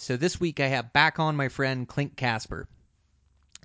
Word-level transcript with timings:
So, 0.00 0.16
this 0.16 0.38
week 0.38 0.60
I 0.60 0.68
have 0.68 0.92
back 0.92 1.18
on 1.18 1.34
my 1.34 1.48
friend 1.48 1.86
Clint 1.88 2.16
Casper. 2.16 2.68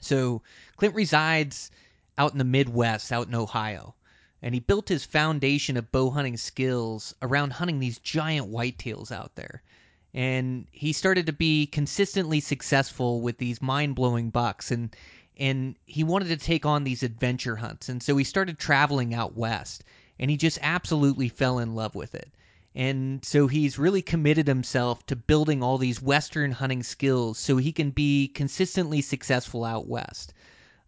So, 0.01 0.41
Clint 0.77 0.95
resides 0.95 1.69
out 2.17 2.31
in 2.31 2.39
the 2.39 2.43
Midwest, 2.43 3.11
out 3.11 3.27
in 3.27 3.35
Ohio, 3.35 3.93
and 4.41 4.55
he 4.55 4.59
built 4.59 4.89
his 4.89 5.05
foundation 5.05 5.77
of 5.77 5.91
bow 5.91 6.09
hunting 6.09 6.37
skills 6.37 7.13
around 7.21 7.53
hunting 7.53 7.77
these 7.77 7.99
giant 7.99 8.51
whitetails 8.51 9.11
out 9.11 9.35
there. 9.35 9.61
And 10.11 10.65
he 10.71 10.91
started 10.91 11.27
to 11.27 11.33
be 11.33 11.67
consistently 11.67 12.39
successful 12.39 13.21
with 13.21 13.37
these 13.37 13.61
mind 13.61 13.93
blowing 13.93 14.31
bucks, 14.31 14.71
and 14.71 14.95
and 15.37 15.75
he 15.85 16.03
wanted 16.03 16.29
to 16.29 16.37
take 16.37 16.65
on 16.65 16.83
these 16.83 17.03
adventure 17.03 17.57
hunts. 17.57 17.89
And 17.89 18.01
so 18.01 18.17
he 18.17 18.23
started 18.23 18.57
traveling 18.57 19.13
out 19.13 19.37
west, 19.37 19.83
and 20.17 20.31
he 20.31 20.37
just 20.37 20.57
absolutely 20.63 21.29
fell 21.29 21.59
in 21.59 21.75
love 21.75 21.93
with 21.93 22.15
it. 22.15 22.33
And 22.75 23.23
so 23.23 23.47
he's 23.47 23.77
really 23.77 24.01
committed 24.01 24.47
himself 24.47 25.05
to 25.05 25.15
building 25.15 25.61
all 25.61 25.77
these 25.77 26.01
Western 26.01 26.51
hunting 26.51 26.81
skills 26.81 27.37
so 27.37 27.57
he 27.57 27.71
can 27.71 27.91
be 27.91 28.29
consistently 28.29 29.01
successful 29.01 29.63
out 29.63 29.87
west. 29.87 30.33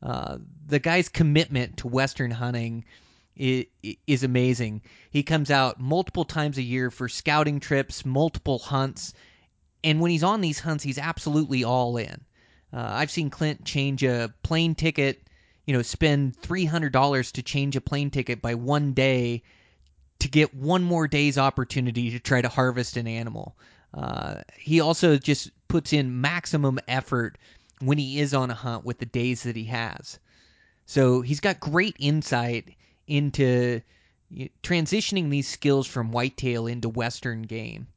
Uh, 0.01 0.39
the 0.65 0.79
guy's 0.79 1.09
commitment 1.09 1.77
to 1.77 1.87
Western 1.87 2.31
hunting 2.31 2.85
is, 3.35 3.65
is 4.07 4.23
amazing. 4.23 4.81
He 5.11 5.23
comes 5.23 5.51
out 5.51 5.79
multiple 5.79 6.25
times 6.25 6.57
a 6.57 6.63
year 6.63 6.89
for 6.89 7.07
scouting 7.07 7.59
trips, 7.59 8.05
multiple 8.05 8.59
hunts, 8.59 9.13
and 9.83 9.99
when 10.01 10.09
he's 10.09 10.23
on 10.23 10.41
these 10.41 10.59
hunts, 10.59 10.83
he's 10.83 10.97
absolutely 10.97 11.63
all 11.63 11.97
in. 11.97 12.25
Uh, 12.73 12.87
I've 12.89 13.11
seen 13.11 13.29
Clint 13.29 13.63
change 13.63 14.03
a 14.03 14.33
plane 14.41 14.73
ticket, 14.73 15.21
you 15.65 15.73
know, 15.73 15.83
spend 15.83 16.35
$300 16.41 17.31
to 17.33 17.43
change 17.43 17.75
a 17.75 17.81
plane 17.81 18.09
ticket 18.09 18.41
by 18.41 18.55
one 18.55 18.93
day 18.93 19.43
to 20.25 20.31
get 20.31 20.55
one 20.55 20.83
more 20.83 21.07
day's 21.07 21.37
opportunity 21.37 22.09
to 22.11 22.19
try 22.19 22.41
to 22.41 22.49
harvest 22.49 22.97
an 22.97 23.07
animal. 23.07 23.55
Uh, 23.93 24.41
he 24.57 24.81
also 24.81 25.17
just 25.17 25.51
puts 25.67 25.93
in 25.93 26.19
maximum 26.19 26.79
effort 26.87 27.37
when 27.79 27.99
he 27.99 28.19
is 28.19 28.33
on 28.33 28.49
a 28.49 28.55
hunt 28.55 28.83
with 28.83 28.97
the 28.97 29.05
days 29.05 29.43
that 29.43 29.55
he 29.55 29.65
has. 29.65 30.17
So 30.87 31.21
he's 31.21 31.39
got 31.39 31.59
great 31.59 31.95
insight 31.99 32.75
into 33.07 33.81
transitioning 34.63 35.29
these 35.29 35.47
skills 35.47 35.85
from 35.85 36.11
whitetail 36.11 36.65
into 36.65 36.89
Western 36.89 37.43
game. 37.43 37.87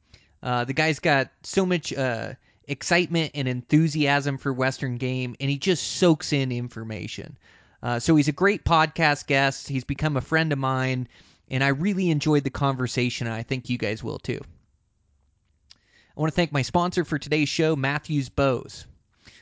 Uh, 0.42 0.64
the 0.64 0.74
guy's 0.74 0.98
got 0.98 1.30
so 1.42 1.64
much 1.64 1.92
uh, 1.94 2.34
excitement 2.66 3.32
and 3.34 3.48
enthusiasm 3.48 4.36
for 4.36 4.52
Western 4.52 4.98
game, 4.98 5.34
and 5.40 5.50
he 5.50 5.56
just 5.56 5.82
soaks 5.82 6.32
in 6.32 6.52
information. 6.52 7.38
Uh, 7.82 7.98
so 7.98 8.16
he's 8.16 8.28
a 8.28 8.32
great 8.32 8.64
podcast 8.64 9.26
guest. 9.26 9.68
He's 9.68 9.84
become 9.84 10.16
a 10.16 10.20
friend 10.20 10.52
of 10.52 10.58
mine, 10.58 11.08
and 11.50 11.64
I 11.64 11.68
really 11.68 12.10
enjoyed 12.10 12.44
the 12.44 12.50
conversation, 12.50 13.26
and 13.26 13.34
I 13.34 13.42
think 13.42 13.68
you 13.68 13.78
guys 13.78 14.02
will 14.02 14.18
too. 14.18 14.40
I 16.16 16.20
want 16.20 16.32
to 16.32 16.36
thank 16.36 16.52
my 16.52 16.62
sponsor 16.62 17.04
for 17.04 17.18
today's 17.18 17.48
show, 17.48 17.76
Mathews 17.76 18.28
Bows. 18.28 18.86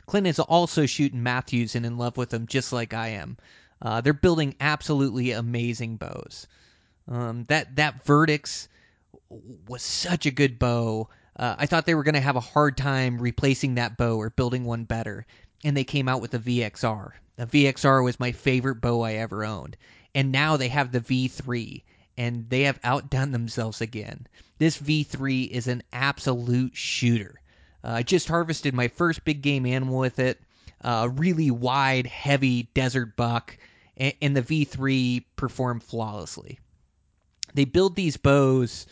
Clint 0.06 0.26
is 0.26 0.38
also 0.38 0.86
shooting 0.86 1.22
Mathews 1.22 1.74
and 1.74 1.86
in 1.86 1.98
love 1.98 2.16
with 2.16 2.30
them 2.30 2.46
just 2.46 2.72
like 2.72 2.94
I 2.94 3.08
am. 3.08 3.36
Uh, 3.82 4.00
they're 4.00 4.12
building 4.12 4.54
absolutely 4.60 5.32
amazing 5.32 5.96
bows. 5.96 6.46
Um, 7.08 7.44
that 7.44 7.76
that 7.76 8.04
Vertix 8.04 8.68
was 9.68 9.82
such 9.82 10.26
a 10.26 10.30
good 10.30 10.58
bow. 10.58 11.08
Uh, 11.36 11.56
I 11.58 11.66
thought 11.66 11.86
they 11.86 11.94
were 11.94 12.02
going 12.02 12.14
to 12.14 12.20
have 12.20 12.36
a 12.36 12.40
hard 12.40 12.76
time 12.76 13.18
replacing 13.18 13.74
that 13.74 13.96
bow 13.96 14.16
or 14.16 14.30
building 14.30 14.64
one 14.64 14.84
better, 14.84 15.26
and 15.64 15.76
they 15.76 15.84
came 15.84 16.08
out 16.08 16.20
with 16.20 16.30
the 16.30 16.38
VXR. 16.38 17.12
The 17.36 17.46
VXR 17.46 18.02
was 18.02 18.20
my 18.20 18.32
favorite 18.32 18.80
bow 18.80 19.02
I 19.02 19.14
ever 19.14 19.44
owned, 19.44 19.76
and 20.14 20.32
now 20.32 20.56
they 20.56 20.68
have 20.68 20.92
the 20.92 21.00
V3, 21.00 21.82
and 22.16 22.48
they 22.48 22.62
have 22.62 22.80
outdone 22.82 23.32
themselves 23.32 23.80
again. 23.80 24.26
This 24.58 24.78
V3 24.78 25.48
is 25.48 25.66
an 25.66 25.82
absolute 25.92 26.74
shooter. 26.74 27.40
Uh, 27.84 27.92
I 27.92 28.02
just 28.02 28.28
harvested 28.28 28.74
my 28.74 28.88
first 28.88 29.24
big 29.24 29.42
game 29.42 29.66
animal 29.66 29.98
with 29.98 30.18
it, 30.18 30.40
a 30.80 31.08
really 31.08 31.50
wide, 31.50 32.06
heavy 32.06 32.64
desert 32.74 33.16
buck, 33.16 33.56
and, 33.96 34.14
and 34.22 34.36
the 34.36 34.42
V3 34.42 35.24
performed 35.36 35.82
flawlessly. 35.82 36.58
They 37.54 37.64
build 37.64 37.96
these 37.96 38.16
bows 38.16 38.86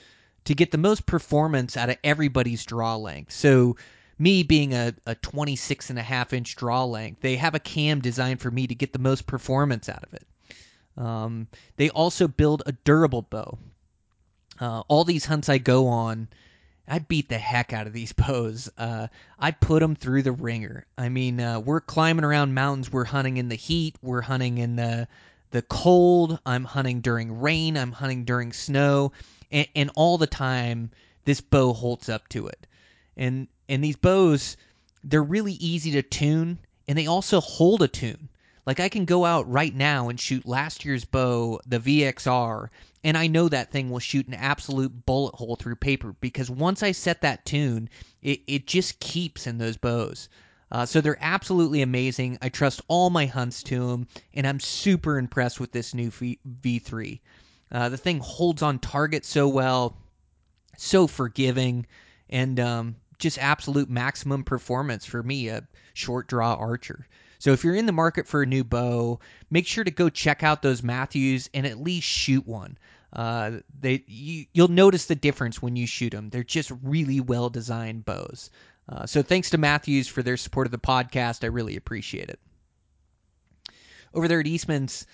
to 0.44 0.54
get 0.54 0.70
the 0.70 0.78
most 0.78 1.06
performance 1.06 1.76
out 1.76 1.90
of 1.90 1.96
everybody's 2.04 2.64
draw 2.64 2.96
length. 2.96 3.32
So, 3.32 3.76
me 4.18 4.42
being 4.42 4.74
a, 4.74 4.94
a 5.06 5.14
26 5.16 5.90
and 5.90 5.98
a 5.98 6.02
half 6.02 6.32
inch 6.32 6.54
draw 6.54 6.84
length, 6.84 7.20
they 7.20 7.36
have 7.36 7.54
a 7.54 7.58
cam 7.58 8.00
designed 8.00 8.40
for 8.40 8.50
me 8.50 8.66
to 8.66 8.74
get 8.74 8.92
the 8.92 8.98
most 8.98 9.26
performance 9.26 9.88
out 9.88 10.04
of 10.04 10.14
it. 10.14 10.26
Um, 10.96 11.48
they 11.76 11.90
also 11.90 12.28
build 12.28 12.62
a 12.66 12.72
durable 12.72 13.22
bow. 13.22 13.58
Uh, 14.60 14.80
all 14.88 15.04
these 15.04 15.24
hunts 15.24 15.48
I 15.48 15.58
go 15.58 15.88
on, 15.88 16.28
I 16.86 16.98
beat 16.98 17.28
the 17.28 17.38
heck 17.38 17.72
out 17.72 17.86
of 17.86 17.92
these 17.92 18.12
bows. 18.14 18.70
Uh, 18.78 19.08
I 19.38 19.50
put 19.50 19.80
them 19.80 19.96
through 19.96 20.22
the 20.22 20.32
ringer. 20.32 20.86
I 20.96 21.08
mean, 21.08 21.40
uh, 21.40 21.60
we're 21.60 21.80
climbing 21.80 22.24
around 22.24 22.54
mountains. 22.54 22.92
We're 22.92 23.04
hunting 23.04 23.36
in 23.36 23.48
the 23.48 23.54
heat. 23.56 23.96
We're 24.02 24.22
hunting 24.22 24.58
in 24.58 24.76
the 24.76 25.08
the 25.50 25.62
cold. 25.62 26.40
I'm 26.44 26.64
hunting 26.64 27.00
during 27.00 27.40
rain. 27.40 27.76
I'm 27.76 27.92
hunting 27.92 28.24
during 28.24 28.52
snow, 28.52 29.12
and, 29.52 29.68
and 29.76 29.90
all 29.94 30.18
the 30.18 30.26
time 30.26 30.90
this 31.24 31.40
bow 31.40 31.72
holds 31.72 32.08
up 32.08 32.28
to 32.30 32.48
it. 32.48 32.66
And 33.16 33.48
and 33.68 33.82
these 33.82 33.96
bows, 33.96 34.56
they're 35.02 35.22
really 35.22 35.54
easy 35.54 35.92
to 35.92 36.02
tune, 36.02 36.58
and 36.86 36.98
they 36.98 37.06
also 37.06 37.40
hold 37.40 37.82
a 37.82 37.88
tune. 37.88 38.28
Like 38.66 38.80
I 38.80 38.88
can 38.88 39.04
go 39.04 39.26
out 39.26 39.50
right 39.50 39.74
now 39.74 40.08
and 40.08 40.18
shoot 40.18 40.46
last 40.46 40.84
year's 40.84 41.04
bow, 41.04 41.60
the 41.66 41.78
VXR, 41.78 42.70
and 43.02 43.18
I 43.18 43.26
know 43.26 43.48
that 43.50 43.70
thing 43.70 43.90
will 43.90 43.98
shoot 43.98 44.26
an 44.26 44.32
absolute 44.32 45.04
bullet 45.04 45.34
hole 45.34 45.56
through 45.56 45.76
paper 45.76 46.16
because 46.20 46.50
once 46.50 46.82
I 46.82 46.92
set 46.92 47.20
that 47.20 47.44
tune, 47.44 47.90
it, 48.22 48.40
it 48.46 48.66
just 48.66 49.00
keeps 49.00 49.46
in 49.46 49.58
those 49.58 49.76
bows. 49.76 50.30
Uh, 50.72 50.86
so 50.86 51.00
they're 51.00 51.18
absolutely 51.20 51.82
amazing. 51.82 52.38
I 52.40 52.48
trust 52.48 52.80
all 52.88 53.10
my 53.10 53.26
hunts 53.26 53.62
to 53.64 53.86
them, 53.88 54.08
and 54.32 54.46
I'm 54.46 54.58
super 54.58 55.18
impressed 55.18 55.60
with 55.60 55.72
this 55.72 55.92
new 55.92 56.10
v- 56.10 56.38
V3. 56.62 57.20
Uh, 57.70 57.90
the 57.90 57.98
thing 57.98 58.18
holds 58.20 58.62
on 58.62 58.78
target 58.78 59.26
so 59.26 59.46
well, 59.46 59.98
so 60.78 61.06
forgiving, 61.06 61.86
and 62.30 62.58
um, 62.58 62.96
just 63.18 63.38
absolute 63.38 63.90
maximum 63.90 64.42
performance 64.42 65.04
for 65.04 65.22
me, 65.22 65.48
a 65.48 65.66
short 65.92 66.28
draw 66.28 66.54
archer. 66.54 67.06
So 67.38 67.52
if 67.52 67.64
you're 67.64 67.74
in 67.74 67.86
the 67.86 67.92
market 67.92 68.26
for 68.26 68.42
a 68.42 68.46
new 68.46 68.64
bow, 68.64 69.20
make 69.50 69.66
sure 69.66 69.84
to 69.84 69.90
go 69.90 70.08
check 70.08 70.42
out 70.42 70.62
those 70.62 70.82
Mathews 70.82 71.50
and 71.54 71.66
at 71.66 71.80
least 71.80 72.06
shoot 72.06 72.46
one. 72.46 72.78
Uh, 73.12 73.60
they 73.80 74.02
you, 74.06 74.46
you'll 74.52 74.68
notice 74.68 75.06
the 75.06 75.14
difference 75.14 75.62
when 75.62 75.76
you 75.76 75.86
shoot 75.86 76.10
them. 76.10 76.30
They're 76.30 76.42
just 76.42 76.72
really 76.82 77.20
well 77.20 77.48
designed 77.48 78.04
bows. 78.04 78.50
Uh, 78.88 79.06
so 79.06 79.22
thanks 79.22 79.50
to 79.50 79.58
Mathews 79.58 80.08
for 80.08 80.22
their 80.22 80.36
support 80.36 80.66
of 80.66 80.72
the 80.72 80.78
podcast. 80.78 81.44
I 81.44 81.48
really 81.48 81.76
appreciate 81.76 82.28
it. 82.28 82.40
Over 84.12 84.28
there 84.28 84.40
at 84.40 84.46
Eastman's, 84.46 85.06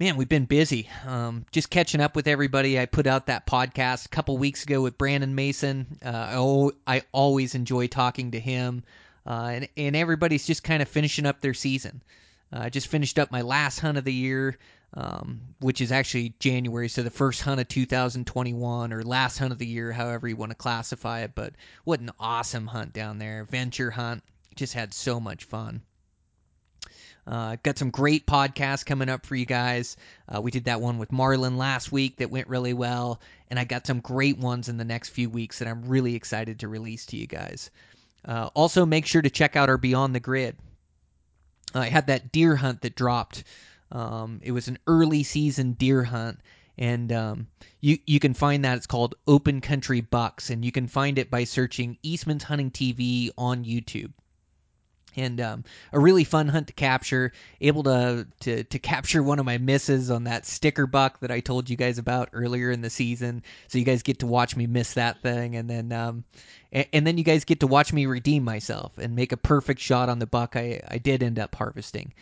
man, 0.00 0.16
we've 0.16 0.28
been 0.28 0.46
busy. 0.46 0.88
Um, 1.06 1.44
just 1.52 1.70
catching 1.70 2.00
up 2.00 2.16
with 2.16 2.26
everybody. 2.26 2.80
I 2.80 2.86
put 2.86 3.06
out 3.06 3.26
that 3.26 3.46
podcast 3.46 4.06
a 4.06 4.08
couple 4.08 4.38
weeks 4.38 4.64
ago 4.64 4.80
with 4.80 4.98
Brandon 4.98 5.34
Mason. 5.34 5.98
Uh, 6.04 6.70
I, 6.86 6.96
I 6.96 7.02
always 7.12 7.54
enjoy 7.54 7.86
talking 7.86 8.32
to 8.32 8.40
him. 8.40 8.82
Uh, 9.26 9.50
and, 9.54 9.68
and 9.76 9.96
everybody's 9.96 10.46
just 10.46 10.64
kind 10.64 10.82
of 10.82 10.88
finishing 10.88 11.26
up 11.26 11.40
their 11.40 11.54
season. 11.54 12.02
Uh, 12.52 12.60
I 12.62 12.68
just 12.68 12.88
finished 12.88 13.18
up 13.18 13.30
my 13.30 13.42
last 13.42 13.78
hunt 13.78 13.98
of 13.98 14.04
the 14.04 14.12
year, 14.12 14.58
um, 14.94 15.40
which 15.60 15.80
is 15.80 15.92
actually 15.92 16.34
January, 16.38 16.88
so 16.88 17.02
the 17.02 17.10
first 17.10 17.40
hunt 17.40 17.60
of 17.60 17.68
2021 17.68 18.92
or 18.92 19.02
last 19.02 19.38
hunt 19.38 19.52
of 19.52 19.58
the 19.58 19.66
year, 19.66 19.92
however 19.92 20.28
you 20.28 20.36
want 20.36 20.50
to 20.50 20.56
classify 20.56 21.20
it. 21.20 21.32
But 21.34 21.54
what 21.84 22.00
an 22.00 22.10
awesome 22.18 22.66
hunt 22.66 22.92
down 22.92 23.18
there! 23.18 23.44
Venture 23.44 23.90
hunt, 23.90 24.22
just 24.54 24.74
had 24.74 24.92
so 24.92 25.18
much 25.18 25.44
fun. 25.44 25.82
Uh, 27.24 27.56
got 27.62 27.78
some 27.78 27.90
great 27.90 28.26
podcasts 28.26 28.84
coming 28.84 29.08
up 29.08 29.24
for 29.24 29.36
you 29.36 29.46
guys. 29.46 29.96
Uh, 30.28 30.40
we 30.40 30.50
did 30.50 30.64
that 30.64 30.80
one 30.80 30.98
with 30.98 31.12
Marlin 31.12 31.56
last 31.56 31.92
week 31.92 32.16
that 32.16 32.32
went 32.32 32.48
really 32.48 32.74
well, 32.74 33.20
and 33.48 33.60
I 33.60 33.64
got 33.64 33.86
some 33.86 34.00
great 34.00 34.38
ones 34.38 34.68
in 34.68 34.76
the 34.76 34.84
next 34.84 35.10
few 35.10 35.30
weeks 35.30 35.60
that 35.60 35.68
I'm 35.68 35.84
really 35.84 36.16
excited 36.16 36.60
to 36.60 36.68
release 36.68 37.06
to 37.06 37.16
you 37.16 37.28
guys. 37.28 37.70
Uh, 38.24 38.50
also, 38.54 38.86
make 38.86 39.06
sure 39.06 39.22
to 39.22 39.30
check 39.30 39.56
out 39.56 39.68
our 39.68 39.78
Beyond 39.78 40.14
the 40.14 40.20
Grid. 40.20 40.56
I 41.74 41.88
had 41.88 42.06
that 42.06 42.32
deer 42.32 42.56
hunt 42.56 42.82
that 42.82 42.94
dropped. 42.94 43.44
Um, 43.90 44.40
it 44.42 44.52
was 44.52 44.68
an 44.68 44.78
early 44.86 45.22
season 45.22 45.72
deer 45.72 46.04
hunt, 46.04 46.38
and 46.78 47.12
um, 47.12 47.46
you 47.80 47.98
you 48.06 48.20
can 48.20 48.34
find 48.34 48.64
that 48.64 48.76
it's 48.76 48.86
called 48.86 49.14
Open 49.26 49.60
Country 49.60 50.00
Bucks, 50.00 50.50
and 50.50 50.64
you 50.64 50.72
can 50.72 50.86
find 50.86 51.18
it 51.18 51.30
by 51.30 51.44
searching 51.44 51.98
Eastman's 52.02 52.44
Hunting 52.44 52.70
TV 52.70 53.30
on 53.36 53.64
YouTube. 53.64 54.12
And 55.16 55.40
um, 55.40 55.64
a 55.92 55.98
really 55.98 56.24
fun 56.24 56.48
hunt 56.48 56.68
to 56.68 56.72
capture. 56.72 57.32
Able 57.60 57.82
to, 57.84 58.26
to 58.40 58.64
to 58.64 58.78
capture 58.78 59.22
one 59.22 59.38
of 59.38 59.46
my 59.46 59.58
misses 59.58 60.10
on 60.10 60.24
that 60.24 60.46
sticker 60.46 60.86
buck 60.86 61.20
that 61.20 61.30
I 61.30 61.40
told 61.40 61.68
you 61.68 61.76
guys 61.76 61.98
about 61.98 62.30
earlier 62.32 62.70
in 62.70 62.80
the 62.80 62.90
season. 62.90 63.42
So 63.68 63.78
you 63.78 63.84
guys 63.84 64.02
get 64.02 64.20
to 64.20 64.26
watch 64.26 64.56
me 64.56 64.66
miss 64.66 64.94
that 64.94 65.22
thing, 65.22 65.56
and 65.56 65.68
then 65.68 65.92
um, 65.92 66.24
and, 66.72 66.86
and 66.92 67.06
then 67.06 67.18
you 67.18 67.24
guys 67.24 67.44
get 67.44 67.60
to 67.60 67.66
watch 67.66 67.92
me 67.92 68.06
redeem 68.06 68.44
myself 68.44 68.92
and 68.98 69.14
make 69.14 69.32
a 69.32 69.36
perfect 69.36 69.80
shot 69.80 70.08
on 70.08 70.18
the 70.18 70.26
buck 70.26 70.56
I 70.56 70.80
I 70.88 70.98
did 70.98 71.22
end 71.22 71.38
up 71.38 71.54
harvesting. 71.54 72.12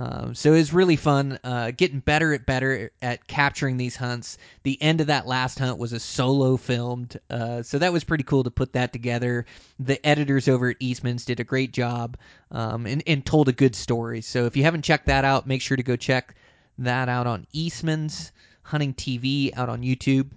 Um, 0.00 0.34
so 0.34 0.54
it 0.54 0.56
was 0.56 0.72
really 0.72 0.96
fun, 0.96 1.38
uh, 1.44 1.72
getting 1.72 2.00
better 2.00 2.32
at 2.32 2.46
better 2.46 2.90
at 3.02 3.26
capturing 3.26 3.76
these 3.76 3.96
hunts. 3.96 4.38
The 4.62 4.80
end 4.80 5.02
of 5.02 5.08
that 5.08 5.26
last 5.26 5.58
hunt 5.58 5.76
was 5.76 5.92
a 5.92 6.00
solo 6.00 6.56
filmed, 6.56 7.20
uh, 7.28 7.62
so 7.62 7.78
that 7.78 7.92
was 7.92 8.02
pretty 8.02 8.24
cool 8.24 8.42
to 8.44 8.50
put 8.50 8.72
that 8.72 8.94
together. 8.94 9.44
The 9.78 10.04
editors 10.06 10.48
over 10.48 10.70
at 10.70 10.78
Eastman's 10.80 11.26
did 11.26 11.38
a 11.38 11.44
great 11.44 11.74
job 11.74 12.16
um, 12.50 12.86
and, 12.86 13.02
and 13.06 13.26
told 13.26 13.50
a 13.50 13.52
good 13.52 13.76
story. 13.76 14.22
So 14.22 14.46
if 14.46 14.56
you 14.56 14.62
haven't 14.62 14.86
checked 14.86 15.04
that 15.04 15.26
out, 15.26 15.46
make 15.46 15.60
sure 15.60 15.76
to 15.76 15.82
go 15.82 15.96
check 15.96 16.34
that 16.78 17.10
out 17.10 17.26
on 17.26 17.46
Eastman's 17.52 18.32
Hunting 18.62 18.94
TV 18.94 19.54
out 19.54 19.68
on 19.68 19.82
YouTube. 19.82 20.30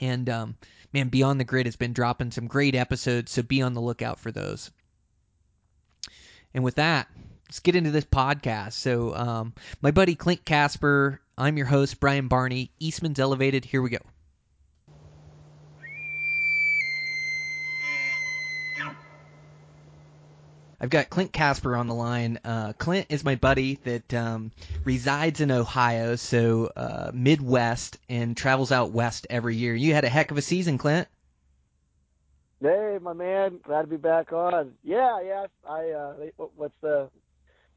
And 0.00 0.28
um, 0.28 0.56
man, 0.92 1.08
Beyond 1.08 1.38
the 1.38 1.44
Grid 1.44 1.66
has 1.66 1.76
been 1.76 1.92
dropping 1.92 2.32
some 2.32 2.48
great 2.48 2.74
episodes, 2.74 3.30
so 3.30 3.42
be 3.44 3.62
on 3.62 3.74
the 3.74 3.80
lookout 3.80 4.18
for 4.18 4.32
those. 4.32 4.72
And 6.52 6.64
with 6.64 6.74
that, 6.76 7.06
let's 7.48 7.60
get 7.60 7.76
into 7.76 7.90
this 7.90 8.04
podcast. 8.04 8.72
So, 8.72 9.14
um, 9.14 9.54
my 9.80 9.90
buddy 9.90 10.14
Clint 10.14 10.44
Casper, 10.44 11.20
I'm 11.38 11.56
your 11.56 11.66
host, 11.66 12.00
Brian 12.00 12.28
Barney, 12.28 12.70
Eastman's 12.78 13.18
Elevated. 13.18 13.64
Here 13.64 13.82
we 13.82 13.90
go. 13.90 13.98
I've 20.78 20.90
got 20.90 21.08
Clint 21.08 21.32
Casper 21.32 21.74
on 21.74 21.86
the 21.86 21.94
line. 21.94 22.38
Uh, 22.44 22.74
Clint 22.74 23.06
is 23.08 23.24
my 23.24 23.36
buddy 23.36 23.76
that 23.84 24.12
um, 24.12 24.52
resides 24.84 25.40
in 25.40 25.50
Ohio, 25.50 26.16
so 26.16 26.70
uh, 26.76 27.10
Midwest, 27.14 27.96
and 28.10 28.36
travels 28.36 28.72
out 28.72 28.90
west 28.90 29.26
every 29.30 29.56
year. 29.56 29.74
You 29.74 29.94
had 29.94 30.04
a 30.04 30.08
heck 30.10 30.30
of 30.30 30.36
a 30.36 30.42
season, 30.42 30.76
Clint. 30.76 31.08
Hey, 32.60 32.98
my 33.00 33.14
man, 33.14 33.58
glad 33.62 33.82
to 33.82 33.88
be 33.88 33.96
back 33.96 34.32
on. 34.34 34.72
Yeah, 34.82 35.20
yeah. 35.22 35.46
I 35.66 35.90
uh, 35.90 36.14
what's 36.56 36.76
the 36.82 37.08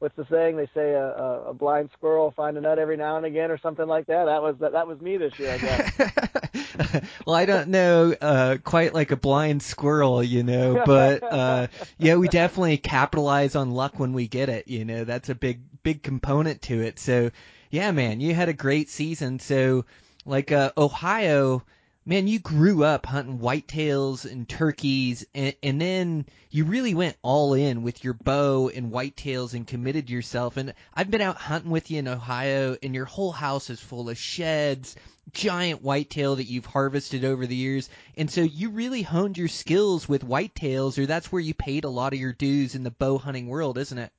what's 0.00 0.16
the 0.16 0.26
saying? 0.30 0.56
They 0.56 0.68
say 0.74 0.92
a, 0.92 1.06
a, 1.06 1.42
a 1.50 1.54
blind 1.54 1.90
squirrel 1.92 2.24
will 2.24 2.30
find 2.32 2.56
a 2.56 2.60
nut 2.60 2.78
every 2.78 2.96
now 2.96 3.16
and 3.16 3.24
again, 3.24 3.50
or 3.50 3.58
something 3.58 3.86
like 3.86 4.06
that. 4.06 4.24
That 4.24 4.42
was 4.42 4.56
that, 4.58 4.72
that 4.72 4.86
was 4.88 5.00
me 5.00 5.16
this 5.16 5.38
year, 5.38 5.52
I 5.52 5.58
guess. 5.58 7.02
well, 7.26 7.36
I 7.36 7.44
don't 7.44 7.68
know 7.68 8.14
uh, 8.20 8.56
quite 8.64 8.94
like 8.94 9.12
a 9.12 9.16
blind 9.16 9.62
squirrel, 9.62 10.22
you 10.22 10.42
know, 10.42 10.82
but 10.86 11.22
uh, 11.22 11.68
yeah, 11.98 12.16
we 12.16 12.28
definitely 12.28 12.78
capitalize 12.78 13.54
on 13.54 13.70
luck 13.72 13.98
when 13.98 14.12
we 14.12 14.26
get 14.26 14.48
it. 14.48 14.66
You 14.66 14.84
know, 14.84 15.04
that's 15.04 15.28
a 15.28 15.34
big 15.34 15.60
big 15.82 16.02
component 16.02 16.62
to 16.62 16.80
it. 16.80 16.98
So, 16.98 17.30
yeah, 17.70 17.92
man, 17.92 18.20
you 18.20 18.34
had 18.34 18.48
a 18.48 18.54
great 18.54 18.88
season. 18.88 19.38
So, 19.38 19.84
like 20.24 20.50
uh, 20.50 20.72
Ohio 20.76 21.62
man, 22.04 22.26
you 22.26 22.38
grew 22.38 22.82
up 22.84 23.06
hunting 23.06 23.38
whitetails 23.38 24.30
and 24.30 24.48
turkeys, 24.48 25.26
and, 25.34 25.54
and 25.62 25.80
then 25.80 26.26
you 26.50 26.64
really 26.64 26.94
went 26.94 27.16
all 27.22 27.54
in 27.54 27.82
with 27.82 28.02
your 28.02 28.14
bow 28.14 28.68
and 28.68 28.92
whitetails 28.92 29.54
and 29.54 29.66
committed 29.66 30.08
yourself. 30.08 30.56
And 30.56 30.74
I've 30.94 31.10
been 31.10 31.20
out 31.20 31.36
hunting 31.36 31.70
with 31.70 31.90
you 31.90 31.98
in 31.98 32.08
Ohio, 32.08 32.76
and 32.82 32.94
your 32.94 33.04
whole 33.04 33.32
house 33.32 33.70
is 33.70 33.80
full 33.80 34.08
of 34.08 34.18
sheds, 34.18 34.96
giant 35.32 35.82
whitetail 35.82 36.36
that 36.36 36.44
you've 36.44 36.66
harvested 36.66 37.24
over 37.24 37.46
the 37.46 37.56
years. 37.56 37.88
And 38.16 38.30
so 38.30 38.40
you 38.40 38.70
really 38.70 39.02
honed 39.02 39.38
your 39.38 39.48
skills 39.48 40.08
with 40.08 40.26
whitetails, 40.26 40.98
or 40.98 41.06
that's 41.06 41.30
where 41.30 41.42
you 41.42 41.54
paid 41.54 41.84
a 41.84 41.90
lot 41.90 42.12
of 42.12 42.18
your 42.18 42.32
dues 42.32 42.74
in 42.74 42.82
the 42.82 42.90
bow 42.90 43.18
hunting 43.18 43.46
world, 43.46 43.78
isn't 43.78 43.98
it? 43.98 44.12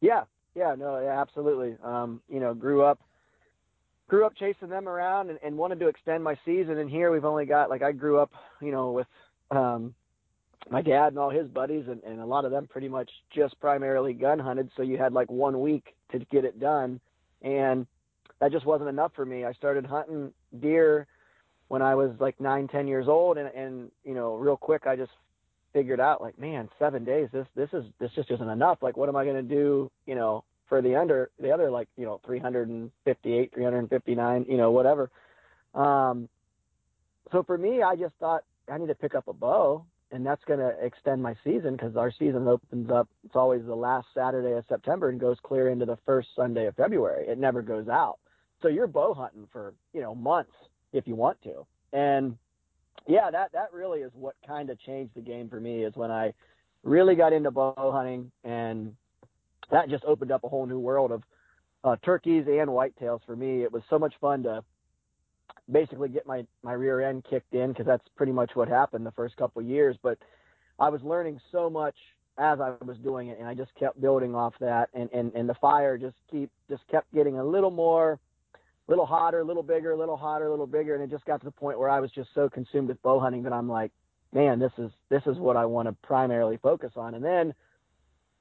Yeah, 0.00 0.24
yeah, 0.54 0.74
no, 0.76 1.00
yeah, 1.00 1.20
absolutely. 1.20 1.76
Um, 1.82 2.20
you 2.28 2.40
know, 2.40 2.54
grew 2.54 2.82
up 2.82 3.00
grew 4.08 4.26
up 4.26 4.34
chasing 4.36 4.68
them 4.68 4.88
around 4.88 5.30
and, 5.30 5.38
and 5.42 5.56
wanted 5.56 5.80
to 5.80 5.88
extend 5.88 6.22
my 6.22 6.36
season. 6.44 6.78
And 6.78 6.90
here 6.90 7.10
we've 7.10 7.24
only 7.24 7.46
got 7.46 7.70
like 7.70 7.82
I 7.82 7.92
grew 7.92 8.18
up, 8.18 8.32
you 8.60 8.70
know, 8.70 8.92
with 8.92 9.06
um, 9.50 9.94
my 10.70 10.82
dad 10.82 11.08
and 11.08 11.18
all 11.18 11.30
his 11.30 11.48
buddies, 11.48 11.84
and, 11.88 12.02
and 12.04 12.20
a 12.20 12.26
lot 12.26 12.44
of 12.44 12.50
them 12.50 12.66
pretty 12.66 12.88
much 12.88 13.10
just 13.34 13.58
primarily 13.60 14.12
gun 14.12 14.38
hunted. 14.38 14.70
So 14.76 14.82
you 14.82 14.98
had 14.98 15.12
like 15.12 15.30
one 15.30 15.60
week 15.60 15.94
to 16.12 16.18
get 16.18 16.44
it 16.44 16.60
done, 16.60 17.00
and 17.42 17.86
that 18.40 18.52
just 18.52 18.66
wasn't 18.66 18.90
enough 18.90 19.12
for 19.14 19.24
me. 19.24 19.44
I 19.44 19.52
started 19.52 19.86
hunting 19.86 20.32
deer 20.60 21.06
when 21.68 21.82
I 21.82 21.94
was 21.94 22.10
like 22.20 22.40
nine, 22.40 22.68
ten 22.68 22.86
years 22.86 23.08
old, 23.08 23.38
and 23.38 23.48
and 23.48 23.90
you 24.04 24.14
know, 24.14 24.34
real 24.34 24.56
quick, 24.56 24.86
I 24.86 24.96
just 24.96 25.12
figured 25.72 26.00
out 26.00 26.20
like, 26.20 26.38
man, 26.38 26.68
seven 26.78 27.04
days. 27.04 27.28
This 27.32 27.46
this 27.54 27.70
is 27.72 27.84
this 27.98 28.10
just 28.14 28.30
isn't 28.30 28.48
enough. 28.48 28.78
Like, 28.82 28.96
what 28.96 29.08
am 29.08 29.16
I 29.16 29.24
going 29.24 29.36
to 29.36 29.42
do? 29.42 29.90
You 30.06 30.14
know, 30.14 30.44
for 30.72 30.80
the 30.80 30.96
under 30.96 31.30
the 31.38 31.50
other 31.50 31.70
like 31.70 31.86
you 31.98 32.06
know 32.06 32.18
358 32.24 33.52
359 33.54 34.46
you 34.48 34.56
know 34.56 34.70
whatever. 34.70 35.10
Um 35.74 36.30
so 37.30 37.42
for 37.42 37.58
me 37.58 37.82
i 37.82 37.94
just 37.94 38.14
thought 38.18 38.42
i 38.70 38.78
need 38.78 38.86
to 38.86 38.94
pick 38.94 39.14
up 39.14 39.28
a 39.28 39.34
bow 39.34 39.84
and 40.12 40.24
that's 40.24 40.42
going 40.44 40.60
to 40.60 40.72
extend 40.82 41.22
my 41.22 41.34
season 41.44 41.72
because 41.72 41.94
our 41.94 42.10
season 42.10 42.48
opens 42.48 42.90
up 42.90 43.06
it's 43.22 43.36
always 43.36 43.62
the 43.66 43.74
last 43.74 44.06
saturday 44.14 44.52
of 44.52 44.64
september 44.66 45.10
and 45.10 45.20
goes 45.20 45.36
clear 45.42 45.68
into 45.68 45.84
the 45.84 45.98
first 46.06 46.28
sunday 46.34 46.66
of 46.66 46.74
february. 46.74 47.26
It 47.28 47.36
never 47.36 47.60
goes 47.60 47.88
out. 47.88 48.18
So 48.62 48.68
you're 48.68 48.86
bow 48.86 49.12
hunting 49.12 49.46
for 49.52 49.74
you 49.92 50.00
know 50.00 50.14
months 50.14 50.54
if 50.94 51.06
you 51.06 51.16
want 51.16 51.36
to. 51.42 51.66
And 51.92 52.38
yeah 53.06 53.30
that 53.30 53.52
that 53.52 53.74
really 53.74 54.00
is 54.00 54.12
what 54.14 54.36
kind 54.46 54.70
of 54.70 54.80
changed 54.80 55.12
the 55.14 55.20
game 55.20 55.50
for 55.50 55.60
me 55.60 55.84
is 55.84 55.94
when 55.96 56.10
i 56.10 56.32
really 56.82 57.14
got 57.14 57.34
into 57.34 57.50
bow 57.50 57.92
hunting 57.92 58.32
and 58.42 58.94
that 59.72 59.88
just 59.88 60.04
opened 60.04 60.30
up 60.30 60.44
a 60.44 60.48
whole 60.48 60.66
new 60.66 60.78
world 60.78 61.10
of 61.10 61.22
uh, 61.82 61.96
turkeys 62.04 62.44
and 62.46 62.68
whitetails 62.68 63.20
for 63.26 63.34
me. 63.34 63.62
It 63.64 63.72
was 63.72 63.82
so 63.90 63.98
much 63.98 64.14
fun 64.20 64.44
to 64.44 64.62
basically 65.70 66.08
get 66.08 66.26
my 66.26 66.46
my 66.62 66.74
rear 66.74 67.00
end 67.00 67.24
kicked 67.28 67.54
in 67.54 67.70
because 67.70 67.86
that's 67.86 68.06
pretty 68.16 68.32
much 68.32 68.52
what 68.54 68.68
happened 68.68 69.04
the 69.04 69.12
first 69.12 69.36
couple 69.36 69.60
of 69.62 69.68
years. 69.68 69.96
But 70.00 70.18
I 70.78 70.90
was 70.90 71.02
learning 71.02 71.40
so 71.50 71.68
much 71.68 71.96
as 72.38 72.60
I 72.60 72.74
was 72.84 72.96
doing 72.98 73.28
it, 73.28 73.38
and 73.38 73.48
I 73.48 73.54
just 73.54 73.74
kept 73.74 74.00
building 74.00 74.34
off 74.34 74.54
that, 74.60 74.90
and 74.94 75.10
and 75.12 75.32
and 75.34 75.48
the 75.48 75.54
fire 75.54 75.98
just 75.98 76.16
keep 76.30 76.50
just 76.68 76.86
kept 76.88 77.12
getting 77.14 77.38
a 77.38 77.44
little 77.44 77.70
more, 77.70 78.20
little 78.88 79.06
hotter, 79.06 79.40
a 79.40 79.44
little 79.44 79.62
bigger, 79.62 79.92
a 79.92 79.96
little 79.96 80.16
hotter, 80.16 80.46
a 80.46 80.50
little 80.50 80.66
bigger, 80.66 80.94
and 80.94 81.02
it 81.02 81.10
just 81.10 81.24
got 81.24 81.40
to 81.40 81.46
the 81.46 81.50
point 81.50 81.78
where 81.78 81.90
I 81.90 82.00
was 82.00 82.10
just 82.10 82.28
so 82.34 82.48
consumed 82.48 82.88
with 82.88 83.02
bow 83.02 83.18
hunting 83.18 83.42
that 83.44 83.52
I'm 83.52 83.68
like, 83.68 83.90
man, 84.34 84.58
this 84.58 84.72
is 84.76 84.90
this 85.08 85.22
is 85.26 85.38
what 85.38 85.56
I 85.56 85.64
want 85.64 85.88
to 85.88 85.96
primarily 86.06 86.58
focus 86.58 86.92
on, 86.96 87.14
and 87.14 87.24
then 87.24 87.54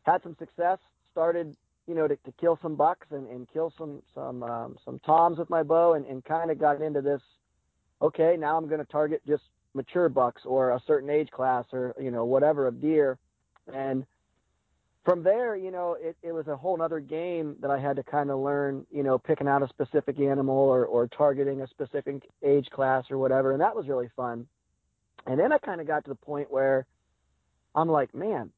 had 0.03 0.21
some 0.23 0.35
success 0.37 0.79
started, 1.11 1.55
you 1.87 1.95
know, 1.95 2.07
to, 2.07 2.15
to 2.15 2.31
kill 2.39 2.57
some 2.61 2.75
bucks 2.75 3.07
and, 3.11 3.27
and 3.29 3.47
kill 3.51 3.73
some 3.77 4.01
some 4.15 4.43
um, 4.43 4.77
some 4.83 4.99
toms 4.99 5.37
with 5.37 5.49
my 5.49 5.63
bow, 5.63 5.93
and, 5.93 6.05
and 6.05 6.23
kind 6.23 6.51
of 6.51 6.59
got 6.59 6.81
into 6.81 7.01
this. 7.01 7.21
Okay, 8.01 8.35
now 8.37 8.57
I'm 8.57 8.67
going 8.67 8.79
to 8.79 8.91
target 8.91 9.21
just 9.27 9.43
mature 9.73 10.09
bucks 10.09 10.41
or 10.45 10.71
a 10.71 10.81
certain 10.85 11.09
age 11.09 11.29
class 11.29 11.65
or 11.71 11.95
you 11.99 12.11
know 12.11 12.25
whatever 12.25 12.67
of 12.67 12.81
deer, 12.81 13.17
and 13.73 14.05
from 15.03 15.23
there, 15.23 15.55
you 15.55 15.71
know, 15.71 15.97
it, 15.99 16.15
it 16.21 16.31
was 16.31 16.47
a 16.47 16.55
whole 16.55 16.79
other 16.81 16.99
game 16.99 17.55
that 17.61 17.71
I 17.71 17.79
had 17.79 17.95
to 17.95 18.03
kind 18.03 18.29
of 18.29 18.39
learn, 18.39 18.85
you 18.91 19.01
know, 19.01 19.17
picking 19.17 19.47
out 19.47 19.63
a 19.63 19.67
specific 19.67 20.19
animal 20.19 20.55
or, 20.55 20.85
or 20.85 21.07
targeting 21.07 21.61
a 21.61 21.67
specific 21.67 22.21
age 22.43 22.69
class 22.69 23.05
or 23.09 23.17
whatever. 23.17 23.51
And 23.51 23.61
that 23.61 23.75
was 23.75 23.87
really 23.87 24.09
fun. 24.15 24.45
And 25.25 25.39
then 25.39 25.51
I 25.51 25.57
kind 25.57 25.81
of 25.81 25.87
got 25.87 26.03
to 26.03 26.09
the 26.09 26.15
point 26.15 26.51
where 26.51 26.85
I'm 27.73 27.89
like, 27.89 28.13
man, 28.13 28.51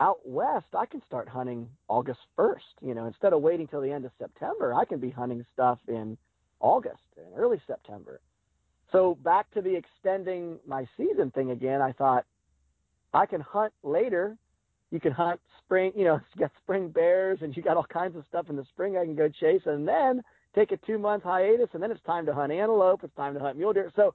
out 0.00 0.18
west, 0.24 0.66
I 0.74 0.86
can 0.86 1.02
start 1.06 1.28
hunting 1.28 1.68
August 1.88 2.20
1st. 2.38 2.56
You 2.82 2.94
know, 2.94 3.06
instead 3.06 3.32
of 3.32 3.42
waiting 3.42 3.68
till 3.68 3.82
the 3.82 3.92
end 3.92 4.04
of 4.04 4.12
September, 4.18 4.74
I 4.74 4.84
can 4.84 4.98
be 4.98 5.10
hunting 5.10 5.44
stuff 5.52 5.78
in 5.86 6.16
August 6.58 7.02
and 7.16 7.26
early 7.36 7.60
September. 7.66 8.20
So 8.92 9.16
back 9.22 9.50
to 9.52 9.60
the 9.60 9.74
extending 9.76 10.58
my 10.66 10.86
season 10.96 11.30
thing 11.30 11.50
again, 11.50 11.80
I 11.80 11.92
thought 11.92 12.24
I 13.12 13.26
can 13.26 13.40
hunt 13.40 13.72
later. 13.82 14.36
You 14.90 14.98
can 14.98 15.12
hunt 15.12 15.40
spring, 15.64 15.92
you 15.94 16.04
know, 16.04 16.20
you 16.34 16.40
got 16.40 16.52
spring 16.62 16.88
bears 16.88 17.38
and 17.42 17.56
you 17.56 17.62
got 17.62 17.76
all 17.76 17.84
kinds 17.84 18.16
of 18.16 18.24
stuff 18.28 18.46
in 18.48 18.56
the 18.56 18.64
spring 18.64 18.96
I 18.96 19.04
can 19.04 19.14
go 19.14 19.28
chase 19.28 19.62
and 19.66 19.86
then 19.86 20.22
take 20.54 20.72
a 20.72 20.76
two 20.78 20.98
month 20.98 21.22
hiatus 21.22 21.68
and 21.74 21.82
then 21.82 21.90
it's 21.90 22.02
time 22.02 22.26
to 22.26 22.34
hunt 22.34 22.52
antelope, 22.52 23.04
it's 23.04 23.14
time 23.14 23.34
to 23.34 23.40
hunt 23.40 23.56
mule 23.56 23.72
deer. 23.72 23.92
So 23.94 24.14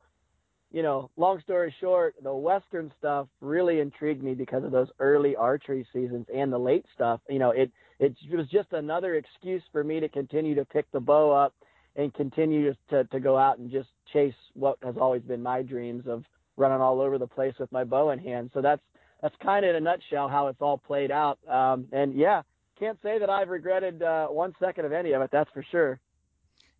you 0.72 0.84
know, 0.84 1.10
long 1.18 1.40
story 1.42 1.74
short, 1.80 2.16
the 2.22 2.34
Western 2.34 2.92
stuff 2.98 3.28
really 3.42 3.80
intrigued 3.80 4.24
me 4.24 4.34
because 4.34 4.64
of 4.64 4.72
those 4.72 4.90
early 5.00 5.36
archery 5.36 5.86
seasons 5.94 6.26
and 6.34 6.52
the 6.52 6.58
late 6.58 6.86
stuff. 6.94 7.22
You 7.30 7.40
know, 7.40 7.52
it 7.52 7.72
it 8.00 8.16
was 8.32 8.48
just 8.50 8.74
another 8.74 9.16
excuse 9.16 9.64
for 9.72 9.84
me 9.84 10.00
to 10.00 10.10
continue 10.10 10.56
to 10.56 10.66
pick 10.66 10.92
the 10.92 11.00
bow 11.00 11.32
up 11.32 11.54
and 11.96 12.14
continue 12.14 12.74
to 12.90 13.04
to 13.06 13.20
go 13.20 13.38
out 13.38 13.58
and 13.58 13.72
just 13.72 13.90
chase 14.12 14.34
what 14.54 14.78
has 14.84 14.96
always 15.00 15.22
been 15.22 15.42
my 15.42 15.62
dreams 15.62 16.06
of 16.08 16.24
running 16.58 16.82
all 16.82 17.02
over 17.02 17.18
the 17.18 17.28
place 17.28 17.54
with 17.60 17.72
my 17.72 17.84
bow 17.84 18.12
in 18.12 18.20
hand. 18.20 18.52
So 18.54 18.62
that's 18.62 18.82
that's 19.22 19.36
kind 19.42 19.66
of 19.66 19.70
in 19.70 19.76
a 19.78 19.80
nutshell 19.80 20.28
how 20.28 20.48
it's 20.48 20.62
all 20.62 20.78
played 20.78 21.12
out. 21.12 21.40
Um, 21.48 21.88
and 21.92 22.16
yeah, 22.16 22.42
can't 22.78 22.98
say 23.02 23.20
that 23.20 23.30
I've 23.30 23.50
regretted 23.50 24.04
uh, 24.04 24.28
one 24.28 24.54
second 24.60 24.86
of 24.86 24.92
any 24.92 25.14
of 25.14 25.22
it. 25.22 25.30
That's 25.32 25.50
for 25.54 25.64
sure. 25.72 26.00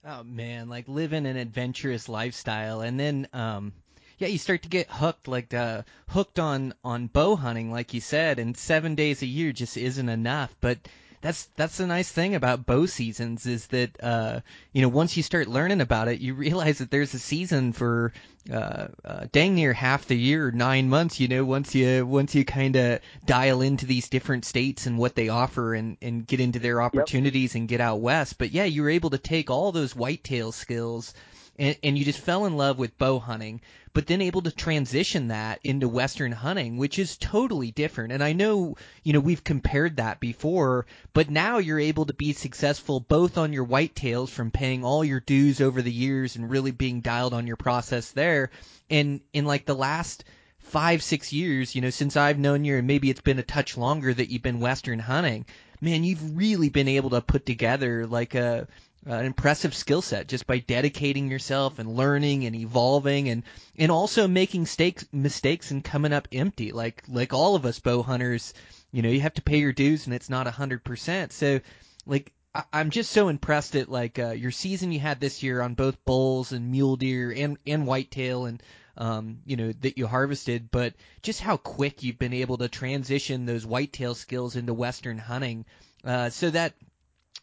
Oh 0.08 0.24
man, 0.24 0.70
like 0.70 0.88
living 0.88 1.26
an 1.26 1.36
adventurous 1.36 2.08
lifestyle, 2.08 2.82
and 2.82 3.00
then 3.00 3.28
um, 3.34 3.74
yeah, 4.20 4.28
you 4.28 4.38
start 4.38 4.62
to 4.62 4.70
get 4.70 4.88
hooked, 4.88 5.28
like 5.28 5.52
uh, 5.52 5.82
hooked 6.10 6.38
on 6.38 6.76
on 6.84 7.08
bow 7.08 7.36
hunting, 7.36 7.72
like 7.72 7.94
you 7.96 8.02
said, 8.02 8.38
and 8.38 8.56
seven 8.56 8.94
days 8.94 9.24
a 9.24 9.26
year 9.26 9.52
just 9.52 9.78
isn't 9.78 10.08
enough. 10.08 10.56
But 10.62 10.78
that's 11.26 11.50
that's 11.56 11.78
the 11.78 11.88
nice 11.88 12.12
thing 12.12 12.36
about 12.36 12.68
bow 12.68 12.86
seasons 12.86 13.48
is 13.48 13.66
that 13.68 14.04
uh, 14.04 14.42
you 14.74 14.84
know 14.84 14.90
once 14.90 15.18
you 15.18 15.24
start 15.24 15.48
learning 15.48 15.82
about 15.82 16.08
it, 16.08 16.20
you 16.20 16.36
realize 16.36 16.78
that 16.78 16.92
there's 16.92 17.16
a 17.16 17.20
season 17.20 17.74
for 17.74 18.14
uh, 18.54 18.90
uh, 19.04 19.26
dang 19.32 19.56
near 19.56 19.74
half 19.74 20.06
the 20.06 20.16
year, 20.16 20.52
nine 20.52 20.88
months. 20.88 21.20
You 21.20 21.28
know, 21.28 21.44
once 21.44 21.74
you 21.74 22.06
once 22.06 22.36
you 22.36 22.46
kind 22.46 22.76
of 22.76 23.00
dial 23.26 23.62
into 23.62 23.88
these 23.88 24.08
different 24.08 24.46
states 24.46 24.86
and 24.86 25.00
what 25.00 25.16
they 25.16 25.30
offer 25.30 25.74
and 25.74 25.98
and 26.00 26.28
get 26.28 26.40
into 26.40 26.60
their 26.60 26.80
opportunities 26.80 27.56
yep. 27.56 27.60
and 27.60 27.68
get 27.70 27.82
out 27.82 28.02
west. 28.02 28.38
But 28.38 28.52
yeah, 28.52 28.66
you 28.66 28.84
were 28.84 28.92
able 28.92 29.10
to 29.10 29.18
take 29.18 29.50
all 29.50 29.72
those 29.72 29.96
whitetail 29.96 30.52
skills 30.52 31.16
and, 31.58 31.78
and 31.84 31.98
you 31.98 32.06
just 32.06 32.20
fell 32.20 32.46
in 32.46 32.58
love 32.58 32.78
with 32.78 32.98
bow 32.98 33.20
hunting, 33.20 33.62
but 33.94 34.08
then 34.08 34.22
able 34.22 34.42
to 34.42 34.52
transition 34.52 35.30
that 35.30 35.60
into 35.64 35.88
Western 35.88 36.32
hunting, 36.32 36.78
which 36.78 37.00
is 37.00 37.18
totally 37.18 37.72
different. 37.72 38.12
And 38.12 38.24
I 38.24 38.34
know, 38.34 38.76
you 39.04 39.14
know, 39.14 39.20
we've 39.20 39.44
compared 39.44 39.98
that 39.98 40.20
before, 40.20 40.86
but 41.14 41.30
now 41.30 41.60
you're 41.60 41.80
able 41.80 42.06
to 42.06 42.14
be 42.14 42.34
successful 42.34 43.00
both 43.00 43.38
on 43.38 43.54
your 43.54 43.66
whitetails 43.66 44.30
from 44.30 44.52
paying 44.52 44.84
all 44.84 45.04
your 45.04 45.22
dues 45.22 45.62
over 45.62 45.82
the 45.82 45.92
years 45.92 46.36
and 46.36 46.50
really 46.50 46.72
being 46.72 47.02
dialed 47.02 47.34
on 47.34 47.48
your 47.48 47.56
process 47.56 48.12
there. 48.12 48.52
And 48.90 49.22
in 49.34 49.46
like 49.46 49.66
the 49.66 49.76
last 49.76 50.26
five, 50.60 51.02
six 51.02 51.32
years, 51.32 51.76
you 51.76 51.82
know, 51.82 51.90
since 51.90 52.18
I've 52.18 52.40
known 52.40 52.66
you, 52.66 52.78
and 52.78 52.88
maybe 52.88 53.10
it's 53.10 53.22
been 53.22 53.40
a 53.40 53.44
touch 53.44 53.78
longer 53.78 54.14
that 54.14 54.30
you've 54.30 54.42
been 54.42 54.60
Western 54.60 55.00
hunting, 55.00 55.46
man, 55.80 56.04
you've 56.04 56.36
really 56.36 56.70
been 56.70 56.88
able 56.88 57.12
to 57.12 57.22
put 57.22 57.46
together 57.46 58.08
like 58.08 58.36
a 58.36 58.68
uh, 59.08 59.14
an 59.14 59.26
impressive 59.26 59.76
skill 59.76 60.02
set 60.02 60.28
just 60.28 60.48
by 60.48 60.60
dedicating 60.60 61.30
yourself 61.30 61.80
and 61.80 61.96
learning 61.96 62.46
and 62.46 62.56
evolving 62.56 63.30
and 63.30 63.44
and 63.78 63.92
also 63.92 64.28
making 64.28 64.66
stakes, 64.66 65.06
mistakes 65.12 65.72
and 65.72 65.84
coming 65.84 66.14
up 66.14 66.28
empty 66.32 66.72
like 66.72 67.04
like 67.08 67.34
all 67.34 67.56
of 67.56 67.66
us 67.66 67.80
bow 67.80 68.02
hunters 68.02 68.54
you 68.92 69.02
know 69.02 69.10
you 69.10 69.22
have 69.22 69.34
to 69.34 69.42
pay 69.42 69.60
your 69.60 69.74
dues 69.74 70.06
and 70.06 70.16
it's 70.16 70.30
not 70.30 70.48
a 70.48 70.52
hundred 70.52 70.84
percent 70.84 71.32
so 71.32 71.60
like 72.06 72.32
I, 72.54 72.64
I'm 72.74 72.90
just 72.90 73.12
so 73.12 73.28
impressed 73.28 73.76
at 73.76 73.90
like 73.90 74.18
uh, 74.20 74.32
your 74.32 74.52
season 74.52 74.92
you 74.92 75.00
had 75.00 75.20
this 75.20 75.44
year 75.44 75.62
on 75.62 75.76
both 75.76 76.04
bulls 76.06 76.52
and 76.52 76.72
mule 76.72 76.96
deer 76.96 77.32
and 77.32 77.58
and 77.68 77.86
whitetail 77.86 78.46
and 78.46 78.62
um, 78.98 79.40
you 79.46 79.58
know 79.58 79.74
that 79.82 79.98
you 79.98 80.08
harvested, 80.08 80.72
but 80.72 80.94
just 81.22 81.42
how 81.42 81.58
quick 81.58 82.04
you've 82.04 82.18
been 82.18 82.34
able 82.34 82.58
to 82.60 82.70
transition 82.70 83.46
those 83.46 83.66
whitetail 83.66 84.16
skills 84.16 84.56
into 84.56 84.74
western 84.74 85.18
hunting. 85.18 85.66
Uh, 86.04 86.30
so 86.30 86.50
that 86.50 86.74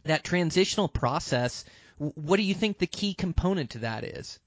that 0.04 0.24
transitional 0.24 0.88
process, 0.88 1.64
what 1.98 2.36
do 2.36 2.42
you 2.42 2.54
think 2.54 2.78
the 2.78 2.86
key 2.86 3.14
component 3.14 3.70
to 3.70 3.78
that 3.78 4.04
is? 4.04 4.38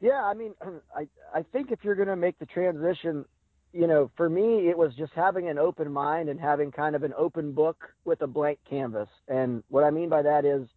Yeah, 0.00 0.22
I 0.22 0.34
mean, 0.34 0.54
I 0.96 1.06
I 1.34 1.42
think 1.42 1.70
if 1.70 1.80
you're 1.82 1.94
going 1.94 2.08
to 2.08 2.16
make 2.16 2.38
the 2.38 2.46
transition, 2.46 3.24
you 3.72 3.86
know, 3.86 4.10
for 4.16 4.28
me 4.28 4.68
it 4.68 4.76
was 4.76 4.94
just 4.94 5.12
having 5.14 5.48
an 5.48 5.58
open 5.58 5.90
mind 5.90 6.28
and 6.28 6.38
having 6.38 6.70
kind 6.70 6.94
of 6.94 7.02
an 7.02 7.14
open 7.16 7.52
book 7.52 7.94
with 8.04 8.20
a 8.22 8.26
blank 8.26 8.58
canvas. 8.68 9.08
And 9.28 9.62
what 9.68 9.84
I 9.84 9.90
mean 9.90 10.08
by 10.08 10.22
that 10.22 10.44
is 10.44 10.68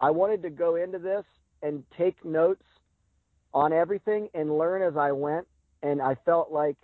I 0.00 0.10
wanted 0.10 0.42
to 0.42 0.50
go 0.50 0.76
into 0.76 0.98
this 0.98 1.24
and 1.62 1.84
take 1.96 2.24
notes 2.24 2.64
on 3.54 3.72
everything 3.72 4.28
and 4.34 4.58
learn 4.58 4.82
as 4.82 4.96
I 4.96 5.12
went 5.12 5.46
and 5.82 6.02
I 6.02 6.16
felt 6.26 6.50
like 6.50 6.76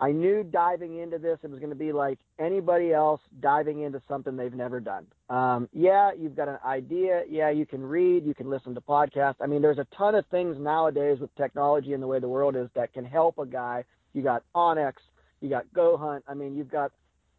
I 0.00 0.12
knew 0.12 0.42
diving 0.42 0.98
into 0.98 1.18
this, 1.18 1.38
it 1.42 1.50
was 1.50 1.58
going 1.58 1.70
to 1.70 1.76
be 1.76 1.92
like 1.92 2.18
anybody 2.38 2.92
else 2.92 3.20
diving 3.40 3.82
into 3.82 4.00
something 4.08 4.36
they've 4.36 4.54
never 4.54 4.80
done. 4.80 5.06
Um, 5.28 5.68
yeah, 5.72 6.12
you've 6.18 6.34
got 6.34 6.48
an 6.48 6.58
idea. 6.64 7.24
Yeah, 7.28 7.50
you 7.50 7.66
can 7.66 7.82
read, 7.82 8.24
you 8.24 8.34
can 8.34 8.48
listen 8.48 8.74
to 8.74 8.80
podcasts. 8.80 9.36
I 9.40 9.46
mean, 9.46 9.60
there's 9.60 9.78
a 9.78 9.86
ton 9.96 10.14
of 10.14 10.24
things 10.26 10.56
nowadays 10.58 11.18
with 11.20 11.34
technology 11.36 11.92
and 11.92 12.02
the 12.02 12.06
way 12.06 12.18
the 12.18 12.28
world 12.28 12.56
is 12.56 12.68
that 12.74 12.94
can 12.94 13.04
help 13.04 13.38
a 13.38 13.46
guy. 13.46 13.84
You 14.14 14.22
got 14.22 14.42
onX, 14.54 14.94
you 15.40 15.50
got 15.50 15.70
Go 15.74 15.96
Hunt. 15.96 16.24
I 16.26 16.34
mean, 16.34 16.56
you've 16.56 16.70
got, 16.70 16.92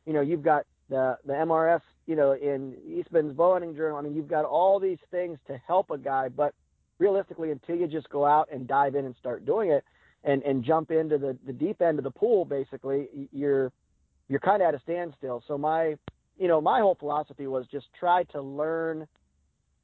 you 0.05 0.13
know, 0.13 0.21
you've 0.21 0.43
got 0.43 0.65
the 0.89 1.17
the 1.25 1.33
MRS, 1.33 1.81
you 2.05 2.15
know, 2.15 2.33
in 2.33 2.75
Eastman's 2.87 3.33
Bow 3.33 3.53
Hunting 3.53 3.75
Journal. 3.75 3.97
I 3.97 4.01
mean, 4.01 4.15
you've 4.15 4.27
got 4.27 4.45
all 4.45 4.79
these 4.79 4.99
things 5.09 5.39
to 5.47 5.59
help 5.65 5.89
a 5.89 5.97
guy, 5.97 6.29
but 6.29 6.53
realistically, 6.99 7.49
until 7.49 7.75
you 7.75 7.87
just 7.87 8.09
go 8.09 8.25
out 8.25 8.49
and 8.51 8.67
dive 8.67 8.95
in 8.95 9.05
and 9.05 9.15
start 9.19 9.45
doing 9.45 9.71
it, 9.71 9.83
and 10.23 10.43
and 10.43 10.63
jump 10.63 10.91
into 10.91 11.17
the 11.17 11.37
the 11.45 11.53
deep 11.53 11.81
end 11.81 11.97
of 11.97 12.03
the 12.03 12.11
pool 12.11 12.45
basically 12.45 13.07
you're 13.31 13.71
you're 14.27 14.39
kind 14.39 14.61
of 14.61 14.67
at 14.69 14.75
a 14.75 14.79
standstill. 14.79 15.43
So 15.47 15.57
my 15.57 15.95
you 16.37 16.47
know 16.47 16.61
my 16.61 16.79
whole 16.79 16.95
philosophy 16.95 17.47
was 17.47 17.65
just 17.67 17.87
try 17.99 18.23
to 18.25 18.41
learn 18.41 19.07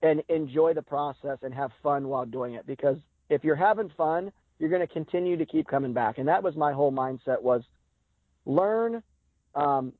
and 0.01 0.23
enjoy 0.29 0.73
the 0.73 0.81
process 0.81 1.39
and 1.41 1.53
have 1.53 1.71
fun 1.81 2.07
while 2.07 2.25
doing 2.25 2.53
it 2.53 2.65
because 2.67 2.97
if 3.29 3.43
you're 3.43 3.55
having 3.55 3.91
fun 3.97 4.31
you're 4.59 4.69
going 4.69 4.85
to 4.85 4.91
continue 4.91 5.37
to 5.37 5.45
keep 5.45 5.67
coming 5.67 5.93
back. 5.93 6.17
And 6.17 6.27
that 6.27 6.41
was 6.41 6.55
my 6.55 6.73
whole 6.73 6.91
mindset 6.91 7.41
was 7.41 7.61
learn 8.45 9.03
um, 9.53 9.93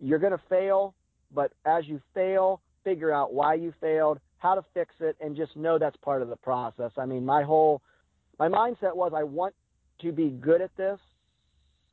you're 0.00 0.18
going 0.18 0.32
to 0.32 0.42
fail 0.48 0.94
but 1.34 1.52
as 1.64 1.86
you 1.86 2.00
fail 2.14 2.60
figure 2.84 3.12
out 3.12 3.34
why 3.34 3.54
you 3.54 3.74
failed 3.80 4.20
how 4.38 4.54
to 4.54 4.64
fix 4.74 4.94
it 5.00 5.16
and 5.20 5.36
just 5.36 5.56
know 5.56 5.78
that's 5.78 5.96
part 5.98 6.22
of 6.22 6.28
the 6.28 6.36
process. 6.36 6.92
I 6.96 7.04
mean 7.04 7.26
my 7.26 7.42
whole 7.42 7.82
my 8.38 8.48
mindset 8.48 8.94
was 8.94 9.12
I 9.14 9.22
want 9.22 9.54
to 10.00 10.12
be 10.12 10.30
good 10.30 10.60
at 10.60 10.74
this 10.76 10.98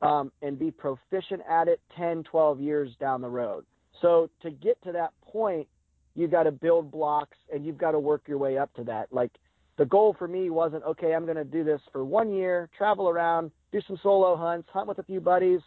um, 0.02 0.30
and 0.42 0.58
be 0.58 0.70
proficient 0.70 1.42
at 1.48 1.68
it 1.68 1.80
10, 1.96 2.24
12 2.24 2.60
years 2.60 2.90
down 3.00 3.20
the 3.20 3.28
road. 3.28 3.64
So 4.02 4.28
to 4.42 4.50
get 4.50 4.82
to 4.82 4.92
that 4.92 5.12
point, 5.22 5.66
you've 6.14 6.30
got 6.30 6.44
to 6.44 6.52
build 6.52 6.90
blocks 6.90 7.36
and 7.52 7.64
you've 7.64 7.78
got 7.78 7.92
to 7.92 7.98
work 7.98 8.22
your 8.26 8.38
way 8.38 8.58
up 8.58 8.72
to 8.74 8.84
that. 8.84 9.12
Like 9.12 9.32
the 9.78 9.86
goal 9.86 10.14
for 10.18 10.28
me 10.28 10.50
wasn't, 10.50 10.84
okay, 10.84 11.14
I'm 11.14 11.24
going 11.24 11.36
to 11.36 11.44
do 11.44 11.64
this 11.64 11.80
for 11.92 12.04
one 12.04 12.32
year, 12.32 12.68
travel 12.76 13.08
around, 13.08 13.50
do 13.72 13.80
some 13.86 13.98
solo 14.02 14.36
hunts, 14.36 14.68
hunt 14.72 14.88
with 14.88 14.98
a 14.98 15.04
few 15.04 15.20
buddies. 15.20 15.60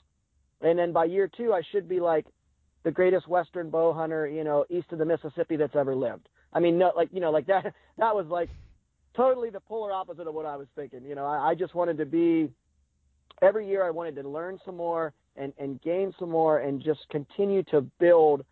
And 0.61 0.77
then 0.77 0.91
by 0.91 1.05
year 1.05 1.29
two, 1.35 1.53
I 1.53 1.61
should 1.71 1.89
be 1.89 1.99
like 1.99 2.25
the 2.83 2.91
greatest 2.91 3.27
Western 3.27 3.69
bow 3.69 3.93
hunter, 3.93 4.27
you 4.27 4.43
know, 4.43 4.65
east 4.69 4.91
of 4.91 4.99
the 4.99 5.05
Mississippi 5.05 5.55
that's 5.55 5.75
ever 5.75 5.95
lived. 5.95 6.29
I 6.53 6.59
mean, 6.59 6.77
no, 6.77 6.91
like, 6.95 7.09
you 7.11 7.19
know, 7.19 7.31
like 7.31 7.47
that, 7.47 7.73
that 7.97 8.15
was 8.15 8.27
like 8.27 8.49
totally 9.17 9.49
the 9.49 9.59
polar 9.59 9.91
opposite 9.91 10.27
of 10.27 10.33
what 10.33 10.45
I 10.45 10.55
was 10.55 10.67
thinking. 10.75 11.03
You 11.03 11.15
know, 11.15 11.25
I, 11.25 11.49
I 11.49 11.55
just 11.55 11.75
wanted 11.75 11.97
to 11.97 12.05
be 12.05 12.49
every 13.41 13.67
year 13.67 13.83
I 13.83 13.89
wanted 13.89 14.15
to 14.15 14.29
learn 14.29 14.59
some 14.63 14.77
more 14.77 15.11
and, 15.35 15.51
and 15.57 15.81
gain 15.81 16.13
some 16.17 16.29
more 16.29 16.59
and 16.59 16.81
just 16.81 17.01
continue 17.09 17.63
to 17.63 17.81
build 17.99 18.45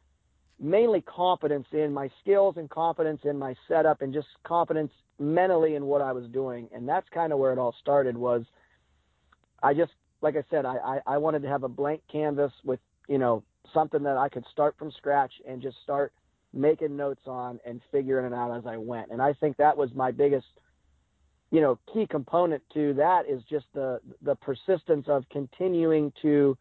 mainly 0.60 1.02
confidence 1.02 1.68
in 1.72 1.94
my 1.94 2.10
skills 2.22 2.56
and 2.58 2.70
confidence 2.70 3.22
in 3.24 3.38
my 3.38 3.56
setup 3.68 4.02
and 4.02 4.14
just 4.14 4.28
confidence 4.44 4.92
mentally 5.20 5.76
in 5.76 5.86
what 5.86 6.02
I 6.02 6.12
was 6.12 6.26
doing. 6.28 6.68
And 6.74 6.90
that's 6.90 7.08
kind 7.14 7.32
of 7.32 7.40
where 7.40 7.54
it 7.54 7.60
all 7.60 7.76
started 7.80 8.18
was 8.18 8.44
I 9.62 9.74
just 9.74 9.92
like 10.22 10.36
I 10.36 10.44
said, 10.50 10.66
I, 10.66 10.78
I, 10.78 11.00
I 11.06 11.18
wanted 11.18 11.44
to 11.44 11.48
have 11.48 11.64
a 11.64 11.70
blank 11.70 12.02
canvas 12.12 12.52
with, 12.64 12.80
you 13.08 13.20
know, 13.20 13.44
something 13.74 14.02
that 14.04 14.18
I 14.18 14.30
could 14.30 14.46
start 14.52 14.76
from 14.80 14.92
scratch 14.92 15.34
and 15.48 15.62
just 15.62 15.78
start– 15.84 16.12
making 16.56 16.96
notes 16.96 17.22
on 17.28 17.60
and 17.66 17.82
figuring 17.92 18.26
it 18.26 18.36
out 18.36 18.56
as 18.58 18.66
I 18.66 18.78
went. 18.78 19.12
And 19.12 19.22
I 19.22 19.34
think 19.34 19.58
that 19.58 19.78
was 19.78 19.94
my 19.94 20.12
biggest, 20.12 20.48
you 21.52 21.62
know, 21.62 21.78
key 21.94 22.08
component 22.08 22.64
to 22.74 22.94
that 22.94 23.30
is 23.30 23.44
just 23.50 23.66
the 23.74 24.00
the 24.22 24.36
persistence 24.36 25.08
of 25.08 25.28
continuing 25.30 26.14
to, 26.22 26.58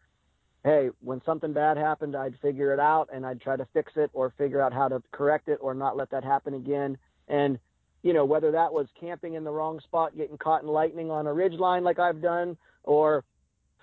hey, 0.64 0.90
when 1.00 1.22
something 1.24 1.52
bad 1.52 1.76
happened, 1.76 2.16
I'd 2.16 2.38
figure 2.42 2.72
it 2.74 2.80
out 2.80 3.08
and 3.12 3.24
I'd 3.24 3.40
try 3.40 3.56
to 3.56 3.66
fix 3.72 3.92
it 3.96 4.10
or 4.12 4.34
figure 4.36 4.60
out 4.60 4.72
how 4.72 4.88
to 4.88 5.02
correct 5.12 5.48
it 5.48 5.58
or 5.60 5.74
not 5.74 5.96
let 5.96 6.10
that 6.10 6.24
happen 6.24 6.54
again. 6.54 6.98
And 7.28 7.58
you 8.02 8.12
know, 8.12 8.26
whether 8.26 8.50
that 8.50 8.72
was 8.72 8.86
camping 9.00 9.32
in 9.32 9.44
the 9.44 9.50
wrong 9.50 9.80
spot, 9.80 10.14
getting 10.14 10.36
caught 10.36 10.62
in 10.62 10.68
lightning 10.68 11.10
on 11.10 11.26
a 11.26 11.32
ridge 11.32 11.54
line 11.54 11.84
like 11.84 11.98
I've 11.98 12.20
done, 12.20 12.58
or 12.82 13.24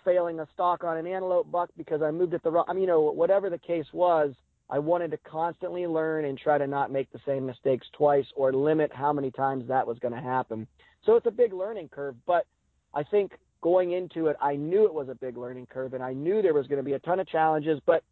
failing 0.06 0.40
a 0.40 0.48
stalk 0.54 0.84
on 0.84 0.98
an 0.98 1.08
antelope 1.08 1.52
buck 1.52 1.70
because 1.78 2.02
I 2.02 2.12
moved 2.12 2.34
it 2.34 2.44
the 2.44 2.52
wrong. 2.52 2.66
I 2.68 2.74
mean, 2.74 2.82
you 2.82 2.88
know, 2.88 3.02
whatever 3.02 3.50
the 3.50 3.58
case 3.58 3.88
was, 3.92 4.34
I 4.72 4.80
wanted 4.80 5.12
to 5.12 5.18
constantly 5.18 5.86
learn 5.86 6.24
and 6.24 6.40
try 6.40 6.58
to 6.58 6.66
not 6.66 6.92
make 6.92 7.12
the 7.12 7.20
same 7.26 7.46
mistakes 7.46 7.86
twice 7.92 8.26
or 8.38 8.54
limit 8.54 8.90
how 8.94 9.12
many 9.12 9.30
times 9.30 9.68
that 9.68 9.86
was 9.86 10.00
going 10.00 10.14
to 10.14 10.22
happen. 10.22 10.66
So 11.06 11.18
it's 11.18 11.26
a 11.26 11.32
big 11.32 11.52
learning 11.52 11.90
curve, 11.90 12.16
but 12.26 12.46
I 12.94 13.04
think 13.04 13.34
going 13.62 13.92
into 13.92 14.28
it, 14.28 14.38
I 14.42 14.56
knew 14.56 14.86
it 14.86 14.94
was 14.94 15.10
a 15.10 15.16
big 15.16 15.36
learning 15.36 15.68
curve 15.68 15.94
and 15.94 16.02
I 16.02 16.14
knew 16.14 16.42
there 16.42 16.54
was 16.54 16.68
going 16.68 16.80
to 16.80 16.86
be 16.86 16.94
a 16.94 17.00
ton 17.00 17.20
of 17.20 17.28
challenges. 17.28 17.82
But 17.86 18.04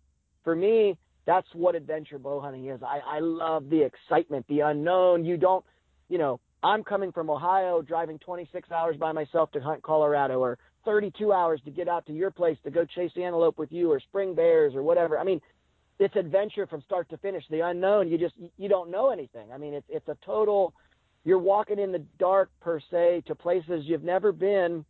for 0.44 0.54
me, 0.54 0.98
that's 1.26 1.48
what 1.54 1.76
adventure 1.76 2.20
bow 2.20 2.42
hunting 2.42 2.68
is. 2.68 2.82
I, 2.84 3.00
I 3.06 3.20
love 3.20 3.70
the 3.70 3.84
excitement, 3.84 4.46
the 4.50 4.60
unknown. 4.62 5.24
You 5.24 5.38
don't, 5.38 5.64
you 6.10 6.18
know, 6.18 6.42
I'm 6.62 6.84
coming 6.84 7.14
from 7.14 7.30
Ohio, 7.30 7.82
driving 7.82 8.20
26 8.20 8.70
hours 8.70 8.98
by 8.98 9.14
myself 9.14 9.50
to 9.54 9.62
hunt 9.62 9.82
Colorado 9.82 10.40
or 10.40 10.58
32 10.84 11.32
hours 11.32 11.62
to 11.64 11.72
get 11.72 11.88
out 11.88 12.06
to 12.08 12.14
your 12.14 12.32
place 12.32 12.58
to 12.66 12.72
go 12.72 12.84
chase 12.84 13.12
antelope 13.16 13.58
with 13.58 13.72
you 13.72 13.92
or 13.92 14.02
spring 14.02 14.36
bears 14.36 14.76
or 14.76 14.84
whatever. 14.84 15.18
I 15.18 15.24
mean, 15.24 15.40
it's 16.00 16.16
adventure 16.16 16.66
from 16.66 16.82
start 16.82 17.10
to 17.10 17.18
finish. 17.18 17.44
The 17.50 17.60
unknown, 17.60 18.08
you 18.08 18.18
just 18.18 18.36
you 18.58 18.70
don't 18.70 18.90
know 18.90 19.10
anything. 19.12 19.52
I 19.54 19.58
mean, 19.58 19.74
it's 19.74 19.88
it's 19.90 20.08
a 20.08 20.18
total. 20.26 20.74
You're 21.26 21.40
walking 21.40 21.78
in 21.78 21.92
the 21.92 22.04
dark 22.18 22.50
per 22.62 22.80
se 22.80 23.24
to 23.28 23.36
places 23.36 23.84
you've 23.86 24.04
never 24.04 24.32
been, 24.32 24.86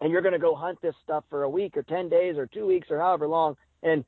and 0.00 0.10
you're 0.10 0.22
going 0.22 0.32
to 0.32 0.40
go 0.40 0.56
hunt 0.56 0.82
this 0.82 0.94
stuff 1.04 1.24
for 1.30 1.44
a 1.44 1.48
week 1.48 1.76
or 1.76 1.82
ten 1.84 2.08
days 2.08 2.36
or 2.36 2.46
two 2.46 2.66
weeks 2.66 2.88
or 2.90 2.98
however 2.98 3.28
long. 3.28 3.56
And 3.82 4.04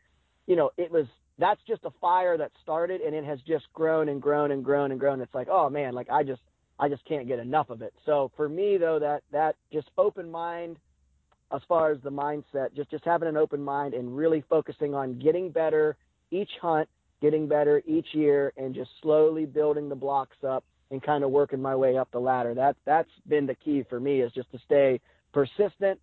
you 0.46 0.56
know, 0.56 0.70
it 0.76 0.90
was 0.90 1.06
that's 1.38 1.60
just 1.66 1.84
a 1.84 1.90
fire 2.00 2.36
that 2.36 2.50
started 2.62 3.00
and 3.00 3.14
it 3.14 3.24
has 3.24 3.40
just 3.46 3.64
grown 3.72 4.08
and 4.08 4.20
grown 4.20 4.50
and 4.50 4.64
grown 4.64 4.90
and 4.90 5.00
grown. 5.00 5.20
It's 5.20 5.34
like, 5.34 5.48
oh 5.48 5.70
man, 5.70 5.94
like 5.94 6.10
I 6.10 6.24
just 6.24 6.42
I 6.80 6.88
just 6.88 7.04
can't 7.04 7.28
get 7.28 7.38
enough 7.38 7.70
of 7.70 7.80
it. 7.80 7.94
So 8.04 8.32
for 8.36 8.48
me 8.48 8.76
though, 8.76 8.98
that 8.98 9.22
that 9.30 9.54
just 9.72 9.88
open 9.96 10.30
mind 10.30 10.78
as 11.52 11.60
far 11.68 11.92
as 11.92 11.98
the 12.02 12.10
mindset, 12.10 12.74
just 12.74 12.90
just 12.90 13.04
having 13.04 13.28
an 13.28 13.36
open 13.36 13.62
mind 13.62 13.94
and 13.94 14.16
really 14.16 14.42
focusing 14.50 14.94
on 14.94 15.18
getting 15.20 15.50
better 15.50 15.96
each 16.30 16.50
hunt, 16.60 16.88
getting 17.20 17.48
better 17.48 17.82
each 17.86 18.08
year, 18.12 18.52
and 18.56 18.74
just 18.74 18.90
slowly 19.02 19.46
building 19.46 19.88
the 19.88 19.94
blocks 19.94 20.36
up 20.46 20.64
and 20.90 21.02
kind 21.02 21.24
of 21.24 21.30
working 21.30 21.60
my 21.60 21.76
way 21.76 21.96
up 21.96 22.10
the 22.10 22.18
ladder. 22.18 22.54
That 22.54 22.76
that's 22.84 23.10
been 23.28 23.46
the 23.46 23.54
key 23.54 23.84
for 23.88 24.00
me 24.00 24.20
is 24.20 24.32
just 24.32 24.50
to 24.52 24.58
stay 24.64 25.00
persistent 25.32 26.00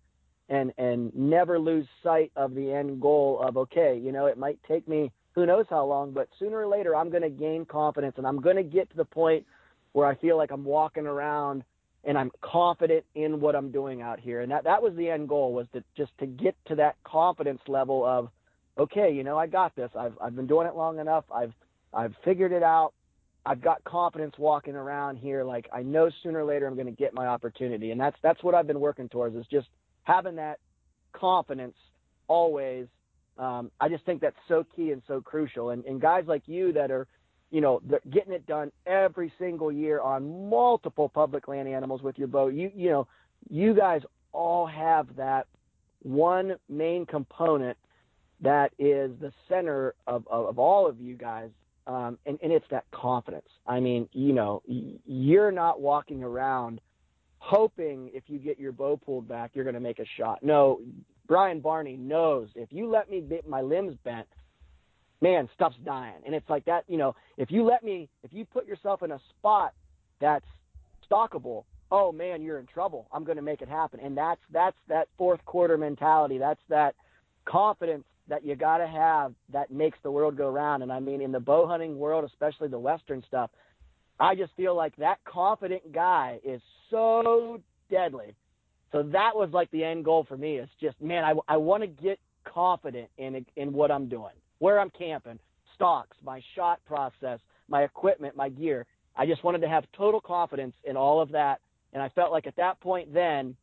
and 0.48 0.72
and 0.78 1.14
never 1.14 1.58
lose 1.58 1.86
sight 2.02 2.32
of 2.36 2.54
the 2.54 2.72
end 2.72 3.00
goal 3.00 3.40
of 3.42 3.56
okay, 3.56 4.00
you 4.02 4.12
know, 4.12 4.26
it 4.26 4.38
might 4.38 4.58
take 4.66 4.88
me 4.88 5.10
who 5.34 5.46
knows 5.46 5.66
how 5.70 5.84
long, 5.84 6.12
but 6.12 6.28
sooner 6.38 6.58
or 6.58 6.66
later 6.66 6.96
I'm 6.96 7.10
going 7.10 7.22
to 7.22 7.30
gain 7.30 7.64
confidence 7.64 8.14
and 8.16 8.26
I'm 8.26 8.40
going 8.40 8.56
to 8.56 8.62
get 8.62 8.90
to 8.90 8.96
the 8.96 9.04
point 9.04 9.46
where 9.92 10.06
I 10.06 10.14
feel 10.16 10.36
like 10.36 10.50
I'm 10.50 10.64
walking 10.64 11.06
around 11.06 11.62
and 12.04 12.16
I'm 12.16 12.30
confident 12.40 13.04
in 13.14 13.40
what 13.40 13.54
I'm 13.54 13.70
doing 13.70 14.02
out 14.02 14.18
here. 14.18 14.40
And 14.40 14.50
that 14.50 14.64
that 14.64 14.82
was 14.82 14.94
the 14.96 15.10
end 15.10 15.28
goal 15.28 15.52
was 15.52 15.66
to 15.74 15.84
just 15.96 16.12
to 16.18 16.26
get 16.26 16.56
to 16.66 16.76
that 16.76 16.96
confidence 17.04 17.60
level 17.68 18.04
of 18.04 18.30
okay, 18.78 19.12
you 19.12 19.24
know, 19.24 19.38
I 19.38 19.46
got 19.46 19.74
this. 19.76 19.90
I've 19.98 20.14
I've 20.22 20.36
been 20.36 20.46
doing 20.46 20.66
it 20.66 20.74
long 20.74 20.98
enough. 20.98 21.24
I've 21.34 21.52
I've 21.92 22.14
figured 22.24 22.52
it 22.52 22.62
out. 22.62 22.92
I've 23.46 23.62
got 23.62 23.82
confidence 23.84 24.34
walking 24.38 24.76
around 24.76 25.16
here 25.16 25.44
like 25.44 25.68
I 25.72 25.82
know 25.82 26.10
sooner 26.22 26.40
or 26.40 26.44
later 26.44 26.66
I'm 26.66 26.74
going 26.74 26.86
to 26.86 26.92
get 26.92 27.14
my 27.14 27.26
opportunity. 27.26 27.90
And 27.90 28.00
that's 28.00 28.16
that's 28.22 28.42
what 28.42 28.54
I've 28.54 28.66
been 28.66 28.80
working 28.80 29.08
towards 29.08 29.36
is 29.36 29.46
just 29.50 29.68
having 30.04 30.36
that 30.36 30.58
confidence 31.12 31.76
always 32.26 32.86
um, 33.38 33.70
I 33.80 33.88
just 33.88 34.04
think 34.04 34.20
that's 34.20 34.36
so 34.48 34.66
key 34.74 34.90
and 34.90 35.00
so 35.06 35.20
crucial. 35.20 35.70
And, 35.70 35.84
and 35.84 36.00
guys 36.00 36.24
like 36.26 36.42
you 36.46 36.72
that 36.72 36.90
are 36.90 37.06
you 37.50 37.60
know, 37.60 37.80
getting 38.10 38.32
it 38.32 38.46
done 38.46 38.70
every 38.86 39.32
single 39.38 39.72
year 39.72 40.00
on 40.00 40.50
multiple 40.50 41.08
public 41.08 41.48
land 41.48 41.68
animals 41.68 42.02
with 42.02 42.18
your 42.18 42.28
boat. 42.28 42.52
You, 42.52 42.70
you 42.74 42.90
know, 42.90 43.08
you 43.48 43.74
guys 43.74 44.02
all 44.32 44.66
have 44.66 45.16
that 45.16 45.46
one 46.02 46.56
main 46.68 47.06
component 47.06 47.76
that 48.40 48.72
is 48.78 49.10
the 49.20 49.32
center 49.48 49.94
of, 50.06 50.26
of, 50.28 50.46
of 50.46 50.58
all 50.58 50.86
of 50.86 51.00
you 51.00 51.14
guys. 51.16 51.50
Um, 51.86 52.18
and, 52.26 52.38
and 52.42 52.52
it's 52.52 52.66
that 52.70 52.84
confidence. 52.90 53.48
I 53.66 53.80
mean, 53.80 54.10
you 54.12 54.34
know, 54.34 54.62
you're 54.66 55.50
not 55.50 55.80
walking 55.80 56.22
around 56.22 56.82
hoping 57.38 58.10
if 58.12 58.24
you 58.26 58.38
get 58.38 58.58
your 58.58 58.72
bow 58.72 58.96
pulled 58.98 59.26
back, 59.26 59.52
you're 59.54 59.64
going 59.64 59.74
to 59.74 59.80
make 59.80 59.98
a 59.98 60.04
shot. 60.18 60.40
No, 60.42 60.80
Brian 61.26 61.60
Barney 61.60 61.96
knows 61.96 62.48
if 62.54 62.70
you 62.72 62.90
let 62.90 63.10
me 63.10 63.22
get 63.22 63.48
my 63.48 63.62
limbs 63.62 63.96
bent, 64.04 64.26
man, 65.22 65.48
stuff's 65.54 65.76
dying. 65.84 66.20
And 66.26 66.34
it's 66.34 66.48
like 66.50 66.64
that, 66.66 66.84
you 66.88 66.98
know, 66.98 67.14
if 67.36 67.50
you 67.50 67.64
let 67.64 67.82
me, 67.82 68.08
if 68.22 68.32
you 68.32 68.44
put 68.44 68.66
yourself 68.66 69.02
in 69.02 69.12
a 69.12 69.20
spot 69.30 69.72
that's 70.20 70.44
stockable, 71.10 71.64
oh 71.90 72.12
man, 72.12 72.42
you're 72.42 72.58
in 72.58 72.66
trouble. 72.66 73.08
I'm 73.12 73.24
going 73.24 73.36
to 73.36 73.42
make 73.42 73.62
it 73.62 73.68
happen. 73.68 74.00
And 74.00 74.16
that's, 74.16 74.40
that's 74.52 74.76
that 74.88 75.08
fourth 75.16 75.42
quarter 75.46 75.78
mentality. 75.78 76.38
That's 76.38 76.60
that 76.68 76.94
confidence 77.46 78.04
that 78.28 78.44
you 78.44 78.56
got 78.56 78.78
to 78.78 78.86
have 78.86 79.34
that 79.52 79.70
makes 79.70 79.98
the 80.02 80.10
world 80.10 80.36
go 80.36 80.48
round. 80.48 80.82
And 80.82 80.92
I 80.92 81.00
mean, 81.00 81.20
in 81.20 81.32
the 81.32 81.40
bow 81.40 81.66
hunting 81.66 81.98
world, 81.98 82.24
especially 82.24 82.68
the 82.68 82.78
Western 82.78 83.22
stuff, 83.26 83.50
I 84.20 84.34
just 84.34 84.52
feel 84.56 84.74
like 84.74 84.96
that 84.96 85.18
confident 85.24 85.92
guy 85.92 86.40
is 86.44 86.60
so 86.90 87.60
deadly. 87.90 88.34
So 88.92 89.02
that 89.02 89.32
was 89.34 89.50
like 89.52 89.70
the 89.70 89.84
end 89.84 90.04
goal 90.04 90.24
for 90.28 90.36
me. 90.36 90.56
It's 90.56 90.72
just, 90.80 91.00
man, 91.00 91.24
I, 91.24 91.34
I 91.46 91.56
want 91.56 91.82
to 91.82 91.86
get 91.86 92.18
confident 92.44 93.08
in 93.18 93.44
in 93.56 93.72
what 93.72 93.90
I'm 93.90 94.08
doing 94.08 94.34
where 94.58 94.80
I'm 94.80 94.90
camping, 94.90 95.38
stocks, 95.74 96.16
my 96.24 96.42
shot 96.54 96.80
process, 96.84 97.40
my 97.68 97.82
equipment, 97.82 98.36
my 98.36 98.48
gear. 98.48 98.86
I 99.16 99.26
just 99.26 99.42
wanted 99.44 99.60
to 99.62 99.68
have 99.68 99.84
total 99.96 100.20
confidence 100.20 100.74
in 100.84 100.96
all 100.96 101.20
of 101.20 101.30
that. 101.30 101.60
And 101.92 102.02
I 102.02 102.08
felt 102.10 102.32
like 102.32 102.46
at 102.46 102.56
that 102.56 102.80
point 102.80 103.12
then, 103.12 103.56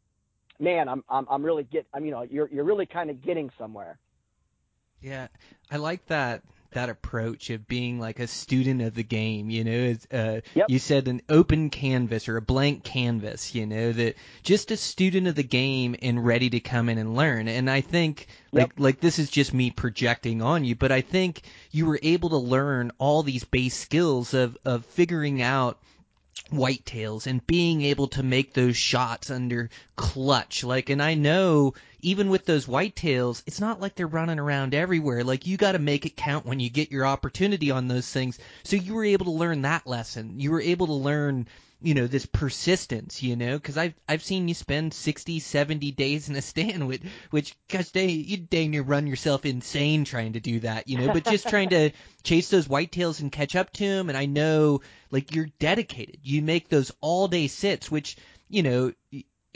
man, 0.60 0.90
I'm 0.90 1.04
I'm 1.10 1.26
I'm 1.30 1.44
really 1.44 1.64
get 1.64 1.86
I'm 1.94 2.06
you 2.06 2.12
know, 2.12 2.24
you're 2.24 2.50
you're 2.50 2.64
really 2.64 2.86
kind 2.86 3.10
of 3.10 3.24
getting 3.24 3.50
somewhere. 3.58 3.98
Yeah. 5.06 5.28
I 5.70 5.78
like 5.78 6.06
that 6.08 6.42
that 6.72 6.90
approach 6.90 7.52
of 7.52 7.68
being 7.70 8.00
like 8.02 8.20
a 8.20 8.28
student 8.28 8.82
of 8.82 8.94
the 8.96 9.04
game, 9.04 9.50
you 9.50 9.64
know, 9.64 9.96
uh, 10.12 10.42
yep. 10.54 10.66
you 10.68 10.78
said 10.78 11.08
an 11.08 11.22
open 11.30 11.70
canvas 11.70 12.28
or 12.28 12.36
a 12.36 12.42
blank 12.42 12.84
canvas, 12.84 13.56
you 13.56 13.66
know, 13.66 13.94
that 13.94 14.16
just 14.44 14.72
a 14.72 14.78
student 14.78 15.28
of 15.28 15.36
the 15.36 15.44
game 15.44 15.96
and 16.02 16.26
ready 16.26 16.50
to 16.50 16.60
come 16.60 16.90
in 16.90 16.98
and 16.98 17.16
learn. 17.16 17.48
And 17.48 17.70
I 17.70 17.80
think 17.80 18.28
like, 18.52 18.68
yep. 18.68 18.74
like 18.78 19.00
this 19.00 19.20
is 19.20 19.30
just 19.30 19.54
me 19.54 19.72
projecting 19.72 20.42
on 20.42 20.66
you, 20.66 20.76
but 20.76 20.92
I 20.92 21.00
think 21.00 21.44
you 21.72 21.86
were 21.86 22.00
able 22.04 22.32
to 22.32 22.38
learn 22.38 22.92
all 22.98 23.24
these 23.24 23.46
base 23.46 23.76
skills 23.76 24.34
of, 24.34 24.58
of 24.66 24.86
figuring 24.86 25.42
out 25.42 25.80
whitetails 26.52 27.28
and 27.28 27.46
being 27.48 27.82
able 27.82 28.08
to 28.10 28.24
make 28.24 28.54
those 28.54 28.78
shots 28.78 29.32
under 29.32 29.70
clutch. 29.96 30.64
Like, 30.64 30.90
and 30.90 31.02
I 31.02 31.16
know 31.16 31.74
even 32.02 32.30
with 32.30 32.46
those 32.46 32.68
whitetails, 32.68 33.42
it's 33.48 33.60
not 33.60 33.82
like 33.82 33.96
they're 33.96 34.08
running 34.08 34.40
around 34.40 34.76
everywhere. 34.76 35.24
Like, 35.24 35.48
you 35.48 35.58
got 35.58 35.72
to 35.72 35.80
make 35.80 36.06
it 36.06 36.16
count 36.16 36.46
when 36.46 36.60
you 36.60 36.70
get 36.70 36.92
your 36.92 37.06
opportunity 37.06 37.72
on 37.72 37.88
those 37.88 38.10
things. 38.10 38.38
So 38.64 38.76
you 38.76 38.94
were 38.94 39.06
able 39.06 39.26
to 39.26 39.32
learn 39.32 39.64
that 39.64 39.88
lesson. 39.88 40.40
You 40.40 40.52
were 40.52 40.62
able 40.62 40.88
to 40.88 40.94
learn 40.94 41.48
you 41.86 41.94
know 41.94 42.08
this 42.08 42.26
persistence 42.26 43.22
you 43.22 43.36
know 43.36 43.58
because 43.58 43.78
i've 43.78 43.94
i've 44.10 44.24
seen 44.24 44.48
you 44.48 44.54
spend 44.54 44.94
60 44.94 45.40
70 45.40 45.92
days 45.92 46.30
in 46.30 46.36
a 46.36 46.42
stand 46.42 46.88
with 46.88 47.02
which 47.30 47.56
gosh 47.68 47.90
dang 47.90 48.10
you 48.10 48.38
dang 48.38 48.72
near 48.72 48.82
run 48.82 49.06
yourself 49.06 49.46
insane 49.46 50.04
trying 50.04 50.34
to 50.34 50.40
do 50.40 50.60
that 50.62 50.88
you 50.88 50.98
know 50.98 51.14
but 51.14 51.24
just 51.24 51.48
trying 51.48 51.70
to 51.70 51.92
chase 52.24 52.50
those 52.50 52.68
whitetails 52.68 53.22
and 53.22 53.32
catch 53.32 53.56
up 53.56 53.72
to 53.72 53.88
them 53.88 54.10
and 54.10 54.18
i 54.18 54.26
know 54.26 54.82
like 55.16 55.34
you're 55.34 55.48
dedicated. 55.60 56.18
You 56.24 56.42
make 56.42 56.68
those 56.68 56.92
all 57.00 57.30
day 57.30 57.48
sits 57.48 57.90
which 57.90 58.18
you 58.50 58.64
know 58.64 58.92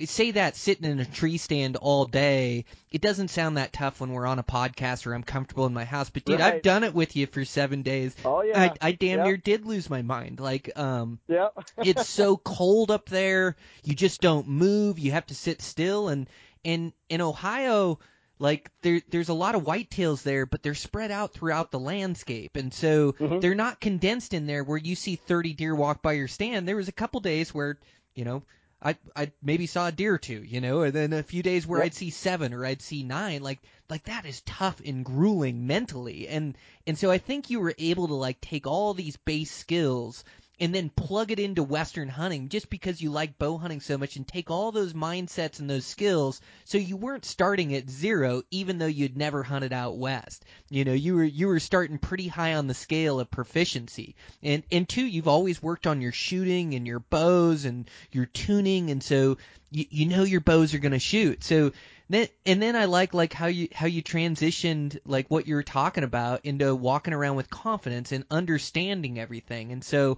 say 0.05 0.31
that 0.31 0.55
sitting 0.55 0.89
in 0.89 0.99
a 0.99 1.05
tree 1.05 1.37
stand 1.37 1.75
all 1.75 2.05
day, 2.05 2.65
it 2.91 3.01
doesn't 3.01 3.29
sound 3.29 3.57
that 3.57 3.73
tough 3.73 3.99
when 3.99 4.11
we're 4.11 4.25
on 4.25 4.39
a 4.39 4.43
podcast 4.43 5.05
or 5.05 5.13
I'm 5.13 5.23
comfortable 5.23 5.65
in 5.65 5.73
my 5.73 5.85
house. 5.85 6.09
But 6.09 6.25
dude, 6.25 6.39
right. 6.39 6.55
I've 6.55 6.61
done 6.61 6.83
it 6.83 6.93
with 6.93 7.15
you 7.15 7.27
for 7.27 7.43
seven 7.45 7.81
days. 7.81 8.15
Oh 8.23 8.41
yeah. 8.41 8.73
I, 8.81 8.89
I 8.89 8.91
damn 8.91 9.19
yep. 9.19 9.25
near 9.25 9.37
did 9.37 9.65
lose 9.65 9.89
my 9.89 10.01
mind. 10.01 10.39
Like, 10.39 10.71
um, 10.77 11.19
yeah. 11.27 11.49
it's 11.77 12.07
so 12.07 12.37
cold 12.37 12.91
up 12.91 13.09
there. 13.09 13.55
You 13.83 13.95
just 13.95 14.21
don't 14.21 14.47
move. 14.47 14.99
You 14.99 15.11
have 15.11 15.25
to 15.27 15.35
sit 15.35 15.61
still. 15.61 16.09
And 16.09 16.29
in 16.63 16.93
in 17.09 17.21
Ohio, 17.21 17.99
like 18.39 18.71
there 18.81 19.01
there's 19.09 19.29
a 19.29 19.33
lot 19.33 19.55
of 19.55 19.63
whitetails 19.63 20.23
there, 20.23 20.45
but 20.45 20.63
they're 20.63 20.75
spread 20.75 21.11
out 21.11 21.33
throughout 21.33 21.71
the 21.71 21.79
landscape, 21.79 22.55
and 22.55 22.73
so 22.73 23.11
mm-hmm. 23.13 23.39
they're 23.39 23.55
not 23.55 23.81
condensed 23.81 24.33
in 24.33 24.47
there 24.47 24.63
where 24.63 24.77
you 24.77 24.95
see 24.95 25.17
30 25.17 25.53
deer 25.53 25.75
walk 25.75 26.01
by 26.01 26.13
your 26.13 26.27
stand. 26.27 26.67
There 26.67 26.77
was 26.77 26.87
a 26.87 26.93
couple 26.93 27.19
days 27.19 27.53
where 27.53 27.77
you 28.15 28.25
know 28.25 28.43
I 28.81 28.95
I 29.13 29.31
maybe 29.41 29.67
saw 29.67 29.87
a 29.87 29.91
deer 29.91 30.13
or 30.13 30.17
two, 30.17 30.41
you 30.41 30.61
know, 30.61 30.83
and 30.83 30.93
then 30.93 31.11
a 31.11 31.21
few 31.21 31.43
days 31.43 31.67
where 31.67 31.79
yep. 31.79 31.87
I'd 31.87 31.95
see 31.95 32.09
seven 32.11 32.53
or 32.53 32.65
I'd 32.65 32.81
see 32.81 33.03
nine. 33.03 33.41
Like 33.43 33.59
like 33.89 34.05
that 34.05 34.25
is 34.25 34.41
tough 34.41 34.79
and 34.85 35.03
grueling 35.03 35.67
mentally, 35.67 36.27
and 36.29 36.57
and 36.87 36.97
so 36.97 37.11
I 37.11 37.17
think 37.17 37.49
you 37.49 37.59
were 37.59 37.75
able 37.77 38.07
to 38.07 38.13
like 38.13 38.39
take 38.39 38.65
all 38.65 38.93
these 38.93 39.17
base 39.17 39.51
skills 39.51 40.23
and 40.59 40.75
then 40.75 40.89
plug 40.89 41.31
it 41.31 41.39
into 41.39 41.63
Western 41.63 42.09
hunting 42.09 42.49
just 42.49 42.69
because 42.69 43.01
you 43.01 43.11
like 43.11 43.37
bow 43.37 43.57
hunting 43.57 43.79
so 43.79 43.97
much 43.97 44.15
and 44.15 44.27
take 44.27 44.51
all 44.51 44.71
those 44.71 44.93
mindsets 44.93 45.59
and 45.59 45.69
those 45.69 45.85
skills 45.85 46.41
so 46.65 46.77
you 46.77 46.97
weren't 46.97 47.25
starting 47.25 47.73
at 47.73 47.89
zero 47.89 48.43
even 48.51 48.77
though 48.77 48.85
you'd 48.85 49.17
never 49.17 49.43
hunted 49.43 49.73
out 49.73 49.97
west. 49.97 50.43
You 50.69 50.85
know, 50.85 50.93
you 50.93 51.15
were 51.15 51.23
you 51.23 51.47
were 51.47 51.59
starting 51.59 51.97
pretty 51.97 52.27
high 52.27 52.55
on 52.55 52.67
the 52.67 52.73
scale 52.73 53.19
of 53.19 53.31
proficiency. 53.31 54.15
And 54.43 54.63
and 54.71 54.87
two, 54.87 55.05
you've 55.05 55.27
always 55.27 55.63
worked 55.63 55.87
on 55.87 56.01
your 56.01 56.11
shooting 56.11 56.73
and 56.73 56.85
your 56.85 56.99
bows 56.99 57.65
and 57.65 57.89
your 58.11 58.25
tuning 58.25 58.89
and 58.89 59.01
so 59.01 59.37
you, 59.71 59.85
you 59.89 60.05
know 60.07 60.23
your 60.23 60.41
bows 60.41 60.73
are 60.73 60.79
going 60.79 60.91
to 60.91 60.99
shoot. 60.99 61.43
So 61.43 61.71
then 62.09 62.27
and 62.45 62.61
then 62.61 62.75
I 62.75 62.85
like 62.85 63.13
like 63.13 63.33
how 63.33 63.47
you 63.47 63.69
how 63.73 63.85
you 63.85 64.01
transitioned 64.01 64.99
like 65.05 65.29
what 65.29 65.47
you 65.47 65.55
were 65.55 65.63
talking 65.63 66.03
about 66.03 66.41
into 66.43 66.75
walking 66.75 67.13
around 67.13 67.35
with 67.35 67.49
confidence 67.49 68.11
and 68.11 68.25
understanding 68.31 69.19
everything. 69.19 69.71
And 69.71 69.83
so 69.83 70.17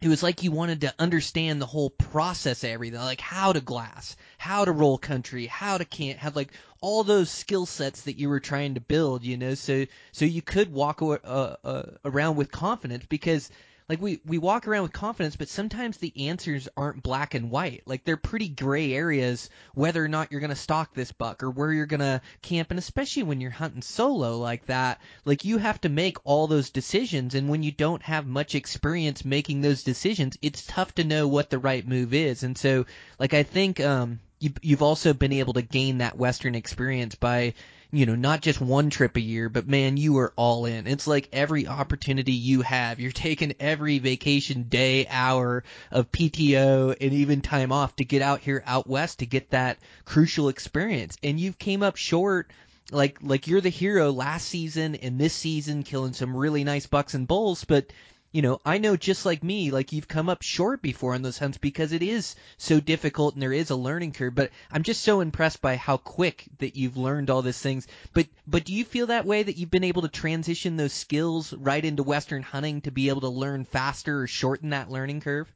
it 0.00 0.08
was 0.08 0.22
like 0.22 0.42
you 0.42 0.50
wanted 0.50 0.80
to 0.80 0.94
understand 0.98 1.60
the 1.60 1.66
whole 1.66 1.90
process 1.90 2.64
of 2.64 2.70
everything, 2.70 3.00
like 3.00 3.20
how 3.20 3.52
to 3.52 3.60
glass, 3.60 4.16
how 4.38 4.64
to 4.64 4.72
roll 4.72 4.96
country, 4.96 5.46
how 5.46 5.76
to 5.76 5.84
can't 5.84 6.18
have 6.18 6.36
like 6.36 6.52
all 6.80 7.04
those 7.04 7.30
skill 7.30 7.66
sets 7.66 8.02
that 8.02 8.18
you 8.18 8.28
were 8.30 8.40
trying 8.40 8.74
to 8.74 8.80
build, 8.80 9.24
you 9.24 9.36
know, 9.36 9.54
so 9.54 9.84
so 10.12 10.24
you 10.24 10.40
could 10.40 10.72
walk 10.72 11.02
uh, 11.02 11.18
uh, 11.22 11.82
around 12.04 12.36
with 12.36 12.50
confidence 12.50 13.04
because 13.08 13.50
like 13.90 14.00
we 14.00 14.20
we 14.24 14.38
walk 14.38 14.68
around 14.68 14.84
with 14.84 14.92
confidence, 14.92 15.34
but 15.34 15.48
sometimes 15.48 15.96
the 15.96 16.28
answers 16.28 16.68
aren't 16.76 17.02
black 17.02 17.34
and 17.34 17.50
white. 17.50 17.82
Like 17.86 18.04
they're 18.04 18.16
pretty 18.16 18.48
gray 18.48 18.94
areas 18.94 19.50
whether 19.74 20.02
or 20.02 20.06
not 20.06 20.30
you're 20.30 20.40
gonna 20.40 20.54
stalk 20.54 20.94
this 20.94 21.10
buck 21.10 21.42
or 21.42 21.50
where 21.50 21.72
you're 21.72 21.86
gonna 21.86 22.22
camp, 22.40 22.70
and 22.70 22.78
especially 22.78 23.24
when 23.24 23.40
you're 23.40 23.50
hunting 23.50 23.82
solo 23.82 24.38
like 24.38 24.66
that, 24.66 25.00
like 25.24 25.44
you 25.44 25.58
have 25.58 25.80
to 25.80 25.88
make 25.88 26.18
all 26.22 26.46
those 26.46 26.70
decisions, 26.70 27.34
and 27.34 27.48
when 27.48 27.64
you 27.64 27.72
don't 27.72 28.02
have 28.02 28.28
much 28.28 28.54
experience 28.54 29.24
making 29.24 29.60
those 29.60 29.82
decisions, 29.82 30.38
it's 30.40 30.64
tough 30.64 30.94
to 30.94 31.02
know 31.02 31.26
what 31.26 31.50
the 31.50 31.58
right 31.58 31.84
move 31.84 32.14
is. 32.14 32.44
And 32.44 32.56
so, 32.56 32.86
like 33.18 33.34
I 33.34 33.42
think 33.42 33.80
um 33.80 34.20
you, 34.38 34.52
you've 34.62 34.82
also 34.82 35.14
been 35.14 35.32
able 35.32 35.54
to 35.54 35.62
gain 35.62 35.98
that 35.98 36.16
Western 36.16 36.54
experience 36.54 37.16
by 37.16 37.54
you 37.92 38.06
know, 38.06 38.14
not 38.14 38.40
just 38.40 38.60
one 38.60 38.90
trip 38.90 39.16
a 39.16 39.20
year, 39.20 39.48
but 39.48 39.66
man, 39.66 39.96
you 39.96 40.18
are 40.18 40.32
all 40.36 40.64
in. 40.66 40.86
It's 40.86 41.06
like 41.06 41.28
every 41.32 41.66
opportunity 41.66 42.32
you 42.32 42.62
have, 42.62 43.00
you're 43.00 43.10
taking 43.10 43.54
every 43.58 43.98
vacation 43.98 44.64
day, 44.64 45.06
hour 45.08 45.64
of 45.90 46.12
PTO 46.12 46.96
and 47.00 47.12
even 47.12 47.40
time 47.40 47.72
off 47.72 47.96
to 47.96 48.04
get 48.04 48.22
out 48.22 48.40
here 48.40 48.62
out 48.66 48.86
west 48.86 49.18
to 49.20 49.26
get 49.26 49.50
that 49.50 49.78
crucial 50.04 50.48
experience. 50.48 51.16
And 51.22 51.40
you've 51.40 51.58
came 51.58 51.82
up 51.82 51.96
short 51.96 52.50
like 52.92 53.18
like 53.22 53.46
you're 53.46 53.60
the 53.60 53.68
hero 53.68 54.10
last 54.10 54.48
season 54.48 54.96
and 54.96 55.18
this 55.18 55.34
season 55.34 55.82
killing 55.82 56.12
some 56.12 56.36
really 56.36 56.64
nice 56.64 56.86
bucks 56.86 57.14
and 57.14 57.26
bulls, 57.26 57.64
but 57.64 57.86
you 58.32 58.42
know, 58.42 58.60
I 58.64 58.78
know 58.78 58.96
just 58.96 59.26
like 59.26 59.42
me, 59.42 59.70
like 59.70 59.92
you've 59.92 60.06
come 60.06 60.28
up 60.28 60.42
short 60.42 60.82
before 60.82 61.14
on 61.14 61.22
those 61.22 61.38
hunts 61.38 61.58
because 61.58 61.92
it 61.92 62.02
is 62.02 62.36
so 62.58 62.78
difficult 62.78 63.34
and 63.34 63.42
there 63.42 63.52
is 63.52 63.70
a 63.70 63.76
learning 63.76 64.12
curve. 64.12 64.34
But 64.34 64.50
I'm 64.70 64.84
just 64.84 65.02
so 65.02 65.20
impressed 65.20 65.60
by 65.60 65.76
how 65.76 65.96
quick 65.96 66.46
that 66.58 66.76
you've 66.76 66.96
learned 66.96 67.30
all 67.30 67.42
these 67.42 67.60
things. 67.60 67.88
But 68.12 68.28
but 68.46 68.64
do 68.64 68.72
you 68.72 68.84
feel 68.84 69.08
that 69.08 69.26
way 69.26 69.42
that 69.42 69.56
you've 69.56 69.70
been 69.70 69.84
able 69.84 70.02
to 70.02 70.08
transition 70.08 70.76
those 70.76 70.92
skills 70.92 71.52
right 71.52 71.84
into 71.84 72.04
Western 72.04 72.42
hunting 72.42 72.82
to 72.82 72.92
be 72.92 73.08
able 73.08 73.22
to 73.22 73.28
learn 73.28 73.64
faster 73.64 74.22
or 74.22 74.26
shorten 74.28 74.70
that 74.70 74.90
learning 74.90 75.22
curve? 75.22 75.52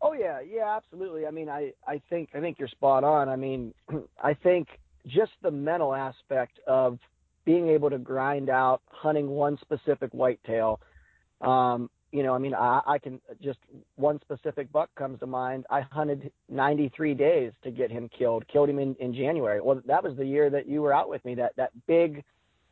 Oh 0.00 0.12
yeah, 0.14 0.40
yeah, 0.40 0.76
absolutely. 0.76 1.26
I 1.26 1.30
mean, 1.30 1.50
I 1.50 1.72
I 1.86 2.00
think 2.08 2.30
I 2.34 2.40
think 2.40 2.58
you're 2.58 2.68
spot 2.68 3.04
on. 3.04 3.28
I 3.28 3.36
mean, 3.36 3.74
I 4.22 4.32
think 4.32 4.68
just 5.06 5.32
the 5.42 5.50
mental 5.50 5.94
aspect 5.94 6.58
of 6.66 6.98
being 7.44 7.68
able 7.68 7.90
to 7.90 7.98
grind 7.98 8.50
out 8.50 8.82
hunting 8.86 9.28
one 9.28 9.58
specific 9.60 10.10
whitetail. 10.12 10.80
Um, 11.40 11.90
you 12.12 12.22
know, 12.22 12.32
I 12.32 12.38
mean, 12.38 12.54
I, 12.54 12.80
I 12.86 12.98
can 12.98 13.20
just 13.42 13.58
one 13.96 14.20
specific 14.20 14.70
buck 14.70 14.88
comes 14.94 15.18
to 15.20 15.26
mind. 15.26 15.66
I 15.68 15.80
hunted 15.80 16.30
93 16.48 17.14
days 17.14 17.52
to 17.64 17.72
get 17.72 17.90
him 17.90 18.08
killed. 18.16 18.46
Killed 18.46 18.68
him 18.68 18.78
in, 18.78 18.94
in 19.00 19.12
January. 19.12 19.60
Well, 19.60 19.82
that 19.86 20.04
was 20.04 20.16
the 20.16 20.24
year 20.24 20.48
that 20.50 20.68
you 20.68 20.80
were 20.80 20.92
out 20.92 21.08
with 21.08 21.24
me. 21.24 21.34
That 21.34 21.52
that 21.56 21.72
big 21.88 22.22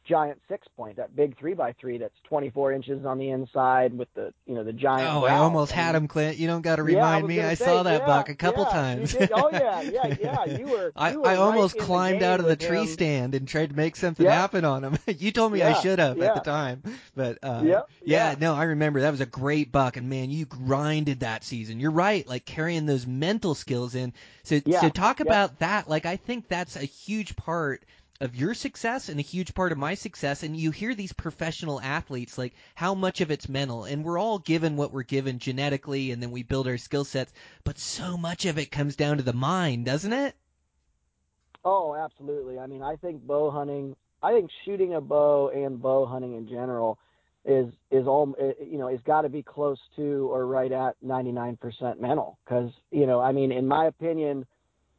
giant 0.05 0.41
six 0.49 0.67
point, 0.77 0.97
that 0.97 1.15
big 1.15 1.39
three 1.39 1.55
by 1.55 1.73
three 1.81 1.99
that's 1.99 2.15
24 2.29 2.73
inches 2.73 3.07
on 3.07 3.19
the 3.19 3.31
inside 3.31 3.97
with 3.97 4.09
the, 4.15 4.33
you 4.47 4.55
know, 4.55 4.65
the 4.65 4.73
giant. 4.73 5.09
Oh, 5.13 5.25
I 5.25 5.37
almost 5.37 5.73
had 5.73 5.95
him, 5.95 6.09
Clint. 6.09 6.39
You 6.39 6.47
don't 6.47 6.63
got 6.63 6.77
to 6.77 6.83
remind 6.83 7.23
yeah, 7.31 7.37
me. 7.37 7.41
I 7.41 7.55
say, 7.55 7.65
saw 7.65 7.83
that 7.83 8.01
yeah, 8.01 8.07
buck 8.07 8.29
a 8.29 8.35
couple 8.35 8.65
yeah, 8.65 8.71
times. 8.71 9.17
oh 9.33 9.51
yeah, 9.53 9.81
yeah, 9.83 10.17
yeah. 10.21 10.45
You 10.59 10.67
were. 10.67 10.93
I, 10.97 11.17
were 11.17 11.27
I 11.27 11.37
almost 11.37 11.77
right 11.77 11.85
climbed 11.85 12.23
out 12.23 12.41
of 12.41 12.47
the 12.47 12.57
tree 12.57 12.81
him. 12.81 12.87
stand 12.87 13.35
and 13.35 13.47
tried 13.47 13.71
to 13.71 13.77
make 13.77 13.97
something 13.97 14.27
happen 14.27 14.65
on 14.65 14.85
him. 14.85 14.99
you 15.07 15.33
told 15.33 15.53
me 15.53 15.63
I 15.63 15.75
should 15.75 15.99
have 15.99 16.21
at 16.21 16.35
the 16.35 16.41
time, 16.41 16.83
but 17.15 17.39
uh, 17.43 17.63
Yep, 17.65 17.91
yeah, 18.05 18.31
yeah. 18.31 18.37
no, 18.39 18.55
I 18.55 18.65
remember 18.65 19.01
that 19.01 19.11
was 19.11 19.21
a 19.21 19.27
great 19.27 19.71
buck, 19.71 19.97
and 19.97 20.09
man, 20.09 20.31
you 20.31 20.47
grinded 20.47 21.21
that 21.21 21.45
season. 21.45 21.81
You're 21.81 21.91
right, 21.91 22.27
like 22.27 22.45
carrying 22.45 22.87
those 22.87 23.07
mental 23.07 23.55
skills 23.55 23.95
in. 23.95 24.13
So, 24.43 24.61
so 24.81 24.89
talk 24.89 25.21
about 25.21 25.61
that. 25.61 25.89
Like, 25.89 26.07
I 26.07 26.17
think 26.17 26.49
that's 26.49 26.77
a 26.77 26.85
huge 26.85 27.37
part 27.37 27.85
of 28.23 28.37
your 28.37 28.55
success 28.55 29.09
and 29.09 29.19
a 29.19 29.23
huge 29.23 29.53
part 29.53 29.73
of 29.73 29.79
my 29.79 29.95
success. 29.95 30.45
And 30.45 30.57
you 30.57 30.71
hear 30.71 30.95
these 30.95 31.13
professional 31.13 31.81
athletes, 31.81 32.39
like 32.39 32.55
how 32.77 32.95
much 32.95 33.21
of 33.21 33.33
it's 33.33 33.49
mental, 33.49 33.85
and 33.85 34.05
we're 34.05 34.19
all 34.19 34.39
given 34.39 34.77
what 34.77 34.93
we're 34.93 35.03
given 35.03 35.41
genetically, 35.41 36.13
and 36.13 36.23
then 36.23 36.31
we 36.31 36.45
build 36.45 36.69
our 36.69 36.79
skill 36.79 37.05
sets. 37.05 37.33
But 37.65 37.79
so 37.79 38.17
much 38.17 38.47
of 38.47 38.59
it 38.59 38.71
comes 38.71 38.95
down 38.95 39.17
to 39.17 39.25
the 39.25 39.33
mind, 39.33 39.87
doesn't 39.87 40.13
it? 40.13 40.37
Oh, 41.65 41.97
absolutely. 41.97 42.61
I 42.61 42.67
mean, 42.69 42.83
I 42.83 42.95
think 42.95 43.27
bow 43.27 43.51
hunting, 43.51 43.97
I 44.23 44.33
think 44.33 44.51
shooting 44.65 44.95
a 44.95 45.01
bow 45.01 45.49
and 45.49 45.83
bow 45.83 46.07
hunting 46.07 46.37
in 46.37 46.49
general 46.49 46.99
is 47.45 47.73
is 47.91 48.07
all 48.07 48.37
eh, 48.39 48.53
you 48.65 48.79
know, 48.79 48.87
it's 48.87 49.03
got 49.03 49.23
to 49.23 49.29
be 49.29 49.43
close 49.43 49.79
to 49.97 50.33
or 50.33 50.47
right 50.47 50.71
at 50.71 50.95
99% 51.05 52.01
mental 52.01 52.39
cuz 52.47 52.71
you 52.93 53.07
know, 53.07 53.21
I 53.21 53.33
mean, 53.33 53.51
in 53.51 53.67
my 53.67 53.87
opinion, 53.87 54.47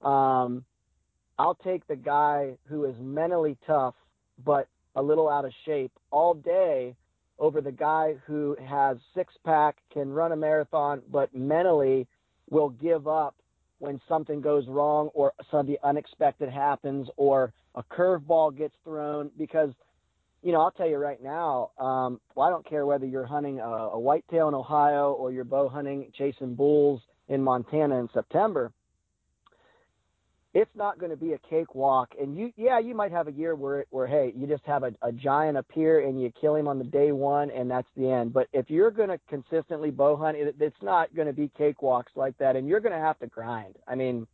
um 0.02 0.66
I'll 1.38 1.56
take 1.56 1.88
the 1.88 1.96
guy 1.96 2.58
who 2.66 2.86
is 2.86 2.96
mentally 3.00 3.58
tough 3.66 3.96
but 4.44 4.68
a 4.96 5.02
little 5.02 5.30
out 5.30 5.46
of 5.46 5.52
shape 5.66 5.92
all 6.12 6.34
day 6.34 6.96
over 7.40 7.62
the 7.62 7.72
guy 7.72 8.16
who 8.26 8.56
has 8.66 8.98
six 9.16 9.34
pack, 9.44 9.78
can 9.92 10.12
run 10.12 10.32
a 10.32 10.36
marathon, 10.36 11.02
but 11.12 11.34
mentally 11.36 12.08
will 12.50 12.70
give 12.70 13.08
up 13.08 13.36
when 13.80 14.00
something 14.08 14.40
goes 14.40 14.68
wrong 14.68 15.10
or 15.14 15.34
something 15.52 15.76
unexpected 15.84 16.50
happens 16.50 17.08
or 17.18 17.52
a 17.76 17.84
curveball 17.84 18.56
gets 18.56 18.76
thrown 18.84 19.32
because 19.38 19.72
you 20.44 20.52
know, 20.52 20.60
I'll 20.62 20.72
tell 20.72 20.88
you 20.88 20.98
right 20.98 21.24
now, 21.24 21.72
um, 21.80 22.20
well, 22.36 22.46
I 22.46 22.50
don't 22.50 22.68
care 22.68 22.86
whether 22.86 23.06
you're 23.06 23.26
hunting 23.26 23.60
a, 23.60 23.64
a 23.64 24.00
whitetail 24.00 24.50
in 24.50 24.54
Ohio 24.54 25.14
or 25.14 25.32
you're 25.32 25.46
bow 25.46 25.70
hunting, 25.70 26.12
chasing 26.18 26.54
bulls 26.54 27.02
in 27.30 27.42
Montana 27.42 27.98
in 27.98 28.10
September. 28.14 28.74
It's 30.54 30.70
not 30.76 31.00
going 31.00 31.10
to 31.10 31.18
be 31.18 31.34
a 31.34 31.40
cakewalk. 31.50 32.14
And 32.20 32.38
you, 32.38 32.54
yeah, 32.56 32.78
you 32.78 32.94
might 32.94 33.12
have 33.12 33.28
a 33.28 33.32
year 33.32 33.56
where, 33.56 33.86
where 33.90 34.06
hey, 34.06 34.34
you 34.36 34.46
just 34.46 34.64
have 34.66 34.84
a, 34.84 34.94
a 35.02 35.12
giant 35.12 35.58
appear 35.58 36.08
and 36.08 36.22
you 36.22 36.32
kill 36.40 36.56
him 36.56 36.68
on 36.68 36.78
the 36.78 36.84
day 36.84 37.12
one 37.12 37.50
and 37.50 37.72
that's 37.72 37.88
the 37.98 38.10
end. 38.10 38.34
But 38.34 38.48
if 38.54 38.70
you're 38.70 38.92
going 38.92 39.10
to 39.10 39.20
consistently 39.28 39.90
bow 39.90 40.16
hunt, 40.16 40.38
it, 40.38 40.56
it's 40.60 40.82
not 40.82 41.16
going 41.16 41.28
to 41.28 41.34
be 41.34 41.50
cakewalks 41.60 42.16
like 42.16 42.38
that. 42.38 42.56
And 42.56 42.68
you're 42.68 42.82
going 42.82 42.94
to 42.94 43.00
have 43.00 43.18
to 43.20 43.28
grind. 43.28 43.76
I 43.88 43.96
mean, 43.96 44.28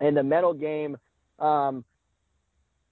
in 0.00 0.14
the 0.14 0.22
metal 0.22 0.54
game, 0.54 0.96
um, 1.40 1.84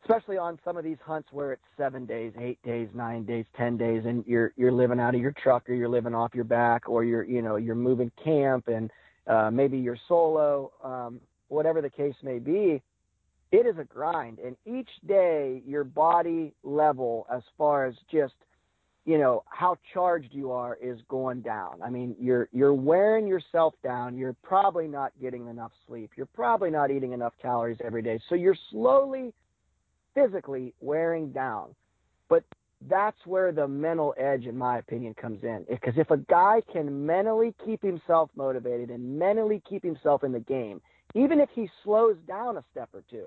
especially 0.03 0.37
on 0.37 0.59
some 0.65 0.77
of 0.77 0.85
these 0.85 0.99
hunts 1.05 1.29
where 1.33 1.53
it's 1.53 1.63
seven 1.77 2.07
days, 2.07 2.33
eight 2.41 2.61
days, 2.63 2.89
nine 2.95 3.25
days, 3.25 3.45
ten 3.57 3.77
days, 3.77 4.05
and 4.07 4.25
you're 4.27 4.53
you're 4.57 4.73
living 4.73 5.01
out 5.01 5.15
of 5.15 5.21
your 5.21 5.33
truck 5.33 5.69
or 5.69 5.75
you're 5.75 5.89
living 5.89 6.15
off 6.15 6.35
your 6.35 6.45
back 6.45 6.89
or 6.89 7.05
you're 7.05 7.25
you 7.25 7.43
know 7.43 7.57
you're 7.57 7.75
moving 7.75 8.11
camp 8.23 8.69
and 8.69 8.91
uh, 9.27 9.51
maybe 9.51 9.77
you're 9.77 9.99
solo, 10.07 10.71
um, 10.85 11.21
whatever 11.49 11.81
the 11.81 11.91
case 11.91 12.15
may 12.23 12.39
be. 12.39 12.83
It 13.53 13.67
is 13.67 13.79
a 13.79 13.85
grind, 13.85 14.39
and 14.39 14.57
each 14.67 14.91
day 15.07 15.63
your 15.67 15.85
body 15.85 16.53
level, 16.65 17.27
as 17.33 17.43
far 17.57 17.87
as 17.87 17.95
just 18.11 18.35
you 19.05 19.19
know 19.19 19.45
how 19.47 19.79
charged 19.95 20.31
you 20.33 20.51
are, 20.51 20.77
is 20.83 20.99
going 21.09 21.43
down. 21.43 21.81
I 21.83 21.91
mean, 21.91 22.17
you're 22.21 22.49
you're 22.53 22.75
wearing 22.75 23.27
yourself 23.29 23.75
down. 23.85 24.19
You're 24.19 24.35
probably 24.43 24.89
not 24.89 25.13
getting 25.21 25.47
enough 25.47 25.71
sleep. 25.87 26.11
You're 26.17 26.27
probably 26.27 26.71
not 26.71 26.91
eating 26.91 27.13
enough 27.13 27.35
calories 27.41 27.79
every 27.85 28.03
day. 28.03 28.19
So 28.29 28.35
you're 28.35 28.57
slowly 28.71 29.33
physically 30.13 30.75
wearing 30.81 31.31
down. 31.31 31.75
But 32.29 32.43
that's 32.89 33.19
where 33.25 33.53
the 33.53 33.69
mental 33.69 34.15
edge, 34.19 34.47
in 34.47 34.57
my 34.57 34.79
opinion, 34.79 35.15
comes 35.15 35.45
in. 35.45 35.65
Because 35.69 35.95
if 35.97 36.11
a 36.11 36.17
guy 36.17 36.63
can 36.73 37.07
mentally 37.07 37.55
keep 37.65 37.83
himself 37.83 38.31
motivated 38.37 38.91
and 38.91 39.19
mentally 39.19 39.63
keep 39.69 39.85
himself 39.85 40.25
in 40.25 40.33
the 40.33 40.41
game, 40.41 40.81
even 41.17 41.41
if 41.41 41.49
he 41.55 41.69
slows 41.83 42.17
down 42.27 42.57
a 42.57 42.65
step 42.71 42.91
or 42.93 43.03
two, 43.11 43.27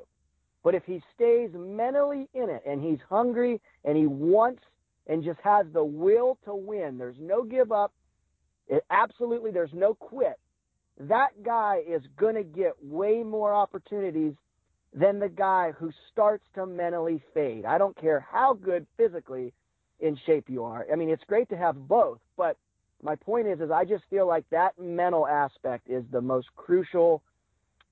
but 0.63 0.75
if 0.75 0.83
he 0.85 1.01
stays 1.15 1.49
mentally 1.53 2.27
in 2.33 2.49
it 2.49 2.61
and 2.65 2.83
he's 2.83 2.99
hungry 3.09 3.61
and 3.85 3.97
he 3.97 4.05
wants 4.05 4.61
and 5.07 5.23
just 5.23 5.39
has 5.43 5.65
the 5.73 5.83
will 5.83 6.37
to 6.45 6.53
win, 6.53 6.97
there's 6.97 7.15
no 7.19 7.43
give 7.43 7.71
up, 7.71 7.93
it, 8.67 8.83
absolutely 8.89 9.51
there's 9.51 9.73
no 9.73 9.93
quit. 9.93 10.37
That 10.99 11.29
guy 11.43 11.81
is 11.87 12.01
going 12.17 12.35
to 12.35 12.43
get 12.43 12.73
way 12.83 13.23
more 13.23 13.53
opportunities 13.53 14.33
than 14.93 15.19
the 15.19 15.29
guy 15.29 15.71
who 15.71 15.91
starts 16.11 16.43
to 16.55 16.65
mentally 16.65 17.21
fade. 17.33 17.65
I 17.65 17.77
don't 17.77 17.99
care 17.99 18.25
how 18.29 18.53
good 18.53 18.85
physically 18.97 19.53
in 19.99 20.17
shape 20.25 20.49
you 20.49 20.63
are. 20.63 20.85
I 20.91 20.95
mean, 20.95 21.09
it's 21.09 21.23
great 21.25 21.49
to 21.49 21.57
have 21.57 21.87
both, 21.87 22.19
but 22.37 22.57
my 23.01 23.15
point 23.15 23.47
is, 23.47 23.61
is 23.61 23.71
I 23.71 23.85
just 23.85 24.03
feel 24.09 24.27
like 24.27 24.43
that 24.51 24.77
mental 24.77 25.25
aspect 25.25 25.89
is 25.89 26.03
the 26.11 26.21
most 26.21 26.47
crucial 26.55 27.23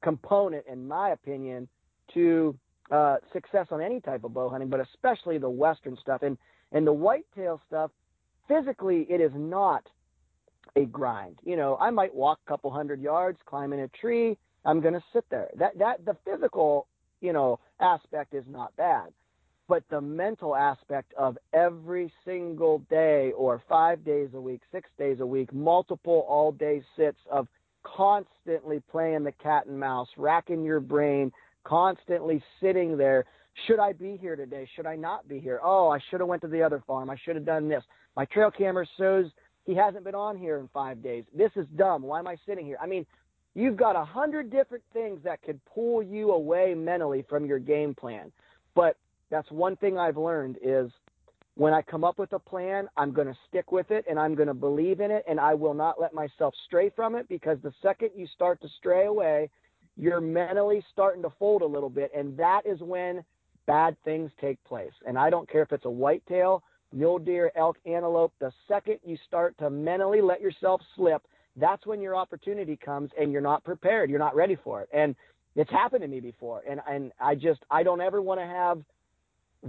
component, 0.04 0.66
in 0.68 0.88
my 0.88 1.10
opinion, 1.10 1.68
to 2.14 2.58
uh, 2.92 3.18
success 3.34 3.68
on 3.72 3.82
any 3.82 4.00
type 4.00 4.24
of 4.24 4.34
bow 4.34 4.50
hunting, 4.50 4.70
but 4.70 4.80
especially 4.80 5.38
the 5.38 5.50
Western 5.50 5.98
stuff. 6.02 6.22
And 6.22 6.38
and 6.72 6.86
the 6.86 6.94
whitetail 6.94 7.62
stuff, 7.68 7.92
physically, 8.48 9.08
it 9.10 9.22
is 9.22 9.32
not 9.34 9.88
a 10.76 10.86
grind. 10.86 11.40
You 11.44 11.56
know, 11.56 11.78
I 11.80 11.90
might 11.90 12.14
walk 12.14 12.40
a 12.46 12.50
couple 12.50 12.72
hundred 12.72 13.02
yards, 13.02 13.40
climb 13.46 13.74
in 13.74 13.80
a 13.80 13.88
tree. 13.88 14.38
I'm 14.66 14.82
going 14.82 14.94
to 14.94 15.04
sit 15.14 15.26
there. 15.30 15.48
That 15.56 15.78
that 15.80 16.06
the 16.06 16.16
physical, 16.26 16.88
you 17.22 17.34
know, 17.34 17.60
aspect 17.80 18.34
is 18.34 18.44
not 18.50 18.76
bad, 18.76 19.14
but 19.68 19.84
the 19.90 20.02
mental 20.02 20.56
aspect 20.56 21.14
of 21.18 21.38
every 21.54 22.12
single 22.26 22.80
day 22.90 23.32
or 23.36 23.62
5 23.70 24.04
days 24.04 24.30
a 24.34 24.42
week, 24.42 24.62
6 24.72 24.90
days 24.98 25.20
a 25.20 25.26
week, 25.26 25.54
multiple 25.54 26.26
all-day 26.28 26.84
sits 26.96 27.20
of 27.32 27.48
constantly 27.84 28.82
playing 28.92 29.24
the 29.24 29.32
cat 29.32 29.66
and 29.66 29.80
mouse, 29.80 30.08
racking 30.18 30.64
your 30.64 30.80
brain, 30.80 31.32
constantly 31.64 32.44
sitting 32.62 32.98
there. 32.98 33.26
Should 33.66 33.80
I 33.80 33.94
be 33.94 34.18
here 34.18 34.36
today? 34.36 34.68
Should 34.76 34.86
I 34.86 34.96
not 34.96 35.28
be 35.28 35.40
here? 35.40 35.60
Oh, 35.64 35.90
I 35.90 36.00
should 36.10 36.20
have 36.20 36.30
went 36.30 36.42
to 36.44 36.48
the 36.48 36.62
other 36.62 36.84
farm. 36.86 37.10
I 37.10 37.18
should 37.24 37.36
have 37.36 37.46
done 37.46 37.68
this. 37.68 37.84
My 38.16 38.26
trail 38.26 38.52
camera 38.52 38.86
shows 38.98 39.26
he 39.66 39.76
hasn't 39.76 40.04
been 40.04 40.16
on 40.16 40.38
here 40.38 40.60
in 40.60 40.70
5 40.74 41.02
days. 41.02 41.24
This 41.36 41.52
is 41.56 41.66
dumb. 41.76 42.04
Why 42.04 42.20
am 42.20 42.28
I 42.28 42.38
sitting 42.46 42.66
here? 42.66 42.78
I 42.82 42.86
mean, 42.86 43.06
You've 43.58 43.76
got 43.76 43.96
a 43.96 44.06
hundred 44.06 44.52
different 44.52 44.84
things 44.94 45.20
that 45.24 45.42
could 45.42 45.60
pull 45.66 46.04
you 46.04 46.30
away 46.30 46.76
mentally 46.76 47.26
from 47.28 47.44
your 47.44 47.58
game 47.58 47.96
plan. 47.96 48.32
But 48.76 48.98
that's 49.32 49.50
one 49.50 49.76
thing 49.78 49.98
I've 49.98 50.16
learned 50.16 50.60
is 50.62 50.92
when 51.58 51.74
I 51.74 51.82
come 51.82 52.04
up 52.04 52.20
with 52.20 52.34
a 52.34 52.40
plan, 52.40 52.88
I'm 52.98 53.12
going 53.12 53.28
to 53.28 53.38
stick 53.50 53.72
with 53.72 53.90
it 53.90 54.06
and 54.08 54.20
I'm 54.20 54.36
going 54.36 54.48
to 54.48 54.54
believe 54.54 55.00
in 55.00 55.10
it 55.10 55.24
and 55.28 55.40
I 55.40 55.56
will 55.56 55.74
not 55.74 56.00
let 56.00 56.14
myself 56.14 56.54
stray 56.68 56.92
from 56.96 57.16
it 57.16 57.28
because 57.28 57.58
the 57.64 57.74
second 57.82 58.12
you 58.16 58.28
start 58.28 58.62
to 58.62 58.68
stray 58.78 59.08
away, 59.08 59.50
you're 59.96 60.22
mentally 60.22 60.86
starting 60.94 61.24
to 61.24 61.32
fold 61.40 61.64
a 61.64 61.66
little 61.66 61.90
bit 61.90 62.12
and 62.16 62.38
that 62.38 62.62
is 62.66 62.80
when 62.82 63.24
bad 63.66 63.98
things 64.06 64.30
take 64.40 64.64
place. 64.66 64.92
And 65.08 65.18
I 65.18 65.32
don't 65.32 65.50
care 65.50 65.64
if 65.64 65.72
it's 65.72 65.86
a 65.86 65.90
whitetail, 65.90 66.62
mule 66.94 67.18
deer, 67.18 67.52
elk, 67.56 67.78
antelope. 67.88 68.34
The 68.40 68.52
second 68.68 69.00
you 69.04 69.18
start 69.28 69.58
to 69.58 69.72
mentally 69.72 70.22
let 70.22 70.42
yourself 70.42 70.82
slip, 70.96 71.24
that's 71.56 71.88
when 71.88 72.02
your 72.02 72.16
opportunity 72.16 72.78
comes 72.78 73.10
and 73.20 73.32
you're 73.32 73.42
not 73.42 73.64
prepared. 73.64 74.12
You're 74.12 74.20
not 74.20 74.36
ready 74.36 74.58
for 74.64 74.84
it. 74.84 74.90
And 74.94 75.16
it's 75.56 75.72
happened 75.72 76.04
to 76.04 76.08
me 76.08 76.20
before. 76.20 76.62
And, 76.70 76.82
and 76.88 77.12
I 77.20 77.34
just, 77.34 77.62
I 77.72 77.82
don't 77.82 78.00
ever 78.00 78.22
want 78.22 78.40
to 78.40 78.46
have 78.46 78.84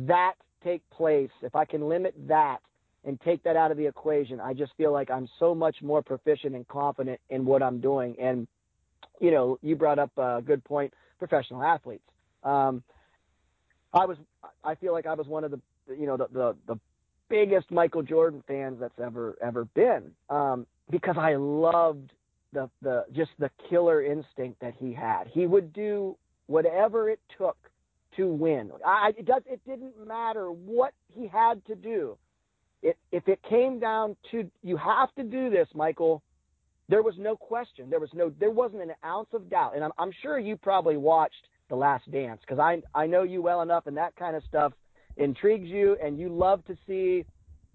that 0.07 0.35
take 0.63 0.89
place. 0.91 1.31
If 1.43 1.55
I 1.55 1.65
can 1.65 1.89
limit 1.89 2.15
that 2.29 2.59
and 3.05 3.21
take 3.21 3.43
that 3.45 3.57
out 3.57 3.71
of 3.71 3.77
the 3.77 3.87
equation, 3.87 4.41
I 4.41 4.55
just 4.55 4.73
feel 4.77 4.93
like 4.93 5.11
I'm 5.11 5.29
so 5.39 5.55
much 5.55 5.77
more 5.83 6.03
proficient 6.03 6.55
and 6.55 6.67
confident 6.69 7.21
in 7.31 7.45
what 7.45 7.63
I'm 7.63 7.81
doing. 7.81 8.17
And, 8.21 8.47
you 9.21 9.31
know, 9.31 9.59
you 9.63 9.77
brought 9.77 9.99
up 9.99 10.17
a 10.17 10.43
good 10.45 10.65
point, 10.65 10.93
professional 11.19 11.63
athletes. 11.63 12.05
Um, 12.43 12.83
I 13.93 14.05
was, 14.05 14.19
I 14.65 14.75
feel 14.75 14.93
like 14.93 15.07
I 15.07 15.15
was 15.15 15.27
one 15.27 15.45
of 15.45 15.51
the, 15.51 15.61
you 15.89 16.07
know, 16.07 16.17
the, 16.17 16.29
the, 16.33 16.57
the 16.67 16.81
biggest 17.29 17.71
Michael 17.71 18.03
Jordan 18.03 18.43
fans 18.47 18.79
that's 18.81 18.99
ever, 18.99 19.37
ever 19.41 19.65
been. 19.65 20.13
Um, 20.29 20.67
because 20.91 21.17
I 21.19 21.37
loved 21.37 22.13
the 22.53 22.71
the 22.83 23.05
just 23.13 23.31
the 23.39 23.51
killer 23.69 24.03
instinct 24.03 24.61
that 24.61 24.75
he 24.79 24.93
had. 24.93 25.25
He 25.29 25.47
would 25.47 25.73
do 25.73 26.17
whatever 26.47 27.11
it 27.11 27.21
took 27.37 27.57
to 28.17 28.27
win. 28.27 28.71
I 28.85 29.13
it 29.17 29.27
does 29.27 29.43
it 29.47 29.61
didn't 29.67 29.95
matter 30.07 30.51
what 30.51 30.93
he 31.15 31.27
had 31.27 31.65
to 31.67 31.75
do. 31.75 32.17
It, 32.83 32.97
if 33.11 33.27
it 33.27 33.41
came 33.49 33.81
down 33.81 34.17
to 34.31 34.51
you 34.63 34.77
have 34.77 35.15
to 35.17 35.25
do 35.25 35.51
this, 35.51 35.69
Michael, 35.75 36.23
there 36.89 37.03
was 37.03 37.15
no 37.19 37.37
question. 37.37 37.91
There 37.91 38.01
was 38.01 38.11
no 38.15 38.33
there 38.39 38.51
wasn't 38.51 38.83
an 38.83 38.93
ounce 39.05 39.29
of 39.33 39.51
doubt. 39.51 39.75
And 39.75 39.85
I'm 39.85 39.93
I'm 39.99 40.13
sure 40.23 40.39
you 40.39 40.57
probably 40.57 40.97
watched 40.97 41.49
The 41.69 41.77
Last 41.77 42.11
Dance 42.11 42.41
because 42.41 42.59
I 42.59 42.83
I 42.95 43.07
know 43.07 43.23
you 43.23 43.43
well 43.43 43.63
enough 43.63 43.87
and 43.87 43.97
that 43.97 44.17
kind 44.17 44.37
of 44.37 44.43
stuff 44.45 44.73
intrigues 45.17 45.69
you 45.69 45.97
and 46.03 46.19
you 46.19 46.29
love 46.29 46.65
to 46.67 46.77
see 46.87 47.25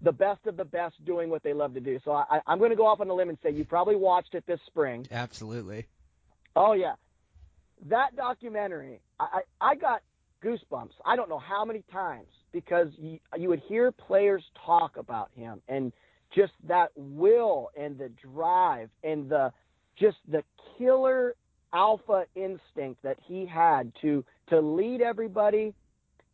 the 0.00 0.12
best 0.12 0.46
of 0.46 0.56
the 0.56 0.64
best 0.64 1.02
doing 1.04 1.30
what 1.30 1.42
they 1.42 1.52
love 1.52 1.74
to 1.74 1.80
do. 1.80 1.98
So 2.04 2.12
I, 2.12 2.40
I'm 2.46 2.58
going 2.58 2.70
to 2.70 2.76
go 2.76 2.86
off 2.86 3.00
on 3.00 3.08
a 3.08 3.14
limb 3.14 3.28
and 3.30 3.38
say 3.42 3.50
you 3.50 3.64
probably 3.64 3.96
watched 3.96 4.34
it 4.34 4.44
this 4.46 4.60
spring. 4.66 5.06
Absolutely. 5.10 5.86
Oh 6.56 6.72
yeah, 6.72 6.94
that 7.86 8.16
documentary. 8.16 9.00
I 9.20 9.40
I, 9.60 9.70
I 9.72 9.74
got 9.76 10.02
goosebumps. 10.44 10.92
I 11.04 11.16
don't 11.16 11.28
know 11.28 11.38
how 11.38 11.64
many 11.64 11.82
times 11.92 12.26
because 12.52 12.88
you, 12.98 13.18
you 13.36 13.48
would 13.48 13.62
hear 13.66 13.90
players 13.90 14.42
talk 14.64 14.96
about 14.96 15.30
him 15.34 15.60
and 15.68 15.92
just 16.34 16.52
that 16.68 16.90
will 16.96 17.70
and 17.78 17.98
the 17.98 18.10
drive 18.22 18.90
and 19.02 19.28
the 19.28 19.52
just 19.98 20.16
the 20.28 20.42
killer 20.76 21.34
alpha 21.72 22.24
instinct 22.34 23.02
that 23.02 23.16
he 23.26 23.46
had 23.46 23.92
to 24.00 24.24
to 24.48 24.60
lead 24.60 25.00
everybody 25.00 25.72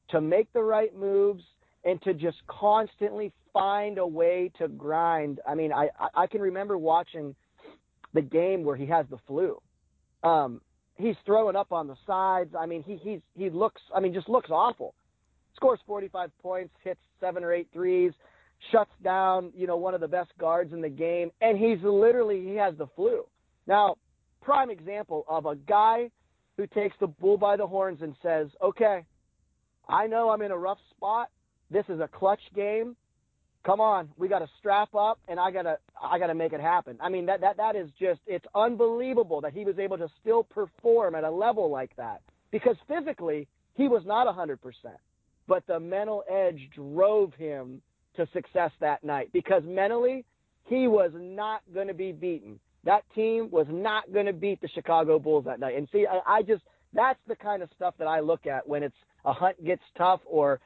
to 0.09 0.21
make 0.21 0.53
the 0.53 0.63
right 0.63 0.97
moves 0.97 1.45
and 1.85 2.01
to 2.03 2.13
just 2.13 2.39
constantly 2.47 3.33
find 3.53 3.99
a 3.99 4.07
way 4.07 4.51
to 4.59 4.69
grind. 4.69 5.41
I 5.49 5.55
mean, 5.55 5.73
I, 5.73 5.89
I 6.15 6.27
can 6.27 6.41
remember 6.41 6.77
watching 6.77 7.35
the 8.13 8.21
game 8.21 8.65
where 8.65 8.77
he 8.77 8.87
has 8.87 9.07
the 9.09 9.19
flu. 9.27 9.61
Um, 10.23 10.61
he's 11.01 11.17
throwing 11.25 11.57
up 11.57 11.73
on 11.73 11.87
the 11.87 11.97
sides. 12.07 12.55
I 12.59 12.67
mean, 12.67 12.83
he 12.83 12.97
he's 12.97 13.21
he 13.37 13.51
looks. 13.51 13.81
I 13.95 14.01
mean, 14.01 14.15
just 14.15 14.29
looks 14.29 14.51
awful. 14.51 14.95
Scores 15.57 15.81
45 15.87 16.31
points, 16.43 16.73
hits 16.83 17.01
seven 17.21 17.45
or 17.45 17.53
eight 17.53 17.69
threes, 17.73 18.13
shuts 18.73 18.93
down 19.03 19.53
you 19.55 19.67
know 19.67 19.77
one 19.77 19.95
of 19.95 20.01
the 20.01 20.09
best 20.09 20.31
guards 20.39 20.73
in 20.73 20.81
the 20.81 20.89
game, 20.89 21.31
and 21.41 21.59
he's 21.59 21.79
literally 21.83 22.45
he 22.45 22.57
has 22.57 22.75
the 22.77 22.87
flu. 22.97 23.25
Now, 23.67 23.97
prime 24.43 24.71
example 24.71 25.25
of 25.29 25.47
a 25.47 25.57
guy 25.57 26.11
who 26.57 26.67
takes 26.67 26.97
the 27.01 27.07
bull 27.07 27.39
by 27.39 27.57
the 27.57 27.67
horns 27.67 28.03
and 28.03 28.15
says, 28.23 28.49
"Okay, 28.63 29.05
I 29.89 30.07
know 30.07 30.31
I'm 30.31 30.43
in 30.43 30.51
a 30.51 30.59
rough 30.59 30.79
spot. 30.91 31.29
This 31.71 31.85
is 31.89 32.01
a 32.01 32.09
clutch 32.09 32.41
game 32.55 32.97
come 33.65 33.81
on, 33.81 34.09
we 34.17 34.29
got 34.29 34.41
to 34.41 34.49
strap 34.59 34.95
up, 34.95 35.19
and 35.29 35.39
I 35.39 35.51
gotta 35.51 35.79
I 36.01 36.19
gotta 36.19 36.35
make 36.35 36.53
it 36.53 36.61
happen. 36.61 36.97
I 37.01 37.09
mean 37.09 37.27
that 37.27 37.41
that 37.41 37.57
that 37.59 37.77
is 37.77 37.89
just 37.99 38.21
it's 38.27 38.47
unbelievable 38.55 39.41
that 39.43 39.53
he 39.53 39.65
was 39.65 39.79
able 39.79 39.99
to 39.99 40.09
still 40.21 40.45
perform 40.45 41.15
at 41.15 41.25
a 41.25 41.31
level 41.31 41.71
like 41.71 41.95
that 41.97 42.23
because 42.51 42.77
physically 42.89 43.47
he 43.75 43.89
was 43.89 44.03
not 44.07 44.27
a 44.27 44.33
hundred 44.33 44.61
percent, 44.61 44.99
but 45.47 45.67
the 45.67 45.79
mental 45.79 46.25
edge 46.31 46.69
drove 46.75 47.35
him 47.35 47.83
to 48.17 48.27
success 48.33 48.71
that 48.81 49.05
night 49.05 49.31
because 49.33 49.63
mentally 49.65 50.25
he 50.65 50.89
was 50.89 51.11
not 51.15 51.63
going 51.73 51.89
to 51.89 51.95
be 51.95 52.13
beaten. 52.13 52.59
That 52.85 53.03
team 53.15 53.51
was 53.51 53.67
not 53.69 54.11
going 54.13 54.27
to 54.27 54.33
beat 54.33 54.61
the 54.61 54.69
Chicago 54.69 55.19
Bulls 55.19 55.45
that 55.45 55.61
night. 55.61 55.77
And 55.77 55.89
see, 55.93 56.07
I, 56.07 56.39
I 56.39 56.43
just 56.43 56.63
that's 56.93 57.19
the 57.29 57.37
kind 57.37 57.63
of 57.63 57.69
stuff 57.77 57.95
that 57.99 58.07
I 58.07 58.21
look 58.21 58.47
at 58.47 58.67
when 58.67 58.83
it's 58.83 58.97
a 59.25 59.33
hunt 59.33 59.63
gets 59.65 59.83
tough 59.97 60.21
or 60.25 60.61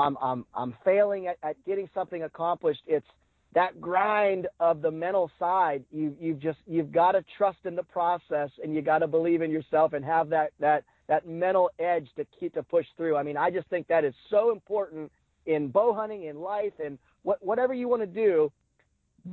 I'm 0.00 0.16
I'm 0.20 0.46
I'm 0.54 0.74
failing 0.84 1.26
at, 1.26 1.36
at 1.42 1.56
getting 1.64 1.88
something 1.94 2.22
accomplished. 2.22 2.82
It's 2.86 3.06
that 3.54 3.80
grind 3.80 4.46
of 4.58 4.80
the 4.82 4.90
mental 4.90 5.30
side. 5.38 5.84
You 5.92 6.16
you've 6.20 6.40
just 6.40 6.58
you've 6.66 6.92
got 6.92 7.12
to 7.12 7.24
trust 7.36 7.58
in 7.64 7.76
the 7.76 7.82
process 7.82 8.50
and 8.62 8.74
you 8.74 8.82
got 8.82 8.98
to 8.98 9.06
believe 9.06 9.42
in 9.42 9.50
yourself 9.50 9.92
and 9.92 10.04
have 10.04 10.30
that 10.30 10.52
that 10.60 10.84
that 11.08 11.26
mental 11.26 11.70
edge 11.78 12.08
to 12.16 12.24
keep 12.38 12.54
to 12.54 12.62
push 12.62 12.86
through. 12.96 13.16
I 13.16 13.22
mean, 13.22 13.36
I 13.36 13.50
just 13.50 13.68
think 13.68 13.88
that 13.88 14.04
is 14.04 14.14
so 14.30 14.52
important 14.52 15.10
in 15.46 15.68
bow 15.68 15.92
hunting, 15.92 16.24
in 16.24 16.40
life, 16.40 16.74
and 16.84 16.98
what, 17.22 17.44
whatever 17.44 17.74
you 17.74 17.88
want 17.88 18.02
to 18.02 18.06
do. 18.06 18.52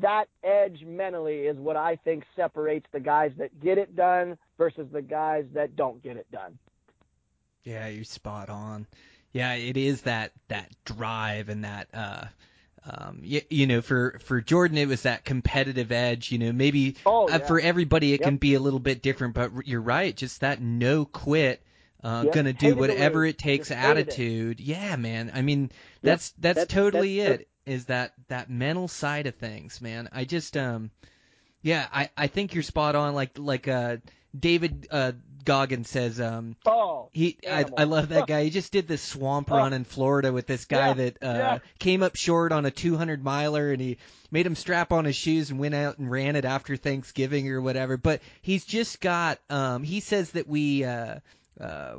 That 0.01 0.25
edge 0.43 0.83
mentally 0.85 1.41
is 1.41 1.55
what 1.57 1.77
I 1.77 1.95
think 1.95 2.25
separates 2.35 2.87
the 2.91 2.99
guys 2.99 3.31
that 3.37 3.57
get 3.61 3.77
it 3.77 3.95
done 3.95 4.37
versus 4.57 4.87
the 4.91 5.01
guys 5.01 5.45
that 5.53 5.77
don't 5.77 6.03
get 6.03 6.17
it 6.17 6.29
done. 6.29 6.57
Yeah, 7.63 7.87
you're 7.87 8.03
spot 8.03 8.49
on. 8.49 8.85
Yeah, 9.37 9.53
it 9.53 9.77
is 9.77 10.01
that 10.01 10.31
that 10.47 10.71
drive 10.85 11.49
and 11.49 11.63
that 11.63 11.87
uh 11.93 12.25
um 12.89 13.19
you, 13.21 13.41
you 13.49 13.67
know 13.67 13.81
for 13.81 14.19
for 14.23 14.41
Jordan 14.41 14.77
it 14.77 14.87
was 14.87 15.03
that 15.03 15.23
competitive 15.23 15.91
edge, 15.91 16.31
you 16.31 16.39
know, 16.39 16.51
maybe 16.51 16.95
oh, 17.05 17.29
uh, 17.29 17.39
for 17.39 17.59
everybody 17.59 18.13
it 18.13 18.21
yep. 18.21 18.27
can 18.27 18.37
be 18.37 18.55
a 18.55 18.59
little 18.59 18.79
bit 18.79 19.01
different, 19.01 19.33
but 19.33 19.51
you're 19.65 19.81
right, 19.81 20.15
just 20.15 20.41
that 20.41 20.61
no 20.61 21.05
quit 21.05 21.61
uh, 22.03 22.23
yep. 22.25 22.33
gonna 22.33 22.53
do 22.53 22.75
whatever 22.75 23.25
it, 23.25 23.31
it 23.31 23.37
takes 23.37 23.69
Just 23.69 23.79
attitude. 23.79 24.59
Yeah, 24.59 24.95
man. 24.95 25.31
I 25.33 25.41
mean, 25.41 25.71
that's 26.01 26.29
yep. 26.29 26.41
that's, 26.41 26.59
that's, 26.59 26.73
totally 26.73 27.19
that's, 27.19 27.41
it. 27.41 27.47
Is 27.65 27.85
that 27.85 28.13
that 28.29 28.49
mental 28.49 28.87
side 28.87 29.27
of 29.27 29.35
things, 29.35 29.81
man? 29.81 30.09
I 30.11 30.23
just 30.23 30.55
um, 30.55 30.91
yeah, 31.61 31.87
I 31.91 32.09
I 32.15 32.27
think 32.27 32.53
you're 32.53 32.63
spot 32.63 32.95
on. 32.95 33.13
Like 33.13 33.37
like 33.37 33.67
uh 33.67 33.97
David 34.37 34.87
uh 34.91 35.13
Goggins 35.47 35.89
says 35.89 36.19
um 36.19 36.57
oh, 36.65 37.09
he 37.13 37.37
I, 37.49 37.63
I 37.77 37.85
love 37.85 38.09
that 38.09 38.27
guy. 38.27 38.43
He 38.43 38.49
just 38.49 38.73
did 38.73 38.85
this 38.85 39.01
swamp 39.01 39.49
run 39.49 39.71
in 39.71 39.85
Florida 39.85 40.33
with 40.33 40.45
this 40.45 40.65
guy 40.65 40.89
yeah, 40.89 40.93
that 40.93 41.23
uh 41.23 41.37
yeah. 41.37 41.59
came 41.79 42.03
up 42.03 42.17
short 42.17 42.51
on 42.51 42.65
a 42.65 42.71
200 42.71 43.23
miler 43.23 43.71
and 43.71 43.79
he 43.79 43.97
made 44.29 44.45
him 44.45 44.55
strap 44.55 44.91
on 44.91 45.05
his 45.05 45.15
shoes 45.15 45.49
and 45.49 45.57
went 45.57 45.73
out 45.73 45.99
and 45.99 46.11
ran 46.11 46.35
it 46.35 46.43
after 46.43 46.75
Thanksgiving 46.75 47.49
or 47.49 47.61
whatever. 47.61 47.95
But 47.95 48.21
he's 48.41 48.65
just 48.65 48.99
got 48.99 49.39
um 49.49 49.83
he 49.83 50.01
says 50.01 50.31
that 50.31 50.49
we 50.49 50.83
uh 50.83 51.19
uh, 51.59 51.95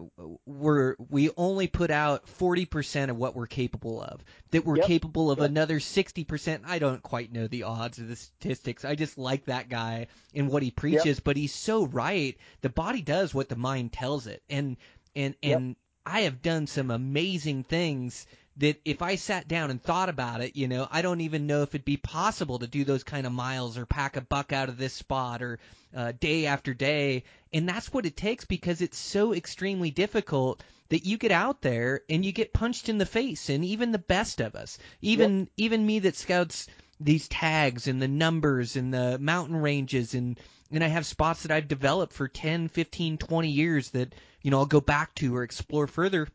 we're 0.47 0.95
we 1.11 1.31
only 1.37 1.67
put 1.67 1.91
out 1.91 2.27
40% 2.39 3.11
of 3.11 3.17
what 3.17 3.35
we're 3.35 3.47
capable 3.47 4.01
of. 4.03 4.21
That 4.51 4.65
we're 4.65 4.77
Yep. 4.77 4.87
capable 4.87 5.31
of 5.31 5.39
Yep. 5.41 5.51
another 5.51 5.81
60%. 5.81 6.63
I 6.67 6.79
don't 6.79 7.03
quite 7.03 7.33
know 7.33 7.47
the 7.49 7.65
odds 7.65 7.99
or 7.99 8.05
the 8.05 8.17
statistics. 8.17 8.85
I 8.85 8.95
just 8.95 9.19
like 9.19 9.47
that 9.47 9.69
guy 9.69 10.07
and 10.35 10.49
what 10.49 10.63
he 10.63 10.71
preaches, 10.71 11.21
but 11.21 11.37
he's 11.37 11.55
so 11.55 11.87
right. 11.87 12.37
The 12.61 12.69
body 12.71 13.03
does 13.03 13.35
what 13.35 13.49
the 13.49 13.57
mind 13.57 13.93
tells 13.93 14.27
it. 14.27 14.43
And 14.49 14.77
and 15.17 15.35
Yep. 15.43 15.57
and 15.57 15.77
I 16.07 16.21
have 16.23 16.41
done 16.43 16.67
some 16.67 16.91
amazing 16.91 17.65
things 17.65 18.27
that 18.59 18.81
if 18.85 19.03
I 19.03 19.15
sat 19.15 19.49
down 19.49 19.71
and 19.71 19.83
thought 19.83 20.09
about 20.09 20.41
it, 20.41 20.57
you 20.57 20.69
know, 20.69 20.87
I 20.91 21.03
don't 21.03 21.21
even 21.21 21.47
know 21.47 21.63
if 21.63 21.71
it'd 21.71 21.85
be 21.85 21.97
possible 21.97 22.59
to 22.59 22.67
do 22.67 22.85
those 22.85 23.05
kind 23.05 23.27
of 23.27 23.33
miles 23.33 23.79
or 23.79 23.87
pack 23.87 24.17
a 24.17 24.21
buck 24.21 24.53
out 24.53 24.69
of 24.69 24.77
this 24.77 24.93
spot 24.93 25.43
or 25.43 25.59
uh, 25.97 26.13
day 26.19 26.47
after 26.47 26.75
day. 26.75 27.25
And 27.53 27.69
that's 27.69 27.93
what 27.93 28.07
it 28.07 28.17
takes 28.17 28.45
because 28.45 28.83
it's 28.83 28.99
so 28.99 29.33
extremely 29.33 29.91
difficult 29.91 30.63
that 30.89 31.07
you 31.07 31.19
get 31.19 31.31
out 31.31 31.63
there 31.63 32.03
and 32.11 32.25
you 32.25 32.33
get 32.33 32.53
punched 32.53 32.89
in 32.89 32.99
the 32.99 33.07
face. 33.07 33.49
And 33.49 33.65
even 33.65 33.93
the 33.93 33.99
best 33.99 34.41
of 34.41 34.57
us, 34.57 34.79
even 35.03 35.49
even 35.57 35.87
me 35.87 36.01
that 36.01 36.17
scouts 36.17 36.67
these 37.01 37.29
tags 37.29 37.87
and 37.87 38.03
the 38.03 38.09
numbers 38.09 38.75
and 38.75 38.93
the 38.93 39.19
mountain 39.19 39.57
ranges 39.57 40.15
and 40.15 40.39
and 40.71 40.85
I 40.85 40.89
have 40.89 41.07
spots 41.07 41.43
that 41.43 41.53
I've 41.53 41.69
developed 41.69 42.13
for 42.13 42.29
10, 42.29 42.69
15, 42.69 43.19
20 43.19 43.49
years 43.49 43.91
that 43.91 44.15
you 44.43 44.51
know 44.51 44.59
I'll 44.59 44.67
go 44.67 44.81
back 44.81 45.15
to 45.17 45.37
or 45.37 45.43
explore 45.43 45.87
further 45.87 46.29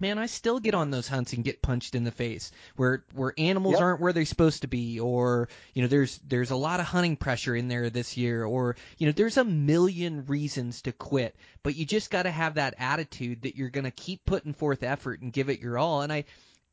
man, 0.00 0.18
I 0.18 0.26
still 0.26 0.60
get 0.60 0.74
on 0.74 0.90
those 0.90 1.08
hunts 1.08 1.32
and 1.32 1.44
get 1.44 1.62
punched 1.62 1.94
in 1.94 2.04
the 2.04 2.10
face 2.10 2.50
where 2.76 3.04
where 3.14 3.32
animals 3.38 3.74
Yep. 3.74 3.82
aren't 3.82 4.00
where 4.00 4.12
they're 4.12 4.24
supposed 4.24 4.62
to 4.62 4.68
be, 4.68 5.00
or 5.00 5.48
you 5.74 5.82
know, 5.82 5.88
there's 5.88 6.18
there's 6.26 6.50
a 6.50 6.56
lot 6.56 6.80
of 6.80 6.86
hunting 6.86 7.16
pressure 7.16 7.54
in 7.56 7.68
there 7.68 7.90
this 7.90 8.16
year, 8.16 8.44
or 8.44 8.76
you 8.98 9.06
know, 9.06 9.12
there's 9.12 9.36
a 9.36 9.44
million 9.44 10.26
reasons 10.26 10.82
to 10.82 10.92
quit, 10.92 11.36
but 11.62 11.74
you 11.76 11.84
just 11.84 12.10
got 12.10 12.22
to 12.24 12.30
have 12.30 12.54
that 12.54 12.74
attitude 12.78 13.42
that 13.42 13.56
you're 13.56 13.70
going 13.70 13.84
to 13.84 13.90
keep 13.90 14.24
putting 14.24 14.54
forth 14.54 14.82
effort 14.82 15.20
and 15.20 15.32
give 15.32 15.48
it 15.50 15.60
your 15.60 15.78
all. 15.78 16.02
And 16.02 16.12
I 16.12 16.24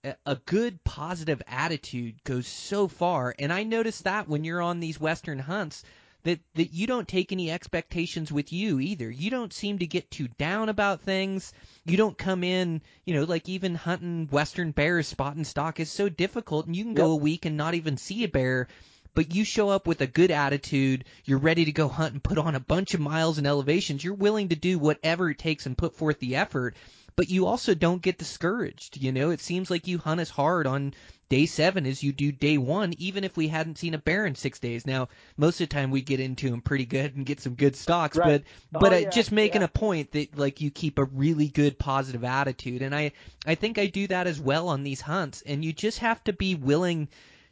a- 0.03 0.15
a 0.25 0.35
good 0.45 0.83
positive 0.83 1.41
attitude 1.47 2.23
goes 2.23 2.47
so 2.47 2.87
far 2.87 3.33
and 3.39 3.51
i 3.51 3.63
notice 3.63 4.01
that 4.01 4.27
when 4.29 4.43
you're 4.43 4.61
on 4.61 4.79
these 4.79 4.99
western 4.99 5.39
hunts 5.39 5.83
that 6.25 6.39
that 6.55 6.73
you 6.73 6.87
don't 6.87 7.07
take 7.07 7.31
any 7.31 7.51
expectations 7.51 8.31
with 8.31 8.51
you 8.51 8.79
either. 8.79 9.09
You 9.09 9.29
don't 9.29 9.53
seem 9.53 9.77
to 9.79 9.85
get 9.85 10.09
too 10.09 10.27
down 10.39 10.69
about 10.69 11.01
things. 11.01 11.53
You 11.85 11.97
don't 11.97 12.17
come 12.17 12.43
in, 12.43 12.81
you 13.05 13.13
know, 13.13 13.23
like 13.23 13.47
even 13.47 13.75
hunting 13.75 14.27
western 14.31 14.71
bears, 14.71 15.07
spot 15.07 15.35
and 15.35 15.45
stock 15.45 15.79
is 15.79 15.89
so 15.89 16.09
difficult, 16.09 16.65
and 16.65 16.75
you 16.75 16.83
can 16.83 16.95
go 16.95 17.11
a 17.11 17.15
week 17.15 17.45
and 17.45 17.55
not 17.55 17.75
even 17.75 17.97
see 17.97 18.23
a 18.23 18.27
bear. 18.27 18.67
But 19.13 19.33
you 19.33 19.45
show 19.45 19.69
up 19.69 19.87
with 19.87 20.01
a 20.01 20.07
good 20.07 20.31
attitude. 20.31 21.05
You're 21.23 21.37
ready 21.37 21.63
to 21.65 21.71
go 21.71 21.87
hunt 21.87 22.13
and 22.13 22.23
put 22.23 22.37
on 22.37 22.55
a 22.55 22.59
bunch 22.59 22.93
of 22.93 22.99
miles 22.99 23.37
and 23.37 23.47
elevations. 23.47 24.03
You're 24.03 24.13
willing 24.13 24.49
to 24.49 24.57
do 24.57 24.77
whatever 24.77 25.29
it 25.29 25.37
takes 25.37 25.65
and 25.65 25.77
put 25.77 25.95
forth 25.95 26.19
the 26.19 26.35
effort 26.35 26.75
but 27.15 27.29
you 27.29 27.45
also 27.47 27.73
don't 27.73 28.01
get 28.01 28.17
discouraged. 28.17 28.97
You 28.97 29.11
know, 29.11 29.31
it 29.31 29.39
seems 29.39 29.69
like 29.69 29.87
you 29.87 29.97
hunt 29.97 30.19
as 30.19 30.29
hard 30.29 30.67
on 30.67 30.93
day 31.29 31.45
seven 31.45 31.85
as 31.85 32.03
you 32.03 32.11
do 32.11 32.31
day 32.31 32.57
one, 32.57 32.93
even 32.97 33.23
if 33.23 33.35
we 33.35 33.47
hadn't 33.47 33.77
seen 33.77 33.93
a 33.93 33.97
bear 33.97 34.25
in 34.25 34.35
six 34.35 34.59
days. 34.59 34.85
Now, 34.85 35.09
most 35.37 35.59
of 35.61 35.69
the 35.69 35.73
time 35.73 35.89
we 35.91 36.01
get 36.01 36.19
into 36.19 36.49
them 36.49 36.61
pretty 36.61 36.85
good 36.85 37.15
and 37.15 37.25
get 37.25 37.39
some 37.39 37.55
good 37.55 37.75
stocks, 37.75 38.17
Right. 38.17 38.43
but 38.71 38.79
but 38.81 38.93
Oh, 38.93 38.95
uh, 38.95 38.99
yeah, 38.99 39.09
just 39.09 39.31
making 39.31 39.61
yeah. 39.61 39.65
a 39.65 39.69
point 39.69 40.11
that 40.11 40.37
like 40.37 40.61
you 40.61 40.69
keep 40.71 40.99
a 40.99 41.05
really 41.05 41.47
good 41.47 41.79
positive 41.79 42.23
attitude, 42.23 42.81
and 42.81 42.93
I 42.93 43.13
I 43.45 43.55
think 43.55 43.77
I 43.77 43.87
do 43.87 44.07
that 44.07 44.27
as 44.27 44.39
well 44.39 44.67
on 44.69 44.83
these 44.83 45.01
hunts, 45.01 45.41
and 45.45 45.63
you 45.63 45.73
just 45.73 45.99
have 45.99 46.23
to 46.25 46.33
be 46.33 46.55
willing 46.55 47.07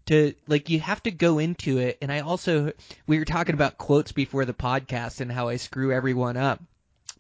to 0.08 0.34
like 0.48 0.70
you 0.70 0.80
have 0.82 1.02
to 1.04 1.12
go 1.12 1.40
into 1.40 1.78
it 1.78 1.98
and 2.02 2.12
I 2.12 2.20
also 2.20 2.74
we 3.08 3.20
were 3.20 3.24
talking 3.24 3.54
about 3.56 3.78
quotes 3.78 4.12
before 4.12 4.44
the 4.44 4.54
podcast 4.54 5.22
and 5.22 5.32
how 5.32 5.48
I 5.48 5.56
screw 5.56 5.94
everyone 5.94 6.36
up 6.36 6.62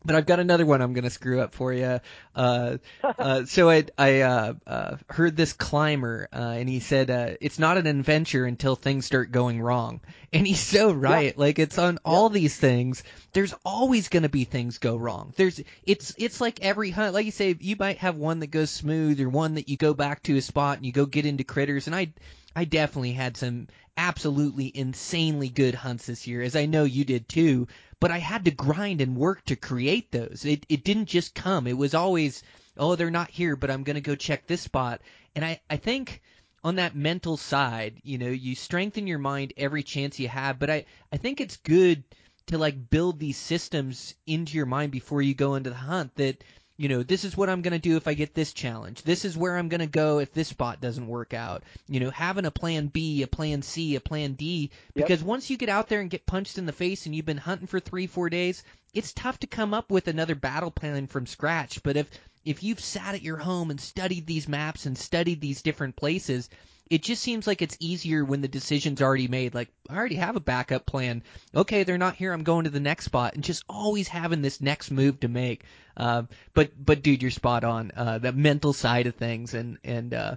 but 0.05 0.15
I've 0.15 0.25
got 0.25 0.39
another 0.39 0.65
one 0.65 0.81
I'm 0.81 0.93
going 0.93 1.03
to 1.03 1.09
screw 1.09 1.39
up 1.41 1.53
for 1.53 1.73
you. 1.73 1.99
Uh, 2.35 2.77
uh, 3.03 3.45
so 3.45 3.69
I, 3.69 3.85
I 3.97 4.21
uh, 4.21 4.53
uh, 4.65 4.97
heard 5.09 5.35
this 5.35 5.53
climber, 5.53 6.27
uh, 6.33 6.37
and 6.37 6.67
he 6.67 6.79
said 6.79 7.09
uh, 7.09 7.31
it's 7.41 7.59
not 7.59 7.77
an 7.77 7.87
adventure 7.87 8.45
until 8.45 8.75
things 8.75 9.05
start 9.05 9.31
going 9.31 9.61
wrong. 9.61 10.01
And 10.31 10.47
he's 10.47 10.59
so 10.59 10.91
right. 10.91 11.37
Like 11.37 11.59
it's 11.59 11.77
on 11.77 11.99
all 12.03 12.29
these 12.29 12.55
things. 12.55 13.03
There's 13.33 13.53
always 13.63 14.09
going 14.09 14.23
to 14.23 14.29
be 14.29 14.45
things 14.45 14.79
go 14.79 14.97
wrong. 14.97 15.33
There's 15.37 15.61
it's 15.85 16.15
it's 16.17 16.41
like 16.41 16.63
every 16.63 16.89
hunt. 16.89 17.13
Like 17.13 17.25
you 17.25 17.31
say, 17.31 17.55
you 17.59 17.75
might 17.77 17.99
have 17.99 18.15
one 18.15 18.39
that 18.39 18.47
goes 18.47 18.71
smooth, 18.71 19.21
or 19.21 19.29
one 19.29 19.55
that 19.55 19.69
you 19.69 19.77
go 19.77 19.93
back 19.93 20.23
to 20.23 20.37
a 20.37 20.41
spot 20.41 20.77
and 20.77 20.85
you 20.85 20.91
go 20.91 21.05
get 21.05 21.25
into 21.25 21.43
critters. 21.43 21.85
And 21.87 21.95
I 21.95 22.13
I 22.55 22.65
definitely 22.65 23.13
had 23.13 23.37
some 23.37 23.67
absolutely 23.97 24.71
insanely 24.75 25.49
good 25.49 25.75
hunts 25.75 26.05
this 26.05 26.27
year, 26.27 26.41
as 26.41 26.55
I 26.55 26.65
know 26.65 26.83
you 26.83 27.05
did 27.05 27.27
too. 27.27 27.67
But 27.99 28.11
I 28.11 28.17
had 28.19 28.45
to 28.45 28.51
grind 28.51 29.01
and 29.01 29.15
work 29.15 29.43
to 29.45 29.55
create 29.55 30.11
those. 30.11 30.45
It 30.45 30.65
it 30.69 30.83
didn't 30.83 31.05
just 31.05 31.35
come. 31.35 31.67
It 31.67 31.77
was 31.77 31.93
always, 31.93 32.43
oh, 32.77 32.95
they're 32.95 33.11
not 33.11 33.29
here, 33.29 33.55
but 33.55 33.71
I'm 33.71 33.83
gonna 33.83 34.01
go 34.01 34.15
check 34.15 34.45
this 34.45 34.61
spot. 34.61 35.01
And 35.35 35.43
I 35.45 35.61
I 35.69 35.77
think 35.77 36.21
on 36.63 36.75
that 36.75 36.95
mental 36.95 37.37
side, 37.37 37.99
you 38.03 38.17
know, 38.17 38.29
you 38.29 38.55
strengthen 38.55 39.07
your 39.07 39.19
mind 39.19 39.53
every 39.57 39.83
chance 39.83 40.19
you 40.19 40.27
have. 40.27 40.59
But 40.59 40.69
I 40.69 40.85
I 41.11 41.17
think 41.17 41.41
it's 41.41 41.57
good 41.57 42.03
to 42.47 42.57
like 42.57 42.89
build 42.89 43.19
these 43.19 43.37
systems 43.37 44.15
into 44.27 44.57
your 44.57 44.65
mind 44.65 44.91
before 44.91 45.21
you 45.21 45.33
go 45.33 45.55
into 45.55 45.69
the 45.69 45.75
hunt 45.75 46.15
that 46.15 46.43
you 46.77 46.89
know, 46.89 47.03
this 47.03 47.23
is 47.23 47.37
what 47.37 47.49
I'm 47.49 47.61
going 47.61 47.73
to 47.73 47.79
do 47.79 47.97
if 47.97 48.07
I 48.07 48.15
get 48.15 48.33
this 48.33 48.51
challenge. 48.51 49.03
This 49.03 49.25
is 49.25 49.37
where 49.37 49.57
I'm 49.57 49.69
going 49.69 49.81
to 49.81 49.87
go 49.87 50.19
if 50.19 50.33
this 50.33 50.47
spot 50.47 50.81
doesn't 50.81 51.07
work 51.07 51.33
out. 51.33 51.63
You 51.87 51.99
know, 51.99 52.09
having 52.09 52.45
a 52.45 52.51
plan 52.51 52.87
B, 52.87 53.21
a 53.21 53.27
plan 53.27 53.61
C, 53.61 53.95
a 53.95 54.01
plan 54.01 54.33
D, 54.33 54.71
Yep. 54.95 55.05
because 55.07 55.23
once 55.23 55.49
you 55.49 55.57
get 55.57 55.69
out 55.69 55.87
there 55.87 56.01
and 56.01 56.09
get 56.09 56.25
punched 56.25 56.57
in 56.57 56.65
the 56.65 56.71
face 56.71 57.05
and 57.05 57.15
you've 57.15 57.25
been 57.25 57.37
hunting 57.37 57.67
for 57.67 57.79
three, 57.79 58.07
four 58.07 58.29
days, 58.29 58.63
it's 58.93 59.13
tough 59.13 59.39
to 59.39 59.47
come 59.47 59.73
up 59.73 59.91
with 59.91 60.07
another 60.07 60.35
battle 60.35 60.71
plan 60.71 61.07
from 61.07 61.25
scratch. 61.27 61.81
But 61.83 61.97
if, 61.97 62.09
if 62.45 62.63
you've 62.63 62.79
sat 62.79 63.15
at 63.15 63.21
your 63.21 63.37
home 63.37 63.71
and 63.71 63.79
studied 63.79 64.27
these 64.27 64.47
maps 64.47 64.85
and 64.85 64.97
studied 64.97 65.41
these 65.41 65.61
different 65.61 65.95
places, 65.95 66.49
it 66.89 67.01
just 67.01 67.23
seems 67.23 67.47
like 67.47 67.61
it's 67.61 67.77
easier 67.79 68.23
when 68.23 68.41
the 68.41 68.47
decision's 68.47 69.01
already 69.01 69.27
made. 69.27 69.55
Like, 69.55 69.69
I 69.89 69.95
already 69.95 70.15
have 70.15 70.35
a 70.35 70.41
backup 70.41 70.85
plan. 70.85 71.23
Okay, 71.55 71.83
they're 71.83 71.97
not 71.97 72.15
here. 72.15 72.33
I'm 72.33 72.43
going 72.43 72.65
to 72.65 72.69
the 72.69 72.79
next 72.79 73.05
spot, 73.05 73.35
and 73.35 73.43
just 73.43 73.63
always 73.69 74.07
having 74.07 74.41
this 74.41 74.61
next 74.61 74.91
move 74.91 75.19
to 75.21 75.27
make. 75.27 75.63
Uh, 75.95 76.23
but, 76.53 76.71
but 76.77 77.01
dude, 77.01 77.21
you're 77.21 77.31
spot 77.31 77.63
on. 77.63 77.91
Uh, 77.95 78.17
the 78.17 78.33
mental 78.33 78.73
side 78.73 79.07
of 79.07 79.15
things, 79.15 79.53
and 79.53 79.77
and 79.83 80.13
uh, 80.13 80.35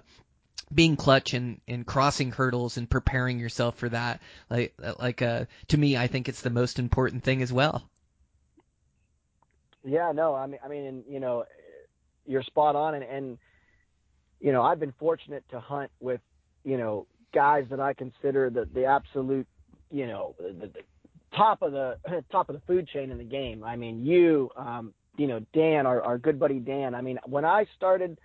being 0.73 0.95
clutch 0.95 1.33
and, 1.33 1.61
and 1.67 1.85
crossing 1.85 2.31
hurdles 2.31 2.77
and 2.77 2.89
preparing 2.89 3.39
yourself 3.39 3.77
for 3.77 3.89
that. 3.89 4.21
Like, 4.49 4.73
like 4.99 5.21
uh, 5.21 5.45
to 5.69 5.77
me, 5.77 5.97
I 5.97 6.07
think 6.07 6.29
it's 6.29 6.41
the 6.41 6.49
most 6.49 6.79
important 6.79 7.23
thing 7.23 7.41
as 7.41 7.51
well. 7.51 7.89
Yeah, 9.83 10.11
no, 10.13 10.35
I 10.35 10.47
mean, 10.47 10.59
I 10.63 10.67
mean, 10.67 11.03
you 11.07 11.19
know, 11.19 11.45
you're 12.27 12.43
spot 12.43 12.75
on, 12.75 12.95
and, 12.95 13.03
and 13.03 13.37
you 14.39 14.51
know, 14.51 14.61
I've 14.61 14.79
been 14.79 14.93
fortunate 14.99 15.43
to 15.49 15.59
hunt 15.59 15.91
with, 15.99 16.21
you 16.63 16.77
know, 16.77 17.07
guys 17.33 17.65
that 17.69 17.79
I 17.79 17.93
consider 17.93 18.49
the 18.49 18.67
the 18.73 18.85
absolute, 18.85 19.47
you 19.91 20.07
know, 20.07 20.35
the, 20.39 20.67
the 20.67 20.71
top 21.35 21.61
of 21.61 21.71
the 21.71 21.97
top 22.31 22.49
of 22.49 22.55
the 22.55 22.61
food 22.67 22.87
chain 22.87 23.11
in 23.11 23.17
the 23.17 23.23
game. 23.23 23.63
I 23.63 23.75
mean, 23.75 24.05
you, 24.05 24.49
um, 24.55 24.93
you 25.17 25.27
know, 25.27 25.39
Dan, 25.53 25.85
our 25.85 26.01
our 26.01 26.17
good 26.17 26.39
buddy 26.39 26.59
Dan. 26.59 26.93
I 26.95 27.01
mean, 27.01 27.19
when 27.25 27.45
I 27.45 27.65
started 27.75 28.19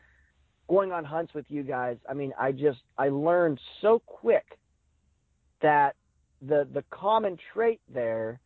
going 0.68 0.92
on 0.92 1.04
hunts 1.04 1.34
with 1.34 1.46
you 1.48 1.62
guys, 1.62 1.96
I 2.08 2.14
mean, 2.14 2.32
I 2.38 2.52
just 2.52 2.80
I 2.98 3.08
learned 3.08 3.60
so 3.80 4.00
quick 4.04 4.58
that 5.60 5.96
the 6.40 6.66
the 6.72 6.84
common 6.90 7.38
trait 7.52 7.80
there, 7.92 8.40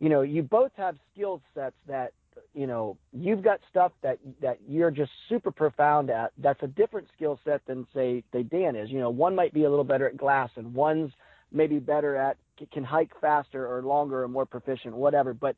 you 0.00 0.08
know, 0.08 0.22
you 0.22 0.42
both 0.42 0.72
have 0.76 0.96
skill 1.12 1.40
sets 1.54 1.76
that 1.86 2.12
you 2.54 2.66
know 2.66 2.96
you've 3.12 3.42
got 3.42 3.60
stuff 3.70 3.92
that 4.02 4.18
that 4.40 4.58
you're 4.68 4.90
just 4.90 5.10
super 5.28 5.50
profound 5.50 6.10
at 6.10 6.32
that's 6.38 6.62
a 6.62 6.66
different 6.66 7.08
skill 7.14 7.38
set 7.44 7.64
than 7.66 7.86
say 7.94 8.22
say 8.32 8.42
Dan 8.42 8.76
is. 8.76 8.90
You 8.90 9.00
know 9.00 9.10
one 9.10 9.34
might 9.34 9.52
be 9.52 9.64
a 9.64 9.70
little 9.70 9.84
better 9.84 10.08
at 10.08 10.16
glass 10.16 10.50
and 10.56 10.74
one's 10.74 11.12
maybe 11.52 11.78
better 11.78 12.16
at 12.16 12.36
can 12.72 12.84
hike 12.84 13.12
faster 13.20 13.66
or 13.66 13.82
longer 13.82 14.22
or 14.22 14.28
more 14.28 14.46
proficient 14.46 14.94
whatever. 14.94 15.34
But 15.34 15.56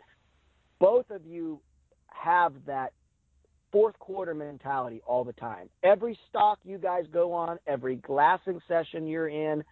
both 0.78 1.10
of 1.10 1.26
you 1.26 1.60
have 2.08 2.52
that 2.66 2.92
fourth 3.72 3.98
quarter 3.98 4.34
mentality 4.34 5.02
all 5.06 5.24
the 5.24 5.32
time. 5.34 5.68
Every 5.82 6.18
stock 6.28 6.58
you 6.64 6.78
guys 6.78 7.04
go 7.12 7.32
on 7.32 7.58
every 7.66 7.96
glassing 7.96 8.60
session 8.68 9.06
you're 9.06 9.28
in 9.28 9.64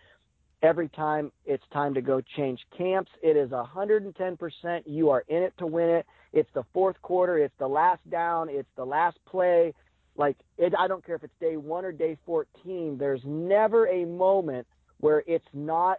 every 0.63 0.89
time 0.89 1.31
it's 1.45 1.63
time 1.73 1.95
to 1.95 2.01
go 2.01 2.21
change 2.37 2.59
camps 2.77 3.11
it 3.23 3.37
is 3.37 3.51
110% 3.51 4.83
you 4.87 5.11
are 5.11 5.25
in 5.29 5.43
it 5.43 5.53
to 5.59 5.67
win 5.67 5.91
it 5.91 6.07
it's 6.35 6.51
the 6.53 6.65
fourth 6.73 7.01
quarter. 7.01 7.39
It's 7.39 7.55
the 7.59 7.69
last 7.69 8.09
down. 8.11 8.49
It's 8.51 8.69
the 8.77 8.85
last 8.85 9.17
play. 9.25 9.73
Like 10.17 10.37
it, 10.59 10.75
I 10.79 10.89
don't 10.89 11.05
care 11.07 11.15
if 11.15 11.23
it's 11.23 11.33
day 11.41 11.57
one 11.57 11.85
or 11.85 11.93
day 11.93 12.19
14. 12.27 12.99
There's 12.99 13.21
never 13.25 13.87
a 13.87 14.05
moment 14.05 14.67
where 14.99 15.23
it's 15.27 15.47
not 15.55 15.99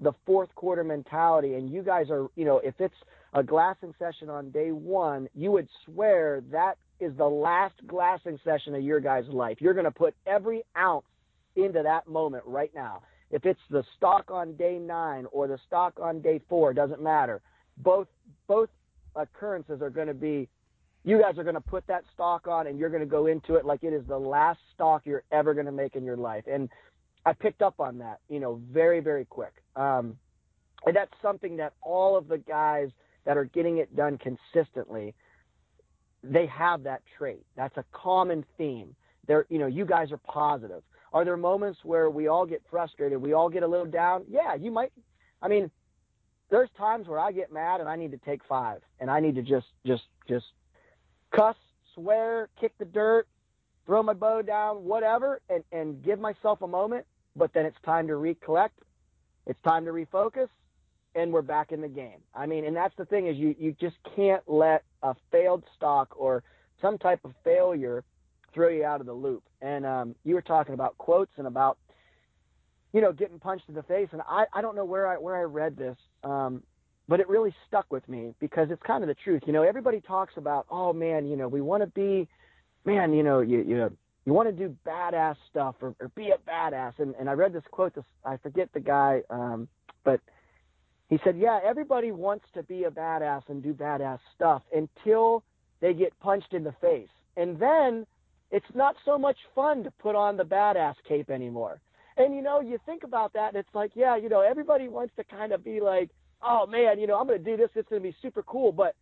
the 0.00 0.12
fourth 0.26 0.52
quarter 0.56 0.82
mentality. 0.82 1.54
And 1.54 1.70
you 1.70 1.82
guys 1.82 2.10
are, 2.10 2.26
you 2.34 2.44
know, 2.44 2.58
if 2.58 2.74
it's 2.80 2.94
a 3.32 3.44
glassing 3.44 3.94
session 3.98 4.28
on 4.28 4.50
day 4.50 4.72
one, 4.72 5.28
you 5.34 5.52
would 5.52 5.68
swear 5.84 6.42
that 6.50 6.78
is 6.98 7.16
the 7.16 7.26
last 7.26 7.74
glassing 7.86 8.40
session 8.44 8.74
of 8.74 8.82
your 8.82 9.00
guys' 9.00 9.28
life. 9.28 9.58
You're 9.60 9.74
going 9.74 9.84
to 9.84 9.90
put 9.90 10.14
every 10.26 10.64
ounce 10.76 11.06
into 11.54 11.82
that 11.82 12.08
moment 12.08 12.42
right 12.46 12.72
now. 12.74 13.02
If 13.30 13.44
it's 13.44 13.60
the 13.70 13.84
stock 13.96 14.30
on 14.30 14.56
day 14.56 14.78
nine 14.78 15.26
or 15.30 15.46
the 15.46 15.58
stock 15.66 15.94
on 16.00 16.20
day 16.20 16.40
four, 16.48 16.72
doesn't 16.72 17.02
matter. 17.02 17.40
Both 17.78 18.08
both 18.46 18.70
occurrences 19.16 19.82
are 19.82 19.90
going 19.90 20.08
to 20.08 20.14
be 20.14 20.48
you 21.06 21.20
guys 21.20 21.38
are 21.38 21.44
going 21.44 21.54
to 21.54 21.60
put 21.60 21.86
that 21.86 22.02
stock 22.12 22.48
on 22.48 22.66
and 22.66 22.80
you're 22.80 22.90
going 22.90 23.00
to 23.00 23.06
go 23.06 23.26
into 23.26 23.54
it 23.54 23.64
like 23.64 23.84
it 23.84 23.92
is 23.92 24.02
the 24.08 24.18
last 24.18 24.58
stock 24.74 25.02
you're 25.04 25.22
ever 25.30 25.54
going 25.54 25.66
to 25.66 25.72
make 25.72 25.94
in 25.94 26.04
your 26.04 26.16
life. 26.16 26.44
And 26.50 26.68
i 27.24 27.32
picked 27.32 27.62
up 27.62 27.80
on 27.80 27.98
that 27.98 28.20
you 28.28 28.40
know 28.40 28.60
very 28.72 29.00
very 29.00 29.24
quick. 29.24 29.52
Um, 29.76 30.16
and 30.84 30.94
that's 30.94 31.12
something 31.22 31.56
that 31.56 31.72
all 31.82 32.16
of 32.16 32.28
the 32.28 32.38
guys 32.38 32.90
that 33.24 33.36
are 33.36 33.44
getting 33.44 33.78
it 33.78 33.94
done 33.96 34.18
consistently 34.18 35.14
they 36.22 36.46
have 36.46 36.82
that 36.82 37.02
trait. 37.16 37.44
That's 37.56 37.76
a 37.76 37.84
common 37.92 38.44
theme. 38.58 38.94
They're 39.26 39.46
you 39.48 39.58
know 39.58 39.66
you 39.66 39.84
guys 39.84 40.10
are 40.12 40.18
positive. 40.18 40.82
Are 41.12 41.24
there 41.24 41.36
moments 41.36 41.80
where 41.84 42.10
we 42.10 42.26
all 42.26 42.46
get 42.46 42.62
frustrated 42.68 43.22
we 43.22 43.32
all 43.32 43.48
get 43.48 43.62
a 43.62 43.66
little 43.66 43.86
down? 43.86 44.24
Yeah 44.28 44.54
you 44.54 44.70
might. 44.70 44.92
I 45.40 45.48
mean 45.48 45.70
there's 46.50 46.68
times 46.78 47.08
where 47.08 47.18
I 47.18 47.32
get 47.32 47.52
mad 47.52 47.80
and 47.80 47.88
I 47.88 47.96
need 47.96 48.12
to 48.12 48.18
take 48.18 48.40
five 48.48 48.80
and 49.00 49.10
I 49.10 49.20
need 49.20 49.34
to 49.34 49.42
just 49.42 49.66
just 49.86 50.04
just 50.28 50.46
cuss, 51.34 51.56
swear, 51.94 52.48
kick 52.60 52.72
the 52.78 52.84
dirt, 52.84 53.26
throw 53.84 54.02
my 54.02 54.12
bow 54.12 54.42
down, 54.42 54.84
whatever, 54.84 55.40
and 55.50 55.64
and 55.72 56.02
give 56.02 56.20
myself 56.20 56.62
a 56.62 56.68
moment. 56.68 57.06
But 57.34 57.52
then 57.52 57.66
it's 57.66 57.76
time 57.84 58.06
to 58.06 58.16
recollect. 58.16 58.78
It's 59.46 59.60
time 59.62 59.84
to 59.84 59.92
refocus, 59.92 60.48
and 61.14 61.32
we're 61.32 61.42
back 61.42 61.72
in 61.72 61.80
the 61.80 61.88
game. 61.88 62.20
I 62.34 62.46
mean, 62.46 62.64
and 62.64 62.74
that's 62.76 62.94
the 62.96 63.04
thing 63.04 63.26
is 63.26 63.36
you 63.36 63.54
you 63.58 63.74
just 63.80 63.96
can't 64.14 64.42
let 64.46 64.84
a 65.02 65.14
failed 65.30 65.64
stock 65.76 66.14
or 66.16 66.42
some 66.80 66.98
type 66.98 67.20
of 67.24 67.32
failure 67.44 68.04
throw 68.54 68.68
you 68.68 68.84
out 68.84 69.00
of 69.00 69.06
the 69.06 69.12
loop. 69.12 69.42
And 69.60 69.84
um, 69.84 70.14
you 70.24 70.34
were 70.34 70.42
talking 70.42 70.74
about 70.74 70.96
quotes 70.98 71.32
and 71.36 71.46
about 71.46 71.78
you 72.96 73.02
know, 73.02 73.12
getting 73.12 73.38
punched 73.38 73.68
in 73.68 73.74
the 73.74 73.82
face. 73.82 74.08
And 74.12 74.22
I, 74.26 74.46
I 74.54 74.62
don't 74.62 74.74
know 74.74 74.84
where 74.86 75.06
I 75.06 75.18
where 75.18 75.36
I 75.36 75.42
read 75.42 75.76
this, 75.76 75.98
um, 76.26 76.62
but 77.08 77.20
it 77.20 77.28
really 77.28 77.54
stuck 77.68 77.86
with 77.90 78.06
me 78.08 78.34
because 78.40 78.68
it's 78.70 78.82
kind 78.82 79.04
of 79.04 79.08
the 79.08 79.14
truth. 79.14 79.42
You 79.46 79.52
know, 79.52 79.62
everybody 79.62 80.00
talks 80.00 80.34
about, 80.36 80.66
oh 80.70 80.92
man, 80.92 81.26
you 81.26 81.36
know, 81.36 81.46
we 81.46 81.60
want 81.60 81.82
to 81.82 81.86
be, 81.86 82.26
man, 82.84 83.12
you 83.12 83.22
know, 83.22 83.40
you 83.40 83.62
you 83.62 83.96
you 84.24 84.32
want 84.32 84.48
to 84.48 84.52
do 84.52 84.74
badass 84.84 85.36
stuff 85.48 85.76
or, 85.80 85.94
or 86.00 86.08
be 86.16 86.30
a 86.30 86.50
badass. 86.50 86.94
And 86.98 87.14
and 87.18 87.30
I 87.30 87.34
read 87.34 87.52
this 87.52 87.62
quote. 87.70 87.94
This 87.94 88.04
I 88.24 88.36
forget 88.38 88.68
the 88.74 88.80
guy, 88.80 89.22
um, 89.30 89.68
but 90.04 90.20
he 91.08 91.18
said, 91.22 91.38
"Yeah, 91.38 91.60
everybody 91.64 92.10
wants 92.10 92.46
to 92.54 92.64
be 92.64 92.84
a 92.84 92.90
badass 92.90 93.42
and 93.48 93.62
do 93.62 93.72
badass 93.72 94.18
stuff 94.34 94.62
until 94.74 95.44
they 95.80 95.94
get 95.94 96.18
punched 96.18 96.52
in 96.54 96.64
the 96.64 96.74
face, 96.80 97.08
and 97.36 97.56
then 97.60 98.04
it's 98.50 98.66
not 98.74 98.96
so 99.04 99.16
much 99.16 99.36
fun 99.54 99.84
to 99.84 99.92
put 99.92 100.16
on 100.16 100.36
the 100.36 100.44
badass 100.44 100.96
cape 101.08 101.30
anymore." 101.30 101.80
And 102.16 102.34
you 102.34 102.42
know, 102.42 102.60
you 102.60 102.78
think 102.86 103.04
about 103.04 103.32
that, 103.34 103.48
and 103.48 103.56
it's 103.56 103.74
like, 103.74 103.92
yeah, 103.94 104.16
you 104.16 104.28
know, 104.28 104.40
everybody 104.40 104.88
wants 104.88 105.14
to 105.16 105.24
kind 105.24 105.52
of 105.52 105.62
be 105.62 105.80
like, 105.80 106.10
"Oh 106.42 106.66
man, 106.66 106.98
you 106.98 107.06
know, 107.06 107.18
I'm 107.18 107.26
going 107.26 107.42
to 107.42 107.50
do 107.50 107.56
this. 107.56 107.70
It's 107.74 107.88
going 107.88 108.02
to 108.02 108.08
be 108.08 108.16
super 108.22 108.42
cool," 108.42 108.72
but 108.72 108.94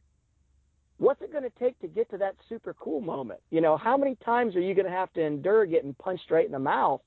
what's 0.98 1.22
it 1.22 1.32
going 1.32 1.44
to 1.44 1.52
take 1.58 1.78
to 1.80 1.88
get 1.88 2.10
to 2.10 2.18
that 2.18 2.34
super 2.48 2.74
cool 2.74 3.00
moment? 3.00 3.40
You 3.50 3.60
know, 3.60 3.76
how 3.76 3.96
many 3.96 4.16
times 4.24 4.56
are 4.56 4.60
you 4.60 4.74
going 4.74 4.86
to 4.86 4.92
have 4.92 5.12
to 5.14 5.22
endure 5.22 5.66
getting 5.66 5.94
punched 5.94 6.30
right 6.30 6.46
in 6.46 6.52
the 6.52 6.58
mouth? 6.58 7.00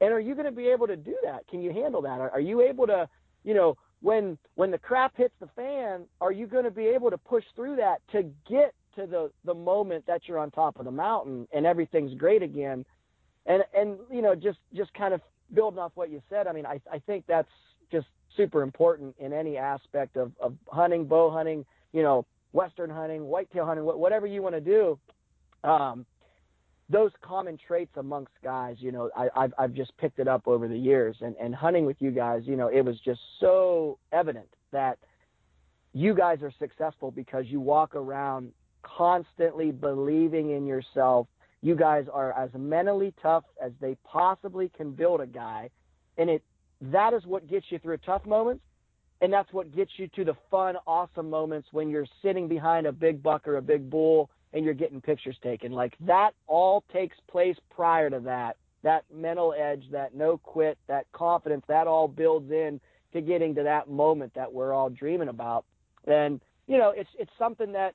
And 0.00 0.12
are 0.12 0.20
you 0.20 0.34
going 0.34 0.46
to 0.46 0.52
be 0.52 0.68
able 0.68 0.86
to 0.86 0.96
do 0.96 1.16
that? 1.24 1.46
Can 1.48 1.62
you 1.62 1.72
handle 1.72 2.02
that? 2.02 2.20
Are, 2.20 2.30
are 2.30 2.40
you 2.40 2.60
able 2.60 2.86
to, 2.86 3.08
you 3.44 3.54
know, 3.54 3.76
when 4.02 4.36
when 4.54 4.70
the 4.70 4.78
crap 4.78 5.16
hits 5.16 5.34
the 5.40 5.48
fan, 5.56 6.04
are 6.20 6.32
you 6.32 6.46
going 6.46 6.64
to 6.64 6.70
be 6.70 6.86
able 6.86 7.10
to 7.10 7.18
push 7.18 7.44
through 7.54 7.76
that 7.76 7.98
to 8.12 8.24
get 8.48 8.74
to 8.96 9.06
the 9.06 9.30
the 9.44 9.54
moment 9.54 10.06
that 10.06 10.22
you're 10.26 10.38
on 10.38 10.50
top 10.50 10.78
of 10.78 10.84
the 10.84 10.90
mountain 10.90 11.48
and 11.52 11.66
everything's 11.66 12.14
great 12.14 12.42
again? 12.42 12.84
And 13.46 13.64
and 13.74 13.98
you 14.12 14.22
know, 14.22 14.34
just 14.34 14.58
just 14.74 14.92
kind 14.94 15.14
of 15.14 15.20
building 15.52 15.78
off 15.78 15.92
what 15.94 16.10
you 16.10 16.22
said, 16.28 16.46
I 16.46 16.52
mean, 16.52 16.66
I 16.66 16.80
I 16.92 16.98
think 17.00 17.24
that's 17.26 17.48
just 17.90 18.06
super 18.36 18.62
important 18.62 19.14
in 19.18 19.32
any 19.32 19.56
aspect 19.56 20.16
of 20.16 20.32
of 20.40 20.54
hunting, 20.68 21.06
bow 21.06 21.30
hunting, 21.30 21.64
you 21.92 22.02
know, 22.02 22.26
western 22.52 22.90
hunting, 22.90 23.24
whitetail 23.26 23.66
hunting, 23.66 23.84
whatever 23.84 24.26
you 24.26 24.42
want 24.42 24.54
to 24.54 24.60
do. 24.60 24.98
Um, 25.64 26.06
those 26.88 27.10
common 27.20 27.58
traits 27.66 27.90
amongst 27.96 28.32
guys, 28.44 28.76
you 28.78 28.92
know, 28.92 29.10
I, 29.16 29.28
I've 29.34 29.54
I've 29.58 29.74
just 29.74 29.96
picked 29.98 30.18
it 30.18 30.28
up 30.28 30.46
over 30.46 30.68
the 30.68 30.78
years, 30.78 31.16
and 31.20 31.34
and 31.40 31.54
hunting 31.54 31.84
with 31.84 31.96
you 32.00 32.10
guys, 32.10 32.42
you 32.44 32.56
know, 32.56 32.68
it 32.68 32.82
was 32.82 32.98
just 33.04 33.20
so 33.40 33.98
evident 34.12 34.48
that 34.72 34.98
you 35.92 36.14
guys 36.14 36.42
are 36.42 36.52
successful 36.58 37.10
because 37.10 37.46
you 37.48 37.60
walk 37.60 37.96
around 37.96 38.52
constantly 38.82 39.72
believing 39.72 40.50
in 40.50 40.66
yourself. 40.66 41.26
You 41.62 41.74
guys 41.74 42.06
are 42.12 42.32
as 42.32 42.50
mentally 42.56 43.14
tough 43.22 43.44
as 43.62 43.72
they 43.80 43.96
possibly 44.04 44.70
can 44.76 44.92
build 44.92 45.20
a 45.20 45.26
guy, 45.26 45.70
and 46.18 46.30
it 46.30 46.42
that 46.80 47.14
is 47.14 47.24
what 47.24 47.48
gets 47.48 47.66
you 47.70 47.78
through 47.78 47.96
tough 47.98 48.26
moments, 48.26 48.62
and 49.20 49.32
that's 49.32 49.52
what 49.52 49.74
gets 49.74 49.92
you 49.96 50.08
to 50.08 50.24
the 50.24 50.36
fun, 50.50 50.76
awesome 50.86 51.30
moments 51.30 51.68
when 51.72 51.88
you're 51.88 52.06
sitting 52.22 52.48
behind 52.48 52.86
a 52.86 52.92
big 52.92 53.22
buck 53.22 53.48
or 53.48 53.56
a 53.56 53.62
big 53.62 53.88
bull 53.88 54.30
and 54.52 54.64
you're 54.64 54.74
getting 54.74 55.00
pictures 55.00 55.36
taken. 55.42 55.72
Like 55.72 55.94
that 56.00 56.32
all 56.46 56.84
takes 56.92 57.16
place 57.30 57.56
prior 57.70 58.10
to 58.10 58.20
that. 58.20 58.56
That 58.82 59.04
mental 59.12 59.54
edge, 59.58 59.84
that 59.90 60.14
no 60.14 60.38
quit, 60.38 60.78
that 60.86 61.06
confidence, 61.12 61.64
that 61.66 61.86
all 61.86 62.08
builds 62.08 62.50
in 62.50 62.80
to 63.12 63.20
getting 63.20 63.54
to 63.56 63.62
that 63.64 63.88
moment 63.88 64.34
that 64.34 64.52
we're 64.52 64.72
all 64.72 64.90
dreaming 64.90 65.28
about. 65.28 65.64
And 66.06 66.40
you 66.66 66.78
know, 66.78 66.92
it's 66.94 67.10
it's 67.18 67.30
something 67.38 67.72
that 67.72 67.94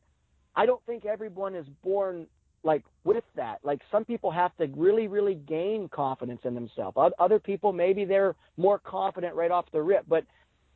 I 0.56 0.66
don't 0.66 0.84
think 0.86 1.06
everyone 1.06 1.56
is 1.56 1.66
born 1.84 2.28
like 2.64 2.84
with 3.04 3.24
that. 3.36 3.60
Like 3.64 3.82
some 3.92 4.06
people 4.06 4.32
have 4.32 4.56
to 4.58 4.68
really, 4.76 5.08
really 5.08 5.36
gain 5.36 5.90
confidence 5.90 6.42
in 6.44 6.54
themselves. 6.54 6.98
Other 7.20 7.40
people 7.40 7.74
maybe 7.74 8.06
they're 8.06 8.36
more 8.58 8.80
confident 8.80 9.36
right 9.36 9.52
off 9.52 9.66
the 9.72 9.82
rip, 9.82 10.06
but 10.08 10.26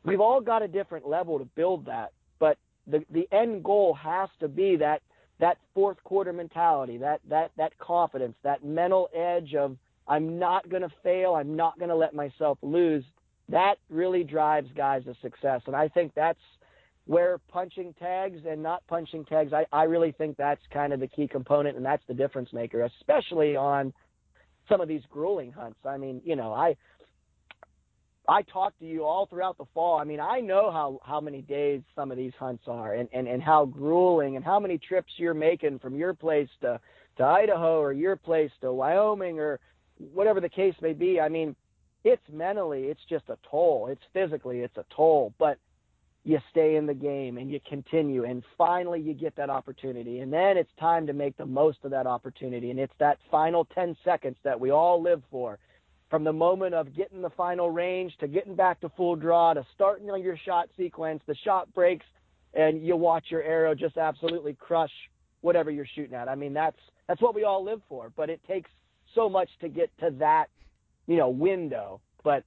we've 0.04 0.20
all 0.20 0.40
got 0.40 0.62
a 0.62 0.68
different 0.68 1.08
level 1.08 1.38
to 1.38 1.44
build 1.44 1.86
that. 1.86 2.12
But 2.38 2.58
the 2.86 3.04
the 3.10 3.28
end 3.32 3.64
goal 3.64 3.94
has 3.94 4.28
to 4.40 4.48
be 4.48 4.76
that 4.76 5.02
that 5.38 5.58
fourth 5.74 6.02
quarter 6.04 6.32
mentality, 6.32 6.98
that 6.98 7.20
that 7.28 7.50
that 7.56 7.78
confidence, 7.78 8.34
that 8.42 8.64
mental 8.64 9.08
edge 9.14 9.54
of 9.54 9.76
I'm 10.08 10.38
not 10.38 10.68
going 10.68 10.82
to 10.82 10.92
fail, 11.02 11.34
I'm 11.34 11.56
not 11.56 11.78
going 11.78 11.88
to 11.88 11.96
let 11.96 12.14
myself 12.14 12.58
lose. 12.62 13.04
That 13.48 13.76
really 13.90 14.24
drives 14.24 14.68
guys 14.76 15.04
to 15.04 15.14
success, 15.22 15.62
and 15.66 15.76
I 15.76 15.88
think 15.88 16.12
that's 16.14 16.38
where 17.06 17.38
punching 17.48 17.94
tags 17.98 18.40
and 18.48 18.62
not 18.62 18.82
punching 18.88 19.24
tags. 19.24 19.52
I 19.52 19.64
I 19.72 19.84
really 19.84 20.12
think 20.12 20.36
that's 20.36 20.60
kind 20.72 20.92
of 20.92 21.00
the 21.00 21.06
key 21.06 21.28
component, 21.28 21.76
and 21.76 21.86
that's 21.86 22.02
the 22.08 22.14
difference 22.14 22.52
maker, 22.52 22.82
especially 22.82 23.56
on 23.56 23.92
some 24.68 24.80
of 24.80 24.88
these 24.88 25.02
grueling 25.10 25.52
hunts. 25.52 25.78
I 25.84 25.96
mean, 25.96 26.20
you 26.24 26.36
know, 26.36 26.52
I 26.52 26.76
I 28.28 28.42
talked 28.42 28.80
to 28.80 28.84
you 28.84 29.04
all 29.04 29.26
throughout 29.26 29.56
the 29.56 29.66
fall. 29.72 29.98
I 29.98 30.04
mean, 30.04 30.20
I 30.20 30.40
know 30.40 30.70
how 30.72 31.00
how 31.04 31.20
many 31.20 31.42
days 31.42 31.82
some 31.94 32.10
of 32.10 32.16
these 32.16 32.32
hunts 32.38 32.64
are, 32.66 32.94
and 32.94 33.08
and 33.12 33.28
and 33.28 33.42
how 33.42 33.64
grueling, 33.66 34.36
and 34.36 34.44
how 34.44 34.58
many 34.58 34.78
trips 34.78 35.12
you're 35.16 35.34
making 35.34 35.78
from 35.78 35.94
your 35.94 36.12
place 36.12 36.48
to 36.62 36.80
to 37.18 37.24
Idaho 37.24 37.80
or 37.80 37.92
your 37.92 38.16
place 38.16 38.50
to 38.60 38.72
Wyoming 38.72 39.38
or 39.38 39.60
whatever 40.12 40.40
the 40.40 40.48
case 40.48 40.74
may 40.82 40.92
be. 40.92 41.20
I 41.20 41.28
mean, 41.28 41.54
it's 42.04 42.22
mentally, 42.30 42.84
it's 42.84 43.00
just 43.08 43.28
a 43.28 43.38
toll. 43.48 43.88
It's 43.90 44.02
physically, 44.12 44.60
it's 44.60 44.76
a 44.76 44.84
toll, 44.94 45.32
but 45.38 45.58
you 46.26 46.40
stay 46.50 46.74
in 46.74 46.86
the 46.86 46.94
game 46.94 47.38
and 47.38 47.50
you 47.50 47.60
continue 47.68 48.24
and 48.24 48.42
finally 48.58 49.00
you 49.00 49.14
get 49.14 49.36
that 49.36 49.48
opportunity 49.48 50.18
and 50.18 50.32
then 50.32 50.56
it's 50.56 50.72
time 50.78 51.06
to 51.06 51.12
make 51.12 51.36
the 51.36 51.46
most 51.46 51.78
of 51.84 51.92
that 51.92 52.06
opportunity 52.06 52.70
and 52.70 52.80
it's 52.80 52.92
that 52.98 53.16
final 53.30 53.64
10 53.64 53.96
seconds 54.04 54.36
that 54.42 54.58
we 54.58 54.70
all 54.70 55.00
live 55.00 55.22
for 55.30 55.58
from 56.10 56.24
the 56.24 56.32
moment 56.32 56.74
of 56.74 56.94
getting 56.94 57.22
the 57.22 57.30
final 57.30 57.70
range 57.70 58.12
to 58.18 58.28
getting 58.28 58.54
back 58.54 58.80
to 58.80 58.88
full 58.90 59.16
draw 59.16 59.54
to 59.54 59.64
starting 59.74 60.10
on 60.10 60.22
your 60.22 60.36
shot 60.36 60.68
sequence, 60.76 61.22
the 61.26 61.34
shot 61.44 61.72
breaks, 61.74 62.06
and 62.54 62.84
you 62.84 62.96
watch 62.96 63.24
your 63.28 63.42
arrow 63.42 63.74
just 63.74 63.96
absolutely 63.96 64.54
crush 64.54 64.92
whatever 65.40 65.70
you're 65.70 65.86
shooting 65.94 66.14
at. 66.14 66.28
I 66.28 66.34
mean, 66.34 66.52
that's 66.52 66.78
that's 67.08 67.20
what 67.20 67.34
we 67.34 67.44
all 67.44 67.64
live 67.64 67.80
for, 67.88 68.12
but 68.16 68.30
it 68.30 68.40
takes 68.48 68.70
so 69.14 69.28
much 69.28 69.48
to 69.60 69.68
get 69.68 69.90
to 69.98 70.10
that, 70.18 70.46
you 71.06 71.16
know, 71.16 71.28
window. 71.28 72.00
But 72.24 72.44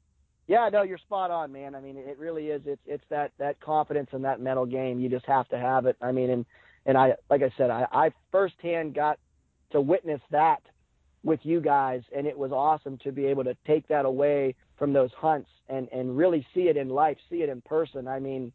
yeah, 0.50 0.68
no, 0.74 0.82
you're 0.82 0.98
spot 0.98 1.30
on, 1.30 1.52
man. 1.52 1.76
I 1.76 1.80
mean, 1.80 1.96
it 1.96 2.18
really 2.18 2.48
is. 2.48 2.64
It's 2.66 2.82
it's 2.88 3.04
that 3.12 3.32
that 3.38 3.62
confidence 3.62 4.10
and 4.14 4.26
that 4.26 4.42
mental 4.42 4.66
game. 4.66 5.00
You 5.00 5.08
just 5.08 5.28
have 5.28 5.48
to 5.50 5.60
have 5.60 5.86
it. 5.86 5.96
I 6.02 6.12
mean, 6.12 6.32
and 6.32 6.46
and 6.88 6.98
I 6.98 7.14
like 7.30 7.44
I 7.44 7.52
said, 7.56 7.70
I 7.70 7.86
I 7.92 8.12
firsthand 8.32 8.96
got 8.96 9.20
to 9.74 9.80
witness 9.80 10.20
that 10.32 10.64
with 11.24 11.40
you 11.44 11.62
guys, 11.62 12.02
and 12.16 12.26
it 12.26 12.36
was 12.36 12.52
awesome 12.52 12.98
to 13.04 13.12
be 13.12 13.28
able 13.28 13.44
to 13.44 13.56
take 13.68 13.88
that 13.90 14.06
away 14.06 14.56
from 14.76 14.92
those 14.92 15.12
hunts 15.16 15.52
and 15.70 15.88
and 15.92 16.18
really 16.18 16.44
see 16.56 16.62
it 16.62 16.78
in 16.78 16.90
life, 16.90 17.18
see 17.30 17.44
it 17.44 17.50
in 17.50 17.62
person. 17.62 18.08
I 18.08 18.20
mean, 18.20 18.52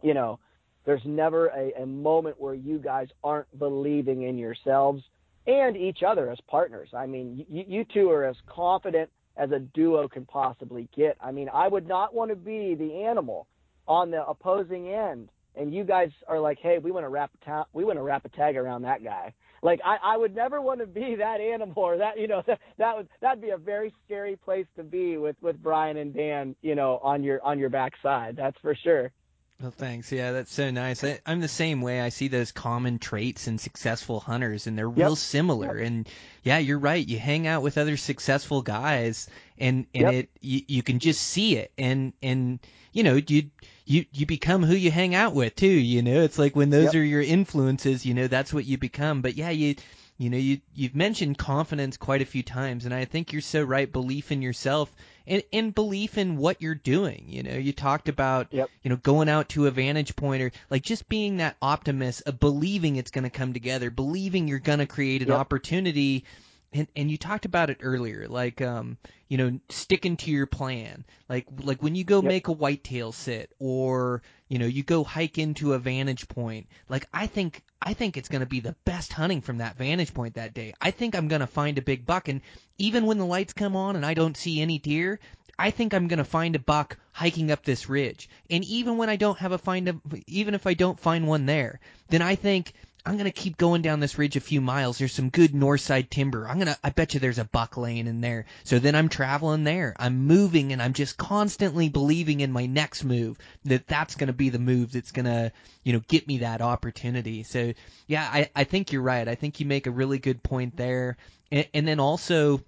you 0.00 0.14
know, 0.14 0.38
there's 0.86 1.04
never 1.04 1.48
a, 1.48 1.82
a 1.82 1.84
moment 1.84 2.40
where 2.40 2.54
you 2.54 2.78
guys 2.78 3.08
aren't 3.22 3.58
believing 3.58 4.22
in 4.22 4.38
yourselves 4.38 5.02
and 5.46 5.76
each 5.76 6.02
other 6.02 6.30
as 6.30 6.38
partners. 6.48 6.88
I 6.96 7.04
mean, 7.04 7.44
you, 7.50 7.64
you 7.68 7.84
two 7.84 8.10
are 8.10 8.24
as 8.24 8.36
confident 8.46 9.10
as 9.38 9.52
a 9.52 9.60
duo 9.60 10.08
can 10.08 10.26
possibly 10.26 10.88
get. 10.94 11.16
I 11.20 11.30
mean, 11.30 11.48
I 11.52 11.68
would 11.68 11.86
not 11.86 12.14
want 12.14 12.30
to 12.30 12.36
be 12.36 12.74
the 12.74 13.04
animal 13.04 13.46
on 13.86 14.10
the 14.10 14.26
opposing 14.26 14.88
end, 14.88 15.30
and 15.54 15.72
you 15.72 15.84
guys 15.84 16.10
are 16.26 16.40
like, 16.40 16.58
hey, 16.60 16.78
we 16.78 16.90
want 16.90 17.04
to 17.04 17.08
wrap 17.08 17.30
a 17.40 17.44
ta- 17.44 17.66
we 17.72 17.84
want 17.84 17.98
to 17.98 18.02
wrap 18.02 18.24
a 18.24 18.28
tag 18.28 18.56
around 18.56 18.82
that 18.82 19.02
guy. 19.02 19.32
Like 19.62 19.80
I, 19.84 19.96
I 20.02 20.16
would 20.16 20.34
never 20.34 20.60
want 20.60 20.80
to 20.80 20.86
be 20.86 21.14
that 21.18 21.40
animal 21.40 21.82
or 21.82 21.96
that 21.98 22.18
you 22.18 22.26
know 22.26 22.42
that, 22.46 22.58
that 22.78 22.96
would 22.96 23.08
that'd 23.20 23.40
be 23.40 23.50
a 23.50 23.56
very 23.56 23.94
scary 24.04 24.36
place 24.36 24.66
to 24.76 24.82
be 24.82 25.16
with 25.16 25.36
with 25.40 25.62
Brian 25.62 25.96
and 25.96 26.12
Dan 26.12 26.54
you 26.60 26.74
know 26.74 26.98
on 27.02 27.22
your 27.22 27.42
on 27.42 27.58
your 27.58 27.70
backside. 27.70 28.36
That's 28.36 28.58
for 28.60 28.74
sure. 28.74 29.12
Well, 29.60 29.72
thanks. 29.72 30.12
Yeah, 30.12 30.30
that's 30.30 30.52
so 30.52 30.70
nice. 30.70 31.02
I, 31.02 31.18
I'm 31.26 31.40
the 31.40 31.48
same 31.48 31.80
way. 31.82 32.00
I 32.00 32.10
see 32.10 32.28
those 32.28 32.52
common 32.52 33.00
traits 33.00 33.48
in 33.48 33.58
successful 33.58 34.20
hunters, 34.20 34.68
and 34.68 34.78
they're 34.78 34.88
real 34.88 35.10
Yep. 35.10 35.16
similar. 35.16 35.76
And 35.78 36.08
yeah, 36.44 36.58
you're 36.58 36.78
right. 36.78 37.04
You 37.04 37.18
hang 37.18 37.48
out 37.48 37.62
with 37.62 37.76
other 37.76 37.96
successful 37.96 38.62
guys, 38.62 39.26
and 39.58 39.86
and 39.92 40.08
Yep. 40.08 40.12
it 40.12 40.30
you, 40.40 40.60
you 40.68 40.82
can 40.84 41.00
just 41.00 41.20
see 41.22 41.56
it, 41.56 41.72
and 41.76 42.12
and 42.22 42.60
you 42.92 43.02
know 43.02 43.16
you 43.26 43.50
you 43.84 44.04
you 44.12 44.26
become 44.26 44.62
who 44.62 44.76
you 44.76 44.92
hang 44.92 45.16
out 45.16 45.34
with 45.34 45.56
too. 45.56 45.66
You 45.66 46.02
know, 46.02 46.22
it's 46.22 46.38
like 46.38 46.54
when 46.54 46.70
those 46.70 46.94
Yep. 46.94 46.94
are 46.94 47.02
your 47.04 47.22
influences. 47.22 48.06
You 48.06 48.14
know, 48.14 48.28
that's 48.28 48.54
what 48.54 48.64
you 48.64 48.78
become. 48.78 49.22
But 49.22 49.34
yeah, 49.34 49.50
you 49.50 49.74
you 50.18 50.30
know 50.30 50.38
you 50.38 50.60
you've 50.72 50.94
mentioned 50.94 51.36
confidence 51.36 51.96
quite 51.96 52.22
a 52.22 52.26
few 52.26 52.44
times, 52.44 52.84
and 52.84 52.94
I 52.94 53.06
think 53.06 53.32
you're 53.32 53.42
so 53.42 53.64
right. 53.64 53.90
Belief 53.90 54.30
in 54.30 54.40
yourself 54.40 54.94
and 55.28 55.42
and 55.52 55.74
belief 55.74 56.18
in 56.18 56.36
what 56.36 56.60
you're 56.62 56.74
doing. 56.74 57.24
You 57.28 57.42
know, 57.44 57.54
you 57.56 57.72
talked 57.72 58.08
about 58.08 58.48
Yep. 58.52 58.70
you 58.82 58.90
know 58.90 58.96
going 58.96 59.28
out 59.28 59.50
to 59.50 59.66
a 59.66 59.70
vantage 59.70 60.16
point 60.16 60.42
or 60.42 60.50
like 60.70 60.82
just 60.82 61.08
being 61.08 61.36
that 61.36 61.56
optimist 61.62 62.22
of 62.26 62.40
believing 62.40 62.96
it's 62.96 63.10
going 63.12 63.24
to 63.24 63.30
come 63.30 63.52
together, 63.52 63.90
believing 63.90 64.48
you're 64.48 64.58
going 64.58 64.80
to 64.80 64.86
create 64.86 65.22
an 65.22 65.28
Yep. 65.28 65.38
opportunity. 65.38 66.24
And 66.72 66.86
and 66.96 67.10
you 67.10 67.16
talked 67.16 67.46
about 67.46 67.70
it 67.70 67.78
earlier, 67.80 68.26
like 68.28 68.60
um 68.60 68.98
you 69.28 69.38
know 69.38 69.58
sticking 69.70 70.18
to 70.18 70.30
your 70.30 70.46
plan, 70.46 71.06
like 71.28 71.46
like 71.62 71.82
when 71.82 71.94
you 71.94 72.04
go 72.04 72.20
Yep. 72.20 72.28
make 72.28 72.48
a 72.48 72.52
whitetail 72.52 73.12
sit 73.12 73.52
or 73.58 74.20
you 74.48 74.58
know 74.58 74.66
you 74.66 74.82
go 74.82 75.02
hike 75.02 75.38
into 75.38 75.72
a 75.72 75.78
vantage 75.78 76.28
point. 76.28 76.66
Like 76.90 77.06
I 77.14 77.26
think 77.26 77.62
I 77.80 77.94
think 77.94 78.16
it's 78.18 78.28
going 78.28 78.40
to 78.40 78.46
be 78.46 78.60
the 78.60 78.76
best 78.84 79.14
hunting 79.14 79.40
from 79.40 79.58
that 79.58 79.78
vantage 79.78 80.12
point 80.12 80.34
that 80.34 80.52
day. 80.52 80.74
I 80.80 80.90
think 80.90 81.14
I'm 81.14 81.28
going 81.28 81.40
to 81.40 81.46
find 81.46 81.78
a 81.78 81.82
big 81.82 82.04
buck, 82.04 82.28
and 82.28 82.42
even 82.78 83.06
when 83.06 83.18
the 83.18 83.26
lights 83.26 83.52
come 83.52 83.76
on 83.76 83.96
and 83.96 84.06
I 84.06 84.14
don't 84.14 84.36
see 84.36 84.60
any 84.60 84.78
deer, 84.78 85.20
I 85.58 85.70
think 85.70 85.92
I'm 85.92 86.08
going 86.08 86.18
to 86.18 86.24
find 86.24 86.54
a 86.54 86.60
buck 86.60 86.96
hiking 87.12 87.50
up 87.50 87.64
this 87.64 87.88
ridge. 87.88 88.28
And 88.48 88.64
even 88.64 88.96
when 88.96 89.10
I 89.10 89.16
don't 89.16 89.38
have 89.38 89.52
a 89.52 89.58
find 89.58 89.88
a, 89.88 89.96
even 90.26 90.54
if 90.54 90.66
I 90.66 90.74
don't 90.74 91.00
find 91.00 91.26
one 91.26 91.46
there, 91.46 91.80
then 92.08 92.22
I 92.22 92.36
think 92.36 92.72
I'm 93.08 93.16
gonna 93.16 93.30
keep 93.30 93.56
going 93.56 93.80
down 93.80 94.00
this 94.00 94.18
ridge 94.18 94.36
a 94.36 94.40
few 94.40 94.60
miles. 94.60 94.98
There's 94.98 95.14
some 95.14 95.30
good 95.30 95.54
north 95.54 95.80
side 95.80 96.10
timber. 96.10 96.46
I'm 96.46 96.58
gonna 96.58 96.76
I 96.84 96.90
bet 96.90 97.14
you 97.14 97.20
there's 97.20 97.38
a 97.38 97.44
buck 97.44 97.78
laying 97.78 98.06
in 98.06 98.20
there. 98.20 98.44
So 98.64 98.78
then 98.78 98.94
I'm 98.94 99.08
traveling 99.08 99.64
there. 99.64 99.96
I'm 99.98 100.26
moving 100.26 100.72
and 100.72 100.82
I'm 100.82 100.92
just 100.92 101.16
constantly 101.16 101.88
believing 101.88 102.40
in 102.40 102.52
my 102.52 102.66
next 102.66 103.04
move 103.04 103.38
that 103.64 103.86
that's 103.86 104.14
gonna 104.14 104.34
be 104.34 104.50
the 104.50 104.58
move 104.58 104.92
that's 104.92 105.12
gonna 105.12 105.52
you 105.84 105.94
know 105.94 106.02
get 106.08 106.28
me 106.28 106.38
that 106.38 106.60
opportunity. 106.60 107.44
So 107.44 107.72
yeah, 108.06 108.28
I 108.30 108.50
I 108.54 108.64
think 108.64 108.92
you're 108.92 109.00
right. 109.00 109.26
I 109.26 109.36
think 109.36 109.58
you 109.58 109.64
make 109.64 109.86
a 109.86 109.90
really 109.90 110.18
good 110.18 110.42
point 110.42 110.76
there. 110.76 111.16
And, 111.50 111.66
and 111.72 111.88
then 111.88 112.00
also 112.00 112.60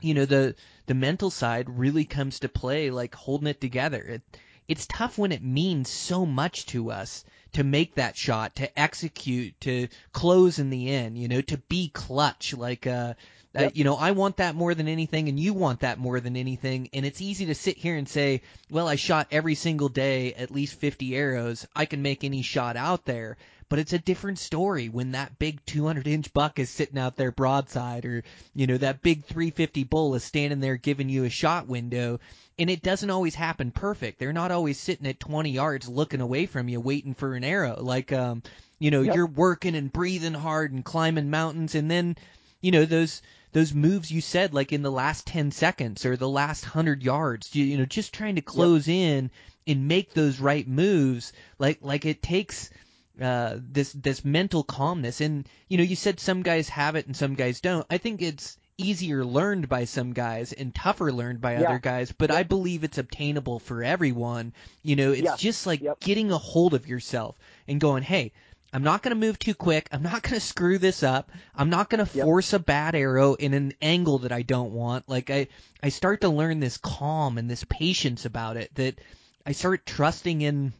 you 0.00 0.14
know 0.14 0.24
the 0.24 0.54
the 0.86 0.94
mental 0.94 1.30
side 1.30 1.68
really 1.68 2.04
comes 2.04 2.40
to 2.40 2.48
play 2.48 2.90
like 2.90 3.14
holding 3.14 3.48
it 3.48 3.60
together. 3.60 4.00
It, 4.00 4.22
it's 4.68 4.86
tough 4.86 5.16
when 5.16 5.32
it 5.32 5.42
means 5.42 5.88
so 5.88 6.26
much 6.26 6.66
to 6.66 6.90
us 6.90 7.24
to 7.52 7.64
make 7.64 7.94
that 7.94 8.16
shot, 8.16 8.56
to 8.56 8.78
execute, 8.78 9.58
to 9.60 9.88
close 10.12 10.58
in 10.58 10.70
the 10.70 10.90
end, 10.90 11.16
you 11.16 11.28
know, 11.28 11.40
to 11.40 11.56
be 11.56 11.88
clutch. 11.88 12.52
Like, 12.52 12.86
uh, 12.86 13.14
uh 13.54 13.70
you 13.72 13.84
know, 13.84 13.94
I 13.94 14.10
want 14.10 14.38
that 14.38 14.54
more 14.54 14.74
than 14.74 14.88
anything, 14.88 15.28
and 15.28 15.38
you 15.38 15.54
want 15.54 15.80
that 15.80 15.98
more 15.98 16.20
than 16.20 16.36
anything. 16.36 16.90
And 16.92 17.06
it's 17.06 17.22
easy 17.22 17.46
to 17.46 17.54
sit 17.54 17.78
here 17.78 17.96
and 17.96 18.08
say, 18.08 18.42
well, 18.70 18.88
I 18.88 18.96
shot 18.96 19.28
every 19.30 19.54
single 19.54 19.88
day 19.88 20.34
at 20.34 20.50
least 20.50 20.80
50 20.80 21.16
arrows. 21.16 21.66
I 21.74 21.86
can 21.86 22.02
make 22.02 22.24
any 22.24 22.42
shot 22.42 22.76
out 22.76 23.04
there. 23.04 23.36
But 23.68 23.80
it's 23.80 23.92
a 23.92 23.98
different 23.98 24.38
story 24.38 24.88
when 24.88 25.12
that 25.12 25.38
big 25.38 25.64
200 25.66 26.06
inch 26.06 26.32
buck 26.32 26.58
is 26.58 26.70
sitting 26.70 26.98
out 26.98 27.16
there 27.16 27.32
broadside, 27.32 28.04
or, 28.04 28.22
you 28.54 28.66
know, 28.66 28.76
that 28.78 29.02
big 29.02 29.24
350 29.24 29.84
bull 29.84 30.14
is 30.14 30.22
standing 30.22 30.60
there 30.60 30.76
giving 30.76 31.08
you 31.08 31.24
a 31.24 31.30
shot 31.30 31.66
window 31.66 32.20
and 32.58 32.70
it 32.70 32.82
doesn't 32.82 33.10
always 33.10 33.34
happen 33.34 33.70
perfect. 33.70 34.18
They're 34.18 34.32
not 34.32 34.50
always 34.50 34.78
sitting 34.78 35.06
at 35.06 35.20
20 35.20 35.50
yards 35.50 35.88
looking 35.88 36.20
away 36.20 36.46
from 36.46 36.68
you 36.68 36.80
waiting 36.80 37.14
for 37.14 37.34
an 37.34 37.44
arrow. 37.44 37.78
Like 37.80 38.12
um 38.12 38.42
you 38.78 38.90
know, 38.90 39.02
Yep. 39.02 39.14
you're 39.14 39.26
working 39.26 39.74
and 39.74 39.92
breathing 39.92 40.34
hard 40.34 40.72
and 40.72 40.84
climbing 40.84 41.30
mountains 41.30 41.74
and 41.74 41.90
then 41.90 42.16
you 42.60 42.70
know 42.70 42.84
those 42.84 43.20
those 43.52 43.72
moves 43.74 44.10
you 44.10 44.20
said 44.20 44.52
like 44.54 44.72
in 44.72 44.82
the 44.82 44.90
last 44.92 45.26
10 45.26 45.50
seconds 45.50 46.04
or 46.06 46.16
the 46.16 46.28
last 46.28 46.64
100 46.64 47.02
yards, 47.02 47.54
you, 47.54 47.64
you 47.64 47.78
know, 47.78 47.86
just 47.86 48.12
trying 48.12 48.36
to 48.36 48.42
close 48.42 48.86
in 48.86 49.30
and 49.66 49.88
make 49.88 50.12
those 50.14 50.40
right 50.40 50.68
moves 50.68 51.32
like 51.58 51.78
like 51.80 52.04
it 52.04 52.22
takes 52.22 52.70
uh, 53.20 53.56
this 53.58 53.92
this 53.92 54.24
mental 54.24 54.62
calmness. 54.62 55.20
And 55.20 55.48
you 55.68 55.78
know, 55.78 55.84
you 55.84 55.96
said 55.96 56.20
some 56.20 56.42
guys 56.42 56.68
have 56.68 56.96
it 56.96 57.06
and 57.06 57.16
some 57.16 57.34
guys 57.34 57.60
don't. 57.60 57.86
I 57.90 57.98
think 57.98 58.22
it's 58.22 58.58
easier 58.78 59.24
learned 59.24 59.68
by 59.68 59.84
some 59.84 60.12
guys 60.12 60.52
and 60.52 60.74
tougher 60.74 61.10
learned 61.10 61.40
by 61.40 61.54
Yeah. 61.54 61.62
other 61.62 61.78
guys, 61.78 62.12
but 62.12 62.30
I 62.30 62.42
believe 62.42 62.84
it's 62.84 62.98
obtainable 62.98 63.58
for 63.58 63.82
everyone. 63.82 64.52
You 64.82 64.96
know, 64.96 65.12
it's 65.12 65.22
Yeah. 65.22 65.36
just 65.36 65.66
like 65.66 65.80
Yep. 65.80 66.00
getting 66.00 66.30
a 66.30 66.36
hold 66.38 66.74
of 66.74 66.86
yourself 66.86 67.38
and 67.66 67.80
going, 67.80 68.02
"Hey, 68.02 68.32
I'm 68.74 68.82
not 68.82 69.02
going 69.02 69.14
to 69.18 69.26
move 69.26 69.38
too 69.38 69.54
quick. 69.54 69.88
I'm 69.92 70.02
not 70.02 70.22
going 70.22 70.34
to 70.34 70.40
screw 70.40 70.76
this 70.76 71.02
up. 71.02 71.32
I'm 71.54 71.70
not 71.70 71.88
going 71.88 72.04
to 72.04 72.16
Yep. 72.16 72.24
force 72.24 72.52
a 72.52 72.58
bad 72.58 72.94
arrow 72.94 73.32
in 73.34 73.54
an 73.54 73.72
angle 73.80 74.18
that 74.18 74.32
I 74.32 74.42
don't 74.42 74.72
want." 74.72 75.08
Like 75.08 75.30
I 75.30 75.48
I 75.82 75.88
start 75.88 76.20
to 76.20 76.28
learn 76.28 76.60
this 76.60 76.76
calm 76.76 77.38
and 77.38 77.48
this 77.50 77.64
patience 77.68 78.26
about 78.26 78.58
it 78.58 78.74
that 78.74 79.00
I 79.46 79.52
start 79.52 79.86
trusting 79.86 80.42
in 80.42 80.74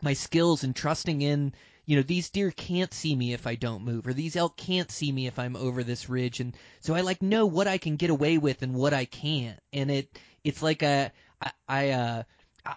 my 0.00 0.14
skills 0.14 0.64
and 0.64 0.74
trusting 0.74 1.20
in 1.20 1.52
you 1.86 1.96
know 1.96 2.02
these 2.02 2.30
deer 2.30 2.50
can't 2.50 2.92
see 2.92 3.14
me 3.14 3.32
if 3.32 3.46
I 3.46 3.54
don't 3.54 3.84
move 3.84 4.06
or 4.06 4.12
these 4.12 4.36
elk 4.36 4.56
can't 4.56 4.90
see 4.90 5.10
me 5.12 5.26
if 5.26 5.38
I'm 5.38 5.56
over 5.56 5.84
this 5.84 6.08
ridge. 6.08 6.40
And 6.40 6.54
so 6.80 6.94
I 6.94 7.02
like 7.02 7.22
know 7.22 7.46
what 7.46 7.68
I 7.68 7.78
can 7.78 7.96
get 7.96 8.10
away 8.10 8.38
with 8.38 8.62
and 8.62 8.74
what 8.74 8.94
I 8.94 9.04
can't. 9.04 9.58
And 9.72 9.90
it 9.90 10.08
it's 10.42 10.62
like 10.62 10.82
a 10.82 11.12
I, 11.40 11.50
I 11.68 11.90
uh 11.90 12.22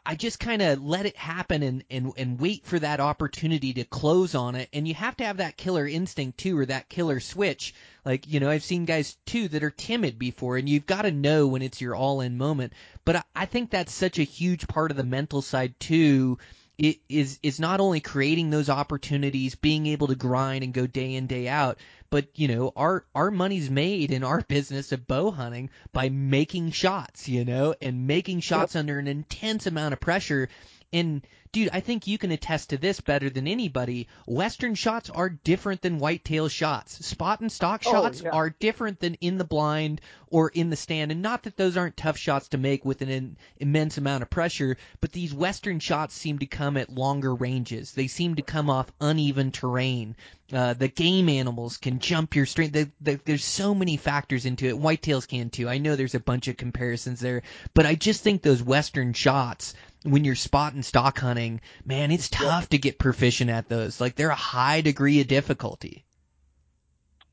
I- 0.06 0.16
just 0.16 0.42
kind 0.42 0.62
of 0.62 0.84
let 0.84 1.06
it 1.06 1.16
happen 1.16 1.64
and, 1.64 1.84
and 1.90 2.12
and 2.18 2.40
wait 2.40 2.66
for 2.66 2.78
that 2.80 3.00
opportunity 3.00 3.74
to 3.76 3.86
close 3.86 4.36
on 4.36 4.56
it. 4.56 4.68
And 4.74 4.86
you 4.86 4.94
have 4.96 5.16
to 5.18 5.24
have 5.26 5.38
that 5.38 5.56
killer 5.56 5.88
instinct 5.88 6.40
too 6.40 6.58
or 6.60 6.66
that 6.66 6.90
killer 6.90 7.22
switch. 7.22 7.74
Like 8.04 8.28
you 8.28 8.42
know 8.42 8.50
I've 8.50 8.64
seen 8.64 8.84
guys 8.86 9.16
too 9.26 9.48
that 9.50 9.64
are 9.64 9.72
timid 9.72 10.20
before 10.20 10.58
and 10.58 10.68
you've 10.68 10.86
got 10.86 11.04
to 11.04 11.12
know 11.12 11.48
when 11.48 11.62
it's 11.62 11.80
your 11.80 11.96
all 11.96 12.20
in 12.20 12.38
moment. 12.38 12.74
But 13.06 13.18
I, 13.18 13.24
I 13.36 13.46
think 13.46 13.70
that's 13.70 13.94
such 13.94 14.20
a 14.20 14.24
huge 14.24 14.68
part 14.68 14.92
of 14.92 14.98
the 14.98 15.04
mental 15.06 15.42
side 15.42 15.80
too 15.80 16.38
is 16.78 17.40
is 17.42 17.60
not 17.60 17.80
only 17.80 18.00
creating 18.00 18.50
those 18.50 18.70
opportunities, 18.70 19.56
being 19.56 19.88
able 19.88 20.08
to 20.08 20.16
grind 20.16 20.64
and 20.64 20.74
go 20.74 20.86
day 20.86 21.16
in 21.16 21.26
day 21.26 21.48
out, 21.48 21.80
but 22.10 22.28
you 22.36 22.48
know 22.48 22.72
our 22.76 23.06
our 23.16 23.32
money's 23.32 23.70
made 23.70 24.12
in 24.12 24.24
our 24.24 24.42
business 24.48 24.92
of 24.92 25.08
bow 25.08 25.32
hunting 25.32 25.70
by 25.92 26.10
making 26.10 26.72
shots, 26.72 27.28
you 27.28 27.46
know, 27.46 27.74
and 27.82 28.06
making 28.06 28.42
shots 28.42 28.76
under 28.76 29.00
an 29.00 29.08
intense 29.08 29.66
amount 29.66 29.94
of 29.94 30.00
pressure. 30.00 30.50
And 30.94 31.26
dude, 31.52 31.70
I 31.74 31.80
think 31.80 32.08
you 32.08 32.18
can 32.18 32.32
attest 32.32 32.70
to 32.70 32.78
this 32.78 33.00
better 33.02 33.30
than 33.30 33.48
anybody. 33.48 34.08
Western 34.26 34.76
shots 34.76 35.10
are 35.10 35.30
different 35.30 35.82
than 35.82 36.00
whitetail 36.00 36.48
shots. 36.48 37.06
Spot 37.06 37.40
and 37.40 37.52
stock 37.52 37.84
Oh, 37.86 37.92
shots 37.92 38.22
yeah. 38.22 38.30
are 38.32 38.50
different 38.50 39.00
than 39.00 39.16
in 39.16 39.38
the 39.38 39.44
blind 39.44 40.02
or 40.30 40.50
in 40.50 40.70
the 40.70 40.76
stand. 40.76 41.12
And 41.12 41.22
not 41.22 41.44
that 41.44 41.58
those 41.58 41.78
aren't 41.78 41.98
tough 41.98 42.18
shots 42.18 42.50
to 42.50 42.58
make 42.58 42.84
with 42.84 43.02
an 43.02 43.10
in, 43.10 43.38
immense 43.58 43.98
amount 43.98 44.24
of 44.24 44.30
pressure, 44.30 44.78
but 45.00 45.12
these 45.12 45.34
Western 45.34 45.80
shots 45.80 46.16
seem 46.16 46.40
to 46.40 46.46
come 46.46 46.78
at 46.78 46.90
longer 46.94 47.34
ranges. 47.34 47.94
They 47.94 48.08
seem 48.08 48.36
to 48.36 48.42
come 48.42 48.70
off 48.70 48.92
uneven 49.00 49.52
terrain. 49.52 50.16
Uh, 50.52 50.74
the 50.74 50.88
game 50.88 51.28
animals 51.28 51.76
can 51.76 52.00
jump 52.00 52.34
your. 52.34 52.46
The, 52.46 52.90
the, 53.02 53.20
there's 53.26 53.44
so 53.44 53.76
many 53.76 53.98
factors 53.98 54.46
into 54.46 54.66
it. 54.68 54.76
Whitetails 54.80 55.28
can 55.28 55.50
too. 55.50 55.68
I 55.68 55.78
know 55.78 55.96
there's 55.96 56.16
a 56.16 56.22
bunch 56.22 56.48
of 56.48 56.56
comparisons 56.56 57.20
there, 57.20 57.44
but 57.74 57.86
I 57.86 57.96
just 57.96 58.24
think 58.24 58.42
those 58.42 58.64
Western 58.64 59.12
shots, 59.12 59.74
when 60.08 60.24
you're 60.24 60.36
spot 60.36 60.74
and 60.74 60.84
stock 60.84 61.20
hunting, 61.20 61.62
man, 61.86 62.12
it's 62.12 62.30
tough 62.30 62.70
to 62.70 62.78
get 62.78 62.98
proficient 62.98 63.50
at 63.50 63.68
those. 63.68 64.00
Like 64.00 64.16
they're 64.16 64.30
a 64.30 64.36
high 64.36 64.82
degree 64.82 65.22
of 65.22 65.28
difficulty. 65.28 66.06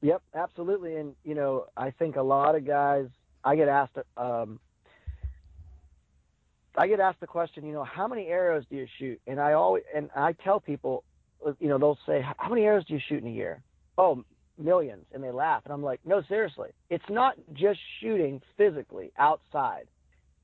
Yep, 0.02 0.22
absolutely. 0.34 0.96
And 0.96 1.14
you 1.24 1.34
know, 1.34 1.66
I 1.76 1.90
think 1.90 2.16
a 2.16 2.22
lot 2.22 2.56
of 2.56 2.66
guys. 2.66 3.06
I 3.42 3.56
get 3.56 3.68
asked. 3.68 3.96
Um, 4.16 4.58
I 6.76 6.88
get 6.88 7.00
asked 7.00 7.20
the 7.20 7.26
question. 7.26 7.64
You 7.66 7.72
know, 7.72 7.84
how 7.84 8.08
many 8.08 8.26
arrows 8.26 8.64
do 8.68 8.76
you 8.76 8.86
shoot? 8.98 9.20
And 9.26 9.40
I 9.40 9.52
always 9.52 9.84
and 9.94 10.10
I 10.14 10.32
tell 10.32 10.60
people, 10.60 11.04
you 11.58 11.68
know, 11.68 11.78
they'll 11.78 11.98
say, 12.06 12.20
"How 12.20 12.48
many 12.48 12.64
arrows 12.64 12.84
do 12.84 12.94
you 12.94 13.00
shoot 13.00 13.22
in 13.22 13.28
a 13.28 13.32
year?" 13.32 13.62
Oh, 13.96 14.24
millions, 14.58 15.06
and 15.12 15.22
they 15.22 15.30
laugh. 15.30 15.62
And 15.64 15.72
I'm 15.72 15.82
like, 15.82 16.00
"No, 16.04 16.22
seriously. 16.22 16.70
It's 16.90 17.08
not 17.08 17.36
just 17.52 17.80
shooting 18.00 18.42
physically 18.56 19.12
outside." 19.16 19.86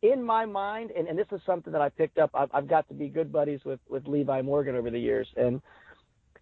In 0.02 0.22
my 0.22 0.46
mind, 0.46 0.92
and, 0.96 1.08
and 1.08 1.18
this 1.18 1.26
is 1.30 1.40
something 1.44 1.72
that 1.74 1.82
I 1.82 1.90
picked 1.90 2.16
up. 2.16 2.30
I've, 2.32 2.48
I've 2.54 2.68
got 2.68 2.88
to 2.88 2.94
be 2.94 3.08
good 3.08 3.30
buddies 3.30 3.60
with 3.66 3.80
with 3.88 4.06
Levi 4.06 4.40
Morgan 4.40 4.74
over 4.74 4.90
the 4.90 4.98
years, 4.98 5.28
and 5.36 5.60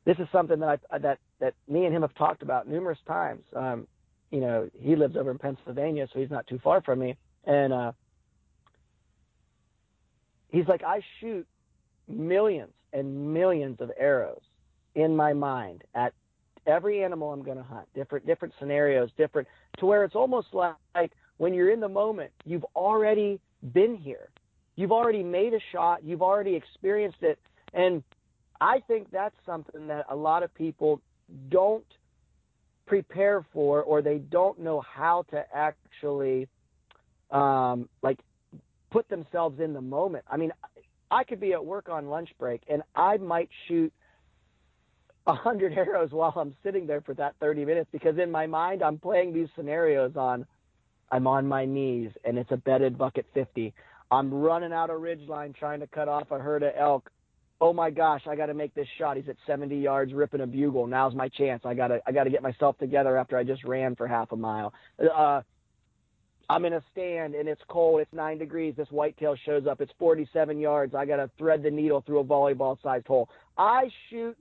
this 0.05 0.17
is 0.19 0.29
something 0.31 0.61
that 0.61 0.81
I 0.93 0.99
that 0.99 1.19
that 1.41 1.55
me 1.69 1.85
and 1.85 1.95
him 1.95 2.03
have 2.03 2.15
talked 2.15 2.43
about 2.43 2.69
numerous 2.69 2.99
times. 3.07 3.43
Um, 3.57 3.89
you 4.31 4.41
know, 4.41 4.71
he 4.79 4.95
lives 4.95 5.17
over 5.17 5.33
in 5.33 5.39
Pennsylvania, 5.39 6.07
so 6.13 6.21
he's 6.21 6.31
not 6.31 6.47
too 6.47 6.61
far 6.63 6.83
from 6.83 7.01
me, 7.01 7.17
and 7.47 7.73
uh, 7.73 7.93
he's 10.51 10.69
like, 10.69 10.85
I 10.85 11.01
shoot 11.21 11.47
millions 12.07 12.73
and 12.93 13.35
millions 13.35 13.81
of 13.81 13.91
arrows 13.99 14.43
in 14.95 15.17
my 15.17 15.33
mind 15.33 15.83
at 15.97 16.13
every 16.67 17.03
animal 17.03 17.33
I'm 17.33 17.43
going 17.43 17.59
to 17.59 17.65
hunt, 17.65 17.89
different 17.93 18.25
different 18.25 18.55
scenarios, 18.61 19.11
different 19.17 19.49
to 19.79 19.87
where 19.87 20.05
it's 20.05 20.15
almost 20.15 20.49
like, 20.53 20.75
like 20.95 21.13
when 21.39 21.55
you're 21.55 21.71
in 21.73 21.81
the 21.81 21.89
moment, 21.89 22.31
you've 22.45 22.65
already 22.77 23.41
been 23.73 23.97
here. 23.97 24.29
You've 24.77 24.93
already 24.93 25.23
made 25.23 25.55
a 25.55 25.61
shot, 25.73 26.05
you've 26.05 26.23
already 26.23 26.55
experienced 26.55 27.23
it, 27.23 27.39
and 27.75 28.03
I 28.61 28.81
think 28.87 29.11
that's 29.11 29.35
something 29.45 29.89
that 29.89 30.07
a 30.09 30.17
lot 30.17 30.43
of 30.43 30.55
people 30.55 31.01
don't 31.49 31.85
prepare 32.87 33.45
for 33.53 33.83
or 33.83 34.03
they 34.03 34.19
don't 34.19 34.59
know 34.59 34.81
how 34.81 35.25
to 35.31 35.45
actually 35.55 36.49
um 37.31 37.89
like 38.03 38.19
put 38.91 39.09
themselves 39.09 39.61
in 39.61 39.75
the 39.75 39.81
moment. 39.81 40.25
I 40.31 40.39
mean, 40.39 40.51
I 41.11 41.25
could 41.25 41.41
be 41.41 41.53
at 41.53 41.65
work 41.65 41.89
on 41.89 42.09
lunch 42.09 42.31
break 42.39 42.63
and 42.69 42.83
I 42.95 43.19
might 43.19 43.51
shoot 43.67 43.93
a 45.27 45.35
hundred 45.35 45.73
arrows 45.77 46.11
while 46.11 46.33
I'm 46.37 46.57
sitting 46.63 46.87
there 46.87 47.03
for 47.03 47.15
that 47.15 47.35
30 47.41 47.65
minutes 47.65 47.89
because 47.93 48.19
in 48.19 48.31
my 48.31 48.47
mind 48.47 48.83
I'm 48.83 48.99
playing 48.99 49.35
these 49.35 49.49
scenarios 49.55 50.17
on 50.17 50.47
I'm 51.11 51.27
on 51.27 51.47
my 51.47 51.65
knees 51.65 52.11
and 52.25 52.39
it's 52.39 52.51
a 52.51 52.57
bedded 52.57 52.99
bucket 52.99 53.27
50. 53.35 53.75
I'm 54.11 54.33
running 54.33 54.73
out 54.73 54.91
a 54.91 54.97
ridge 54.97 55.27
line 55.29 55.55
trying 55.59 55.81
to 55.81 55.87
cut 55.87 56.09
off 56.09 56.31
a 56.31 56.39
herd 56.39 56.63
of 56.63 56.73
elk. 56.79 57.11
Oh 57.61 57.73
my 57.73 57.91
gosh, 57.91 58.23
I 58.29 58.37
got 58.37 58.47
to 58.47 58.55
make 58.55 58.75
this 58.75 58.87
shot. 58.99 59.17
He's 59.17 59.29
at 59.29 59.37
70 59.47 59.77
yards 59.77 60.13
ripping 60.13 60.41
a 60.41 60.47
bugle. 60.47 60.87
Now's 60.87 61.15
my 61.15 61.29
chance. 61.29 61.63
I 61.65 61.75
got 61.75 61.89
to 61.89 62.01
I 62.07 62.13
got 62.13 62.25
to 62.25 62.31
get 62.31 62.43
myself 62.43 62.79
together 62.79 63.17
after 63.17 63.37
I 63.37 63.45
just 63.45 63.65
ran 63.65 63.97
for 63.97 64.07
half 64.07 64.33
a 64.33 64.37
mile. 64.37 64.73
Uh 64.99 65.43
I'm 66.51 66.65
in 66.65 66.73
a 66.73 66.83
stand 66.93 67.35
and 67.35 67.49
it's 67.49 67.61
cold. 67.69 68.01
It's 68.01 68.13
nine 68.13 68.39
degrees. 68.39 68.75
This 68.77 68.89
whitetail 68.89 69.37
shows 69.45 69.67
up. 69.67 69.81
It's 69.83 69.93
47 69.99 70.59
yards. 70.59 70.95
I 70.95 71.05
got 71.05 71.17
to 71.17 71.31
thread 71.37 71.63
the 71.63 71.71
needle 71.71 72.03
through 72.07 72.21
a 72.21 72.25
volleyball 72.25 72.81
sized 72.83 73.07
hole. 73.07 73.29
I 73.59 73.91
shoot 74.09 74.37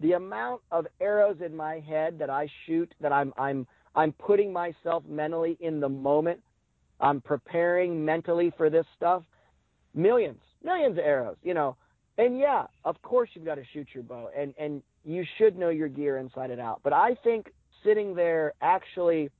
the 0.00 0.12
amount 0.12 0.62
of 0.70 0.86
arrows 1.00 1.36
in 1.44 1.54
my 1.54 1.80
head 1.80 2.18
that 2.18 2.30
I 2.30 2.48
shoot 2.66 2.92
that 3.00 3.12
I'm 3.12 3.32
I'm 3.36 3.66
I'm 3.94 4.12
putting 4.12 4.52
myself 4.52 5.04
mentally 5.08 5.56
in 5.60 5.80
the 5.80 5.88
moment. 5.88 6.40
I'm 7.00 7.20
preparing 7.20 8.04
mentally 8.04 8.52
for 8.56 8.70
this 8.70 8.86
stuff. 8.96 9.22
Millions, 9.94 10.40
millions 10.64 10.98
of 10.98 11.04
arrows, 11.04 11.36
you 11.42 11.54
know. 11.54 11.76
And 12.18 12.38
yeah, 12.38 12.66
of 12.84 13.00
course 13.02 13.30
you've 13.34 13.44
got 13.44 13.56
to 13.56 13.64
shoot 13.72 13.88
your 13.92 14.04
bow. 14.04 14.30
And 14.36 14.54
and 14.58 14.82
you 15.04 15.24
should 15.38 15.58
know 15.58 15.70
your 15.70 15.88
gear 15.88 16.18
inside 16.18 16.50
and 16.50 16.60
out. 16.60 16.80
But 16.82 16.92
I 16.92 17.16
think 17.22 17.52
sitting 17.84 18.14
there 18.14 18.54
actually 18.62 19.30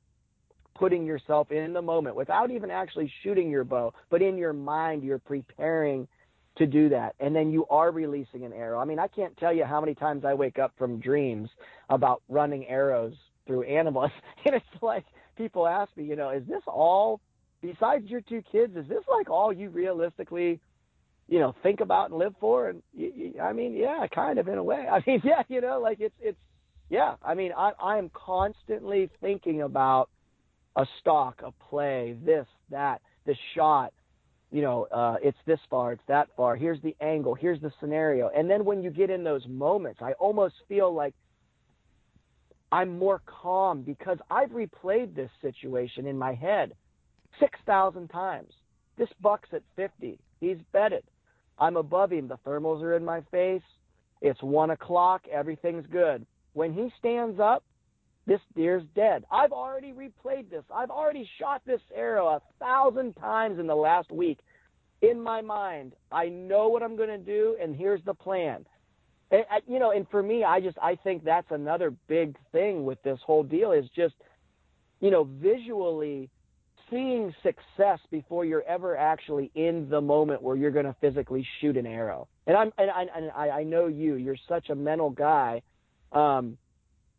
putting 0.74 1.06
yourself 1.06 1.52
in 1.52 1.72
the 1.72 1.82
moment 1.82 2.16
without 2.16 2.50
even 2.50 2.70
actually 2.70 3.12
shooting 3.22 3.50
your 3.50 3.64
bow, 3.64 3.92
but 4.10 4.22
in 4.22 4.36
your 4.36 4.52
mind 4.52 5.02
you're 5.02 5.18
preparing 5.18 6.08
to 6.56 6.66
do 6.66 6.88
that. 6.88 7.14
And 7.20 7.34
then 7.34 7.50
you 7.50 7.66
are 7.70 7.90
releasing 7.90 8.44
an 8.44 8.52
arrow. 8.52 8.78
I 8.78 8.84
mean, 8.84 8.98
I 8.98 9.06
can't 9.06 9.36
tell 9.36 9.52
you 9.52 9.64
how 9.64 9.80
many 9.80 9.94
times 9.94 10.24
I 10.24 10.34
wake 10.34 10.58
up 10.58 10.72
from 10.76 10.98
dreams 10.98 11.48
about 11.88 12.22
running 12.28 12.66
arrows 12.66 13.14
through 13.46 13.62
animals. 13.62 14.10
And 14.44 14.56
it's 14.56 14.82
like 14.82 15.04
people 15.36 15.66
ask 15.66 15.96
me, 15.96 16.04
you 16.04 16.16
know, 16.16 16.30
is 16.30 16.42
this 16.48 16.62
all 16.66 17.20
besides 17.60 18.08
your 18.08 18.20
two 18.20 18.42
kids, 18.50 18.76
is 18.76 18.88
this 18.88 19.04
like 19.08 19.30
all 19.30 19.52
you 19.52 19.70
realistically 19.70 20.60
you 21.28 21.38
know 21.38 21.54
think 21.62 21.80
about 21.80 22.10
and 22.10 22.18
live 22.18 22.34
for? 22.40 22.68
And 22.68 22.82
I 23.40 23.52
mean 23.52 23.74
yeah 23.74 24.06
kind 24.12 24.38
of 24.38 24.48
in 24.48 24.58
a 24.58 24.62
way. 24.62 24.86
I 24.92 25.02
mean 25.06 25.20
yeah 25.24 25.42
you 25.48 25.60
know 25.60 25.80
like 25.80 25.98
it's 26.00 26.14
it's 26.20 26.38
yeah 26.90 27.14
I 27.22 27.34
mean 27.34 27.52
I 27.56 27.72
I 27.80 27.98
am 27.98 28.10
constantly 28.12 29.08
thinking 29.20 29.62
about 29.62 30.10
a 30.76 30.86
stock 31.00 31.42
a 31.44 31.52
play 31.52 32.16
this 32.24 32.46
that 32.70 33.00
the 33.26 33.36
shot 33.54 33.92
you 34.50 34.62
know 34.62 34.84
uh 34.90 35.16
it's 35.22 35.38
this 35.46 35.60
far 35.70 35.92
it's 35.92 36.02
that 36.08 36.28
far 36.36 36.56
here's 36.56 36.80
the 36.82 36.96
angle 37.00 37.34
here's 37.34 37.60
the 37.60 37.72
scenario. 37.80 38.28
And 38.34 38.50
then 38.50 38.64
when 38.64 38.82
you 38.82 38.90
get 38.90 39.08
in 39.08 39.22
those 39.22 39.46
moments 39.46 40.00
I 40.02 40.12
almost 40.14 40.54
feel 40.68 40.92
like 40.92 41.14
I'm 42.72 42.98
more 42.98 43.20
calm 43.26 43.82
because 43.82 44.18
I've 44.30 44.50
replayed 44.50 45.14
this 45.14 45.30
situation 45.40 46.06
in 46.06 46.18
my 46.18 46.34
head 46.34 46.72
6,000 47.38 48.08
times 48.08 48.52
this 48.98 49.08
buck's 49.20 49.48
at 49.52 49.62
50 49.76 50.18
he's 50.40 50.58
bedded 50.72 51.04
I'm 51.58 51.76
above 51.76 52.12
him. 52.12 52.28
The 52.28 52.38
thermals 52.46 52.82
are 52.82 52.96
in 52.96 53.04
my 53.04 53.20
face. 53.30 53.62
It's 54.20 54.42
one 54.42 54.70
o'clock. 54.70 55.22
Everything's 55.30 55.86
good. 55.86 56.26
When 56.54 56.72
he 56.72 56.92
stands 56.98 57.40
up, 57.40 57.64
this 58.26 58.40
deer's 58.54 58.84
dead. 58.94 59.24
I've 59.30 59.52
already 59.52 59.92
replayed 59.92 60.50
this. 60.50 60.64
I've 60.74 60.90
already 60.90 61.28
shot 61.38 61.62
this 61.66 61.80
arrow 61.94 62.26
a 62.28 62.42
thousand 62.58 63.14
times 63.14 63.58
in 63.58 63.66
the 63.66 63.74
last 63.74 64.10
week. 64.10 64.38
In 65.02 65.20
my 65.20 65.40
mind, 65.40 65.94
I 66.12 66.28
know 66.28 66.68
what 66.68 66.82
I'm 66.82 66.96
going 66.96 67.08
to 67.08 67.18
do, 67.18 67.56
and 67.60 67.74
here's 67.74 68.02
the 68.04 68.14
plan. 68.14 68.64
And, 69.32 69.44
you 69.66 69.78
know, 69.78 69.90
and 69.90 70.06
for 70.10 70.22
me, 70.22 70.44
I 70.44 70.60
just 70.60 70.78
I 70.80 70.94
think 70.96 71.24
that's 71.24 71.50
another 71.50 71.90
big 72.06 72.36
thing 72.52 72.84
with 72.84 73.02
this 73.02 73.18
whole 73.24 73.42
deal 73.42 73.72
is 73.72 73.86
just, 73.96 74.14
you 75.00 75.10
know, 75.10 75.24
visually 75.24 76.28
seeing 76.90 77.34
success 77.42 77.98
before 78.10 78.44
you're 78.44 78.62
ever 78.64 78.96
actually 78.96 79.50
in 79.54 79.88
the 79.88 80.00
moment 80.00 80.42
where 80.42 80.54
you're 80.54 80.70
going 80.70 80.84
to 80.84 80.94
physically 81.00 81.46
shoot 81.60 81.78
an 81.78 81.86
arrow. 81.86 82.28
And 82.46 82.56
I'm 82.56 82.72
and 82.76 82.90
I 82.90 83.06
and 83.16 83.30
I, 83.34 83.50
I 83.50 83.64
know 83.64 83.86
you. 83.86 84.16
You're 84.16 84.36
such 84.48 84.68
a 84.68 84.74
mental 84.74 85.08
guy. 85.08 85.62
Um, 86.12 86.58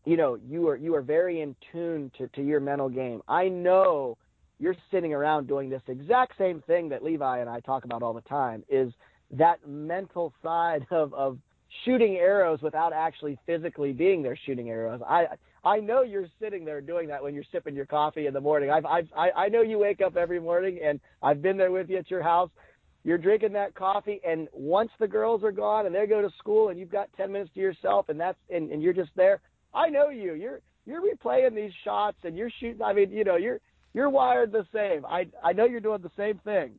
you 0.06 0.16
know, 0.16 0.36
you 0.36 0.68
are 0.70 0.76
you 0.76 0.94
are 0.96 1.02
very 1.02 1.42
in 1.42 1.56
tune 1.72 2.12
to, 2.20 2.28
to 2.28 2.44
your 2.44 2.60
mental 2.60 2.90
game. 2.90 3.24
I 3.28 3.50
know 3.50 4.18
you're 4.60 4.76
sitting 4.92 5.14
around 5.14 5.48
doing 5.48 5.70
this 5.70 5.82
exact 5.88 6.38
same 6.38 6.62
thing 6.62 6.90
that 6.90 7.04
Levi 7.04 7.40
and 7.40 7.50
I 7.50 7.60
talk 7.62 7.86
about 7.86 8.04
all 8.04 8.14
the 8.14 8.22
time 8.22 8.64
is 8.70 8.94
that 9.32 9.68
mental 9.68 10.32
side 10.44 10.86
of, 10.92 11.14
of 11.16 11.40
shooting 11.84 12.16
arrows 12.18 12.62
without 12.62 12.94
actually 12.94 13.38
physically 13.46 13.92
being 13.94 14.22
there 14.24 14.38
shooting 14.46 14.70
arrows. 14.70 15.02
I 15.08 15.28
I 15.64 15.80
know 15.80 16.02
you're 16.02 16.28
sitting 16.42 16.66
there 16.66 16.82
doing 16.82 17.08
that 17.08 17.24
when 17.24 17.34
you're 17.34 17.46
sipping 17.52 17.76
your 17.76 17.86
coffee 17.86 18.28
in 18.28 18.34
the 18.34 18.42
morning. 18.42 18.70
I've, 18.70 18.86
I've 18.86 19.08
I 19.16 19.50
know 19.50 19.62
you 19.62 19.80
wake 19.80 20.02
up 20.02 20.18
every 20.18 20.40
morning, 20.40 20.80
and 20.84 21.00
I've 21.22 21.42
been 21.42 21.58
there 21.58 21.72
with 21.72 21.90
you 21.90 21.98
at 21.98 22.12
your 22.12 22.24
house. 22.24 22.50
You're 23.06 23.18
drinking 23.18 23.54
that 23.54 23.76
coffee, 23.76 24.22
and 24.26 24.48
once 24.54 24.92
the 25.00 25.08
girls 25.08 25.44
are 25.44 25.52
gone 25.52 25.86
and 25.86 25.94
they 25.94 26.06
go 26.08 26.22
to 26.22 26.30
school, 26.38 26.70
and 26.70 26.80
you've 26.80 26.92
got 26.92 27.10
ten 27.18 27.32
minutes 27.32 27.52
to 27.54 27.60
yourself, 27.60 28.10
and 28.10 28.20
that's 28.20 28.38
and, 28.50 28.72
and 28.72 28.82
you're 28.82 28.94
just 28.94 29.12
there. 29.16 29.42
I 29.74 29.90
know 29.90 30.10
you. 30.10 30.34
You're 30.34 30.62
you're 30.86 31.02
replaying 31.02 31.56
these 31.56 31.74
shots, 31.84 32.18
and 32.24 32.38
you're 32.38 32.52
shooting. 32.60 32.82
I 32.82 32.94
mean, 32.94 33.12
you 33.12 33.24
know, 33.24 33.36
you're 33.36 33.60
you're 33.94 34.10
wired 34.10 34.52
the 34.52 34.66
same. 34.74 35.06
I 35.06 35.28
I 35.44 35.54
know 35.54 35.66
you're 35.66 35.80
doing 35.80 36.02
the 36.02 36.12
same 36.18 36.40
thing. 36.40 36.74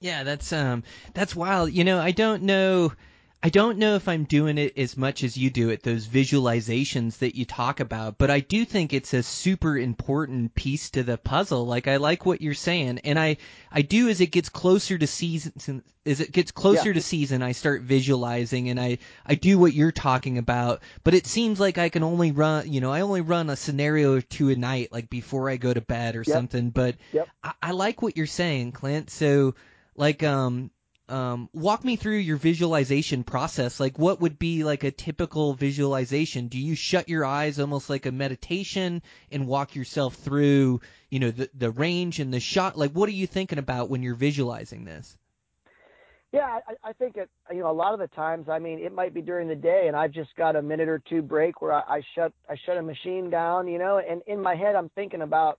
Yeah, 0.00 0.22
that's 0.22 0.52
um 0.52 0.84
that's 1.14 1.34
wild. 1.34 1.72
You 1.72 1.84
know, 1.84 1.98
I 1.98 2.12
don't 2.12 2.44
know 2.44 2.92
I 3.40 3.50
don't 3.50 3.78
know 3.78 3.94
if 3.94 4.08
I'm 4.08 4.24
doing 4.24 4.58
it 4.58 4.76
as 4.76 4.96
much 4.96 5.22
as 5.22 5.36
you 5.38 5.48
do 5.48 5.68
it, 5.70 5.84
those 5.84 6.08
visualizations 6.08 7.18
that 7.18 7.36
you 7.36 7.44
talk 7.44 7.78
about, 7.78 8.18
but 8.18 8.30
I 8.32 8.40
do 8.40 8.64
think 8.64 8.92
it's 8.92 9.14
a 9.14 9.22
super 9.22 9.78
important 9.78 10.56
piece 10.56 10.90
to 10.90 11.04
the 11.04 11.16
puzzle. 11.16 11.64
Like 11.64 11.86
I 11.86 11.98
like 11.98 12.26
what 12.26 12.40
you're 12.40 12.54
saying, 12.54 12.98
and 13.04 13.16
I 13.16 13.36
I 13.70 13.82
do 13.82 14.08
as 14.08 14.20
it 14.20 14.32
gets 14.32 14.48
closer 14.48 14.98
to 14.98 15.06
season, 15.06 15.84
as 16.04 16.18
it 16.20 16.32
gets 16.32 16.50
closer 16.50 16.88
Yeah. 16.88 16.94
to 16.94 17.00
season, 17.00 17.42
I 17.42 17.52
start 17.52 17.82
visualizing, 17.82 18.70
and 18.70 18.80
I 18.80 18.98
I 19.24 19.36
do 19.36 19.56
what 19.56 19.72
you're 19.72 19.92
talking 19.92 20.38
about. 20.38 20.82
But 21.04 21.14
it 21.14 21.28
seems 21.28 21.60
like 21.60 21.78
I 21.78 21.90
can 21.90 22.02
only 22.02 22.32
run, 22.32 22.72
you 22.72 22.80
know, 22.80 22.90
I 22.90 23.02
only 23.02 23.20
run 23.20 23.50
a 23.50 23.56
scenario 23.56 24.14
or 24.16 24.20
two 24.20 24.50
a 24.50 24.56
night, 24.56 24.90
like 24.90 25.08
before 25.10 25.48
I 25.48 25.58
go 25.58 25.72
to 25.72 25.80
bed 25.80 26.16
or 26.16 26.24
Yep. 26.24 26.34
something. 26.34 26.70
But 26.70 26.96
Yep. 27.12 27.28
I, 27.44 27.52
I 27.62 27.70
like 27.70 28.02
what 28.02 28.16
you're 28.16 28.26
saying, 28.26 28.72
Clint. 28.72 29.10
So 29.10 29.54
like 29.94 30.24
um 30.24 30.72
um, 31.08 31.48
walk 31.52 31.84
me 31.84 31.96
through 31.96 32.16
your 32.16 32.36
visualization 32.36 33.24
process. 33.24 33.80
Like, 33.80 33.98
what 33.98 34.20
would 34.20 34.38
be 34.38 34.64
like 34.64 34.84
a 34.84 34.90
typical 34.90 35.54
visualization? 35.54 36.48
Do 36.48 36.58
you 36.58 36.74
shut 36.74 37.08
your 37.08 37.24
eyes 37.24 37.58
almost 37.58 37.90
like 37.90 38.06
a 38.06 38.12
meditation 38.12 39.02
and 39.30 39.46
walk 39.46 39.74
yourself 39.74 40.14
through, 40.14 40.80
you 41.10 41.20
know, 41.20 41.30
the 41.30 41.50
the 41.54 41.70
range 41.70 42.20
and 42.20 42.32
the 42.32 42.40
shot? 42.40 42.76
Like, 42.76 42.92
what 42.92 43.08
are 43.08 43.12
you 43.12 43.26
thinking 43.26 43.58
about 43.58 43.90
when 43.90 44.02
you're 44.02 44.14
visualizing 44.14 44.84
this? 44.84 45.16
Yeah, 46.30 46.58
I, 46.68 46.90
I 46.90 46.92
think 46.92 47.16
it. 47.16 47.30
You 47.50 47.60
know, 47.60 47.70
a 47.70 47.72
lot 47.72 47.94
of 47.94 48.00
the 48.00 48.08
times, 48.08 48.50
I 48.50 48.58
mean, 48.58 48.78
it 48.78 48.92
might 48.92 49.14
be 49.14 49.22
during 49.22 49.48
the 49.48 49.54
day, 49.54 49.84
and 49.86 49.96
I've 49.96 50.12
just 50.12 50.36
got 50.36 50.56
a 50.56 50.62
minute 50.62 50.88
or 50.88 50.98
two 50.98 51.22
break 51.22 51.62
where 51.62 51.72
I, 51.72 51.80
I 51.88 52.02
shut 52.14 52.32
I 52.50 52.56
shut 52.66 52.76
a 52.76 52.82
machine 52.82 53.30
down. 53.30 53.66
You 53.66 53.78
know, 53.78 53.98
and 53.98 54.20
in 54.26 54.42
my 54.42 54.54
head, 54.54 54.74
I'm 54.74 54.90
thinking 54.90 55.22
about, 55.22 55.58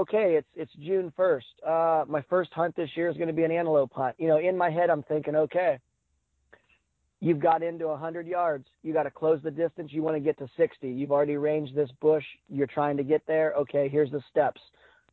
okay, 0.00 0.36
it's 0.36 0.48
it's 0.54 0.72
June 0.84 1.12
first. 1.16 1.46
Uh, 1.66 2.04
my 2.08 2.22
first 2.28 2.52
hunt 2.52 2.74
this 2.76 2.90
year 2.94 3.08
is 3.08 3.16
going 3.16 3.28
to 3.28 3.34
be 3.34 3.44
an 3.44 3.52
antelope 3.52 3.92
hunt. 3.92 4.16
You 4.18 4.28
know, 4.28 4.38
in 4.38 4.56
my 4.56 4.70
head, 4.70 4.90
I'm 4.90 5.02
thinking, 5.02 5.36
okay, 5.36 5.78
you've 7.20 7.40
got 7.40 7.62
into 7.62 7.88
a 7.88 7.96
hundred 7.96 8.26
yards. 8.26 8.66
You 8.82 8.92
got 8.92 9.04
to 9.04 9.10
close 9.10 9.40
the 9.42 9.50
distance. 9.50 9.92
You 9.92 10.02
want 10.02 10.16
to 10.16 10.20
get 10.20 10.38
to 10.38 10.48
sixty. 10.56 10.88
You've 10.88 11.12
already 11.12 11.36
ranged 11.36 11.74
this 11.74 11.90
bush. 12.00 12.24
You're 12.48 12.66
trying 12.66 12.96
to 12.96 13.04
get 13.04 13.26
there. 13.26 13.52
Okay, 13.58 13.88
here's 13.88 14.10
the 14.10 14.22
steps. 14.30 14.60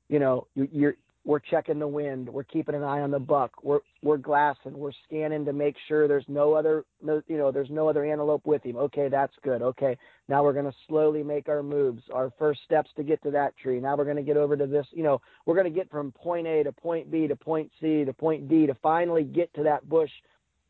You 0.10 0.20
know, 0.20 0.48
you, 0.56 0.68
you're 0.72 0.96
we're 1.28 1.40
checking 1.40 1.78
the 1.78 1.88
wind. 1.88 2.30
We're 2.30 2.46
keeping 2.46 2.74
an 2.74 2.84
eye 2.84 3.02
on 3.02 3.12
the 3.12 3.20
buck. 3.20 3.52
We're 3.62 3.82
we're 4.02 4.16
glassing. 4.16 4.78
We're 4.78 4.94
scanning 5.06 5.44
to 5.44 5.52
make 5.52 5.76
sure 5.90 6.08
there's 6.08 6.26
no 6.30 6.54
other 6.54 6.86
no 7.02 7.22
you 7.28 7.38
know 7.38 7.52
there's 7.52 7.70
no 7.70 7.90
other 7.90 8.06
antelope 8.06 8.46
with 8.46 8.64
him. 8.64 8.78
Okay, 8.78 9.10
that's 9.10 9.34
good. 9.44 9.62
Okay, 9.62 9.98
now 10.30 10.42
we're 10.42 10.54
going 10.54 10.72
to 10.72 10.76
slowly 10.88 11.24
make 11.24 11.50
our 11.50 11.62
moves. 11.62 12.02
Our 12.14 12.32
first 12.40 12.62
steps 12.64 12.90
to 12.96 13.04
get 13.04 13.22
to 13.24 13.32
that 13.32 13.58
tree. 13.58 13.82
Now 13.82 13.98
we're 13.98 14.06
going 14.06 14.16
to 14.16 14.24
get 14.24 14.38
over 14.38 14.56
to 14.56 14.66
this. 14.66 14.88
You 14.92 15.04
know, 15.04 15.22
we're 15.46 15.56
going 15.56 15.72
to 15.72 15.78
get 15.78 15.92
from 15.92 16.14
point 16.14 16.48
A 16.48 16.64
to 16.64 16.72
point 16.72 17.12
B 17.12 17.28
to 17.28 17.36
point 17.36 17.70
C 17.82 18.06
to 18.06 18.14
point 18.14 18.48
D 18.48 18.66
to 18.66 18.74
finally 18.76 19.26
get 19.26 19.54
to 19.56 19.64
that 19.64 19.88
bush 19.90 20.12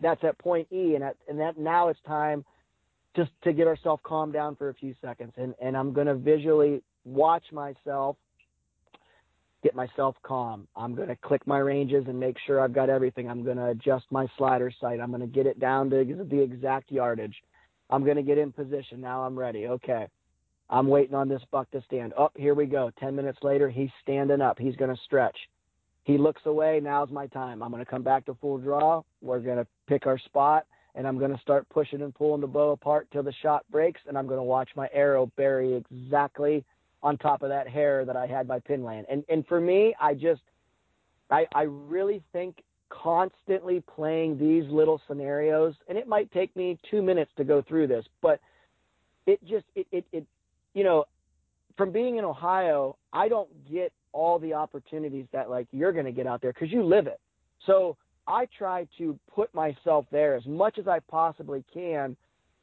that's 0.01 0.23
at 0.23 0.39
point 0.39 0.67
E. 0.71 0.95
And 0.95 1.03
at, 1.03 1.17
and 1.29 1.39
that 1.39 1.59
now 1.59 1.89
it's 1.89 2.01
time 2.07 2.43
just 3.15 3.29
to 3.43 3.53
get 3.53 3.67
ourselves 3.67 4.01
calmed 4.03 4.33
down 4.33 4.55
for 4.55 4.69
a 4.69 4.73
few 4.73 4.95
seconds. 5.01 5.33
And 5.37 5.53
and 5.61 5.77
I'm 5.77 5.93
going 5.93 6.07
to 6.07 6.15
visually 6.15 6.81
watch 7.05 7.43
myself 7.51 8.17
get 9.67 9.75
myself 9.75 10.15
calm. 10.23 10.65
I'm 10.77 10.95
going 10.95 11.09
to 11.09 11.15
click 11.17 11.45
my 11.45 11.57
ranges 11.57 12.05
and 12.07 12.17
make 12.17 12.37
sure 12.45 12.61
I've 12.61 12.71
got 12.71 12.89
everything. 12.89 13.29
I'm 13.29 13.43
going 13.43 13.57
to 13.57 13.67
adjust 13.67 14.05
my 14.11 14.25
slider 14.37 14.71
sight. 14.79 15.01
I'm 15.01 15.09
going 15.09 15.19
to 15.19 15.27
get 15.27 15.45
it 15.45 15.59
down 15.59 15.89
to 15.89 16.25
the 16.29 16.41
exact 16.41 16.89
yardage. 16.89 17.35
I'm 17.89 18.05
going 18.05 18.15
to 18.15 18.23
get 18.23 18.37
in 18.37 18.53
position. 18.53 19.01
Now 19.01 19.23
I'm 19.23 19.37
ready. 19.37 19.67
Okay. 19.67 20.07
I'm 20.69 20.87
waiting 20.87 21.15
on 21.15 21.27
this 21.27 21.41
buck 21.51 21.69
to 21.71 21.81
stand. 21.85 22.13
Up, 22.13 22.31
oh, 22.33 22.41
here 22.41 22.53
we 22.53 22.65
go. 22.65 22.91
10 22.97 23.13
minutes 23.13 23.39
later, 23.41 23.69
he's 23.69 23.89
standing 24.01 24.39
up. 24.39 24.57
He's 24.57 24.75
going 24.77 24.95
to 24.95 25.01
stretch. 25.03 25.37
He 26.05 26.17
looks 26.17 26.43
away. 26.45 26.79
Now's 26.81 27.09
my 27.09 27.27
time. 27.27 27.61
I'm 27.61 27.71
going 27.71 27.83
to 27.83 27.89
come 27.89 28.03
back 28.03 28.25
to 28.27 28.35
full 28.35 28.59
draw. 28.59 29.01
We're 29.21 29.39
going 29.39 29.57
to 29.57 29.67
pick 29.85 30.07
our 30.07 30.17
spot 30.17 30.65
and 30.95 31.05
I'm 31.05 31.19
going 31.19 31.35
to 31.35 31.41
start 31.41 31.67
pushing 31.67 32.03
and 32.03 32.15
pulling 32.15 32.39
the 32.39 32.47
bow 32.47 32.71
apart 32.71 33.09
till 33.11 33.23
the 33.23 33.33
shot 33.41 33.65
breaks 33.69 33.99
and 34.07 34.17
I'm 34.17 34.27
going 34.27 34.39
to 34.39 34.43
watch 34.43 34.69
my 34.77 34.87
arrow 34.93 35.29
bury 35.35 35.73
exactly 35.73 36.63
on 37.07 37.17
top 37.17 37.41
of 37.41 37.47
that 37.47 37.69
hair 37.69 38.03
that 38.03 38.17
I 38.17 38.27
had 38.27 38.49
by 38.49 38.59
pinland. 38.59 39.05
And 39.09 39.23
and 39.29 39.47
for 39.47 39.61
me, 39.61 39.95
I 39.99 40.13
just 40.13 40.41
I 41.31 41.45
I 41.55 41.61
really 41.61 42.21
think 42.33 42.61
constantly 42.89 43.81
playing 43.95 44.37
these 44.37 44.69
little 44.69 45.01
scenarios 45.07 45.73
and 45.87 45.97
it 45.97 46.07
might 46.07 46.31
take 46.31 46.53
me 46.55 46.77
2 46.89 47.01
minutes 47.01 47.31
to 47.37 47.43
go 47.45 47.61
through 47.61 47.87
this, 47.87 48.05
but 48.21 48.41
it 49.25 49.39
just 49.45 49.65
it 49.75 49.87
it, 49.93 50.05
it 50.11 50.25
you 50.73 50.83
know, 50.83 51.05
from 51.77 51.91
being 51.91 52.17
in 52.17 52.25
Ohio, 52.25 52.97
I 53.13 53.29
don't 53.29 53.49
get 53.71 53.93
all 54.11 54.37
the 54.37 54.53
opportunities 54.53 55.27
that 55.31 55.49
like 55.49 55.67
you're 55.71 55.93
to 55.93 56.11
get 56.11 56.27
out 56.27 56.41
there 56.41 56.51
cuz 56.51 56.69
you 56.69 56.83
live 56.83 57.07
it. 57.07 57.21
So 57.65 57.95
I 58.27 58.47
try 58.57 58.85
to 58.97 59.17
put 59.33 59.53
myself 59.53 60.05
there 60.11 60.35
as 60.35 60.45
much 60.45 60.77
as 60.77 60.89
I 60.89 60.99
possibly 60.99 61.63
can 61.73 62.17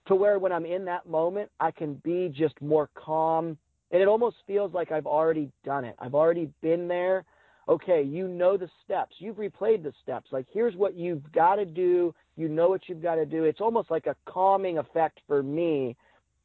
to 0.07 0.15
where 0.15 0.39
when 0.39 0.53
I'm 0.53 0.67
in 0.67 0.85
that 0.85 1.07
moment, 1.07 1.51
I 1.61 1.71
can 1.71 1.95
be 2.05 2.29
just 2.29 2.61
more 2.61 2.91
calm 2.95 3.57
and 3.95 4.03
it 4.03 4.09
almost 4.09 4.39
feels 4.45 4.75
like 4.75 4.91
I've 4.91 5.07
already 5.07 5.53
done 5.65 5.85
it. 5.85 5.95
I've 6.01 6.17
already 6.17 6.51
been 6.61 6.89
there. 6.89 7.25
okay, 7.69 8.03
you 8.03 8.27
know 8.27 8.57
the 8.57 8.69
steps. 8.85 9.15
You've 9.21 9.37
replayed 9.37 9.85
the 9.85 9.93
steps. 10.03 10.33
Like, 10.33 10.47
here's 10.53 10.75
what 10.75 10.97
you've 10.97 11.33
got 11.33 11.55
to 11.55 11.65
do. 11.65 12.13
You 12.37 12.49
know 12.49 12.69
what 12.69 12.83
you've 12.89 13.03
got 13.03 13.15
to 13.15 13.25
do. 13.25 13.45
It's 13.45 13.61
almost 13.61 13.91
like 13.93 14.07
a 14.07 14.17
calming 14.27 14.79
effect 14.79 15.21
for 15.29 15.45
me 15.45 15.97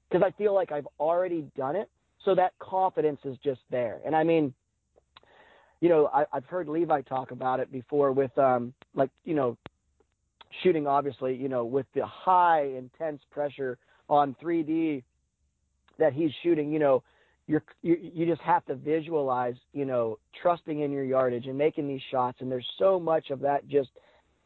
because 0.08 0.24
I 0.24 0.32
feel 0.38 0.54
like 0.54 0.72
I've 0.72 0.88
already 1.00 1.48
done 1.58 1.76
it. 1.76 1.90
So 2.24 2.36
that 2.36 2.54
confidence 2.60 3.20
is 3.26 3.36
just 3.44 3.62
there. 3.72 4.00
And 4.06 4.16
I 4.16 4.24
mean, 4.24 4.54
you 5.82 5.90
know, 5.90 6.08
I, 6.14 6.26
I've 6.32 6.46
heard 6.46 6.70
Levi 6.70 7.02
talk 7.02 7.32
about 7.32 7.60
it 7.60 7.72
before 7.72 8.12
with, 8.12 8.38
um, 8.38 8.74
like, 8.94 9.10
you 9.26 9.34
know, 9.34 9.58
shooting, 10.62 10.86
obviously, 10.86 11.36
you 11.36 11.50
know, 11.50 11.66
with 11.66 11.88
the 11.96 12.06
high 12.06 12.66
intense 12.78 13.24
pressure 13.32 13.80
on 14.08 14.36
3D 14.42 15.04
that 15.98 16.14
he's 16.14 16.32
shooting, 16.44 16.72
you 16.72 16.80
know, 16.80 17.04
you're, 17.50 17.64
you, 17.82 17.98
you 18.14 18.26
just 18.28 18.42
have 18.42 18.64
to 18.68 18.76
visualize, 18.76 19.56
you 19.74 19.84
know, 19.84 20.20
trusting 20.40 20.82
in 20.82 20.92
your 20.92 21.04
yardage 21.04 21.48
and 21.48 21.58
making 21.58 21.88
these 21.88 22.02
shots. 22.12 22.38
And 22.42 22.52
there's 22.52 22.68
so 22.78 23.00
much 23.00 23.32
of 23.32 23.40
that 23.40 23.68
just 23.68 23.90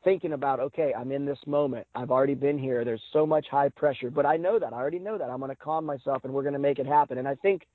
thinking 0.06 0.32
about, 0.32 0.62
okay, 0.62 0.94
I'm 0.98 1.12
in 1.12 1.26
this 1.26 1.40
moment. 1.46 1.86
I've 1.96 2.12
already 2.12 2.34
been 2.34 2.58
here. 2.58 2.86
There's 2.86 3.02
so 3.12 3.26
much 3.26 3.46
high 3.52 3.68
pressure, 3.68 4.10
but 4.10 4.26
I 4.26 4.38
know 4.38 4.58
that. 4.58 4.72
I 4.72 4.78
already 4.78 5.00
know 5.00 5.18
that. 5.18 5.30
I'm 5.30 5.40
going 5.40 5.50
to 5.50 5.56
calm 5.56 5.86
myself 5.86 6.24
and 6.24 6.34
we're 6.34 6.44
going 6.44 6.54
to 6.54 6.60
make 6.60 6.80
it 6.80 6.86
happen. 6.86 7.18
And 7.18 7.28
I 7.28 7.36
think 7.36 7.68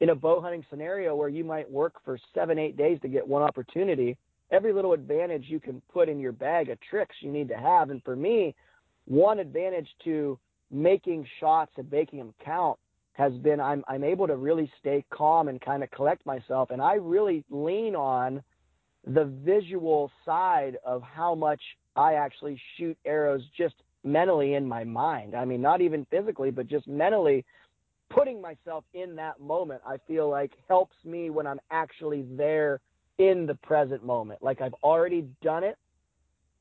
in 0.00 0.08
a 0.10 0.16
bow 0.16 0.40
hunting 0.40 0.66
scenario 0.68 1.14
where 1.14 1.28
you 1.28 1.44
might 1.44 1.70
work 1.70 1.94
for 2.04 2.18
seven, 2.34 2.58
eight 2.58 2.76
days 2.76 2.98
to 3.02 3.08
get 3.08 3.26
one 3.26 3.42
opportunity, 3.42 4.16
every 4.50 4.72
little 4.72 4.94
advantage 4.94 5.44
you 5.46 5.60
can 5.60 5.80
put 5.92 6.08
in 6.08 6.18
your 6.18 6.32
bag 6.32 6.70
of 6.70 6.78
tricks 6.80 7.14
you 7.20 7.30
need 7.30 7.46
to 7.50 7.56
have. 7.56 7.90
And 7.90 8.02
for 8.02 8.16
me, 8.16 8.56
one 9.04 9.38
advantage 9.38 9.88
to 10.02 10.40
making 10.72 11.24
shots 11.38 11.70
and 11.76 11.88
making 11.88 12.18
them 12.18 12.34
count 12.44 12.80
has 13.12 13.32
been 13.34 13.60
I'm 13.60 13.84
I'm 13.88 14.04
able 14.04 14.26
to 14.26 14.36
really 14.36 14.70
stay 14.78 15.04
calm 15.10 15.48
and 15.48 15.60
kind 15.60 15.82
of 15.82 15.90
collect 15.90 16.24
myself 16.24 16.70
and 16.70 16.80
I 16.80 16.94
really 16.94 17.44
lean 17.50 17.94
on 17.94 18.42
the 19.06 19.24
visual 19.24 20.10
side 20.24 20.76
of 20.84 21.02
how 21.02 21.34
much 21.34 21.60
I 21.96 22.14
actually 22.14 22.60
shoot 22.76 22.96
arrows 23.04 23.42
just 23.56 23.74
mentally 24.04 24.54
in 24.54 24.66
my 24.66 24.84
mind. 24.84 25.34
I 25.34 25.44
mean 25.44 25.60
not 25.60 25.80
even 25.80 26.06
physically 26.10 26.50
but 26.50 26.66
just 26.66 26.86
mentally 26.86 27.44
putting 28.10 28.40
myself 28.40 28.84
in 28.94 29.16
that 29.16 29.40
moment 29.40 29.82
I 29.86 29.96
feel 30.06 30.28
like 30.28 30.52
helps 30.68 30.96
me 31.04 31.30
when 31.30 31.46
I'm 31.46 31.60
actually 31.70 32.24
there 32.36 32.80
in 33.18 33.46
the 33.46 33.54
present 33.56 34.04
moment. 34.04 34.42
Like 34.42 34.60
I've 34.60 34.74
already 34.82 35.26
done 35.42 35.64
it 35.64 35.76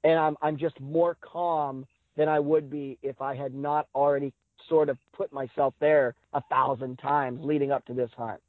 and 0.03 0.17
I'm 0.19 0.35
I'm 0.41 0.57
just 0.57 0.79
more 0.79 1.15
calm 1.21 1.85
than 2.17 2.27
I 2.27 2.39
would 2.39 2.69
be 2.69 2.97
if 3.01 3.21
I 3.21 3.35
had 3.35 3.53
not 3.53 3.87
already 3.95 4.33
sort 4.67 4.89
of 4.89 4.97
put 5.13 5.31
myself 5.31 5.73
there 5.79 6.15
a 6.33 6.41
thousand 6.49 6.97
times 6.99 7.39
leading 7.43 7.71
up 7.71 7.85
to 7.85 7.93
this 7.93 8.11
hunt. 8.17 8.41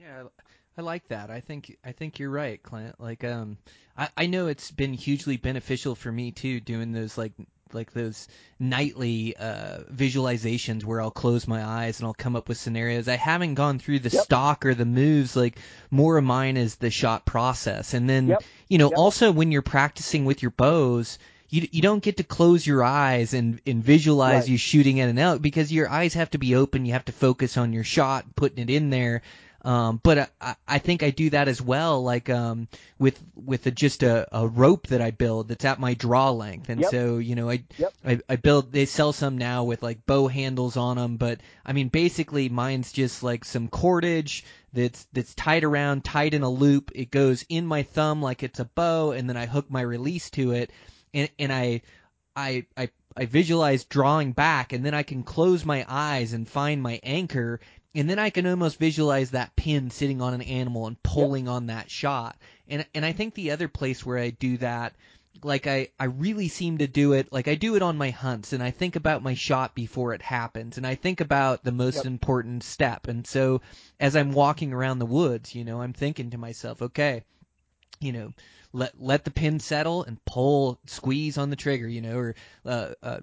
Yeah, 0.00 0.24
I 0.76 0.82
like 0.82 1.08
that. 1.08 1.30
I 1.30 1.40
think 1.40 1.76
I 1.84 1.92
think 1.92 2.18
you're 2.18 2.30
right, 2.30 2.62
Clint. 2.62 3.00
Like, 3.00 3.24
um, 3.24 3.58
I 3.96 4.08
I 4.16 4.26
know 4.26 4.46
it's 4.46 4.70
been 4.70 4.92
hugely 4.94 5.36
beneficial 5.36 5.94
for 5.94 6.10
me 6.12 6.30
too, 6.30 6.60
doing 6.60 6.92
those 6.92 7.18
like 7.18 7.32
like 7.74 7.92
those 7.92 8.28
nightly 8.58 9.36
uh 9.36 9.80
visualizations 9.92 10.84
where 10.84 11.02
I'll 11.02 11.10
close 11.10 11.46
my 11.46 11.62
eyes 11.64 11.98
and 11.98 12.06
I'll 12.06 12.14
come 12.14 12.36
up 12.36 12.48
with 12.48 12.58
scenarios. 12.58 13.08
I 13.08 13.16
haven't 13.16 13.54
gone 13.54 13.78
through 13.78 13.98
the 13.98 14.10
Yep. 14.10 14.24
stock 14.24 14.64
or 14.64 14.74
the 14.74 14.84
moves. 14.86 15.34
Like 15.36 15.58
more 15.90 16.16
of 16.16 16.24
mine 16.24 16.56
is 16.56 16.76
the 16.76 16.90
shot 16.90 17.26
process, 17.26 17.92
and 17.94 18.08
then 18.08 18.28
Yep. 18.28 18.42
you 18.68 18.78
know 18.78 18.88
Yep. 18.88 18.96
also 18.96 19.32
when 19.32 19.50
you're 19.52 19.62
practicing 19.62 20.24
with 20.24 20.42
your 20.42 20.52
bows. 20.52 21.18
You, 21.50 21.66
you 21.70 21.82
don't 21.82 22.02
get 22.02 22.18
to 22.18 22.24
close 22.24 22.66
your 22.66 22.84
eyes 22.84 23.32
and, 23.34 23.60
and 23.66 23.82
visualize 23.82 24.42
Right. 24.42 24.48
you 24.50 24.58
shooting 24.58 24.98
in 24.98 25.08
and 25.08 25.18
out 25.18 25.40
because 25.42 25.72
your 25.72 25.88
eyes 25.88 26.14
have 26.14 26.30
to 26.32 26.38
be 26.38 26.54
open. 26.54 26.84
You 26.84 26.92
have 26.92 27.06
to 27.06 27.12
focus 27.12 27.56
on 27.56 27.72
your 27.72 27.84
shot, 27.84 28.24
putting 28.36 28.58
it 28.62 28.70
in 28.70 28.90
there. 28.90 29.22
Um, 29.64 29.98
but 30.02 30.30
I, 30.40 30.54
I 30.68 30.78
think 30.78 31.02
I 31.02 31.10
do 31.10 31.30
that 31.30 31.48
as 31.48 31.60
well, 31.60 32.02
like 32.04 32.30
um, 32.30 32.68
with 32.98 33.18
with 33.34 33.66
a, 33.66 33.72
just 33.72 34.04
a, 34.04 34.28
a 34.30 34.46
rope 34.46 34.86
that 34.86 35.02
I 35.02 35.10
build 35.10 35.48
that's 35.48 35.64
at 35.64 35.80
my 35.80 35.94
draw 35.94 36.30
length, 36.30 36.68
and 36.68 36.80
Yep. 36.80 36.90
so 36.90 37.18
you 37.18 37.34
know 37.34 37.50
I, 37.50 37.64
Yep. 37.76 37.92
I 38.06 38.20
I 38.28 38.36
build. 38.36 38.70
They 38.70 38.86
sell 38.86 39.12
some 39.12 39.36
now 39.36 39.64
with 39.64 39.82
like 39.82 40.06
bow 40.06 40.28
handles 40.28 40.76
on 40.76 40.96
them, 40.96 41.16
but 41.16 41.40
I 41.66 41.72
mean 41.72 41.88
basically 41.88 42.48
mine's 42.48 42.92
just 42.92 43.24
like 43.24 43.44
some 43.44 43.66
cordage 43.68 44.44
that's 44.72 45.06
that's 45.12 45.34
tied 45.34 45.64
around, 45.64 46.04
tied 46.04 46.34
in 46.34 46.42
a 46.42 46.48
loop. 46.50 46.92
It 46.94 47.10
goes 47.10 47.44
in 47.48 47.66
my 47.66 47.82
thumb 47.82 48.22
like 48.22 48.44
it's 48.44 48.60
a 48.60 48.64
bow, 48.64 49.10
and 49.10 49.28
then 49.28 49.36
I 49.36 49.46
hook 49.46 49.66
my 49.70 49.80
release 49.80 50.30
to 50.30 50.52
it, 50.52 50.70
and 51.14 51.30
and 51.38 51.52
I 51.52 51.82
I 52.36 52.66
I 52.76 52.90
I 53.16 53.26
visualize 53.26 53.84
drawing 53.84 54.32
back, 54.32 54.72
and 54.72 54.84
then 54.84 54.94
I 54.94 55.02
can 55.02 55.22
close 55.24 55.64
my 55.64 55.84
eyes 55.88 56.32
and 56.32 56.48
find 56.48 56.82
my 56.82 57.00
anchor, 57.02 57.60
and 57.94 58.08
then 58.08 58.18
I 58.18 58.30
can 58.30 58.46
almost 58.46 58.78
visualize 58.78 59.30
that 59.32 59.56
pin 59.56 59.90
sitting 59.90 60.22
on 60.22 60.34
an 60.34 60.42
animal 60.42 60.86
and 60.86 61.02
pulling 61.02 61.48
on 61.48 61.66
that 61.66 61.90
shot. 61.90 62.36
And 62.68 62.86
and 62.94 63.04
I 63.04 63.12
think 63.12 63.34
the 63.34 63.50
other 63.50 63.68
place 63.68 64.04
where 64.06 64.18
I 64.18 64.30
do 64.30 64.56
that, 64.58 64.94
like 65.42 65.66
I 65.66 65.88
I 65.98 66.04
really 66.04 66.48
seem 66.48 66.78
to 66.78 66.86
do 66.86 67.12
it, 67.12 67.32
like 67.32 67.48
I 67.48 67.54
do 67.54 67.74
it 67.76 67.82
on 67.82 67.96
my 67.96 68.10
hunts, 68.10 68.52
and 68.52 68.62
I 68.62 68.70
think 68.70 68.96
about 68.96 69.22
my 69.22 69.34
shot 69.34 69.74
before 69.74 70.14
it 70.14 70.22
happens, 70.22 70.76
and 70.78 70.86
I 70.86 70.94
think 70.94 71.20
about 71.20 71.64
the 71.64 71.72
most 71.72 72.04
Yep. 72.04 72.06
important 72.06 72.62
step. 72.62 73.08
And 73.08 73.26
so 73.26 73.60
as 74.00 74.14
I'm 74.16 74.32
walking 74.32 74.72
around 74.72 74.98
the 74.98 75.06
woods, 75.06 75.54
you 75.54 75.64
know, 75.64 75.80
I'm 75.80 75.92
thinking 75.92 76.30
to 76.30 76.38
myself, 76.38 76.82
okay, 76.82 77.24
you 78.00 78.12
know, 78.12 78.32
let 78.72 79.00
let 79.00 79.24
the 79.24 79.30
pin 79.30 79.60
settle 79.60 80.04
and 80.04 80.22
pull, 80.24 80.78
squeeze 80.86 81.38
on 81.38 81.50
the 81.50 81.56
trigger, 81.56 81.88
you 81.88 82.00
know, 82.00 82.16
or 82.18 82.34
uh, 82.66 82.92
uh, 83.02 83.20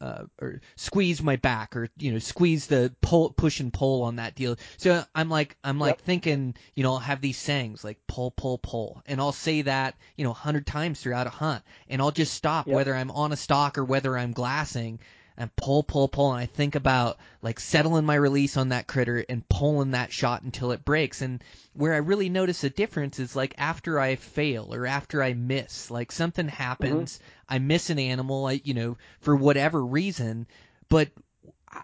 uh, 0.00 0.24
or 0.40 0.60
squeeze 0.76 1.22
my 1.22 1.36
back, 1.36 1.76
or 1.76 1.88
you 1.98 2.12
know, 2.12 2.18
squeeze 2.18 2.66
the 2.66 2.92
pull, 3.00 3.30
push 3.30 3.60
and 3.60 3.72
pull 3.72 4.02
on 4.02 4.16
that 4.16 4.34
deal. 4.34 4.56
So 4.78 5.04
I'm 5.14 5.28
like, 5.28 5.56
I'm 5.62 5.78
like 5.78 5.98
Yep. 5.98 6.00
thinking, 6.00 6.54
you 6.74 6.82
know, 6.82 6.94
I'll 6.94 6.98
have 6.98 7.20
these 7.20 7.38
sayings 7.38 7.84
like 7.84 7.98
pull, 8.06 8.30
pull, 8.30 8.58
pull, 8.58 9.02
and 9.06 9.20
I'll 9.20 9.32
say 9.32 9.62
that, 9.62 9.96
you 10.16 10.24
know, 10.24 10.30
a 10.30 10.34
hundred 10.34 10.66
times 10.66 11.00
throughout 11.00 11.26
a 11.26 11.30
hunt, 11.30 11.62
and 11.88 12.00
I'll 12.00 12.10
just 12.10 12.34
stop 12.34 12.66
Yep. 12.66 12.74
whether 12.74 12.94
I'm 12.94 13.10
on 13.10 13.32
a 13.32 13.36
stalk 13.36 13.78
or 13.78 13.84
whether 13.84 14.16
I'm 14.16 14.32
glassing. 14.32 14.98
And 15.40 15.56
pull, 15.56 15.82
pull, 15.82 16.06
pull, 16.06 16.32
and 16.32 16.38
I 16.38 16.44
think 16.44 16.74
about 16.74 17.16
like 17.40 17.58
settling 17.58 18.04
my 18.04 18.14
release 18.14 18.58
on 18.58 18.68
that 18.68 18.86
critter 18.86 19.24
and 19.26 19.48
pulling 19.48 19.92
that 19.92 20.12
shot 20.12 20.42
until 20.42 20.70
it 20.70 20.84
breaks. 20.84 21.22
And 21.22 21.42
where 21.72 21.94
I 21.94 21.98
really 21.98 22.28
notice 22.28 22.62
a 22.62 22.68
difference 22.68 23.18
is 23.18 23.34
like 23.34 23.54
after 23.56 23.98
I 23.98 24.16
fail 24.16 24.74
or 24.74 24.86
after 24.86 25.22
I 25.22 25.32
miss, 25.32 25.90
like 25.90 26.12
something 26.12 26.48
happens, 26.48 27.16
mm-hmm. 27.16 27.54
I 27.54 27.58
miss 27.58 27.88
an 27.88 27.98
animal, 27.98 28.44
I 28.44 28.60
you 28.62 28.74
know, 28.74 28.98
for 29.20 29.34
whatever 29.34 29.82
reason, 29.82 30.46
but 30.90 31.08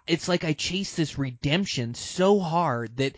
it's 0.06 0.28
like 0.28 0.44
I 0.44 0.52
chase 0.52 0.94
this 0.94 1.16
redemption 1.16 1.94
so 1.94 2.38
hard 2.38 2.98
that 2.98 3.16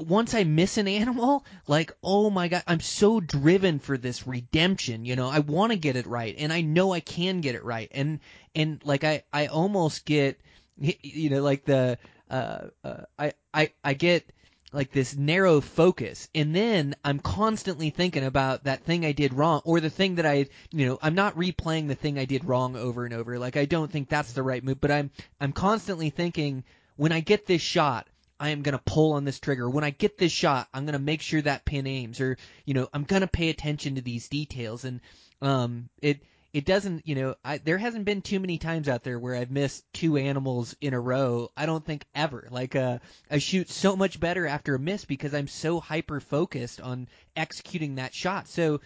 once 0.00 0.34
I 0.34 0.44
miss 0.44 0.76
an 0.76 0.88
animal, 0.88 1.44
like 1.66 1.92
oh 2.02 2.30
my 2.30 2.48
god, 2.48 2.62
I'm 2.66 2.80
so 2.80 3.20
driven 3.20 3.78
for 3.78 3.96
this 3.96 4.26
redemption. 4.26 5.04
You 5.04 5.16
know, 5.16 5.28
I 5.28 5.40
want 5.40 5.72
to 5.72 5.78
get 5.78 5.96
it 5.96 6.06
right, 6.06 6.34
and 6.38 6.52
I 6.52 6.62
know 6.62 6.92
I 6.92 7.00
can 7.00 7.40
get 7.40 7.54
it 7.54 7.64
right, 7.64 7.88
and 7.92 8.20
and 8.54 8.80
like 8.84 9.04
I 9.04 9.22
I 9.32 9.46
almost 9.46 10.04
get, 10.04 10.40
you 10.78 11.30
know, 11.30 11.42
like 11.42 11.64
the 11.64 11.98
uh, 12.30 12.68
uh 12.84 13.02
I 13.18 13.32
I 13.54 13.72
I 13.84 13.94
get 13.94 14.30
like 14.72 14.92
this 14.92 15.16
narrow 15.16 15.62
focus 15.62 16.28
and 16.34 16.54
then 16.54 16.94
i'm 17.02 17.18
constantly 17.18 17.88
thinking 17.88 18.22
about 18.22 18.64
that 18.64 18.84
thing 18.84 19.02
i 19.02 19.12
did 19.12 19.32
wrong 19.32 19.62
or 19.64 19.80
the 19.80 19.88
thing 19.88 20.16
that 20.16 20.26
i 20.26 20.46
you 20.70 20.86
know 20.86 20.98
i'm 21.00 21.14
not 21.14 21.34
replaying 21.36 21.88
the 21.88 21.94
thing 21.94 22.18
i 22.18 22.26
did 22.26 22.44
wrong 22.44 22.76
over 22.76 23.06
and 23.06 23.14
over 23.14 23.38
like 23.38 23.56
i 23.56 23.64
don't 23.64 23.90
think 23.90 24.10
that's 24.10 24.34
the 24.34 24.42
right 24.42 24.62
move 24.62 24.78
but 24.78 24.90
i'm 24.90 25.10
i'm 25.40 25.52
constantly 25.52 26.10
thinking 26.10 26.62
when 26.96 27.12
i 27.12 27.20
get 27.20 27.46
this 27.46 27.62
shot 27.62 28.06
i 28.40 28.50
am 28.50 28.62
going 28.62 28.76
to 28.76 28.82
pull 28.84 29.12
on 29.12 29.24
this 29.24 29.40
trigger 29.40 29.68
when 29.68 29.84
i 29.84 29.90
get 29.90 30.18
this 30.18 30.32
shot 30.32 30.68
i'm 30.72 30.84
going 30.84 30.92
to 30.92 30.98
make 30.98 31.20
sure 31.20 31.42
that 31.42 31.64
pin 31.64 31.86
aims 31.86 32.20
or 32.20 32.36
you 32.64 32.74
know 32.74 32.88
i'm 32.92 33.04
going 33.04 33.22
to 33.22 33.28
pay 33.28 33.50
attention 33.50 33.94
to 33.94 34.00
these 34.00 34.28
details 34.28 34.84
and 34.84 35.00
um 35.42 35.88
it 36.00 36.20
it 36.52 36.64
doesn't, 36.64 37.06
you 37.06 37.14
know, 37.14 37.34
I, 37.44 37.58
there 37.58 37.76
hasn't 37.76 38.06
been 38.06 38.22
too 38.22 38.40
many 38.40 38.56
times 38.56 38.88
out 38.88 39.04
there 39.04 39.18
where 39.18 39.34
I've 39.36 39.50
missed 39.50 39.84
two 39.92 40.16
animals 40.16 40.74
in 40.80 40.94
a 40.94 41.00
row. 41.00 41.50
I 41.56 41.66
don't 41.66 41.84
think 41.84 42.06
ever. 42.14 42.48
Like, 42.50 42.74
uh, 42.74 42.98
I 43.30 43.38
shoot 43.38 43.68
so 43.68 43.96
much 43.96 44.18
better 44.18 44.46
after 44.46 44.74
a 44.74 44.78
miss 44.78 45.04
because 45.04 45.34
I'm 45.34 45.48
so 45.48 45.78
hyper 45.78 46.20
focused 46.20 46.80
on 46.80 47.08
executing 47.36 47.96
that 47.96 48.14
shot. 48.14 48.48
So 48.48 48.80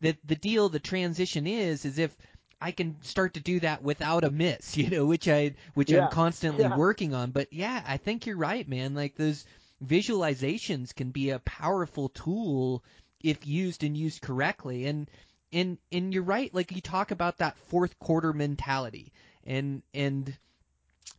the 0.00 0.16
the 0.24 0.34
deal, 0.34 0.68
the 0.68 0.80
transition 0.80 1.46
is, 1.46 1.84
is 1.84 1.98
if 1.98 2.16
I 2.64 2.72
can 2.72 2.96
start 3.02 3.34
to 3.34 3.40
do 3.40 3.60
that 3.60 3.82
without 3.82 4.24
a 4.24 4.30
miss, 4.30 4.76
you 4.80 4.90
know, 4.90 5.06
which 5.06 5.28
I 5.28 5.54
which 5.74 5.90
Yeah. 5.90 5.98
I'm 6.04 6.08
constantly 6.08 6.64
Yeah. 6.64 6.76
working 6.76 7.14
on. 7.14 7.30
But 7.30 7.52
yeah, 7.52 7.82
I 7.86 7.98
think 7.98 8.26
you're 8.26 8.36
right, 8.38 8.68
man. 8.68 8.94
Like 8.94 9.16
those 9.16 9.44
visualizations 9.86 10.94
can 10.94 11.10
be 11.10 11.30
a 11.30 11.38
powerful 11.40 12.08
tool 12.10 12.82
if 13.22 13.46
used 13.46 13.84
and 13.84 13.96
used 13.96 14.22
correctly. 14.22 14.86
And 14.86 15.10
and 15.52 15.78
and 15.92 16.12
you're 16.14 16.22
right. 16.22 16.52
Like 16.54 16.72
you 16.72 16.80
talk 16.80 17.10
about 17.10 17.38
that 17.38 17.56
fourth 17.68 17.98
quarter 17.98 18.32
mentality, 18.32 19.12
and 19.44 19.82
and 19.94 20.36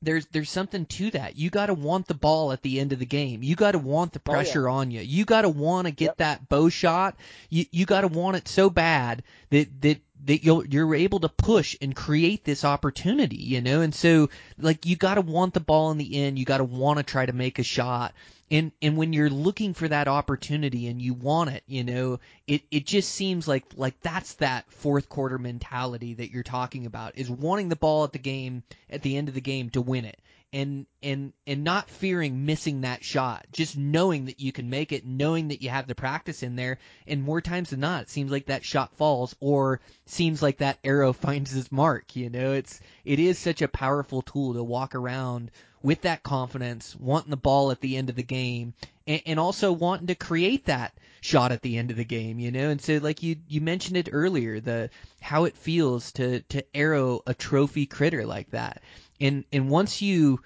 there's 0.02 0.26
there's 0.28 0.50
something 0.50 0.86
to 0.86 1.12
that. 1.12 1.38
You 1.38 1.50
got 1.50 1.68
to 1.68 1.74
want 1.74 2.08
the 2.08 2.14
ball 2.14 2.52
at 2.52 2.62
the 2.62 2.80
end 2.80 2.94
of 2.94 3.00
the 3.00 3.06
game. 3.06 3.44
You 3.44 3.56
got 3.56 3.72
to 3.72 3.80
want 3.80 4.14
the 4.14 4.20
Oh, 4.30 4.42
yeah. 4.42 4.60
pressure 4.60 4.68
on 4.70 4.92
you. 4.92 5.02
You 5.02 5.26
got 5.26 5.44
to 5.44 5.50
want 5.50 5.88
to 5.88 5.92
get 5.92 6.06
Yep. 6.06 6.18
that 6.18 6.50
bow 6.50 6.70
shot. 6.70 7.16
You 7.50 7.66
you 7.72 7.86
got 7.86 8.02
to 8.02 8.08
want 8.08 8.38
it 8.38 8.48
so 8.48 8.70
bad 8.70 9.24
that 9.52 9.82
that 9.82 10.00
that 10.26 10.44
you'll 10.44 10.66
you're 10.66 10.96
able 10.96 11.20
to 11.22 11.30
push 11.30 11.76
and 11.82 11.96
create 11.96 12.44
this 12.44 12.64
opportunity, 12.66 13.38
you 13.38 13.62
know. 13.62 13.82
And 13.82 13.94
so 13.94 14.30
like 14.58 14.86
you 14.86 14.96
got 14.96 15.16
to 15.16 15.22
want 15.22 15.54
the 15.54 15.60
ball 15.60 15.92
in 15.92 15.98
the 15.98 16.16
end. 16.24 16.38
You 16.38 16.46
got 16.46 16.58
to 16.58 16.64
want 16.64 16.98
to 16.98 17.04
try 17.04 17.26
to 17.26 17.34
make 17.34 17.60
a 17.60 17.64
shot. 17.64 18.14
and 18.52 18.72
and 18.82 18.98
when 18.98 19.14
you're 19.14 19.30
looking 19.30 19.74
for 19.74 19.88
that 19.88 20.08
opportunity 20.08 20.88
and 20.88 21.02
you 21.02 21.14
want 21.14 21.50
it 21.50 21.64
you 21.68 21.84
know 21.84 22.20
it 22.48 22.62
it 22.70 22.86
just 22.86 23.10
seems 23.12 23.48
like 23.48 23.66
like 23.76 24.00
that's 24.02 24.34
that 24.36 24.72
fourth 24.72 25.10
quarter 25.10 25.38
mentality 25.40 26.14
that 26.14 26.32
you're 26.32 26.44
talking 26.44 26.86
about 26.86 27.18
is 27.18 27.30
wanting 27.30 27.70
the 27.70 27.76
ball 27.76 28.04
at 28.04 28.14
the 28.14 28.20
game 28.20 28.62
at 28.90 29.02
the 29.02 29.18
end 29.18 29.28
of 29.28 29.34
the 29.34 29.42
game 29.42 29.70
to 29.72 29.82
win 29.82 30.06
it 30.06 30.20
and 30.56 30.86
and 31.04 31.34
and 31.46 31.66
not 31.66 31.90
fearing 31.90 32.46
missing 32.46 32.82
that 32.82 33.04
shot 33.04 33.46
just 33.52 33.78
knowing 33.78 34.26
that 34.26 34.40
you 34.40 34.54
can 34.54 34.70
make 34.70 34.94
it 34.94 35.06
knowing 35.06 35.50
that 35.50 35.62
you 35.62 35.70
have 35.70 35.86
the 35.86 35.94
practice 35.94 36.42
in 36.44 36.56
there 36.56 36.80
and 37.06 37.22
more 37.22 37.42
times 37.42 37.72
than 37.72 37.82
not 37.82 38.04
it 38.04 38.10
seems 38.10 38.32
like 38.32 38.46
that 38.46 38.64
shot 38.64 38.96
falls 38.96 39.36
or 39.42 39.82
seems 40.06 40.42
like 40.42 40.60
that 40.60 40.80
arrow 40.86 41.12
finds 41.28 41.56
its 41.56 41.72
mark 41.74 42.16
you 42.16 42.30
know 42.30 42.54
it's 42.54 42.80
it 43.04 43.20
is 43.20 43.38
such 43.38 43.62
a 43.62 43.68
powerful 43.68 44.22
tool 44.22 44.54
to 44.54 44.64
walk 44.64 44.96
around 44.96 45.52
with 45.86 46.02
that 46.02 46.24
confidence, 46.24 46.96
wanting 46.96 47.30
the 47.30 47.38
ball 47.38 47.70
at 47.70 47.80
the 47.80 47.96
end 47.96 48.10
of 48.10 48.16
the 48.16 48.24
game, 48.24 48.74
and, 49.06 49.22
and 49.28 49.40
also 49.40 49.72
wanting 49.72 50.08
to 50.08 50.16
create 50.16 50.66
that 50.66 50.98
shot 51.22 51.52
at 51.52 51.62
the 51.62 51.78
end 51.78 51.92
of 51.92 51.98
the 51.98 52.04
game, 52.04 52.40
you 52.40 52.52
know. 52.52 52.70
And 52.70 52.82
so, 52.82 52.98
like 52.98 53.22
you 53.22 53.36
you 53.48 53.62
mentioned 53.62 53.96
it 53.96 54.10
earlier, 54.12 54.60
the 54.60 54.90
how 55.22 55.44
it 55.44 55.56
feels 55.56 56.12
to 56.14 56.40
to 56.42 56.66
arrow 56.76 57.22
a 57.28 57.36
trophy 57.36 57.86
critter 57.86 58.26
like 58.26 58.50
that, 58.50 58.82
and 59.20 59.44
and 59.52 59.70
once 59.70 60.02
you 60.02 60.42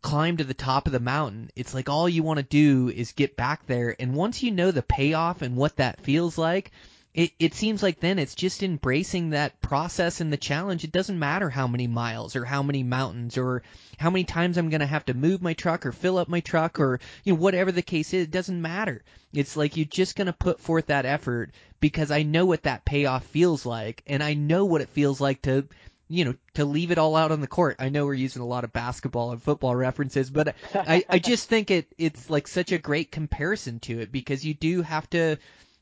climb 0.00 0.36
to 0.36 0.44
the 0.44 0.54
top 0.54 0.86
of 0.86 0.92
the 0.92 1.00
mountain, 1.00 1.50
it's 1.56 1.74
like 1.74 1.88
all 1.88 2.08
you 2.08 2.22
want 2.22 2.38
to 2.38 2.44
do 2.44 2.88
is 2.88 3.12
get 3.12 3.36
back 3.36 3.66
there, 3.66 3.94
and 3.98 4.14
once 4.14 4.42
you 4.42 4.50
know 4.50 4.70
the 4.70 4.82
payoff 4.82 5.42
and 5.42 5.56
what 5.56 5.76
that 5.76 6.00
feels 6.00 6.38
like 6.38 6.70
it, 7.18 7.32
it 7.40 7.54
seems 7.54 7.82
like 7.82 7.98
then 7.98 8.20
it's 8.20 8.36
just 8.36 8.62
embracing 8.62 9.30
that 9.30 9.60
process 9.60 10.20
and 10.20 10.32
the 10.32 10.36
challenge. 10.36 10.84
It 10.84 10.92
doesn't 10.92 11.18
matter 11.18 11.50
how 11.50 11.66
many 11.66 11.88
miles 11.88 12.36
or 12.36 12.44
how 12.44 12.62
many 12.62 12.84
mountains 12.84 13.36
or 13.36 13.64
how 13.96 14.10
many 14.10 14.22
times 14.22 14.56
I'm 14.56 14.70
going 14.70 14.82
to 14.82 14.86
have 14.86 15.06
to 15.06 15.14
move 15.14 15.42
my 15.42 15.54
truck 15.54 15.84
or 15.84 15.90
fill 15.90 16.18
up 16.18 16.28
my 16.28 16.38
truck 16.38 16.78
or 16.78 17.00
you 17.24 17.32
know 17.32 17.40
whatever 17.40 17.72
the 17.72 17.82
case 17.82 18.14
is. 18.14 18.24
It 18.24 18.30
doesn't 18.30 18.62
matter. 18.62 19.02
It's 19.32 19.56
like 19.56 19.76
you're 19.76 19.86
just 19.86 20.14
going 20.14 20.26
to 20.26 20.32
put 20.32 20.60
forth 20.60 20.86
that 20.86 21.06
effort 21.06 21.50
because 21.80 22.12
I 22.12 22.22
know 22.22 22.46
what 22.46 22.62
that 22.62 22.84
payoff 22.84 23.24
feels 23.24 23.66
like 23.66 24.04
and 24.06 24.22
I 24.22 24.34
know 24.34 24.66
what 24.66 24.80
it 24.80 24.90
feels 24.90 25.20
like 25.20 25.42
to 25.42 25.66
you 26.08 26.24
know, 26.24 26.34
to 26.54 26.64
leave 26.64 26.90
it 26.90 26.98
all 26.98 27.16
out 27.16 27.30
on 27.32 27.40
the 27.40 27.46
court. 27.46 27.76
I 27.78 27.88
know 27.90 28.06
we're 28.06 28.14
using 28.14 28.42
a 28.42 28.46
lot 28.46 28.64
of 28.64 28.72
basketball 28.72 29.30
and 29.32 29.42
football 29.42 29.76
references, 29.76 30.30
but 30.30 30.54
I, 30.74 31.04
I 31.08 31.18
just 31.18 31.48
think 31.48 31.70
it 31.70 31.92
it's 31.98 32.30
like 32.30 32.48
such 32.48 32.72
a 32.72 32.78
great 32.78 33.12
comparison 33.12 33.80
to 33.80 34.00
it 34.00 34.10
because 34.10 34.44
you 34.44 34.54
do 34.54 34.82
have 34.82 35.08
to 35.10 35.36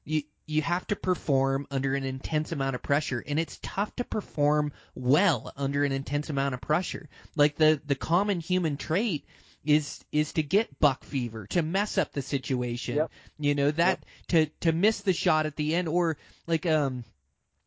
you 0.05 0.23
you 0.49 0.63
have 0.63 0.87
to 0.87 0.97
perform 0.97 1.67
under 1.73 1.95
an 1.97 2.05
intense 2.05 2.53
amount 2.53 2.75
of 2.77 2.83
pressure 2.83 3.23
and 3.27 3.39
it's 3.39 3.59
tough 3.63 3.95
to 3.97 4.05
perform 4.05 4.73
well 4.95 5.53
under 5.57 5.85
an 5.85 5.91
intense 5.93 6.31
amount 6.31 6.55
of 6.55 6.61
pressure 6.61 7.09
like 7.35 7.57
the 7.57 7.81
the 7.87 7.97
common 7.97 8.39
human 8.39 8.77
trait 8.77 9.25
is 9.65 10.05
is 10.13 10.33
to 10.35 10.45
get 10.45 10.79
buck 10.79 11.03
fever 11.03 11.47
to 11.49 11.63
mess 11.63 11.99
up 11.99 12.13
the 12.13 12.23
situation 12.23 12.95
Yep. 12.97 13.11
you 13.41 13.55
know 13.57 13.71
that 13.73 13.99
Yep. 13.99 14.05
to 14.29 14.47
to 14.61 14.73
miss 14.73 15.01
the 15.01 15.13
shot 15.13 15.47
at 15.47 15.57
the 15.57 15.75
end 15.75 15.89
or 15.89 16.17
like 16.47 16.65
um 16.67 17.03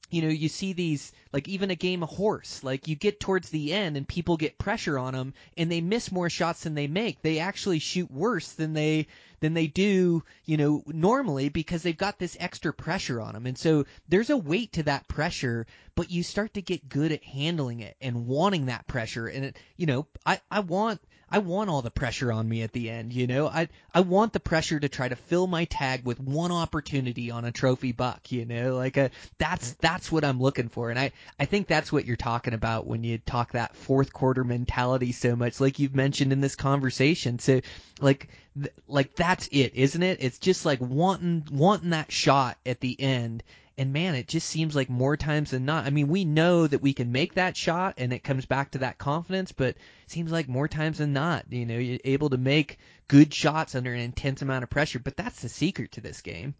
you 0.10 0.22
know, 0.22 0.28
you 0.30 0.50
see 0.50 0.74
these 0.74 1.12
like 1.32 1.48
even 1.48 1.72
a 1.72 1.76
game 1.76 2.04
of 2.04 2.10
horse. 2.10 2.64
Like 2.64 2.88
you 2.88 2.96
get 2.96 3.20
towards 3.20 3.50
the 3.50 3.74
end 3.74 3.98
and 3.98 4.08
people 4.08 4.38
get 4.38 4.58
pressure 4.58 4.98
on 4.98 5.14
them 5.14 5.34
and 5.58 5.72
they 5.72 5.82
miss 5.82 6.12
more 6.12 6.30
shots 6.30 6.64
than 6.64 6.74
they 6.74 6.88
make. 6.88 7.22
They 7.22 7.40
actually 7.40 7.80
shoot 7.80 8.10
worse 8.12 8.52
than 8.54 8.74
they 8.74 9.08
than 9.40 9.54
they 9.54 9.68
do, 9.68 10.24
you 10.46 10.58
know, 10.58 10.84
normally 10.88 11.50
because 11.50 11.84
they've 11.84 11.98
got 11.98 12.20
this 12.20 12.36
extra 12.40 12.74
pressure 12.74 13.22
on 13.22 13.34
them. 13.34 13.46
And 13.46 13.58
so 13.58 13.86
there's 14.08 14.30
a 14.30 14.38
weight 14.38 14.74
to 14.74 14.84
that 14.84 15.08
pressure, 15.08 15.66
but 15.96 16.12
you 16.12 16.24
start 16.24 16.56
to 16.56 16.62
get 16.62 16.90
good 16.90 17.12
at 17.12 17.24
handling 17.24 17.80
it 17.80 17.96
and 18.02 18.28
wanting 18.28 18.66
that 18.66 18.88
pressure. 18.88 19.28
And 19.28 19.46
it, 19.46 19.58
you 19.78 19.86
know, 19.86 20.08
I 20.26 20.42
I 20.50 20.62
want 20.62 21.02
I 21.32 21.40
want 21.40 21.70
all 21.70 21.82
the 21.82 21.92
pressure 21.92 22.32
on 22.32 22.48
me 22.48 22.64
at 22.64 22.72
the 22.72 22.90
end, 22.90 23.14
you 23.14 23.28
know. 23.28 23.48
I 23.48 23.70
I 23.94 24.02
want 24.02 24.34
the 24.34 24.40
pressure 24.40 24.80
to 24.80 24.90
try 24.90 25.08
to 25.08 25.16
fill 25.16 25.48
my 25.48 25.66
tag 25.66 26.04
with 26.06 26.20
one 26.20 26.52
opportunity 26.52 27.32
on 27.32 27.46
a 27.46 27.52
trophy 27.52 27.92
buck, 27.92 28.32
you 28.32 28.46
know. 28.46 28.76
Like 28.76 28.98
a 28.98 29.12
that's 29.38 29.74
that's 29.74 30.12
what 30.12 30.26
I'm 30.26 30.42
looking 30.42 30.70
for. 30.70 30.90
And 30.90 31.00
I 31.00 31.12
I 31.40 31.46
think 31.46 31.68
that's 31.68 31.92
what 31.92 32.06
you're 32.06 32.16
talking 32.16 32.54
about 32.54 32.88
when 32.88 33.04
you 33.04 33.18
talk 33.20 33.52
that 33.52 33.76
fourth 33.76 34.12
quarter 34.12 34.44
mentality 34.44 35.12
so 35.12 35.36
much 35.36 35.60
like 35.60 35.80
you've 35.80 35.96
mentioned 35.96 36.34
in 36.34 36.42
this 36.42 36.56
conversation. 36.56 37.40
So 37.40 37.62
like 38.02 38.30
th- 38.56 38.74
like 38.88 39.16
that's 39.16 39.48
it, 39.52 39.76
isn't 39.76 40.04
it? 40.04 40.18
It's 40.22 40.40
just 40.40 40.66
like 40.66 40.80
wanting 40.82 41.46
wanting 41.52 41.92
that 41.92 42.12
shot 42.12 42.58
at 42.66 42.80
the 42.80 43.00
end 43.00 43.44
and 43.80 43.94
man, 43.94 44.14
it 44.14 44.28
just 44.28 44.50
seems 44.50 44.76
like 44.76 44.90
more 44.90 45.16
times 45.16 45.52
than 45.52 45.64
not. 45.64 45.86
I 45.86 45.90
mean, 45.90 46.10
we 46.10 46.26
know 46.26 46.68
that 46.68 46.82
we 46.82 46.94
can 46.94 47.14
make 47.14 47.36
that 47.36 47.56
shot, 47.56 47.94
and 47.98 48.12
it 48.12 48.26
comes 48.26 48.46
back 48.46 48.72
to 48.72 48.80
that 48.80 48.98
confidence. 48.98 49.54
But 49.54 49.70
it 49.70 49.78
seems 50.08 50.34
like 50.34 50.50
more 50.50 50.68
times 50.68 50.98
than 50.98 51.14
not, 51.14 51.46
you 51.50 51.66
know, 51.66 51.78
you're 51.78 52.00
able 52.04 52.30
to 52.32 52.38
make 52.38 52.78
good 53.08 53.34
shots 53.34 53.76
under 53.76 53.94
an 53.94 54.02
intense 54.02 54.42
amount 54.42 54.64
of 54.64 54.70
pressure. 54.70 55.00
But 55.00 55.16
that's 55.16 55.42
the 55.42 55.48
secret 55.48 55.94
to 55.94 56.02
this 56.02 56.22
game. 56.22 56.56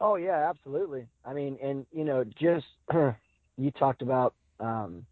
Oh 0.00 0.16
yeah, 0.16 0.48
absolutely. 0.48 1.06
I 1.22 1.34
mean, 1.34 1.58
and 1.62 1.84
you 1.92 2.04
know, 2.04 2.24
just 2.24 2.66
you 3.58 3.70
talked 3.78 4.00
about, 4.00 4.32
um, 4.58 5.04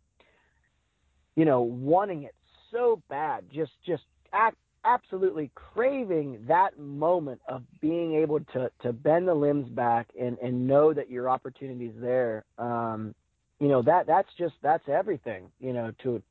you 1.36 1.44
know, 1.44 1.60
wanting 1.60 2.22
it 2.22 2.34
so 2.70 3.02
bad, 3.10 3.44
just 3.52 3.72
just 3.86 4.04
act, 4.32 4.56
absolutely 4.84 5.50
craving 5.54 6.44
that 6.48 6.78
moment 6.78 7.40
of 7.48 7.62
being 7.80 8.14
able 8.14 8.40
to 8.52 8.70
to 8.82 8.92
bend 8.92 9.28
the 9.28 9.34
limbs 9.34 9.68
back 9.68 10.08
and 10.20 10.38
and 10.38 10.66
know 10.66 10.92
that 10.92 11.10
your 11.10 11.28
opportunity 11.28 11.86
is 11.86 11.94
there. 12.00 12.44
Um, 12.58 13.14
you 13.60 13.68
know 13.68 13.82
that 13.82 14.06
that's 14.06 14.28
just 14.38 14.54
that's 14.62 14.88
everything. 14.88 15.50
You 15.60 15.72
know, 15.72 15.92
to 16.02 16.22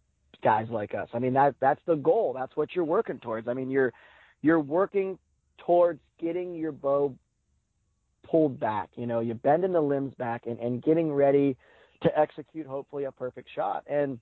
guys 0.43 0.67
like 0.69 0.93
us. 0.93 1.09
I 1.13 1.19
mean 1.19 1.33
that 1.33 1.55
that's 1.59 1.81
the 1.85 1.95
goal. 1.95 2.33
That's 2.37 2.55
what 2.55 2.75
you're 2.75 2.85
working 2.85 3.19
towards. 3.19 3.47
I 3.47 3.53
mean 3.53 3.69
you're 3.69 3.93
you're 4.41 4.59
working 4.59 5.17
towards 5.65 5.99
getting 6.19 6.55
your 6.55 6.71
bow 6.71 7.15
pulled 8.23 8.59
back. 8.59 8.89
You 8.95 9.07
know, 9.07 9.19
you're 9.19 9.35
bending 9.35 9.73
the 9.73 9.81
limbs 9.81 10.13
back 10.15 10.43
and, 10.45 10.59
and 10.59 10.81
getting 10.81 11.11
ready 11.13 11.55
to 12.01 12.19
execute 12.19 12.67
hopefully 12.67 13.05
a 13.05 13.11
perfect 13.11 13.49
shot. 13.53 13.83
And 13.87 14.19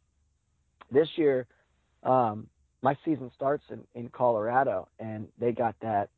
this 0.91 1.07
year, 1.15 1.47
um, 2.03 2.47
my 2.81 2.97
season 3.05 3.31
starts 3.35 3.63
in, 3.69 3.83
in 3.95 4.09
Colorado 4.09 4.87
and 4.99 5.27
they 5.39 5.51
got 5.51 5.75
that 5.81 6.09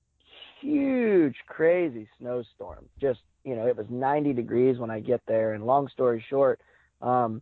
huge, 0.61 1.35
crazy 1.47 2.07
snowstorm. 2.19 2.85
Just, 2.99 3.19
you 3.43 3.55
know, 3.55 3.67
it 3.67 3.75
was 3.75 3.85
90 3.89 4.33
degrees 4.33 4.77
when 4.77 4.89
I 4.89 4.99
get 4.99 5.21
there. 5.27 5.53
And 5.53 5.65
long 5.65 5.89
story 5.89 6.23
short, 6.29 6.61
um, 7.01 7.41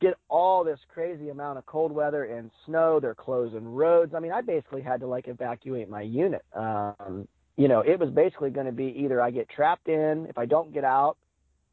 get 0.00 0.14
all 0.28 0.64
this 0.64 0.80
crazy 0.92 1.28
amount 1.28 1.58
of 1.58 1.66
cold 1.66 1.92
weather 1.92 2.24
and 2.24 2.50
snow. 2.66 2.98
They're 2.98 3.14
closing 3.14 3.64
roads. 3.64 4.14
I 4.14 4.20
mean, 4.20 4.32
I 4.32 4.40
basically 4.40 4.82
had 4.82 5.00
to 5.00 5.06
like 5.06 5.28
evacuate 5.28 5.88
my 5.88 6.02
unit. 6.02 6.44
Um, 6.54 7.28
you 7.56 7.68
know, 7.68 7.80
it 7.80 7.98
was 8.00 8.10
basically 8.10 8.50
going 8.50 8.66
to 8.66 8.72
be 8.72 8.94
either 9.04 9.20
I 9.20 9.30
get 9.30 9.48
trapped 9.48 9.88
in 9.88 10.26
if 10.28 10.38
I 10.38 10.46
don't 10.46 10.72
get 10.72 10.84
out 10.84 11.18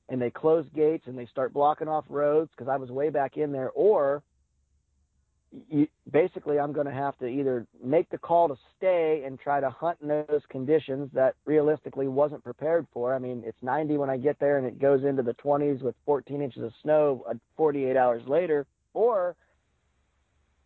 and 0.09 0.21
they 0.21 0.29
close 0.29 0.65
gates 0.75 1.05
and 1.07 1.17
they 1.17 1.27
start 1.27 1.53
blocking 1.53 1.87
off 1.87 2.03
roads 2.09 2.51
because 2.55 2.69
I 2.69 2.77
was 2.77 2.89
way 2.89 3.09
back 3.09 3.37
in 3.37 3.51
there, 3.51 3.69
or 3.71 4.23
you, 5.69 5.87
basically 6.11 6.59
I'm 6.59 6.73
going 6.73 6.85
to 6.85 6.93
have 6.93 7.17
to 7.19 7.25
either 7.25 7.65
make 7.83 8.09
the 8.09 8.17
call 8.17 8.47
to 8.49 8.55
stay 8.77 9.23
and 9.25 9.39
try 9.39 9.59
to 9.59 9.69
hunt 9.69 9.97
in 10.01 10.07
those 10.07 10.41
conditions 10.49 11.09
that 11.13 11.35
realistically 11.45 12.07
wasn't 12.07 12.43
prepared 12.43 12.87
for. 12.93 13.13
I 13.13 13.19
mean, 13.19 13.43
it's 13.45 13.57
90 13.61 13.97
when 13.97 14.09
I 14.09 14.17
get 14.17 14.39
there 14.39 14.57
and 14.57 14.67
it 14.67 14.79
goes 14.79 15.03
into 15.03 15.23
the 15.23 15.33
20s 15.33 15.81
with 15.81 15.95
14 16.05 16.41
inches 16.41 16.63
of 16.63 16.71
snow 16.81 17.25
uh, 17.29 17.33
48 17.57 17.97
hours 17.97 18.21
later, 18.27 18.65
or 18.93 19.35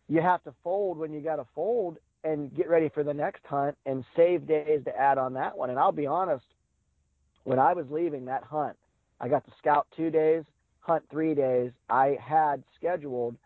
you 0.08 0.20
have 0.20 0.42
to 0.44 0.54
fold 0.62 0.98
when 0.98 1.12
you 1.12 1.20
got 1.20 1.36
to 1.36 1.46
fold 1.54 1.96
and 2.22 2.54
get 2.54 2.68
ready 2.68 2.88
for 2.88 3.02
the 3.02 3.14
next 3.14 3.44
hunt 3.44 3.76
and 3.86 4.04
save 4.16 4.46
days 4.46 4.82
to 4.84 4.96
add 4.98 5.18
on 5.18 5.34
that 5.34 5.56
one. 5.56 5.70
And 5.70 5.78
I'll 5.78 5.92
be 5.92 6.06
honest, 6.06 6.44
when 7.44 7.58
I 7.58 7.74
was 7.74 7.86
leaving 7.90 8.26
that 8.26 8.44
hunt, 8.44 8.76
I 9.20 9.28
got 9.28 9.44
to 9.44 9.52
scout 9.58 9.86
two 9.96 10.10
days, 10.10 10.44
hunt 10.80 11.04
three 11.10 11.34
days. 11.34 11.72
I 11.88 12.18
had 12.20 12.62
scheduled 12.76 13.36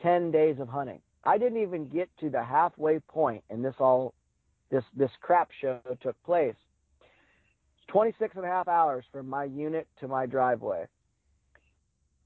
10 0.00 0.30
days 0.30 0.56
of 0.58 0.68
hunting. 0.68 1.00
I 1.24 1.38
didn't 1.38 1.62
even 1.62 1.88
get 1.88 2.08
to 2.20 2.30
the 2.30 2.42
halfway 2.42 2.98
point 3.00 3.44
and 3.50 3.64
this 3.64 3.74
all, 3.78 4.14
this, 4.70 4.84
this 4.96 5.10
crap 5.20 5.50
show 5.60 5.78
took 6.00 6.20
place. 6.24 6.56
It's 7.00 7.86
26 7.88 8.36
and 8.36 8.44
a 8.44 8.48
half 8.48 8.68
hours 8.68 9.04
from 9.12 9.28
my 9.28 9.44
unit 9.44 9.86
to 10.00 10.08
my 10.08 10.26
driveway. 10.26 10.86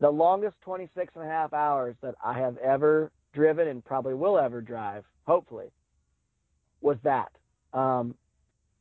The 0.01 0.11
longest 0.11 0.57
26 0.63 1.15
and 1.15 1.25
a 1.25 1.29
half 1.29 1.53
hours 1.53 1.97
that 2.03 2.15
I 2.25 2.39
have 2.39 2.57
ever 2.59 3.11
driven 3.33 3.69
and 3.69 3.85
probably 3.85 4.15
will 4.15 4.39
ever 4.39 4.61
drive, 4.61 5.05
hopefully, 5.27 5.71
was 6.81 6.97
that. 7.03 7.31
Um, 7.73 8.15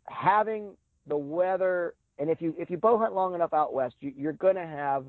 having 0.07 0.75
the 1.07 1.17
weather, 1.17 1.95
and 2.19 2.29
if 2.29 2.41
you 2.41 2.55
if 2.57 2.69
you 2.69 2.77
bow 2.77 2.97
hunt 2.97 3.13
long 3.13 3.35
enough 3.35 3.53
out 3.53 3.73
west, 3.73 3.95
you, 3.99 4.13
you're 4.15 4.33
going 4.33 4.55
to 4.55 4.65
have 4.65 5.05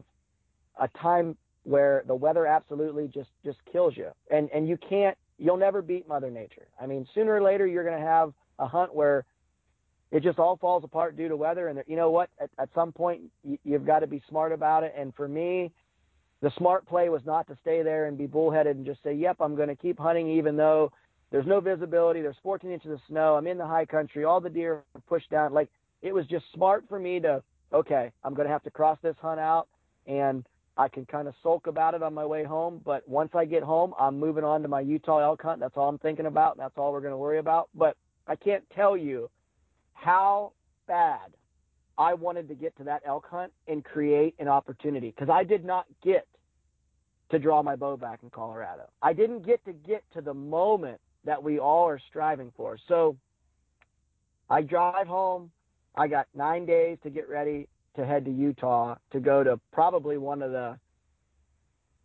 a 0.81 0.89
time 0.99 1.37
where 1.67 2.05
the 2.07 2.15
weather 2.15 2.47
absolutely 2.47 3.09
just 3.09 3.31
just 3.45 3.59
kills 3.73 3.97
you, 3.97 4.11
and 4.31 4.49
and 4.55 4.69
you 4.69 4.77
can't, 4.77 5.17
you'll 5.39 5.57
never 5.57 5.83
beat 5.83 6.07
Mother 6.07 6.31
Nature. 6.31 6.69
I 6.81 6.87
mean, 6.87 7.07
sooner 7.15 7.35
or 7.35 7.43
later 7.43 7.67
you're 7.67 7.85
going 7.85 8.01
to 8.01 8.07
have 8.07 8.33
a 8.59 8.67
hunt 8.67 8.95
where 8.95 9.25
it 10.13 10.23
just 10.23 10.39
all 10.39 10.57
falls 10.57 10.85
apart 10.85 11.17
due 11.17 11.29
to 11.29 11.37
weather, 11.37 11.69
and 11.69 11.83
you 11.89 11.97
know 11.97 12.11
what? 12.11 12.31
At, 12.41 12.51
at 12.59 12.69
some 12.75 12.93
point 12.93 13.23
you, 13.43 13.59
you've 13.65 13.85
got 13.85 14.01
to 14.01 14.07
be 14.07 14.23
smart 14.29 14.53
about 14.53 14.85
it. 14.85 14.95
And 14.97 15.13
for 15.15 15.27
me, 15.27 15.73
the 16.41 16.53
smart 16.57 16.87
play 16.87 17.09
was 17.09 17.23
not 17.27 17.47
to 17.49 17.59
stay 17.63 17.83
there 17.83 18.07
and 18.07 18.17
be 18.17 18.27
bullheaded 18.27 18.77
and 18.77 18.87
just 18.87 19.03
say, 19.03 19.13
"Yep, 19.15 19.39
I'm 19.41 19.57
going 19.57 19.69
to 19.69 19.77
keep 19.77 19.99
hunting," 19.99 20.29
even 20.31 20.57
though 20.57 20.93
There's 21.31 21.47
no 21.47 21.61
visibility. 21.61 22.23
There's 22.23 22.37
14 22.43 22.71
inches 22.71 22.93
of 22.93 23.01
snow. 23.09 23.35
I'm 23.35 23.47
in 23.47 23.59
the 23.59 23.67
high 23.67 23.85
country. 23.87 24.25
All 24.25 24.41
the 24.41 24.49
deer 24.51 24.85
are 24.95 25.01
pushed 25.09 25.31
down. 25.31 25.53
Like 25.53 25.69
it 26.03 26.15
was 26.15 26.27
just 26.27 26.45
smart 26.55 26.85
for 26.89 26.99
me 26.99 27.21
to, 27.21 27.43
okay, 27.73 28.13
I'm 28.23 28.35
going 28.35 28.47
to 28.47 28.53
have 28.53 28.63
to 28.63 28.71
cross 28.71 28.99
this 29.03 29.17
hunt 29.21 29.41
out 29.41 29.67
and 30.07 30.47
I 30.77 30.89
can 30.89 31.07
kind 31.07 31.27
of 31.27 31.35
sulk 31.43 31.67
about 31.67 31.95
it 31.95 32.03
on 32.03 32.13
my 32.13 32.27
way 32.27 32.45
home. 32.45 32.81
But 32.85 33.09
once 33.09 33.31
I 33.35 33.45
get 33.45 33.63
home, 33.63 33.95
I'm 33.99 34.19
moving 34.19 34.45
on 34.45 34.63
to 34.63 34.69
my 34.69 34.81
Utah 34.81 35.19
elk 35.19 35.43
hunt. 35.43 35.61
That's 35.61 35.77
all 35.77 35.89
I'm 35.89 35.99
thinking 35.99 36.27
about. 36.27 36.59
That's 36.59 36.77
all 36.77 36.93
we're 36.93 37.01
going 37.01 37.13
to 37.13 37.19
worry 37.19 37.39
about. 37.39 37.69
But 37.75 37.97
I 38.27 38.37
can't 38.37 38.65
tell 38.75 38.97
you 38.97 39.31
how 39.95 40.53
bad 40.87 41.33
I 41.99 42.15
wanted 42.15 42.49
to 42.49 42.55
get 42.55 42.77
to 42.77 42.85
that 42.85 43.03
elk 43.07 43.27
hunt 43.31 43.53
and 43.67 43.83
create 43.85 44.35
an 44.39 44.49
opportunity 44.49 45.09
because 45.09 45.31
I 45.31 45.45
did 45.45 45.65
not 45.65 45.87
get 46.03 46.27
to 47.31 47.39
draw 47.39 47.63
my 47.63 47.75
bow 47.75 47.97
back 47.97 48.21
in 48.23 48.31
Colorado. 48.31 48.89
I 49.03 49.13
didn't 49.13 49.47
get 49.47 49.65
to 49.65 49.73
get 49.73 50.05
to 50.13 50.21
the 50.21 50.35
moment 50.35 51.01
that 51.25 51.43
we 51.43 51.59
all 51.59 51.89
are 51.89 52.01
striving 52.09 52.53
for. 52.57 52.79
So 52.87 53.17
I 54.49 54.63
drive 54.63 55.07
home. 55.07 55.51
I 55.95 56.07
got 56.09 56.29
nine 56.35 56.67
days 56.67 56.99
to 57.03 57.11
get 57.11 57.29
ready 57.29 57.69
to 57.97 58.07
head 58.07 58.25
to 58.25 58.31
Utah 58.31 58.97
to 59.13 59.21
go 59.21 59.43
to 59.43 59.59
probably 59.73 60.19
one 60.19 60.43
of 60.43 60.53
the 60.53 60.79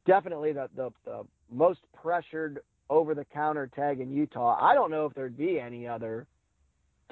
definitely 0.06 0.52
the, 0.52 0.70
the, 0.76 0.90
the 1.06 1.24
most 1.52 1.80
pressured 2.02 2.60
over 2.90 3.14
the 3.14 3.26
counter 3.26 3.68
tag 3.68 4.00
in 4.00 4.12
Utah. 4.12 4.58
I 4.60 4.74
don't 4.74 4.92
know 4.92 5.06
if 5.06 5.14
there'd 5.14 5.38
be 5.38 5.60
any 5.60 5.88
other 5.88 6.28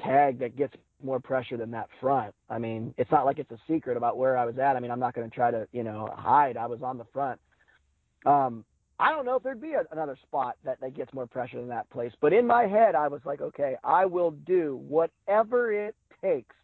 tag 0.03 0.39
that 0.39 0.55
gets 0.55 0.73
more 1.03 1.19
pressure 1.19 1.57
than 1.57 1.71
that 1.71 1.87
front. 2.01 2.33
I 2.49 2.57
mean, 2.57 2.93
it's 2.97 3.11
not 3.11 3.25
like 3.25 3.39
it's 3.39 3.51
a 3.51 3.59
secret 3.67 3.95
about 3.95 4.17
where 4.17 4.37
I 4.37 4.45
was 4.45 4.57
at. 4.57 4.75
I 4.75 4.79
mean, 4.79 4.91
I'm 4.91 4.99
not 4.99 5.13
going 5.13 5.29
to 5.29 5.33
try 5.33 5.51
to, 5.51 5.67
you 5.71 5.83
know, 5.83 6.09
hide. 6.17 6.57
I 6.57 6.65
was 6.65 6.81
on 6.81 6.97
the 6.97 7.05
front. 7.13 7.39
Um, 8.25 8.65
I 8.99 9.11
don't 9.11 9.25
know 9.25 9.35
if 9.35 9.43
there'd 9.43 9.61
be 9.61 9.73
a, 9.73 9.83
another 9.91 10.17
spot 10.23 10.57
that, 10.65 10.81
that 10.81 10.93
gets 10.93 11.13
more 11.13 11.25
pressure 11.25 11.57
than 11.57 11.69
that 11.69 11.89
place. 11.89 12.11
But 12.19 12.33
in 12.33 12.45
my 12.45 12.67
head, 12.67 12.95
I 12.95 13.07
was 13.07 13.21
like, 13.23 13.39
okay, 13.39 13.75
I 13.83 14.05
will 14.05 14.31
do 14.31 14.81
whatever 14.87 15.71
it 15.71 15.95
takes, 16.21 16.55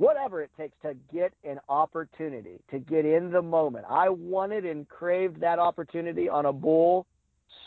whatever 0.00 0.40
it 0.40 0.50
takes 0.56 0.74
to 0.80 0.96
get 1.12 1.30
an 1.44 1.60
opportunity, 1.68 2.58
to 2.70 2.78
get 2.78 3.04
in 3.04 3.30
the 3.30 3.42
moment. 3.42 3.84
I 3.86 4.08
wanted 4.08 4.64
and 4.64 4.88
craved 4.88 5.42
that 5.42 5.58
opportunity 5.58 6.26
on 6.26 6.46
a 6.46 6.52
bull 6.54 7.06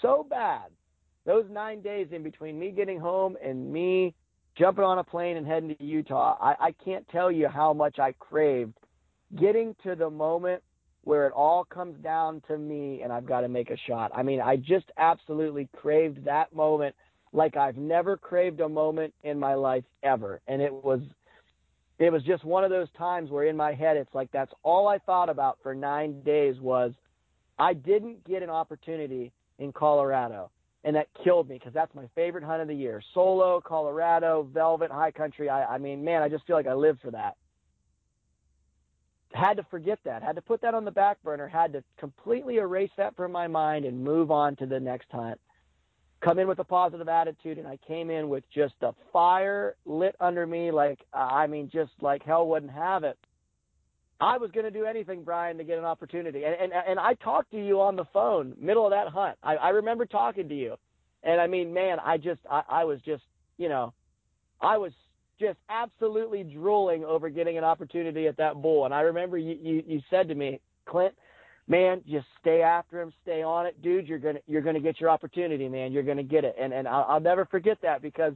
so 0.02 0.26
bad. 0.28 0.72
Those 1.28 1.46
nine 1.52 1.84
days 1.84 2.08
in 2.12 2.24
between 2.24 2.58
me 2.58 2.72
getting 2.72 3.00
home 3.00 3.38
and 3.42 3.72
me 3.72 4.16
jumping 4.58 4.84
on 4.84 4.98
a 4.98 5.04
plane 5.04 5.38
and 5.38 5.46
heading 5.46 5.76
to 5.76 5.84
Utah, 5.84 6.36
I, 6.42 6.56
I 6.60 6.72
can't 6.84 7.08
tell 7.10 7.32
you 7.32 7.48
how 7.48 7.72
much 7.72 8.00
I 8.00 8.14
craved 8.14 8.74
getting 9.40 9.76
to 9.84 9.94
the 9.94 10.10
moment 10.10 10.64
where 11.04 11.28
it 11.28 11.34
all 11.34 11.64
comes 11.64 12.02
down 12.02 12.42
to 12.48 12.58
me 12.58 13.04
and 13.04 13.14
I've 13.14 13.28
got 13.28 13.42
to 13.42 13.48
make 13.48 13.70
a 13.70 13.78
shot. 13.88 14.12
I 14.12 14.24
mean, 14.24 14.42
I 14.42 14.56
just 14.56 14.92
absolutely 14.98 15.70
craved 15.78 16.26
that 16.26 16.52
moment 16.52 16.96
like 17.32 17.58
I've 17.58 17.78
never 17.78 18.18
craved 18.18 18.60
a 18.60 18.70
moment 18.70 19.14
in 19.22 19.40
my 19.40 19.54
life 19.54 19.84
ever. 20.02 20.42
And 20.48 20.64
it 20.64 20.74
was 20.74 21.02
it 22.00 22.12
was 22.12 22.24
just 22.24 22.44
one 22.44 22.64
of 22.64 22.70
those 22.70 22.88
times 22.98 23.30
where 23.30 23.46
in 23.46 23.56
my 23.56 23.74
head 23.74 23.98
it's 23.98 24.14
like 24.14 24.32
that's 24.32 24.52
all 24.64 24.88
I 24.88 24.98
thought 24.98 25.30
about 25.30 25.60
for 25.62 25.76
9 25.76 26.22
days 26.22 26.60
was 26.60 26.94
I 27.58 27.74
didn't 27.74 28.24
get 28.26 28.44
an 28.44 28.50
opportunity 28.50 29.32
in 29.60 29.72
Colorado 29.72 30.50
and 30.84 30.96
that 30.96 31.08
killed 31.24 31.48
me 31.50 31.56
because 31.56 31.74
that's 31.74 31.94
my 31.96 32.08
favorite 32.14 32.44
hunt 32.44 32.62
of 32.62 32.68
the 32.68 32.76
year. 32.76 33.02
Solo, 33.14 33.62
Colorado, 33.62 34.48
Velvet, 34.54 34.92
High 34.92 35.12
Country. 35.12 35.50
I, 35.50 35.76
I 35.76 35.78
mean, 35.78 36.04
man, 36.04 36.22
I 36.22 36.30
just 36.30 36.46
feel 36.46 36.56
like 36.56 36.68
I 36.68 36.74
live 36.74 36.98
for 37.02 37.12
that. 37.12 37.38
Had 39.34 39.58
to 39.58 39.64
forget 39.72 40.00
that. 40.04 40.22
Had 40.22 40.36
to 40.36 40.42
put 40.42 40.62
that 40.62 40.76
on 40.76 40.86
the 40.86 40.92
back 40.92 41.24
burner. 41.24 41.48
Had 41.48 41.74
to 41.74 41.84
completely 41.98 42.58
erase 42.58 42.92
that 42.98 43.16
from 43.16 43.32
my 43.32 43.48
mind 43.48 43.86
and 43.86 44.04
move 44.04 44.30
on 44.30 44.56
to 44.58 44.66
the 44.66 44.80
next 44.80 45.08
hunt. 45.12 45.40
Come 46.24 46.40
in 46.40 46.48
with 46.48 46.60
a 46.60 46.64
positive 46.64 47.10
attitude, 47.10 47.58
and 47.58 47.68
I 47.68 47.78
came 47.86 48.10
in 48.10 48.30
with 48.30 48.44
just 48.54 48.76
a 48.82 48.94
fire 49.12 49.76
lit 49.86 50.16
under 50.22 50.48
me, 50.48 50.72
like 50.72 51.00
I 51.14 51.48
mean, 51.48 51.70
just 51.72 51.92
like 52.02 52.24
hell 52.24 52.48
wouldn't 52.48 52.72
have 52.72 53.04
it. 53.04 53.18
I 54.22 54.38
was 54.38 54.52
going 54.52 54.64
to 54.64 54.72
do 54.72 54.86
anything, 54.86 55.24
Brian, 55.24 55.58
to 55.58 55.66
get 55.66 55.78
an 55.78 55.84
opportunity. 55.84 56.44
And, 56.46 56.56
and 56.56 56.72
and 56.72 57.00
I 57.00 57.16
talked 57.16 57.52
to 57.52 57.58
you 57.58 57.82
on 57.82 57.98
the 57.98 58.06
phone, 58.14 58.56
middle 58.58 58.86
of 58.86 58.92
that 58.92 59.10
hunt. 59.10 59.38
I, 59.44 59.56
I 59.56 59.70
remember 59.70 60.06
talking 60.06 60.48
to 60.48 60.56
you, 60.56 60.76
and 61.24 61.42
I 61.42 61.48
mean, 61.48 61.74
man, 61.74 61.98
I 62.00 62.18
just 62.18 62.40
I, 62.50 62.64
I 62.70 62.84
was 62.86 63.00
just 63.06 63.24
you 63.58 63.68
know, 63.68 63.94
I 64.62 64.78
was 64.78 64.94
just 65.42 65.58
absolutely 65.70 66.44
drooling 66.44 67.04
over 67.04 67.30
getting 67.30 67.58
an 67.58 67.66
opportunity 67.66 68.28
at 68.28 68.38
that 68.38 68.62
bull. 68.62 68.86
And 68.86 68.94
I 68.94 69.02
remember 69.02 69.38
you 69.38 69.58
you, 69.62 69.84
you 69.86 70.02
said 70.10 70.30
to 70.30 70.36
me, 70.36 70.62
Clint, 70.86 71.16
man, 71.68 72.02
just 72.08 72.28
stay 72.40 72.62
after 72.62 73.02
him, 73.02 73.14
stay 73.24 73.42
on 73.44 73.66
it, 73.66 73.82
dude. 73.82 74.08
You're 74.08 74.20
gonna 74.20 74.40
you're 74.48 74.62
gonna 74.62 74.80
get 74.80 75.00
your 75.00 75.10
opportunity, 75.10 75.70
man. 75.70 75.92
You're 75.92 76.04
gonna 76.04 76.24
get 76.24 76.44
it. 76.44 76.56
And 76.60 76.74
and 76.74 76.88
I'll, 76.88 77.06
I'll 77.10 77.20
never 77.20 77.46
forget 77.46 77.80
that 77.82 78.02
because 78.02 78.34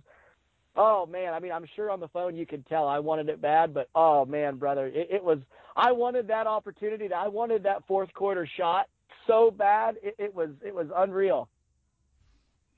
Oh 0.80 1.08
man, 1.08 1.34
I 1.34 1.40
mean, 1.40 1.52
I'm 1.52 1.66
sure 1.76 1.90
on 1.90 2.00
the 2.00 2.08
phone 2.10 2.36
you 2.36 2.46
could 2.46 2.66
tell 2.68 2.88
I 2.88 3.00
wanted 3.00 3.30
it 3.30 3.42
bad, 3.42 3.74
but 3.74 3.90
oh 3.96 4.26
man, 4.26 4.58
brother, 4.58 4.86
it, 4.86 5.08
it 5.12 5.24
was. 5.24 5.40
I 5.76 5.92
wanted 5.92 6.28
that 6.28 6.46
opportunity. 6.48 7.12
I 7.12 7.28
wanted 7.30 7.64
that 7.64 7.88
fourth 7.88 8.14
quarter 8.14 8.48
shot 8.58 8.88
so 9.26 9.50
bad. 9.50 9.98
It, 10.04 10.16
it 10.20 10.36
was 10.36 10.50
it 10.64 10.74
was 10.76 10.88
unreal. 10.96 11.50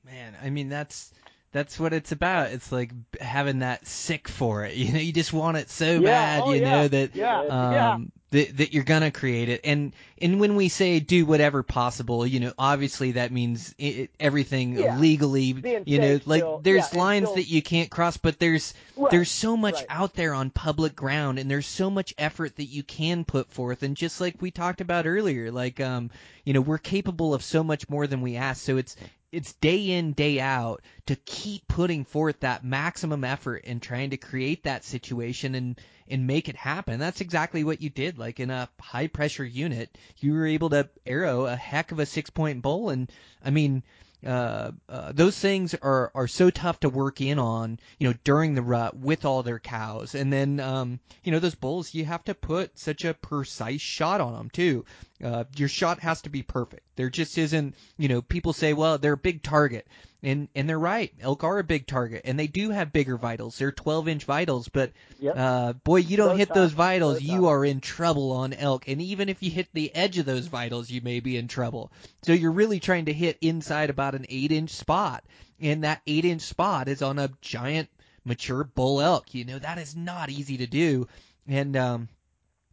Man, 0.05 0.35
I 0.41 0.49
mean 0.49 0.69
that's 0.69 1.11
that's 1.51 1.79
what 1.79 1.93
it's 1.93 2.11
about. 2.11 2.51
It's 2.51 2.71
like 2.71 2.91
having 3.19 3.59
that 3.59 3.85
sick 3.85 4.27
for 4.27 4.63
it. 4.65 4.73
You 4.77 4.93
know, 4.93 4.99
you 4.99 5.11
just 5.11 5.33
want 5.33 5.57
it 5.57 5.69
so 5.69 5.99
Yeah, 5.99 6.05
bad. 6.05 6.43
oh, 6.43 6.53
you 6.53 6.61
yeah, 6.61 6.71
know 6.71 6.87
that 6.87 7.11
yeah, 7.13 7.41
um, 7.49 7.51
yeah. 7.69 7.97
That 8.31 8.57
that 8.57 8.73
you're 8.73 8.83
gonna 8.83 9.11
create 9.11 9.49
it. 9.49 9.61
And 9.63 9.93
and 10.21 10.39
when 10.39 10.55
we 10.55 10.69
say 10.69 10.99
do 10.99 11.25
whatever 11.25 11.63
possible, 11.63 12.25
you 12.27 12.39
know, 12.39 12.53
obviously 12.57 13.13
that 13.13 13.31
means 13.31 13.73
it, 13.77 14.11
everything 14.19 14.73
Yeah. 14.77 14.97
legally. 14.99 15.53
Being 15.53 15.83
You 15.85 15.99
know, 15.99 16.19
like 16.25 16.41
still. 16.41 16.59
there's 16.63 16.93
Yeah, 16.93 16.99
lines 16.99 17.27
still- 17.27 17.35
that 17.35 17.47
you 17.47 17.61
can't 17.61 17.89
cross, 17.89 18.17
but 18.17 18.39
there's 18.39 18.73
Right, 18.95 19.11
there's 19.11 19.31
so 19.31 19.55
much 19.57 19.75
right. 19.75 19.85
out 19.89 20.13
there 20.13 20.33
on 20.33 20.49
public 20.49 20.95
ground 20.95 21.39
and 21.39 21.49
there's 21.49 21.65
so 21.67 21.89
much 21.89 22.13
effort 22.17 22.57
that 22.57 22.65
you 22.65 22.83
can 22.83 23.23
put 23.25 23.49
forth 23.51 23.81
and 23.83 23.95
just 23.95 24.19
like 24.21 24.41
we 24.41 24.51
talked 24.51 24.81
about 24.81 25.07
earlier 25.07 25.51
like 25.51 25.79
um 25.79 26.11
you 26.43 26.53
know 26.53 26.59
we're 26.61 26.77
capable 26.77 27.33
of 27.33 27.41
so 27.41 27.63
much 27.63 27.87
more 27.89 28.07
than 28.07 28.21
we 28.21 28.35
ask 28.35 28.61
so 28.61 28.75
it's 28.77 28.95
it's 29.31 29.53
day 29.53 29.91
in 29.91 30.11
day 30.13 30.39
out 30.41 30.81
to 31.05 31.15
keep 31.15 31.65
putting 31.67 32.03
forth 32.03 32.39
that 32.41 32.63
maximum 32.65 33.23
effort 33.23 33.63
and 33.65 33.81
trying 33.81 34.09
to 34.09 34.17
create 34.17 34.63
that 34.63 34.83
situation 34.83 35.55
and 35.55 35.79
and 36.09 36.27
make 36.27 36.49
it 36.49 36.55
happen. 36.55 36.99
That's 36.99 37.21
exactly 37.21 37.63
what 37.63 37.81
you 37.81 37.89
did. 37.89 38.17
Like 38.17 38.39
in 38.39 38.49
a 38.49 38.69
high 38.79 39.07
pressure 39.07 39.45
unit 39.45 39.97
you 40.19 40.33
were 40.33 40.47
able 40.47 40.69
to 40.69 40.89
arrow 41.05 41.45
a 41.45 41.55
heck 41.55 41.91
of 41.91 41.99
a 41.99 42.05
six 42.05 42.29
point 42.29 42.61
bull 42.61 42.89
and 42.89 43.11
i 43.43 43.49
mean 43.49 43.83
uh, 44.25 44.71
uh, 44.89 45.13
those 45.13 45.39
things 45.39 45.73
are 45.75 46.11
are 46.13 46.27
so 46.27 46.49
tough 46.49 46.81
to 46.81 46.89
work 46.89 47.21
in 47.21 47.39
on, 47.39 47.79
you 47.99 48.07
know, 48.09 48.13
during 48.25 48.53
the 48.53 48.61
rut 48.61 48.97
with 48.97 49.23
all 49.23 49.43
their 49.43 49.59
cows, 49.59 50.13
and 50.13 50.33
then 50.33 50.59
um, 50.59 50.99
you 51.23 51.31
know 51.31 51.39
those 51.39 51.55
bulls 51.55 51.93
you 51.93 52.03
have 52.03 52.23
to 52.25 52.33
put 52.33 52.77
such 52.77 53.05
a 53.05 53.13
precise 53.13 53.79
shot 53.79 54.19
on 54.19 54.33
them 54.33 54.49
too. 54.49 54.83
Uh, 55.23 55.43
your 55.55 55.67
shot 55.67 55.99
has 55.99 56.21
to 56.21 56.29
be 56.29 56.43
perfect. 56.43 56.83
There 56.95 57.09
just 57.09 57.37
isn't, 57.37 57.75
you 57.97 58.07
know, 58.07 58.21
people 58.21 58.53
say, 58.53 58.73
well, 58.73 58.97
they're 58.97 59.13
a 59.13 59.17
big 59.17 59.43
target, 59.43 59.85
and 60.23 60.47
and 60.55 60.67
they're 60.69 60.79
right. 60.79 61.13
Elk 61.19 61.43
are 61.43 61.59
a 61.59 61.63
big 61.63 61.87
target, 61.87 62.21
and 62.23 62.39
they 62.39 62.47
do 62.47 62.69
have 62.69 62.93
bigger 62.93 63.17
vitals. 63.17 63.57
They're 63.57 63.71
12 63.71 64.07
inch 64.07 64.23
vitals, 64.25 64.69
but 64.69 64.93
Yep. 65.19 65.33
uh, 65.37 65.73
boy, 65.73 65.97
you 65.97 66.15
don't 66.15 66.37
hit 66.37 66.53
those 66.53 66.71
vitals, 66.71 67.21
you 67.21 67.47
are 67.47 67.65
in 67.65 67.81
trouble 67.81 68.31
on 68.31 68.53
elk. 68.53 68.87
And 68.87 69.01
even 69.01 69.27
if 69.27 69.43
you 69.43 69.51
hit 69.51 69.67
the 69.73 69.93
edge 69.93 70.17
of 70.17 70.25
those 70.25 70.47
vitals, 70.47 70.89
you 70.89 71.01
may 71.01 71.19
be 71.19 71.35
in 71.35 71.47
trouble. 71.49 71.91
So 72.21 72.31
you're 72.31 72.51
really 72.51 72.79
trying 72.79 73.05
to 73.05 73.13
hit 73.13 73.37
inside 73.41 73.89
about 73.89 74.15
an 74.15 74.25
eight 74.29 74.51
inch 74.53 74.69
spot, 74.69 75.25
and 75.59 75.83
that 75.83 76.01
eight 76.07 76.23
inch 76.23 76.43
spot 76.43 76.87
is 76.87 77.01
on 77.01 77.19
a 77.19 77.29
giant 77.41 77.89
mature 78.23 78.63
bull 78.63 79.01
elk. 79.01 79.33
You 79.33 79.43
know 79.43 79.59
that 79.59 79.77
is 79.79 79.95
not 79.97 80.29
easy 80.29 80.57
to 80.57 80.67
do, 80.67 81.07
and 81.47 81.75
um, 81.75 82.07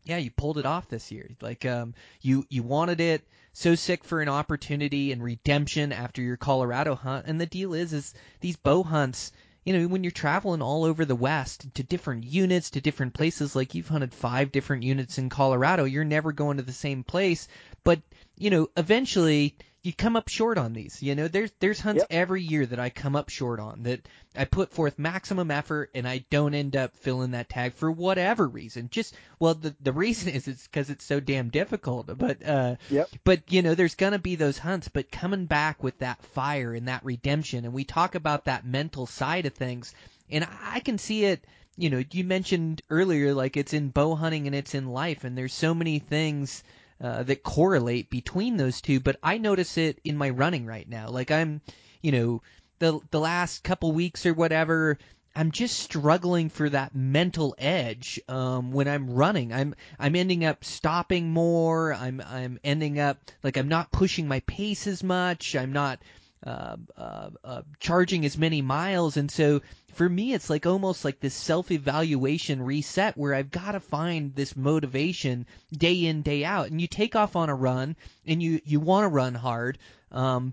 yeah, 0.06 0.18
you 0.18 0.30
pulled 0.30 0.56
it 0.56 0.66
off 0.66 0.88
this 0.88 1.10
year. 1.10 1.28
Like 1.40 1.66
um, 1.66 1.94
you 2.22 2.46
you 2.48 2.62
wanted 2.62 3.00
it 3.00 3.22
so 3.52 3.74
sick 3.74 4.04
for 4.04 4.20
an 4.20 4.28
opportunity 4.28 5.12
and 5.12 5.22
redemption 5.22 5.92
after 5.92 6.22
your 6.22 6.36
Colorado 6.36 6.94
hunt. 6.94 7.26
And 7.26 7.40
the 7.40 7.46
deal 7.46 7.74
is, 7.74 7.92
is 7.92 8.14
these 8.40 8.56
bow 8.56 8.82
hunts. 8.82 9.32
You 9.64 9.72
know, 9.72 9.88
when 9.88 10.04
you're 10.04 10.12
traveling 10.12 10.62
all 10.62 10.84
over 10.84 11.04
the 11.04 11.16
West 11.16 11.74
to 11.74 11.82
different 11.82 12.24
units, 12.24 12.70
to 12.70 12.80
different 12.80 13.14
places, 13.14 13.56
like 13.56 13.74
you've 13.74 13.88
hunted 13.88 14.14
five 14.14 14.52
different 14.52 14.84
units 14.84 15.18
in 15.18 15.28
Colorado, 15.28 15.84
you're 15.84 16.04
never 16.04 16.32
going 16.32 16.58
to 16.58 16.62
the 16.62 16.72
same 16.72 17.02
place. 17.02 17.48
But, 17.82 18.00
you 18.36 18.50
know, 18.50 18.68
eventually 18.76 19.56
you 19.86 19.92
come 19.92 20.16
up 20.16 20.28
short 20.28 20.58
on 20.58 20.72
these. 20.72 21.00
You 21.00 21.14
know, 21.14 21.28
there's 21.28 21.52
there's 21.60 21.78
hunts 21.78 22.00
Yep. 22.00 22.06
every 22.10 22.42
year 22.42 22.66
that 22.66 22.80
I 22.80 22.90
come 22.90 23.14
up 23.14 23.28
short 23.28 23.60
on 23.60 23.84
that 23.84 24.08
I 24.34 24.44
put 24.44 24.72
forth 24.72 24.98
maximum 24.98 25.50
effort 25.52 25.90
and 25.94 26.08
I 26.08 26.24
don't 26.28 26.54
end 26.54 26.74
up 26.74 26.96
filling 26.96 27.30
that 27.30 27.48
tag 27.48 27.72
for 27.74 27.90
whatever 27.90 28.48
reason. 28.48 28.88
Just 28.90 29.14
well, 29.38 29.54
the 29.54 29.76
the 29.80 29.92
reason 29.92 30.28
is 30.34 30.48
it's 30.48 30.66
because 30.66 30.90
it's 30.90 31.04
so 31.04 31.20
damn 31.20 31.50
difficult. 31.50 32.08
But 32.18 32.44
uh, 32.44 32.76
Yep. 32.90 33.08
but 33.22 33.52
you 33.52 33.62
know, 33.62 33.76
there's 33.76 33.94
gonna 33.94 34.18
be 34.18 34.34
those 34.34 34.58
hunts. 34.58 34.88
But 34.88 35.12
coming 35.12 35.46
back 35.46 35.82
with 35.84 35.98
that 36.00 36.20
fire 36.34 36.74
and 36.74 36.88
that 36.88 37.04
redemption, 37.04 37.64
and 37.64 37.72
we 37.72 37.84
talk 37.84 38.16
about 38.16 38.46
that 38.46 38.66
mental 38.66 39.06
side 39.06 39.46
of 39.46 39.54
things, 39.54 39.94
and 40.28 40.42
I 40.44 40.48
I 40.76 40.80
can 40.80 40.98
see 40.98 41.24
it. 41.26 41.44
You 41.78 41.90
know, 41.90 42.02
you 42.10 42.24
mentioned 42.24 42.82
earlier 42.90 43.34
like 43.34 43.56
it's 43.56 43.72
in 43.74 43.90
bow 43.90 44.14
hunting 44.16 44.46
and 44.46 44.56
it's 44.56 44.74
in 44.74 44.88
life, 44.88 45.22
and 45.24 45.38
there's 45.38 45.54
so 45.54 45.74
many 45.74 46.00
things 46.00 46.64
uh, 47.00 47.22
that 47.24 47.42
correlate 47.42 48.10
between 48.10 48.56
those 48.56 48.80
two. 48.80 49.00
But 49.00 49.16
I 49.22 49.38
notice 49.38 49.76
it 49.78 50.00
in 50.04 50.16
my 50.16 50.30
running 50.30 50.66
right 50.66 50.88
now. 50.88 51.08
Like 51.08 51.30
I'm, 51.30 51.60
you 52.02 52.12
know, 52.12 52.42
the 52.78 53.00
the 53.10 53.20
last 53.20 53.62
couple 53.62 53.92
weeks 53.92 54.26
or 54.26 54.34
whatever, 54.34 54.98
I'm 55.34 55.50
just 55.50 55.78
struggling 55.78 56.48
for 56.48 56.70
that 56.70 56.94
mental 56.94 57.54
edge 57.58 58.18
um, 58.28 58.72
when 58.72 58.88
I'm 58.88 59.10
running. 59.10 59.52
I'm 59.52 59.74
I'm 59.98 60.16
ending 60.16 60.44
up 60.44 60.64
stopping 60.64 61.30
more. 61.30 61.92
I'm 61.92 62.22
I'm 62.22 62.58
ending 62.64 62.98
up 62.98 63.18
like 63.42 63.56
I'm 63.56 63.68
not 63.68 63.92
pushing 63.92 64.28
my 64.28 64.40
pace 64.40 64.86
as 64.86 65.02
much. 65.02 65.54
I'm 65.54 65.72
not 65.72 65.98
uh, 66.44 66.76
uh, 67.44 67.62
charging 67.80 68.24
as 68.24 68.36
many 68.36 68.62
miles, 68.62 69.16
and 69.16 69.30
so 69.30 69.62
for 69.94 70.08
me, 70.08 70.34
it's 70.34 70.50
like 70.50 70.66
almost 70.66 71.04
like 71.04 71.20
this 71.20 71.34
self-evaluation 71.34 72.60
reset 72.60 73.16
where 73.16 73.34
I've 73.34 73.50
got 73.50 73.72
to 73.72 73.80
find 73.80 74.34
this 74.34 74.54
motivation 74.54 75.46
day 75.72 76.04
in 76.04 76.22
day 76.22 76.44
out. 76.44 76.70
And 76.70 76.80
you 76.80 76.86
take 76.86 77.16
off 77.16 77.34
on 77.34 77.48
a 77.48 77.54
run, 77.54 77.96
and 78.26 78.42
you 78.42 78.60
you 78.64 78.78
want 78.78 79.04
to 79.04 79.08
run 79.08 79.34
hard. 79.34 79.78
Um, 80.12 80.52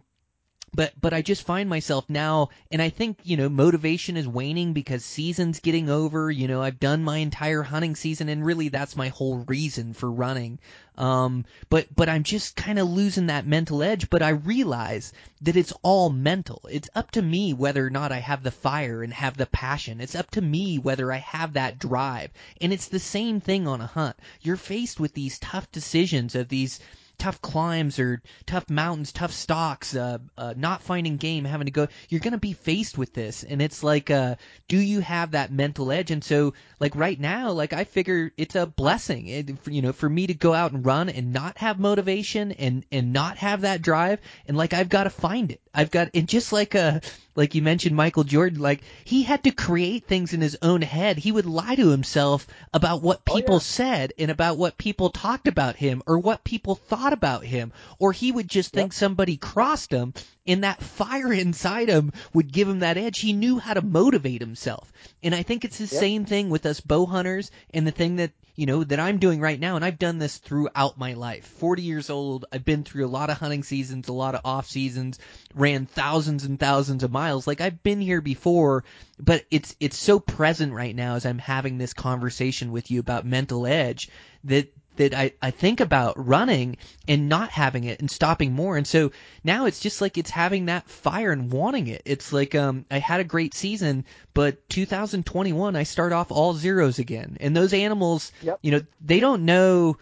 but 0.76 0.94
but 1.00 1.14
I 1.14 1.22
just 1.22 1.44
find 1.44 1.70
myself 1.70 2.10
now, 2.10 2.50
and 2.72 2.82
I 2.82 2.90
think 2.90 3.20
you 3.24 3.38
know 3.38 3.48
motivation 3.48 4.18
is 4.18 4.28
waning 4.28 4.74
because 4.74 5.06
season's 5.06 5.60
getting 5.60 5.90
over. 5.90 6.32
You 6.32 6.48
know, 6.48 6.62
I've 6.62 6.80
done 6.80 7.04
my 7.04 7.18
entire 7.18 7.62
hunting 7.62 7.96
season, 7.96 8.28
and 8.28 8.44
really 8.44 8.70
that's 8.70 8.96
my 8.96 9.10
whole 9.10 9.46
reason 9.48 9.94
for 9.94 10.12
running. 10.12 10.58
Um, 10.98 11.46
but 11.70 11.94
but 11.96 12.10
I'm 12.10 12.24
just 12.24 12.56
kind 12.56 12.80
of 12.80 12.90
losing 12.90 13.28
that 13.28 13.46
mental 13.46 13.84
edge. 13.84 14.10
But 14.10 14.24
I 14.24 14.30
realize 14.30 15.14
that 15.42 15.56
it's 15.56 15.74
all 15.84 16.10
mental. 16.10 16.62
It's 16.72 16.90
up 16.96 17.12
to 17.12 17.22
me 17.22 17.54
whether 17.54 17.86
or 17.86 17.92
not 17.92 18.12
I 18.12 18.20
have 18.20 18.42
the 18.42 18.52
fire 18.52 19.04
and 19.04 19.14
have 19.14 19.38
the 19.38 19.46
passion. 19.46 20.02
It's 20.02 20.16
up 20.16 20.32
to 20.32 20.42
me 20.42 20.80
whether 20.80 21.12
I 21.12 21.18
have 21.18 21.54
that 21.54 21.78
drive. 21.78 22.32
And 22.62 22.74
it's 22.74 22.88
the 22.88 23.00
same 23.00 23.42
thing 23.42 23.68
on 23.68 23.82
a 23.82 23.88
hunt. 23.88 24.16
You're 24.42 24.58
faced 24.58 25.00
with 25.00 25.14
these 25.14 25.38
tough 25.40 25.72
decisions 25.72 26.34
of 26.34 26.50
these 26.50 26.80
tough 27.24 27.42
climbs 27.42 28.00
or 28.00 28.22
tough 28.46 28.70
mountains, 28.70 29.14
tough 29.14 29.32
stalks, 29.32 29.96
uh, 29.96 30.18
uh, 30.38 30.54
not 30.58 30.84
finding 30.84 31.16
game, 31.16 31.46
having 31.46 31.68
to 31.68 31.72
go. 31.72 31.88
You're 32.10 32.20
going 32.20 32.34
to 32.34 32.38
be 32.38 32.52
faced 32.52 32.98
with 32.98 33.14
this, 33.14 33.46
and 33.46 33.62
it's 33.62 33.82
like, 33.82 34.12
uh, 34.12 34.36
do 34.68 34.78
you 34.78 35.00
have 35.00 35.32
that 35.32 35.50
mental 35.50 35.94
edge? 35.94 36.12
And 36.12 36.22
so, 36.22 36.54
like 36.82 36.98
right 36.98 37.18
now, 37.18 37.52
like 37.52 37.72
I 37.72 37.86
figure 37.86 38.34
it's 38.36 38.56
a 38.56 38.66
blessing, 38.66 39.28
it, 39.28 39.52
you 39.68 39.82
know, 39.82 39.94
for 39.94 40.10
me 40.10 40.28
to 40.28 40.34
go 40.34 40.54
out 40.54 40.74
and 40.74 40.86
run 40.86 41.08
and 41.08 41.32
not 41.32 41.60
have 41.60 41.80
motivation 41.80 42.52
and 42.52 42.86
and 42.92 43.14
not 43.14 43.38
have 43.38 43.62
that 43.62 43.82
drive, 43.82 44.20
and 44.46 44.58
like 44.58 44.74
I've 44.74 44.90
got 44.90 45.06
to 45.06 45.10
find 45.10 45.50
it. 45.50 45.62
I've 45.74 45.92
got, 45.92 46.10
and 46.14 46.28
just 46.28 46.52
like 46.52 46.76
a 46.76 47.00
like 47.36 47.56
you 47.56 47.62
mentioned 47.62 47.96
Michael 47.96 48.24
Jordan, 48.24 48.60
like 48.60 48.82
he 49.04 49.24
had 49.24 49.44
to 49.44 49.52
create 49.52 50.06
things 50.06 50.34
in 50.34 50.42
his 50.42 50.58
own 50.62 50.82
head. 50.82 51.18
He 51.18 51.32
would 51.32 51.46
lie 51.46 51.76
to 51.76 51.90
himself 51.90 52.48
about 52.74 53.02
what 53.02 53.22
oh, 53.28 53.36
people 53.36 53.56
oh, 53.56 53.58
yeah. 53.58 53.62
said 53.62 54.14
and 54.20 54.30
about 54.30 54.58
what 54.58 54.78
people 54.78 55.10
talked 55.10 55.48
about 55.48 55.76
him 55.76 56.04
or 56.06 56.20
what 56.20 56.44
people 56.44 56.76
thought 56.76 57.14
about 57.14 57.44
him. 57.44 57.74
Or 58.00 58.12
he 58.12 58.32
would 58.32 58.48
just 58.48 58.72
think 58.72 58.94
somebody 58.94 59.38
crossed 59.38 59.92
him 59.92 60.14
and 60.46 60.64
that 60.64 60.82
fire 60.84 61.34
inside 61.44 61.90
him 61.90 62.12
would 62.34 62.52
give 62.52 62.70
him 62.70 62.80
that 62.80 62.98
edge. 62.98 63.20
He 63.20 63.34
knew 63.34 63.60
how 63.60 63.74
to 63.74 63.82
motivate 63.82 64.42
himself. 64.42 64.92
And 65.22 65.34
I 65.34 65.44
think 65.44 65.66
it's 65.66 65.78
the 65.78 65.84
Yep. 65.84 66.00
same 66.00 66.26
thing 66.26 66.50
with 66.50 66.66
us 66.66 66.80
bow 66.80 67.06
hunters 67.06 67.52
and 67.74 67.86
the 67.86 67.92
thing 67.92 68.18
that 68.18 68.32
you 68.56 68.66
know 68.66 68.84
that 68.84 69.00
I'm 69.00 69.18
doing 69.18 69.40
right 69.42 69.60
now 69.60 69.76
and 69.76 69.84
I've 69.84 69.98
done 69.98 70.20
this 70.20 70.38
throughout 70.38 70.98
my 70.98 71.14
life. 71.14 71.46
40 71.46 71.82
years 71.82 72.10
old, 72.10 72.46
I've 72.52 72.66
been 72.66 72.84
through 72.84 73.06
a 73.06 73.08
lot 73.08 73.30
of 73.30 73.38
hunting 73.38 73.64
seasons, 73.64 74.08
a 74.08 74.14
lot 74.14 74.36
of 74.36 74.42
off 74.46 74.68
seasons, 74.68 75.20
ran 75.56 75.86
thousands 75.86 76.44
and 76.44 76.60
thousands 76.60 77.04
of 77.04 77.12
miles. 77.12 77.48
Like 77.48 77.62
I've 77.62 77.82
been 77.82 78.02
here 78.02 78.22
before, 78.22 78.84
but 79.20 79.46
it's 79.50 79.76
it's 79.80 79.98
so 79.98 80.20
present 80.20 80.74
right 80.74 80.96
now 80.96 81.16
as 81.16 81.26
I'm 81.26 81.40
having 81.40 81.78
this 81.78 81.94
conversation 81.94 82.72
with 82.72 82.92
you 82.92 83.00
about 83.00 83.26
mental 83.26 83.66
edge 83.66 84.10
that 84.44 84.72
that 84.98 85.14
I, 85.14 85.34
I 85.42 85.52
think 85.52 85.80
about 85.80 86.28
running 86.28 86.78
and 87.08 87.30
not 87.30 87.50
having 87.50 87.84
it 87.84 88.00
and 88.00 88.10
stopping 88.10 88.54
more. 88.54 88.78
And 88.78 88.86
so 88.86 89.12
now 89.44 89.66
it's 89.66 89.80
just 89.80 90.02
like 90.02 90.18
it's 90.18 90.30
having 90.30 90.66
that 90.68 90.90
fire 90.90 91.32
and 91.32 91.52
wanting 91.52 91.88
it. 91.88 92.04
It's 92.06 92.32
like 92.32 92.56
um 92.56 92.86
I 92.92 93.00
had 93.00 93.20
a 93.20 93.24
great 93.26 93.54
season, 93.54 94.06
but 94.34 94.70
2021 94.70 95.76
I 95.76 95.84
start 95.84 96.14
off 96.14 96.32
all 96.32 96.54
zeros 96.54 97.00
again. 97.00 97.38
And 97.40 97.56
those 97.56 97.74
animals, 97.74 98.32
Yep. 98.42 98.60
you 98.62 98.72
know, 98.72 98.82
they 99.04 99.20
don't 99.20 99.46
know 99.46 99.98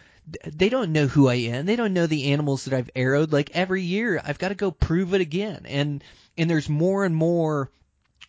they 0.45 0.69
don't 0.69 0.91
know 0.93 1.07
who 1.07 1.27
I 1.27 1.35
am. 1.35 1.65
They 1.65 1.75
don't 1.75 1.93
know 1.93 2.07
the 2.07 2.31
animals 2.31 2.65
that 2.65 2.73
I've 2.73 2.89
arrowed. 2.95 3.31
Like 3.33 3.51
every 3.53 3.81
year 3.83 4.21
I've 4.23 4.39
got 4.39 4.49
to 4.49 4.55
go 4.55 4.71
prove 4.71 5.13
it 5.13 5.21
again. 5.21 5.65
And 5.65 6.03
and 6.37 6.49
there's 6.49 6.69
more 6.69 7.03
and 7.05 7.15
more 7.15 7.69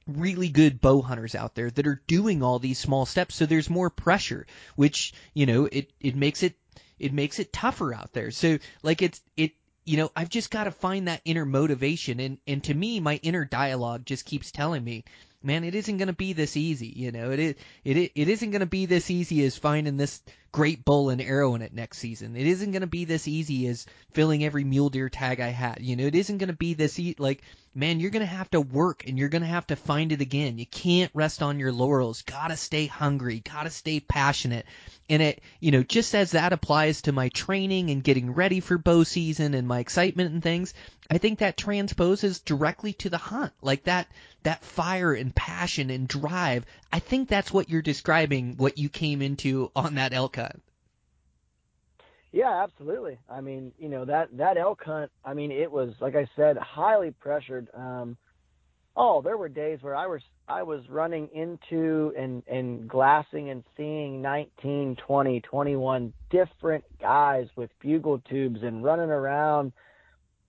really 0.06 0.48
good 0.48 0.80
bow 0.80 1.02
hunters 1.02 1.34
out 1.34 1.54
there 1.54 1.70
that 1.70 1.86
are 1.86 2.02
doing 2.06 2.42
all 2.42 2.58
these 2.58 2.78
small 2.78 3.06
steps. 3.06 3.34
So 3.34 3.46
there's 3.46 3.70
more 3.70 3.90
pressure 3.90 4.46
which 4.76 5.12
you 5.34 5.46
know 5.46 5.68
it 5.70 5.90
it 6.00 6.16
makes 6.16 6.42
it 6.42 6.54
it 6.98 7.12
makes 7.12 7.38
it 7.38 7.52
tougher 7.52 7.94
out 7.94 8.12
there. 8.12 8.30
So 8.30 8.58
like 8.82 9.02
it's 9.02 9.20
it 9.36 9.52
you 9.84 9.96
know 9.96 10.10
I've 10.14 10.28
just 10.28 10.50
got 10.50 10.64
to 10.64 10.70
find 10.70 11.08
that 11.08 11.22
inner 11.24 11.44
motivation. 11.44 12.20
And 12.20 12.38
and 12.46 12.62
to 12.64 12.74
me 12.74 13.00
my 13.00 13.16
inner 13.22 13.44
dialogue 13.44 14.04
just 14.06 14.24
keeps 14.24 14.50
telling 14.50 14.84
me 14.84 15.04
man 15.42 15.64
it 15.64 15.74
isn't 15.74 15.96
going 15.96 16.08
to 16.08 16.12
be 16.12 16.32
this 16.32 16.56
easy. 16.56 16.92
You 16.94 17.12
know 17.12 17.30
it 17.30 17.58
it 17.84 18.12
it 18.14 18.28
isn't 18.28 18.50
going 18.50 18.60
to 18.60 18.66
be 18.66 18.86
this 18.86 19.10
easy 19.10 19.44
as 19.44 19.56
finding 19.56 19.96
this 19.96 20.22
great 20.52 20.84
bull 20.84 21.10
and 21.10 21.20
arrow 21.20 21.54
in 21.54 21.62
it 21.62 21.74
next 21.74 21.98
season. 21.98 22.36
It 22.36 22.46
isn't 22.46 22.72
going 22.72 22.82
to 22.82 22.86
be 22.86 23.04
this 23.04 23.26
easy 23.26 23.66
as 23.68 23.86
filling 24.12 24.44
every 24.44 24.64
mule 24.64 24.90
deer 24.90 25.08
tag 25.08 25.40
I 25.40 25.48
had. 25.48 25.78
You 25.80 25.96
know 25.96 26.06
it 26.06 26.14
isn't 26.14 26.38
going 26.38 26.48
to 26.50 26.56
be 26.56 26.74
this 26.74 26.98
e- 26.98 27.16
like 27.18 27.42
man, 27.74 28.00
you're 28.00 28.10
going 28.10 28.20
to 28.20 28.26
have 28.26 28.50
to 28.50 28.60
work 28.60 29.04
and 29.06 29.18
you're 29.18 29.28
going 29.28 29.42
to 29.42 29.48
have 29.48 29.66
to 29.68 29.76
find 29.76 30.12
it 30.12 30.20
again. 30.20 30.58
You 30.58 30.66
can't 30.66 31.10
rest 31.14 31.42
on 31.42 31.58
your 31.58 31.72
laurels. 31.72 32.22
Got 32.22 32.48
to 32.48 32.56
stay 32.56 32.86
hungry, 32.86 33.40
got 33.40 33.64
to 33.64 33.70
stay 33.70 34.00
passionate. 34.00 34.66
And 35.08 35.22
it, 35.22 35.42
you 35.60 35.70
know, 35.70 35.82
just 35.82 36.14
as 36.14 36.32
that 36.32 36.52
applies 36.52 37.02
to 37.02 37.12
my 37.12 37.28
training 37.30 37.90
and 37.90 38.04
getting 38.04 38.34
ready 38.34 38.60
for 38.60 38.78
bow 38.78 39.04
season 39.04 39.54
and 39.54 39.66
my 39.66 39.78
excitement 39.78 40.32
and 40.32 40.42
things, 40.42 40.74
I 41.10 41.18
think 41.18 41.38
that 41.38 41.56
transposes 41.56 42.40
directly 42.40 42.92
to 42.94 43.10
the 43.10 43.18
hunt. 43.18 43.52
Like 43.62 43.84
that 43.84 44.08
that 44.42 44.64
fire 44.64 45.14
and 45.14 45.34
passion 45.34 45.90
and 45.90 46.08
drive. 46.08 46.64
I 46.92 46.98
think 46.98 47.28
that's 47.28 47.52
what 47.52 47.70
you're 47.70 47.82
describing 47.82 48.56
what 48.56 48.78
you 48.78 48.88
came 48.88 49.22
into 49.22 49.70
on 49.76 49.94
that 49.94 50.12
elk 50.12 50.36
hunt. 50.36 50.62
Yeah, 52.32 52.62
absolutely. 52.62 53.18
I 53.28 53.42
mean, 53.42 53.72
you 53.78 53.88
know 53.90 54.06
that 54.06 54.34
that 54.38 54.56
elk 54.56 54.82
hunt. 54.84 55.10
I 55.24 55.34
mean, 55.34 55.52
it 55.52 55.70
was 55.70 55.92
like 56.00 56.16
I 56.16 56.26
said, 56.34 56.56
highly 56.56 57.10
pressured. 57.10 57.68
Um, 57.74 58.16
oh, 58.96 59.20
there 59.20 59.36
were 59.36 59.50
days 59.50 59.78
where 59.82 59.94
I 59.94 60.06
was 60.06 60.22
I 60.48 60.62
was 60.62 60.88
running 60.88 61.28
into 61.34 62.12
and 62.18 62.42
and 62.46 62.88
glassing 62.88 63.50
and 63.50 63.62
seeing 63.76 64.22
19, 64.22 64.96
20, 64.96 65.40
21 65.40 66.12
different 66.30 66.84
guys 66.98 67.48
with 67.54 67.70
bugle 67.80 68.20
tubes 68.20 68.62
and 68.62 68.82
running 68.82 69.10
around 69.10 69.72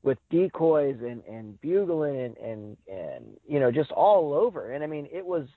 with 0.04 0.18
decoys 0.30 0.98
and 1.02 1.22
and 1.26 1.60
bugling 1.60 2.18
and 2.18 2.38
and 2.38 2.78
and 2.88 3.26
you 3.46 3.60
know 3.60 3.72
just 3.72 3.92
all 3.92 4.34
over. 4.34 4.72
And 4.72 4.86
I 4.86 4.88
mean, 4.88 5.10
it 5.12 5.26
was 5.26 5.48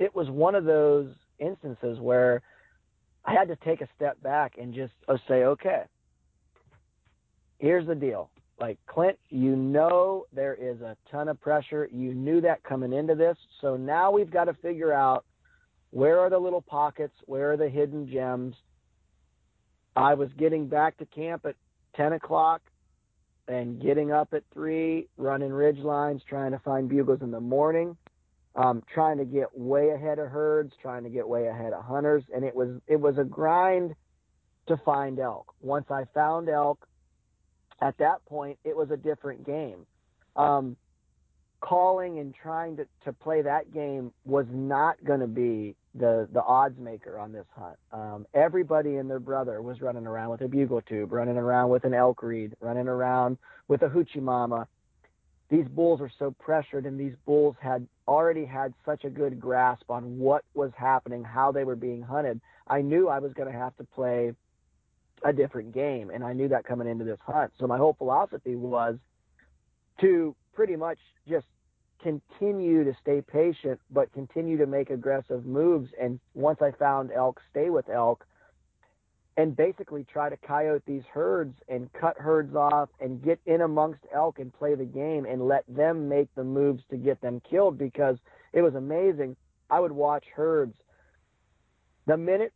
it 0.00 0.12
was 0.12 0.28
one 0.28 0.56
of 0.56 0.64
those 0.64 1.14
instances 1.38 2.00
where 2.00 2.42
I 3.24 3.32
had 3.32 3.48
to 3.48 3.56
take 3.56 3.80
a 3.80 3.88
step 3.96 4.20
back 4.22 4.54
and 4.60 4.74
just 4.74 4.92
uh, 5.08 5.16
say, 5.28 5.44
okay, 5.44 5.82
here's 7.58 7.86
the 7.86 7.94
deal. 7.94 8.30
Like 8.60 8.78
Clint, 8.86 9.18
you 9.30 9.56
know 9.56 10.26
there 10.32 10.54
is 10.54 10.80
a 10.80 10.96
ton 11.10 11.28
of 11.28 11.40
pressure. 11.40 11.88
You 11.92 12.14
knew 12.14 12.40
that 12.40 12.62
coming 12.62 12.92
into 12.92 13.14
this. 13.14 13.36
So 13.60 13.76
now 13.76 14.10
we've 14.10 14.30
got 14.30 14.44
to 14.44 14.54
figure 14.54 14.92
out 14.92 15.24
where 15.90 16.20
are 16.20 16.30
the 16.30 16.38
little 16.38 16.62
pockets, 16.62 17.14
where 17.26 17.52
are 17.52 17.56
the 17.56 17.68
hidden 17.68 18.10
gems. 18.10 18.54
I 19.94 20.14
was 20.14 20.28
getting 20.38 20.68
back 20.68 20.96
to 20.98 21.06
camp 21.06 21.44
at 21.44 21.56
10 21.96 22.14
o'clock 22.14 22.62
and 23.48 23.80
getting 23.80 24.12
up 24.12 24.32
at 24.32 24.42
3, 24.54 25.08
running 25.16 25.52
ridge 25.52 25.78
lines, 25.78 26.22
trying 26.28 26.52
to 26.52 26.58
find 26.60 26.88
bugles 26.88 27.20
in 27.20 27.30
the 27.30 27.40
morning 27.40 27.96
um, 28.54 28.82
trying 28.92 29.18
to 29.18 29.24
get 29.24 29.56
way 29.56 29.90
ahead 29.90 30.18
of 30.18 30.28
herds, 30.28 30.72
trying 30.80 31.04
to 31.04 31.10
get 31.10 31.26
way 31.26 31.46
ahead 31.46 31.72
of 31.72 31.84
hunters, 31.84 32.22
and 32.34 32.44
it 32.44 32.54
was 32.54 32.80
it 32.86 33.00
was 33.00 33.18
a 33.18 33.24
grind 33.24 33.94
to 34.66 34.76
find 34.84 35.18
elk. 35.18 35.54
Once 35.60 35.86
I 35.90 36.04
found 36.14 36.48
elk, 36.48 36.86
at 37.80 37.96
that 37.98 38.24
point 38.26 38.58
it 38.64 38.76
was 38.76 38.90
a 38.90 38.96
different 38.96 39.46
game. 39.46 39.86
Um, 40.36 40.76
calling 41.60 42.18
and 42.18 42.34
trying 42.34 42.76
to, 42.76 42.86
to 43.04 43.12
play 43.12 43.40
that 43.42 43.72
game 43.72 44.12
was 44.24 44.46
not 44.50 45.02
going 45.04 45.20
to 45.20 45.26
be 45.26 45.74
the 45.94 46.28
the 46.32 46.42
odds 46.42 46.78
maker 46.78 47.18
on 47.18 47.32
this 47.32 47.46
hunt. 47.56 47.76
Um, 47.92 48.26
everybody 48.34 48.96
and 48.96 49.08
their 49.08 49.20
brother 49.20 49.62
was 49.62 49.80
running 49.80 50.06
around 50.06 50.30
with 50.30 50.40
a 50.42 50.48
bugle 50.48 50.82
tube, 50.82 51.12
running 51.12 51.36
around 51.36 51.70
with 51.70 51.84
an 51.84 51.94
elk 51.94 52.22
reed, 52.22 52.54
running 52.60 52.88
around 52.88 53.38
with 53.68 53.82
a 53.82 53.88
hoochie 53.88 54.20
mama. 54.22 54.68
These 55.52 55.68
bulls 55.68 56.00
were 56.00 56.10
so 56.18 56.30
pressured, 56.30 56.86
and 56.86 56.98
these 56.98 57.12
bulls 57.26 57.56
had 57.60 57.86
already 58.08 58.46
had 58.46 58.72
such 58.86 59.04
a 59.04 59.10
good 59.10 59.38
grasp 59.38 59.90
on 59.90 60.18
what 60.18 60.46
was 60.54 60.70
happening, 60.74 61.22
how 61.22 61.52
they 61.52 61.64
were 61.64 61.76
being 61.76 62.00
hunted. 62.00 62.40
I 62.66 62.80
knew 62.80 63.10
I 63.10 63.18
was 63.18 63.34
going 63.34 63.52
to 63.52 63.58
have 63.58 63.76
to 63.76 63.84
play 63.84 64.32
a 65.22 65.30
different 65.30 65.74
game, 65.74 66.08
and 66.08 66.24
I 66.24 66.32
knew 66.32 66.48
that 66.48 66.64
coming 66.64 66.88
into 66.88 67.04
this 67.04 67.18
hunt. 67.26 67.52
So 67.60 67.66
my 67.66 67.76
whole 67.76 67.92
philosophy 67.92 68.56
was 68.56 68.96
to 70.00 70.34
pretty 70.54 70.74
much 70.74 70.98
just 71.28 71.46
continue 72.02 72.84
to 72.84 72.96
stay 73.02 73.20
patient, 73.20 73.78
but 73.90 74.10
continue 74.14 74.56
to 74.56 74.66
make 74.66 74.88
aggressive 74.88 75.44
moves. 75.44 75.90
And 76.00 76.18
once 76.32 76.62
I 76.62 76.70
found 76.70 77.12
elk, 77.12 77.42
stay 77.50 77.68
with 77.68 77.90
elk. 77.90 78.24
And 79.36 79.56
basically 79.56 80.04
try 80.04 80.28
to 80.28 80.36
coyote 80.36 80.82
these 80.86 81.04
herds 81.12 81.54
and 81.68 81.92
cut 81.94 82.16
herds 82.18 82.54
off 82.54 82.90
and 83.00 83.22
get 83.22 83.40
in 83.46 83.62
amongst 83.62 84.00
elk 84.14 84.38
and 84.38 84.52
play 84.52 84.74
the 84.74 84.84
game 84.84 85.24
and 85.24 85.48
let 85.48 85.64
them 85.68 86.08
make 86.08 86.28
the 86.34 86.44
moves 86.44 86.82
to 86.90 86.96
get 86.96 87.20
them 87.20 87.40
killed 87.48 87.78
because 87.78 88.18
it 88.52 88.60
was 88.60 88.74
amazing. 88.74 89.34
I 89.70 89.80
would 89.80 89.92
watch 89.92 90.24
herds. 90.34 90.74
The 92.06 92.16
minute 92.16 92.52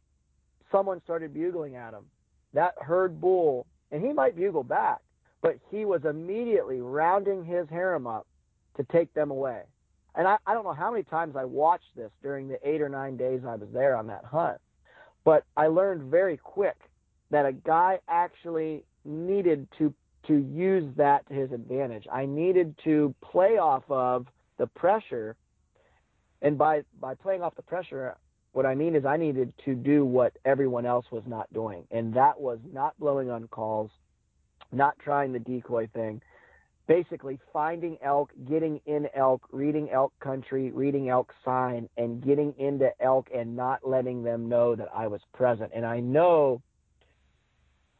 someone 0.70 1.00
started 1.04 1.32
bugling 1.32 1.76
at 1.76 1.94
him, 1.94 2.04
that 2.52 2.74
herd 2.80 3.20
bull, 3.20 3.66
and 3.90 4.04
he 4.04 4.12
might 4.12 4.36
bugle 4.36 4.64
back, 4.64 4.98
but 5.40 5.56
he 5.70 5.84
was 5.84 6.04
immediately 6.04 6.80
rounding 6.80 7.44
his 7.44 7.68
harem 7.70 8.06
up 8.06 8.26
to 8.76 8.84
take 8.84 9.12
them 9.14 9.30
away. 9.30 9.62
And 10.14 10.26
I, 10.26 10.38
I 10.46 10.54
don't 10.54 10.64
know 10.64 10.72
how 10.72 10.90
many 10.90 11.04
times 11.04 11.36
I 11.36 11.44
watched 11.44 11.94
this 11.94 12.10
during 12.22 12.48
the 12.48 12.58
eight 12.68 12.80
or 12.80 12.88
nine 12.88 13.16
days 13.16 13.42
I 13.46 13.54
was 13.54 13.68
there 13.72 13.96
on 13.96 14.06
that 14.08 14.24
hunt, 14.24 14.58
but 15.26 15.44
I 15.56 15.66
learned 15.66 16.08
very 16.08 16.36
quick 16.38 16.76
that 17.30 17.44
a 17.44 17.52
guy 17.52 17.98
actually 18.08 18.84
needed 19.04 19.68
to 19.78 19.92
to 20.28 20.34
use 20.34 20.92
that 20.96 21.28
to 21.28 21.34
his 21.34 21.52
advantage. 21.52 22.06
I 22.10 22.26
needed 22.26 22.74
to 22.82 23.14
play 23.20 23.58
off 23.58 23.84
of 23.88 24.26
the 24.58 24.66
pressure, 24.68 25.36
and 26.42 26.56
by 26.56 26.84
by 27.00 27.14
playing 27.14 27.42
off 27.42 27.56
the 27.56 27.62
pressure, 27.62 28.16
what 28.52 28.66
I 28.66 28.76
mean 28.76 28.94
is 28.94 29.04
I 29.04 29.16
needed 29.16 29.52
to 29.64 29.74
do 29.74 30.04
what 30.04 30.32
everyone 30.44 30.86
else 30.86 31.06
was 31.10 31.24
not 31.26 31.52
doing, 31.52 31.84
and 31.90 32.14
that 32.14 32.40
was 32.40 32.60
not 32.72 32.98
blowing 32.98 33.28
on 33.28 33.48
calls, 33.48 33.90
not 34.70 34.96
trying 35.00 35.32
the 35.32 35.40
decoy 35.40 35.88
thing, 35.92 36.22
basically 36.86 37.38
finding 37.52 37.98
elk, 38.02 38.30
getting 38.48 38.80
in 38.86 39.08
elk, 39.14 39.46
reading 39.50 39.90
elk 39.90 40.12
country, 40.20 40.70
reading 40.70 41.08
elk 41.08 41.32
sign, 41.44 41.88
and 41.96 42.24
getting 42.24 42.54
into 42.58 42.90
elk 43.00 43.28
and 43.34 43.56
not 43.56 43.86
letting 43.86 44.22
them 44.22 44.48
know 44.48 44.74
that 44.76 44.88
I 44.94 45.08
was 45.08 45.20
present. 45.32 45.72
And 45.74 45.84
I 45.84 46.00
know, 46.00 46.62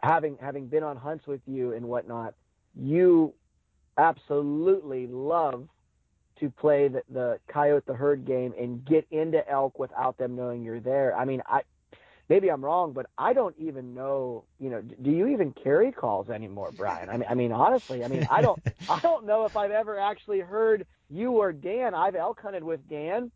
having 0.03 0.39
having 0.41 0.69
been 0.69 0.83
on 0.83 0.97
hunts 0.97 1.27
with 1.27 1.41
you 1.47 1.73
and 1.73 1.87
whatnot, 1.87 2.35
you 2.75 3.35
absolutely 3.99 5.07
love 5.07 5.69
to 6.39 6.51
play 6.51 6.89
the, 6.89 7.03
the 7.11 7.39
coyote 7.49 7.87
the 7.87 7.95
herd 7.95 8.27
game 8.27 8.53
and 8.59 8.85
get 8.85 9.07
into 9.11 9.49
elk 9.51 9.79
without 9.79 10.19
them 10.19 10.37
knowing 10.37 10.63
you're 10.63 10.81
there. 10.81 11.17
I 11.17 11.25
mean, 11.25 11.43
I 11.47 11.63
maybe 12.29 12.51
I'm 12.51 12.65
wrong, 12.65 12.93
but 12.93 13.07
I 13.17 13.33
don't 13.33 13.55
even 13.59 13.95
know. 13.95 14.45
You 14.59 14.71
know, 14.71 14.83
do 14.83 15.11
you 15.11 15.29
even 15.29 15.53
carry 15.53 15.93
calls 15.93 16.31
anymore, 16.31 16.71
Brian? 16.77 17.09
I 17.09 17.17
mean, 17.17 17.27
I 17.29 17.35
mean, 17.35 17.53
honestly, 17.53 18.05
I 18.05 18.09
mean, 18.09 18.27
I 18.31 18.43
don't, 18.43 18.61
I 18.89 19.01
don't 19.01 19.27
know 19.27 19.45
if 19.45 19.57
I've 19.57 19.71
ever 19.71 19.99
actually 19.99 20.41
heard 20.41 20.87
you 21.09 21.33
or 21.33 21.53
Dan. 21.53 21.95
I've 21.95 22.17
elk 22.17 22.41
hunted 22.41 22.65
with 22.65 22.89
Dan. 22.89 23.31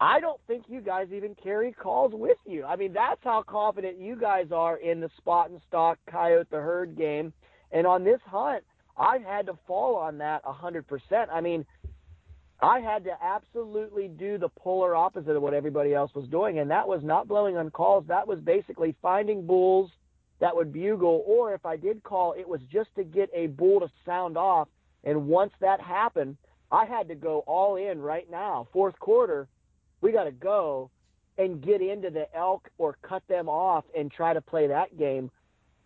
I 0.00 0.20
don't 0.20 0.40
think 0.46 0.66
you 0.68 0.80
guys 0.80 1.08
even 1.12 1.34
carry 1.34 1.72
calls 1.72 2.12
with 2.14 2.38
you. 2.46 2.64
I 2.64 2.76
mean, 2.76 2.92
that's 2.92 3.22
how 3.24 3.42
confident 3.42 3.98
you 3.98 4.14
guys 4.14 4.52
are 4.52 4.76
in 4.76 5.00
the 5.00 5.10
spot 5.16 5.50
and 5.50 5.60
stalk 5.66 5.98
coyote 6.06 6.48
the 6.50 6.58
herd 6.58 6.96
game. 6.96 7.32
And 7.72 7.86
on 7.86 8.04
this 8.04 8.20
hunt, 8.24 8.62
I've 8.96 9.24
had 9.24 9.46
to 9.46 9.58
fall 9.66 9.96
on 9.96 10.18
that 10.18 10.42
a 10.44 10.52
hundred 10.52 10.86
percent. 10.86 11.30
I 11.32 11.40
mean, 11.40 11.66
I 12.60 12.80
had 12.80 13.04
to 13.04 13.12
absolutely 13.22 14.08
do 14.08 14.36
the 14.36 14.48
polar 14.48 14.96
opposite 14.96 15.36
of 15.36 15.42
what 15.42 15.54
everybody 15.54 15.94
else 15.94 16.12
was 16.14 16.28
doing, 16.28 16.58
and 16.58 16.70
that 16.70 16.88
was 16.88 17.02
not 17.04 17.28
blowing 17.28 17.56
on 17.56 17.70
calls. 17.70 18.04
That 18.08 18.26
was 18.26 18.40
basically 18.40 18.96
finding 19.00 19.46
bulls 19.46 19.90
that 20.40 20.54
would 20.54 20.72
bugle, 20.72 21.22
or 21.26 21.54
if 21.54 21.64
I 21.64 21.76
did 21.76 22.02
call, 22.02 22.32
it 22.32 22.48
was 22.48 22.60
just 22.72 22.94
to 22.96 23.04
get 23.04 23.30
a 23.32 23.46
bull 23.46 23.80
to 23.80 23.88
sound 24.04 24.36
off. 24.36 24.68
And 25.04 25.28
once 25.28 25.52
that 25.60 25.80
happened, 25.80 26.36
I 26.70 26.84
had 26.84 27.08
to 27.08 27.14
go 27.14 27.40
all 27.46 27.76
in 27.76 28.00
right 28.00 28.28
now. 28.30 28.66
Fourth 28.72 28.98
quarter, 28.98 29.48
we 30.00 30.12
got 30.12 30.24
to 30.24 30.32
go 30.32 30.90
and 31.38 31.62
get 31.62 31.80
into 31.80 32.10
the 32.10 32.26
elk 32.36 32.68
or 32.78 32.96
cut 33.02 33.22
them 33.28 33.48
off 33.48 33.84
and 33.96 34.10
try 34.10 34.34
to 34.34 34.40
play 34.40 34.66
that 34.66 34.98
game. 34.98 35.30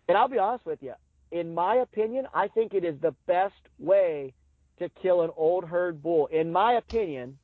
And 0.07 0.17
I'll 0.17 0.27
be 0.27 0.39
honest 0.39 0.65
with 0.65 0.81
you, 0.81 0.93
in 1.31 1.53
my 1.53 1.75
opinion, 1.75 2.27
I 2.33 2.47
think 2.47 2.73
it 2.73 2.83
is 2.83 2.99
the 2.99 3.15
best 3.27 3.53
way 3.79 4.33
to 4.79 4.89
kill 5.01 5.21
an 5.21 5.29
old 5.35 5.65
herd 5.65 6.01
bull. 6.01 6.27
In 6.27 6.51
my 6.51 6.73
opinion, 6.73 7.37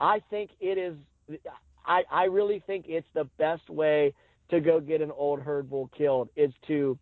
I 0.00 0.20
think 0.30 0.50
it 0.60 0.78
is. 0.78 0.96
I 1.86 2.02
I 2.10 2.24
really 2.24 2.62
think 2.66 2.86
it's 2.88 3.06
the 3.14 3.24
best 3.38 3.68
way 3.70 4.14
to 4.50 4.60
go 4.60 4.80
get 4.80 5.00
an 5.00 5.10
old 5.10 5.40
herd 5.40 5.70
bull 5.70 5.90
killed 5.96 6.28
is 6.36 6.52
to 6.66 6.98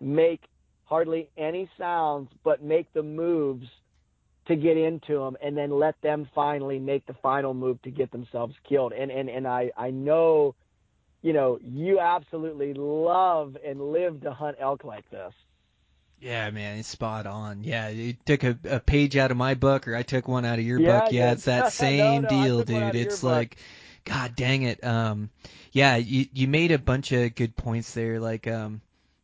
make 0.00 0.42
hardly 0.84 1.28
any 1.36 1.68
sounds, 1.78 2.30
but 2.44 2.62
make 2.62 2.92
the 2.92 3.02
moves 3.02 3.66
to 4.46 4.54
get 4.54 4.76
into 4.76 5.18
them, 5.18 5.36
and 5.42 5.56
then 5.56 5.70
let 5.70 6.00
them 6.02 6.28
finally 6.34 6.78
make 6.78 7.04
the 7.06 7.14
final 7.14 7.52
move 7.52 7.82
to 7.82 7.90
get 7.90 8.12
themselves 8.12 8.54
killed. 8.68 8.92
And 8.92 9.10
and 9.10 9.28
and 9.28 9.46
I 9.46 9.70
I 9.76 9.90
know, 9.90 10.54
you 11.22 11.32
know, 11.32 11.58
you 11.62 11.98
absolutely 11.98 12.74
love 12.74 13.56
and 13.66 13.92
live 13.92 14.20
to 14.22 14.32
hunt 14.32 14.56
elk 14.60 14.84
like 14.84 15.10
this. 15.10 15.32
Yeah, 16.18 16.50
man, 16.50 16.78
it's 16.78 16.88
spot 16.88 17.26
on. 17.26 17.62
Yeah, 17.62 17.88
you 17.88 18.14
took 18.24 18.42
a, 18.42 18.58
a 18.64 18.80
page 18.80 19.16
out 19.16 19.30
of 19.30 19.36
my 19.36 19.54
book, 19.54 19.86
or 19.86 19.94
I 19.94 20.02
took 20.02 20.26
one 20.28 20.44
out 20.44 20.58
of 20.58 20.64
your 20.64 20.78
Yeah, 20.78 20.80
book. 20.80 21.12
Yeah, 21.12 21.32
it's 21.32 21.44
that 21.44 21.66
same 21.68 22.24
no, 22.24 22.30
I 22.30 22.48
deal, 22.48 22.56
took 22.56 22.70
one 22.70 22.82
out 22.82 22.94
dude. 22.94 22.94
It's 22.94 23.22
book. 23.22 23.22
like, 23.22 23.56
God 24.04 24.34
dang 24.34 24.62
it. 24.62 24.82
Um, 24.84 25.30
yeah, 25.72 25.96
you 25.96 26.26
you 26.32 26.48
made 26.48 26.72
a 26.72 26.78
bunch 26.78 27.12
of 27.12 27.34
good 27.34 27.54
points 27.56 27.92
there. 27.92 28.18
Like, 28.18 28.46
um, 28.46 28.80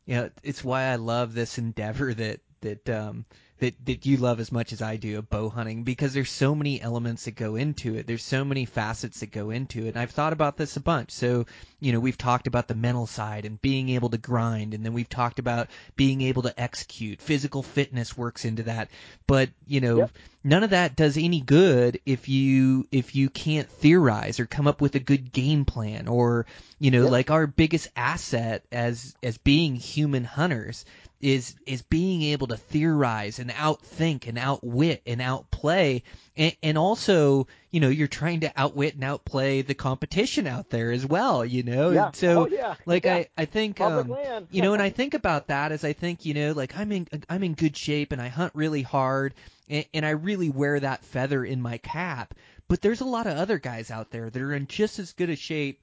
you 0.06 0.16
know, 0.16 0.30
it's 0.42 0.62
why 0.62 0.84
I 0.84 0.96
love 0.96 1.32
this 1.34 1.58
endeavor 1.58 2.12
that 2.14 2.40
that 2.60 2.88
um 2.90 3.24
that 3.62 3.86
that 3.86 4.04
you 4.06 4.16
love 4.16 4.40
as 4.40 4.50
much 4.50 4.72
as 4.72 4.82
I 4.82 4.96
do 4.96 5.18
of 5.18 5.30
bow 5.30 5.48
hunting 5.48 5.84
because 5.84 6.12
there's 6.12 6.30
so 6.30 6.52
many 6.54 6.80
elements 6.82 7.24
that 7.26 7.36
go 7.36 7.54
into 7.54 7.94
it. 7.94 8.08
There's 8.08 8.24
so 8.24 8.44
many 8.44 8.64
facets 8.64 9.20
that 9.20 9.30
go 9.30 9.50
into 9.50 9.86
it. 9.86 9.90
And 9.90 9.98
I've 9.98 10.10
thought 10.10 10.32
about 10.32 10.56
this 10.56 10.76
a 10.76 10.80
bunch. 10.80 11.12
So, 11.12 11.46
you 11.80 11.92
know, 11.92 12.00
we've 12.00 12.18
talked 12.18 12.48
about 12.48 12.66
the 12.66 12.74
mental 12.74 13.06
side 13.06 13.44
and 13.44 13.62
being 13.62 13.88
able 13.90 14.10
to 14.10 14.18
grind 14.18 14.74
and 14.74 14.84
then 14.84 14.92
we've 14.94 15.08
talked 15.08 15.38
about 15.38 15.68
being 15.94 16.22
able 16.22 16.42
to 16.42 16.60
execute. 16.60 17.20
Physical 17.22 17.62
fitness 17.62 18.16
works 18.16 18.44
into 18.44 18.64
that. 18.64 18.88
But, 19.28 19.50
you 19.66 19.80
know, 19.80 19.98
Yep. 19.98 20.10
none 20.42 20.64
of 20.64 20.70
that 20.70 20.96
does 20.96 21.16
any 21.16 21.40
good 21.40 22.00
if 22.04 22.28
you 22.28 22.88
if 22.90 23.14
you 23.14 23.30
can't 23.30 23.68
theorize 23.68 24.40
or 24.40 24.46
come 24.46 24.66
up 24.66 24.80
with 24.80 24.96
a 24.96 25.00
good 25.00 25.30
game 25.30 25.64
plan 25.64 26.08
or, 26.08 26.46
you 26.80 26.90
know, 26.90 27.04
Yep. 27.04 27.12
like 27.12 27.30
our 27.30 27.46
biggest 27.46 27.88
asset 27.94 28.64
as 28.72 29.14
as 29.22 29.38
being 29.38 29.76
human 29.76 30.24
hunters 30.24 30.84
is 31.22 31.54
is 31.66 31.82
being 31.82 32.22
able 32.22 32.48
to 32.48 32.56
theorize 32.56 33.38
and 33.38 33.50
outthink 33.50 34.26
and 34.26 34.36
outwit 34.36 35.02
and 35.06 35.22
outplay 35.22 36.02
and, 36.36 36.56
and 36.62 36.76
also 36.76 37.46
you 37.70 37.80
know 37.80 37.88
you're 37.88 38.08
trying 38.08 38.40
to 38.40 38.52
outwit 38.56 38.94
and 38.94 39.04
outplay 39.04 39.62
the 39.62 39.74
competition 39.74 40.46
out 40.46 40.68
there 40.68 40.90
as 40.90 41.06
well 41.06 41.44
you 41.44 41.62
know 41.62 41.90
Yeah. 41.90 42.06
And 42.06 42.16
so 42.16 42.42
oh 42.42 42.46
yeah. 42.46 42.74
like 42.86 43.04
yeah. 43.04 43.14
I 43.14 43.28
I 43.36 43.44
think 43.44 43.80
um, 43.80 44.14
you 44.50 44.62
know, 44.62 44.72
and 44.72 44.82
I 44.82 44.90
think 45.02 45.14
about 45.14 45.48
that 45.48 45.72
as 45.72 45.84
I 45.84 45.92
think, 45.92 46.24
you 46.24 46.34
know, 46.34 46.52
like 46.52 46.76
I'm 46.76 46.92
in 46.92 47.08
I'm 47.28 47.42
in 47.42 47.54
good 47.54 47.76
shape 47.76 48.12
and 48.12 48.20
I 48.20 48.28
hunt 48.28 48.52
really 48.54 48.82
hard 48.82 49.34
and, 49.68 49.84
and 49.94 50.06
I 50.06 50.10
really 50.10 50.50
wear 50.50 50.80
that 50.80 51.04
feather 51.04 51.44
in 51.44 51.60
my 51.60 51.78
cap. 51.78 52.34
But 52.68 52.80
there's 52.80 53.00
a 53.00 53.06
lot 53.06 53.26
of 53.26 53.36
other 53.36 53.58
guys 53.58 53.90
out 53.90 54.10
there 54.10 54.30
that 54.30 54.42
are 54.42 54.54
in 54.54 54.66
just 54.66 54.98
as 54.98 55.12
good 55.12 55.30
a 55.30 55.36
shape, 55.36 55.80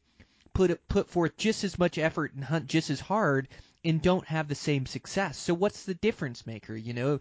put 0.54 0.88
put 0.88 1.10
forth 1.10 1.38
just 1.38 1.64
as 1.64 1.78
much 1.78 1.98
effort 1.98 2.34
and 2.34 2.44
hunt 2.44 2.68
just 2.68 2.90
as 2.90 3.00
hard 3.00 3.48
and 3.84 4.02
don't 4.02 4.26
have 4.26 4.48
the 4.48 4.56
same 4.56 4.86
success. 4.86 5.38
So 5.38 5.54
what's 5.54 5.86
the 5.86 5.94
difference 5.94 6.46
maker? 6.46 6.76
You 6.76 6.94
know, 6.94 7.20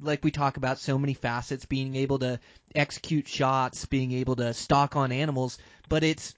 like 0.00 0.24
we 0.24 0.30
talk 0.30 0.56
about 0.56 0.78
so 0.78 0.98
many 0.98 1.14
facets, 1.14 1.66
being 1.66 1.94
able 1.96 2.18
to 2.20 2.40
execute 2.74 3.28
shots, 3.28 3.86
being 3.86 4.12
able 4.12 4.36
to 4.36 4.54
stalk 4.54 4.96
on 4.96 5.12
animals, 5.12 5.58
but 5.88 6.02
it's 6.02 6.34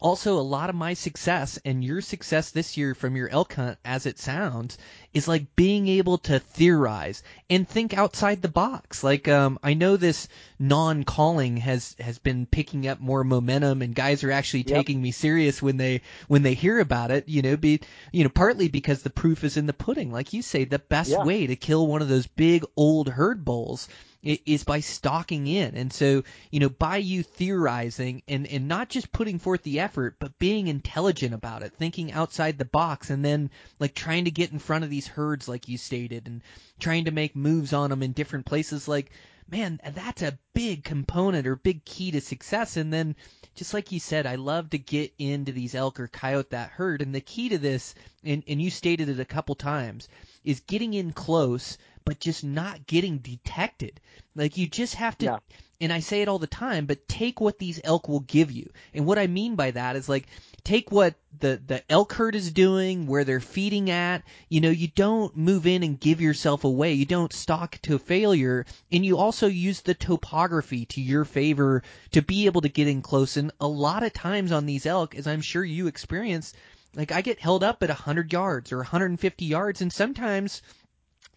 also 0.00 0.38
a 0.38 0.40
lot 0.42 0.68
of 0.70 0.76
my 0.76 0.92
success 0.94 1.58
and 1.64 1.82
your 1.84 2.00
success 2.00 2.50
this 2.50 2.76
year 2.76 2.94
from 2.94 3.16
your 3.16 3.28
elk 3.28 3.54
hunt 3.54 3.78
as 3.84 4.06
it 4.06 4.18
sounds 4.18 4.76
is 5.14 5.28
like 5.28 5.54
being 5.56 5.88
able 5.88 6.18
to 6.18 6.38
theorize 6.38 7.22
and 7.48 7.66
think 7.68 7.94
outside 7.96 8.42
the 8.42 8.48
box 8.48 9.02
like 9.04 9.28
um 9.28 9.58
i 9.62 9.72
know 9.72 9.96
this 9.96 10.28
non-calling 10.58 11.56
has 11.56 11.94
has 12.00 12.18
been 12.18 12.44
picking 12.46 12.86
up 12.86 13.00
more 13.00 13.24
momentum 13.24 13.82
and 13.82 13.94
guys 13.94 14.24
are 14.24 14.32
actually 14.32 14.64
Yep. 14.66 14.76
taking 14.78 15.00
me 15.00 15.10
serious 15.10 15.62
when 15.62 15.76
they 15.76 16.00
when 16.28 16.42
they 16.42 16.54
hear 16.54 16.78
about 16.80 17.10
it 17.10 17.28
you 17.28 17.40
know 17.42 17.56
be 17.56 17.80
you 18.12 18.24
know 18.24 18.30
partly 18.30 18.68
because 18.68 19.02
the 19.02 19.10
proof 19.10 19.44
is 19.44 19.56
in 19.56 19.66
the 19.66 19.72
pudding 19.72 20.10
like 20.12 20.32
you 20.32 20.42
say 20.42 20.64
the 20.64 20.78
best 20.78 21.10
Yeah. 21.12 21.24
way 21.24 21.46
to 21.46 21.56
kill 21.56 21.86
one 21.86 22.02
of 22.02 22.08
those 22.08 22.26
big 22.26 22.64
old 22.76 23.08
herd 23.08 23.44
bulls 23.44 23.88
is 24.24 24.64
by 24.64 24.80
stalking 24.80 25.46
in. 25.46 25.74
And 25.76 25.92
so, 25.92 26.24
you 26.50 26.60
know, 26.60 26.68
by 26.68 26.96
you 26.96 27.22
theorizing 27.22 28.22
and, 28.26 28.46
and 28.46 28.68
not 28.68 28.88
just 28.88 29.12
putting 29.12 29.38
forth 29.38 29.62
the 29.62 29.80
effort, 29.80 30.16
but 30.18 30.38
being 30.38 30.66
intelligent 30.66 31.34
about 31.34 31.62
it, 31.62 31.72
thinking 31.74 32.12
outside 32.12 32.58
the 32.58 32.64
box, 32.64 33.10
and 33.10 33.24
then 33.24 33.50
like 33.78 33.94
trying 33.94 34.24
to 34.24 34.30
get 34.30 34.52
in 34.52 34.58
front 34.58 34.84
of 34.84 34.90
these 34.90 35.06
herds, 35.06 35.48
like 35.48 35.68
you 35.68 35.78
stated, 35.78 36.26
and 36.26 36.42
trying 36.80 37.04
to 37.04 37.10
make 37.10 37.36
moves 37.36 37.72
on 37.72 37.90
them 37.90 38.02
in 38.02 38.12
different 38.12 38.46
places, 38.46 38.88
like, 38.88 39.10
man, 39.48 39.78
that's 39.92 40.22
a 40.22 40.38
big 40.54 40.84
component 40.84 41.46
or 41.46 41.56
big 41.56 41.84
key 41.84 42.10
to 42.12 42.20
success. 42.20 42.76
And 42.76 42.92
then, 42.92 43.14
just 43.54 43.74
like 43.74 43.92
you 43.92 44.00
said, 44.00 44.26
I 44.26 44.36
love 44.36 44.70
to 44.70 44.78
get 44.78 45.12
into 45.18 45.52
these 45.52 45.74
elk 45.74 46.00
or 46.00 46.08
coyote 46.08 46.50
that 46.50 46.70
herd. 46.70 47.02
And 47.02 47.14
the 47.14 47.20
key 47.20 47.50
to 47.50 47.58
this, 47.58 47.94
and, 48.24 48.42
and 48.48 48.60
you 48.60 48.70
stated 48.70 49.08
it 49.08 49.20
a 49.20 49.24
couple 49.24 49.54
times, 49.54 50.08
is 50.44 50.60
getting 50.60 50.94
in 50.94 51.12
close, 51.12 51.78
but 52.04 52.20
just 52.20 52.44
not 52.44 52.86
getting 52.86 53.18
detected. 53.18 54.00
Like 54.34 54.56
you 54.56 54.66
just 54.66 54.94
have 54.96 55.16
to, 55.18 55.26
Yeah. 55.26 55.38
and 55.80 55.92
I 55.92 56.00
say 56.00 56.22
it 56.22 56.28
all 56.28 56.38
the 56.38 56.46
time, 56.46 56.86
but 56.86 57.08
take 57.08 57.40
what 57.40 57.58
these 57.58 57.80
elk 57.82 58.08
will 58.08 58.20
give 58.20 58.50
you. 58.52 58.70
And 58.92 59.06
what 59.06 59.18
I 59.18 59.26
mean 59.26 59.54
by 59.54 59.70
that 59.70 59.96
is 59.96 60.08
like, 60.08 60.26
take 60.64 60.90
what 60.92 61.14
the 61.38 61.60
the 61.66 61.82
elk 61.90 62.12
herd 62.12 62.34
is 62.34 62.50
doing, 62.52 63.06
where 63.06 63.24
they're 63.24 63.40
feeding 63.40 63.90
at. 63.90 64.22
You 64.48 64.60
know, 64.60 64.70
you 64.70 64.88
don't 64.88 65.36
move 65.36 65.66
in 65.66 65.82
and 65.82 65.98
give 65.98 66.20
yourself 66.20 66.64
away. 66.64 66.92
You 66.92 67.06
don't 67.06 67.32
stalk 67.32 67.78
to 67.82 67.98
failure, 67.98 68.66
and 68.92 69.04
you 69.04 69.16
also 69.18 69.46
use 69.46 69.80
the 69.80 69.94
topography 69.94 70.84
to 70.86 71.00
your 71.00 71.24
favor 71.24 71.82
to 72.12 72.22
be 72.22 72.46
able 72.46 72.60
to 72.62 72.68
get 72.68 72.88
in 72.88 73.00
close. 73.02 73.36
And 73.36 73.50
a 73.60 73.68
lot 73.68 74.02
of 74.02 74.12
times 74.12 74.52
on 74.52 74.66
these 74.66 74.86
elk, 74.86 75.14
as 75.14 75.26
I'm 75.26 75.40
sure 75.42 75.64
you 75.64 75.86
experience, 75.86 76.52
like 76.94 77.12
I 77.12 77.22
get 77.22 77.40
held 77.40 77.64
up 77.64 77.82
at 77.82 77.88
100 77.88 78.32
yards 78.32 78.72
or 78.72 78.78
150 78.78 79.44
yards, 79.44 79.80
and 79.80 79.92
sometimes 79.92 80.62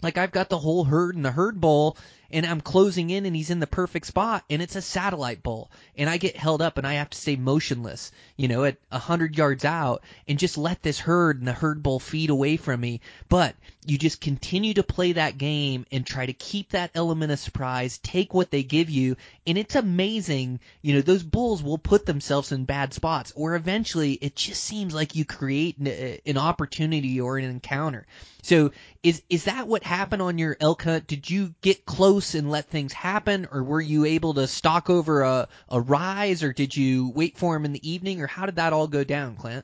like 0.02 0.18
I've 0.18 0.32
got 0.32 0.50
the 0.50 0.60
whole 0.60 0.86
herd 0.86 1.16
in 1.16 1.24
the 1.24 1.32
herd 1.32 1.60
bowl 1.60 1.98
and 2.32 2.46
I'm 2.46 2.62
closing 2.62 3.10
in 3.10 3.26
and 3.26 3.36
he's 3.36 3.50
in 3.50 3.60
the 3.60 3.68
perfect 3.68 4.08
spot 4.08 4.44
and 4.50 4.62
it's 4.62 4.76
a 4.76 4.82
satellite 4.82 5.44
bull 5.44 5.72
and 5.98 6.10
I 6.10 6.18
get 6.18 6.36
held 6.36 6.62
up 6.62 6.78
and 6.78 6.86
I 6.86 6.94
have 6.94 7.10
to 7.10 7.18
stay 7.18 7.36
motionless, 7.36 8.12
you 8.36 8.48
know, 8.48 8.64
at 8.64 8.78
a 8.92 9.00
hundred 9.00 9.38
yards 9.38 9.66
out 9.66 10.04
and 10.28 10.40
just 10.40 10.58
let 10.58 10.82
this 10.82 11.00
herd 11.00 11.40
and 11.40 11.48
the 11.48 11.54
herd 11.54 11.84
bull 11.84 12.00
feed 12.00 12.30
away 12.30 12.58
from 12.58 12.80
me. 12.82 13.02
But 13.30 13.56
you 13.86 13.98
just 13.98 14.20
continue 14.20 14.74
to 14.76 14.84
play 14.84 15.14
that 15.14 15.38
game 15.38 15.86
and 15.92 16.06
try 16.06 16.26
to 16.26 16.34
keep 16.34 16.72
that 16.72 16.92
element 16.94 17.32
of 17.32 17.40
surprise, 17.40 17.98
take 18.00 18.34
what 18.34 18.52
they 18.52 18.64
give 18.64 18.90
you, 18.90 19.16
and 19.46 19.58
it's 19.58 19.76
amazing, 19.76 20.60
you 20.82 20.96
know, 20.96 21.02
those 21.02 21.24
bulls 21.24 21.64
will 21.64 21.78
put 21.78 22.06
themselves 22.06 22.52
in 22.52 22.66
bad 22.66 22.94
spots 22.94 23.32
or 23.36 23.56
eventually 23.56 24.14
it 24.14 24.36
just 24.36 24.64
seems 24.64 24.94
like 24.94 25.16
you 25.16 25.26
create 25.26 25.78
an, 25.78 25.88
uh, 25.88 26.18
an 26.26 26.38
opportunity 26.38 27.22
or 27.22 27.38
an 27.38 27.46
encounter. 27.46 28.06
So 28.42 28.72
is 29.04 29.22
is 29.30 29.46
that 29.46 29.68
what 29.68 29.84
happened 29.84 30.22
on 30.22 30.38
your 30.38 30.56
elk 30.60 30.84
hunt? 30.84 31.08
Did 31.08 31.30
you 31.30 31.54
get 31.62 31.86
close 31.86 32.17
close 32.18 32.34
and 32.34 32.50
let 32.50 32.66
things 32.66 32.94
happen, 32.94 33.48
or 33.52 33.62
were 33.62 33.80
you 33.80 34.06
able 34.06 34.34
to 34.34 34.48
stalk 34.48 34.90
over 34.90 35.22
a, 35.22 35.48
a 35.70 35.80
rise, 35.80 36.42
or 36.42 36.52
did 36.52 36.76
you 36.76 37.12
wait 37.14 37.38
for 37.38 37.56
him 37.56 37.64
in 37.64 37.74
the 37.74 37.90
evening, 37.90 38.22
or 38.22 38.28
how 38.28 38.48
did 38.48 38.56
that 38.56 38.74
all 38.74 38.88
go 38.88 39.04
down, 39.04 39.36
Clint? 39.36 39.64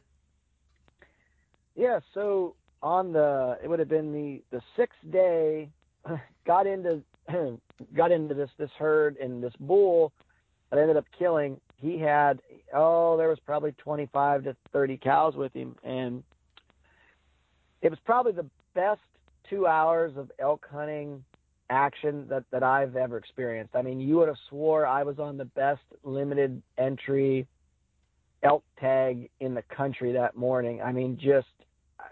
Yeah, 1.75 2.01
so 2.13 2.53
on 2.83 3.11
the 3.11 3.57
it 3.63 3.67
would 3.67 3.79
have 3.79 3.89
been 3.89 4.13
the 4.13 4.43
the 4.51 4.61
sixth 4.75 4.99
day, 5.09 5.69
got 6.45 6.67
into 6.67 7.01
got 7.95 8.11
into 8.11 8.35
this 8.35 8.51
this 8.59 8.69
herd 8.77 9.17
and 9.17 9.43
this 9.43 9.53
bull 9.59 10.11
that 10.69 10.77
ended 10.77 10.95
up 10.95 11.05
killing. 11.17 11.59
He 11.77 11.97
had 11.97 12.39
oh 12.71 13.17
there 13.17 13.29
was 13.29 13.39
probably 13.39 13.71
25 13.79 14.43
to 14.43 14.55
30 14.71 14.97
cows 14.97 15.35
with 15.35 15.53
him, 15.53 15.75
and 15.83 16.21
it 17.81 17.89
was 17.89 17.99
probably 18.05 18.33
the 18.33 18.45
best 18.75 19.01
two 19.49 19.65
hours 19.65 20.15
of 20.17 20.31
elk 20.39 20.67
hunting 20.71 21.23
action 21.69 22.27
that, 22.29 22.43
that 22.51 22.63
I've 22.63 22.95
ever 22.95 23.17
experienced. 23.17 23.75
I 23.75 23.81
mean, 23.81 23.99
you 23.99 24.17
would 24.17 24.27
have 24.27 24.37
swore 24.49 24.85
I 24.85 25.03
was 25.03 25.19
on 25.19 25.37
the 25.37 25.45
best 25.45 25.81
limited 26.03 26.61
entry 26.77 27.47
elk 28.43 28.63
tag 28.79 29.29
in 29.39 29.53
the 29.53 29.61
country 29.63 30.13
that 30.13 30.35
morning. 30.35 30.81
I 30.81 30.91
mean, 30.91 31.17
just 31.21 31.47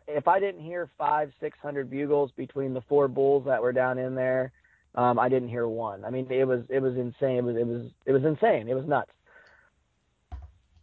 if 0.07 0.27
I 0.27 0.39
didn't 0.39 0.61
hear 0.61 0.89
five, 0.97 1.31
six 1.39 1.57
hundred 1.61 1.89
bugles 1.89 2.31
between 2.35 2.73
the 2.73 2.81
four 2.81 3.07
bulls 3.07 3.45
that 3.45 3.61
were 3.61 3.73
down 3.73 3.97
in 3.97 4.15
there, 4.15 4.51
um, 4.95 5.19
I 5.19 5.29
didn't 5.29 5.49
hear 5.49 5.67
one. 5.67 6.05
I 6.05 6.09
mean, 6.09 6.27
it 6.29 6.45
was 6.45 6.63
it 6.69 6.79
was 6.79 6.95
insane. 6.95 7.37
It 7.37 7.43
was 7.43 7.55
it 7.55 7.67
was 7.67 7.91
it 8.05 8.11
was 8.13 8.23
insane. 8.23 8.67
It 8.69 8.73
was 8.73 8.85
nuts. 8.85 9.11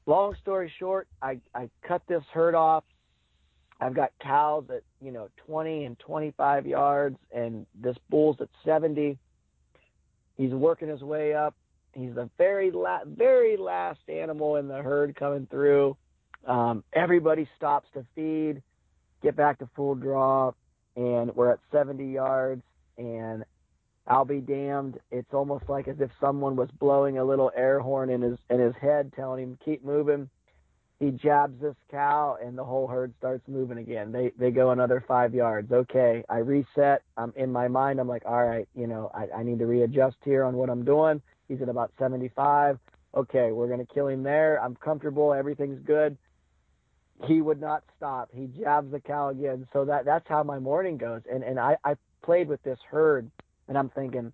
Long 0.06 0.34
story 0.40 0.72
short, 0.78 1.08
I 1.20 1.40
I 1.54 1.68
cut 1.82 2.02
this 2.06 2.22
herd 2.32 2.54
off 2.54 2.84
I've 3.80 3.94
got 3.94 4.12
cows 4.20 4.64
at, 4.70 4.82
you 5.00 5.12
know, 5.12 5.28
20 5.46 5.84
and 5.84 5.98
25 5.98 6.66
yards, 6.66 7.16
and 7.32 7.66
this 7.80 7.96
bull's 8.10 8.36
at 8.40 8.48
70. 8.64 9.18
He's 10.36 10.50
working 10.50 10.88
his 10.88 11.02
way 11.02 11.34
up. 11.34 11.54
He's 11.92 12.14
the 12.14 12.28
very 12.38 12.70
la- 12.70 13.04
very 13.04 13.56
last 13.56 14.00
animal 14.08 14.56
in 14.56 14.68
the 14.68 14.82
herd 14.82 15.14
coming 15.16 15.46
through. 15.50 15.96
Um, 16.46 16.84
everybody 16.92 17.48
stops 17.56 17.88
to 17.94 18.04
feed, 18.14 18.62
get 19.22 19.36
back 19.36 19.58
to 19.58 19.68
full 19.74 19.94
draw, 19.94 20.52
and 20.96 21.34
we're 21.34 21.52
at 21.52 21.60
70 21.72 22.04
yards. 22.12 22.62
And 22.96 23.44
I'll 24.06 24.24
be 24.24 24.40
damned. 24.40 24.98
It's 25.10 25.32
almost 25.32 25.68
like 25.68 25.86
as 25.86 26.00
if 26.00 26.10
someone 26.20 26.56
was 26.56 26.68
blowing 26.78 27.18
a 27.18 27.24
little 27.24 27.52
air 27.56 27.78
horn 27.78 28.10
in 28.10 28.22
his 28.22 28.38
in 28.50 28.58
his 28.58 28.74
head, 28.80 29.12
telling 29.14 29.42
him 29.42 29.58
keep 29.64 29.84
moving 29.84 30.30
he 31.00 31.12
jabs 31.12 31.60
this 31.60 31.76
cow 31.90 32.38
and 32.42 32.58
the 32.58 32.64
whole 32.64 32.88
herd 32.88 33.14
starts 33.18 33.46
moving 33.46 33.78
again. 33.78 34.10
They 34.10 34.32
they 34.36 34.50
go 34.50 34.70
another 34.70 35.04
five 35.06 35.32
yards. 35.32 35.70
Okay, 35.70 36.24
I 36.28 36.38
reset. 36.38 37.02
I'm 37.16 37.32
in 37.36 37.52
my 37.52 37.68
mind. 37.68 38.00
I'm 38.00 38.08
like, 38.08 38.24
all 38.26 38.44
right, 38.44 38.68
you 38.74 38.86
know, 38.86 39.10
I, 39.14 39.28
I 39.38 39.42
need 39.44 39.60
to 39.60 39.66
readjust 39.66 40.16
here 40.24 40.44
on 40.44 40.56
what 40.56 40.70
I'm 40.70 40.84
doing. 40.84 41.22
He's 41.46 41.62
at 41.62 41.68
about 41.68 41.92
75. 41.98 42.78
Okay, 43.14 43.52
we're 43.52 43.68
gonna 43.68 43.86
kill 43.86 44.08
him 44.08 44.24
there. 44.24 44.60
I'm 44.62 44.74
comfortable. 44.74 45.32
Everything's 45.32 45.80
good. 45.86 46.18
He 47.26 47.40
would 47.42 47.60
not 47.60 47.84
stop. 47.96 48.30
He 48.32 48.46
jabs 48.46 48.90
the 48.90 49.00
cow 49.00 49.28
again. 49.28 49.68
So 49.72 49.84
that 49.84 50.04
that's 50.04 50.26
how 50.28 50.42
my 50.42 50.58
morning 50.58 50.96
goes. 50.96 51.22
And 51.30 51.44
and 51.44 51.60
I 51.60 51.76
I 51.84 51.94
played 52.22 52.48
with 52.48 52.62
this 52.64 52.78
herd, 52.90 53.30
and 53.68 53.78
I'm 53.78 53.88
thinking, 53.90 54.32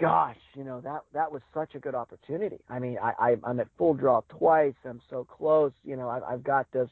gosh, 0.00 0.38
you 0.54 0.64
know 0.64 0.80
that 0.80 1.02
that 1.12 1.30
was 1.30 1.42
such 1.52 1.74
a 1.74 1.78
good 1.78 1.94
opportunity. 1.94 2.58
I 2.68 2.78
mean, 2.78 2.98
I, 3.02 3.12
I 3.18 3.36
I'm 3.44 3.60
at 3.60 3.68
full 3.76 3.94
draw 3.94 4.22
twice. 4.28 4.74
I'm 4.84 5.00
so 5.10 5.24
close. 5.24 5.72
You 5.84 5.96
know, 5.96 6.08
I, 6.08 6.20
I've 6.32 6.42
got 6.42 6.66
this. 6.72 6.88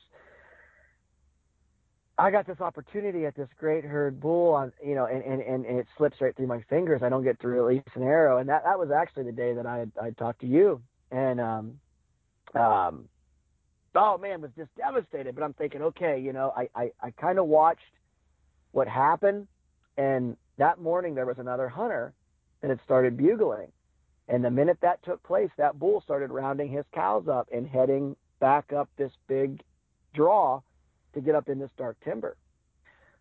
I 2.20 2.32
got 2.32 2.48
this 2.48 2.60
opportunity 2.60 3.26
at 3.26 3.36
this 3.36 3.48
great 3.60 3.84
herd 3.84 4.18
bull 4.18 4.52
on, 4.52 4.72
you 4.84 4.96
know, 4.96 5.06
and, 5.06 5.22
and, 5.22 5.40
and, 5.40 5.64
and 5.64 5.78
it 5.78 5.86
slips 5.96 6.20
right 6.20 6.34
through 6.34 6.48
my 6.48 6.60
fingers. 6.68 7.00
I 7.04 7.08
don't 7.08 7.22
get 7.22 7.40
to 7.42 7.48
release 7.48 7.82
an 7.94 8.02
arrow. 8.02 8.38
And 8.38 8.48
that, 8.48 8.64
that 8.64 8.76
was 8.76 8.90
actually 8.90 9.22
the 9.24 9.32
day 9.32 9.54
that 9.54 9.66
I 9.66 9.78
had, 9.78 9.92
I 10.02 10.10
talked 10.10 10.40
to 10.40 10.46
you 10.48 10.82
and, 11.12 11.40
um, 11.40 11.78
um, 12.56 13.08
oh 13.94 14.18
man, 14.18 14.40
was 14.40 14.50
just 14.56 14.74
devastated, 14.76 15.36
but 15.36 15.44
I'm 15.44 15.52
thinking, 15.52 15.80
okay, 15.82 16.18
you 16.18 16.32
know, 16.32 16.52
I, 16.56 16.68
I, 16.74 16.90
I 17.00 17.10
kind 17.12 17.38
of 17.38 17.46
watched 17.46 17.82
what 18.72 18.88
happened. 18.88 19.46
And 19.96 20.36
that 20.56 20.80
morning 20.80 21.14
there 21.14 21.26
was 21.26 21.38
another 21.38 21.68
hunter 21.68 22.14
and 22.62 22.72
it 22.72 22.78
started 22.84 23.16
bugling. 23.16 23.72
And 24.28 24.44
the 24.44 24.50
minute 24.50 24.78
that 24.82 25.02
took 25.04 25.22
place, 25.22 25.50
that 25.56 25.78
bull 25.78 26.02
started 26.02 26.30
rounding 26.30 26.70
his 26.70 26.84
cows 26.94 27.28
up 27.28 27.48
and 27.52 27.66
heading 27.66 28.14
back 28.40 28.72
up 28.72 28.88
this 28.96 29.12
big 29.26 29.62
draw 30.14 30.60
to 31.14 31.20
get 31.20 31.34
up 31.34 31.48
in 31.48 31.58
this 31.58 31.70
dark 31.78 31.96
timber. 32.04 32.36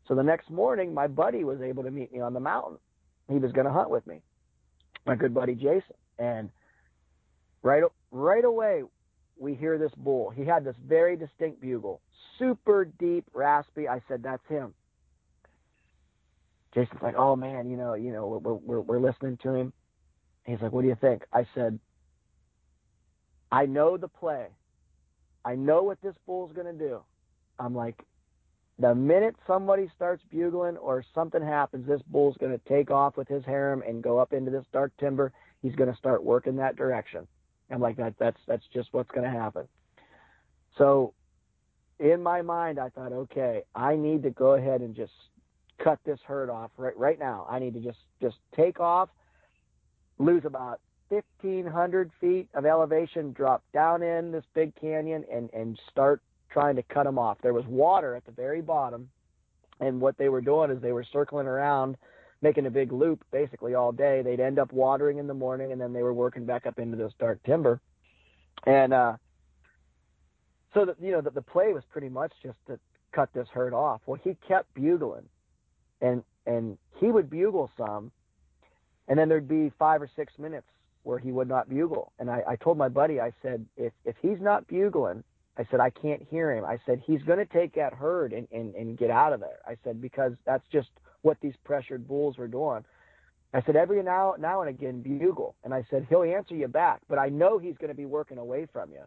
So 0.07 0.15
the 0.15 0.23
next 0.23 0.49
morning, 0.49 0.93
my 0.93 1.07
buddy 1.07 1.43
was 1.43 1.61
able 1.61 1.83
to 1.83 1.91
meet 1.91 2.11
me 2.11 2.19
on 2.19 2.33
the 2.33 2.39
mountain. 2.39 2.77
He 3.29 3.39
was 3.39 3.51
going 3.51 3.65
to 3.65 3.73
hunt 3.73 3.89
with 3.89 4.05
me, 4.07 4.21
my 5.05 5.15
good 5.15 5.33
buddy 5.33 5.53
Jason. 5.53 5.95
And 6.17 6.49
right 7.61 7.83
right 8.11 8.45
away, 8.45 8.83
we 9.37 9.53
hear 9.53 9.77
this 9.77 9.91
bull. 9.97 10.29
He 10.29 10.45
had 10.45 10.63
this 10.63 10.75
very 10.85 11.17
distinct 11.17 11.61
bugle, 11.61 12.01
super 12.39 12.85
deep, 12.85 13.25
raspy. 13.33 13.87
I 13.87 14.01
said, 14.07 14.23
"That's 14.23 14.45
him." 14.47 14.73
Jason's 16.73 17.01
like, 17.01 17.15
oh 17.17 17.35
man, 17.35 17.69
you 17.69 17.77
know, 17.77 17.93
you 17.93 18.11
know, 18.11 18.27
we're 18.27 18.53
we're 18.53 18.81
we're 18.81 18.99
listening 18.99 19.37
to 19.43 19.53
him. 19.53 19.73
He's 20.45 20.61
like, 20.61 20.71
what 20.71 20.81
do 20.81 20.87
you 20.87 20.97
think? 20.99 21.23
I 21.33 21.45
said, 21.53 21.79
I 23.51 23.65
know 23.65 23.97
the 23.97 24.07
play. 24.07 24.47
I 25.43 25.55
know 25.55 25.83
what 25.83 26.01
this 26.01 26.15
bull's 26.25 26.51
gonna 26.53 26.73
do. 26.73 27.01
I'm 27.59 27.75
like, 27.75 28.03
the 28.79 28.93
minute 28.93 29.35
somebody 29.47 29.89
starts 29.95 30.23
bugling 30.31 30.77
or 30.77 31.03
something 31.15 31.41
happens, 31.41 31.87
this 31.87 32.01
bull's 32.03 32.37
gonna 32.37 32.59
take 32.67 32.91
off 32.91 33.17
with 33.17 33.27
his 33.27 33.43
harem 33.45 33.81
and 33.87 34.03
go 34.03 34.19
up 34.19 34.33
into 34.33 34.51
this 34.51 34.65
dark 34.71 34.91
timber. 34.99 35.31
He's 35.61 35.75
gonna 35.75 35.95
start 35.95 36.23
working 36.23 36.57
that 36.57 36.75
direction. 36.75 37.27
I'm 37.71 37.81
like, 37.81 37.97
that 37.97 38.15
that's 38.19 38.39
that's 38.47 38.65
just 38.73 38.89
what's 38.91 39.11
gonna 39.11 39.31
happen. 39.31 39.67
So 40.77 41.13
in 41.99 42.21
my 42.21 42.41
mind, 42.41 42.79
I 42.79 42.89
thought, 42.89 43.11
okay, 43.11 43.63
I 43.73 43.95
need 43.95 44.23
to 44.23 44.29
go 44.29 44.53
ahead 44.53 44.81
and 44.81 44.95
just 44.95 45.13
cut 45.83 45.99
this 46.05 46.19
herd 46.25 46.49
off 46.49 46.71
right 46.77 46.97
right 46.97 47.19
now. 47.19 47.45
I 47.49 47.59
need 47.59 47.73
to 47.73 47.79
just 47.79 47.99
just 48.21 48.37
take 48.55 48.79
off, 48.79 49.09
lose 50.17 50.43
about 50.45 50.79
1500 51.09 52.11
feet 52.19 52.49
of 52.53 52.65
elevation, 52.65 53.31
drop 53.31 53.63
down 53.73 54.03
in 54.03 54.31
this 54.31 54.43
big 54.53 54.75
canyon, 54.75 55.25
and 55.31 55.49
and 55.53 55.79
start 55.91 56.21
trying 56.49 56.75
to 56.75 56.83
cut 56.83 57.03
them 57.03 57.19
off. 57.19 57.37
There 57.41 57.53
was 57.53 57.65
water 57.65 58.15
at 58.15 58.25
the 58.25 58.31
very 58.31 58.61
bottom, 58.61 59.09
and 59.79 60.01
what 60.01 60.17
they 60.17 60.29
were 60.29 60.41
doing 60.41 60.71
is 60.71 60.81
they 60.81 60.93
were 60.93 61.05
circling 61.11 61.47
around, 61.47 61.97
making 62.41 62.65
a 62.65 62.71
big 62.71 62.91
loop 62.91 63.23
basically 63.31 63.75
all 63.75 63.91
day. 63.91 64.21
They'd 64.21 64.39
end 64.39 64.59
up 64.59 64.73
watering 64.73 65.17
in 65.17 65.27
the 65.27 65.33
morning, 65.33 65.71
and 65.71 65.79
then 65.79 65.93
they 65.93 66.03
were 66.03 66.13
working 66.13 66.45
back 66.45 66.65
up 66.65 66.79
into 66.79 66.97
this 66.97 67.13
dark 67.19 67.41
timber, 67.43 67.79
and 68.65 68.93
uh, 68.93 69.17
so 70.73 70.85
that 70.85 70.95
you 71.01 71.11
know 71.11 71.21
the, 71.21 71.31
the 71.31 71.41
play 71.41 71.73
was 71.73 71.83
pretty 71.91 72.09
much 72.09 72.33
just 72.43 72.57
to 72.67 72.79
cut 73.11 73.29
this 73.33 73.47
herd 73.53 73.73
off. 73.73 74.01
Well, 74.05 74.19
he 74.23 74.35
kept 74.47 74.73
bugling 74.73 75.27
and 76.01 76.23
and 76.45 76.77
he 76.99 77.11
would 77.11 77.29
bugle 77.29 77.69
some, 77.77 78.11
and 79.07 79.17
then 79.19 79.29
there'd 79.29 79.47
be 79.47 79.71
five 79.77 80.01
or 80.01 80.09
six 80.15 80.33
minutes 80.39 80.67
where 81.03 81.19
he 81.19 81.31
would 81.31 81.47
not 81.47 81.69
bugle. 81.69 82.11
And 82.19 82.29
I, 82.29 82.43
I 82.47 82.55
told 82.57 82.77
my 82.77 82.89
buddy, 82.89 83.19
I 83.19 83.31
said, 83.41 83.65
if 83.75 83.93
if 84.05 84.15
he's 84.21 84.39
not 84.39 84.67
bugling, 84.67 85.23
I 85.57 85.65
said 85.69 85.79
I 85.79 85.89
can't 85.89 86.21
hear 86.29 86.51
him. 86.53 86.65
I 86.65 86.77
said 86.85 87.01
he's 87.05 87.23
going 87.23 87.39
to 87.39 87.45
take 87.45 87.75
that 87.75 87.93
herd 87.93 88.33
and, 88.33 88.47
and 88.51 88.75
and 88.75 88.97
get 88.97 89.09
out 89.09 89.33
of 89.33 89.39
there. 89.39 89.59
I 89.65 89.77
said 89.83 90.01
because 90.01 90.33
that's 90.45 90.65
just 90.71 90.89
what 91.21 91.37
these 91.41 91.55
pressured 91.63 92.07
bulls 92.07 92.37
were 92.37 92.47
doing. 92.47 92.83
I 93.53 93.61
said 93.63 93.75
every 93.75 94.03
now 94.03 94.35
now 94.37 94.61
and 94.61 94.69
again 94.69 95.01
bugle, 95.01 95.55
and 95.63 95.73
I 95.73 95.85
said 95.89 96.05
he'll 96.09 96.23
answer 96.23 96.55
you 96.55 96.67
back, 96.67 97.01
but 97.07 97.17
I 97.17 97.29
know 97.29 97.57
he's 97.57 97.77
going 97.77 97.89
to 97.89 97.95
be 97.95 98.05
working 98.05 98.37
away 98.37 98.67
from 98.71 98.91
you. 98.91 99.03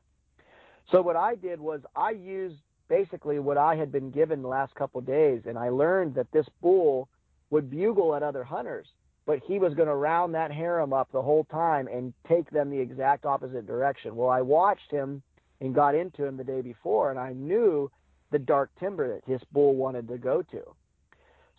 So 0.90 1.02
what 1.02 1.16
I 1.16 1.34
did 1.34 1.60
was 1.60 1.80
I 1.94 2.10
used 2.10 2.56
basically 2.90 3.38
what 3.38 3.56
I 3.56 3.76
had 3.76 3.90
been 3.90 4.10
given 4.10 4.42
the 4.42 4.48
last 4.48 4.74
couple 4.74 5.00
days, 5.00 5.42
and 5.46 5.56
I 5.56 5.70
learned 5.70 6.16
that 6.16 6.30
this 6.32 6.46
bull 6.60 7.08
would 7.48 7.70
bugle 7.70 8.14
at 8.14 8.22
other 8.22 8.44
hunters, 8.44 8.88
but 9.26 9.38
he 9.46 9.58
was 9.58 9.74
going 9.74 9.88
to 9.88 9.94
round 9.94 10.34
that 10.34 10.50
harem 10.50 10.92
up 10.92 11.10
the 11.12 11.22
whole 11.22 11.44
time 11.44 11.86
and 11.86 12.12
take 12.28 12.50
them 12.50 12.68
the 12.68 12.78
exact 12.78 13.24
opposite 13.24 13.66
direction. 13.66 14.16
Well, 14.16 14.28
I 14.28 14.42
watched 14.42 14.90
him 14.90 15.22
and 15.60 15.74
got 15.74 15.94
into 15.94 16.24
him 16.24 16.36
the 16.36 16.44
day 16.44 16.60
before, 16.60 17.10
and 17.10 17.18
I 17.18 17.32
knew 17.32 17.90
the 18.32 18.38
dark 18.38 18.70
timber 18.78 19.14
that 19.14 19.24
this 19.26 19.42
bull 19.52 19.74
wanted 19.74 20.08
to 20.08 20.18
go 20.18 20.42
to. 20.42 20.62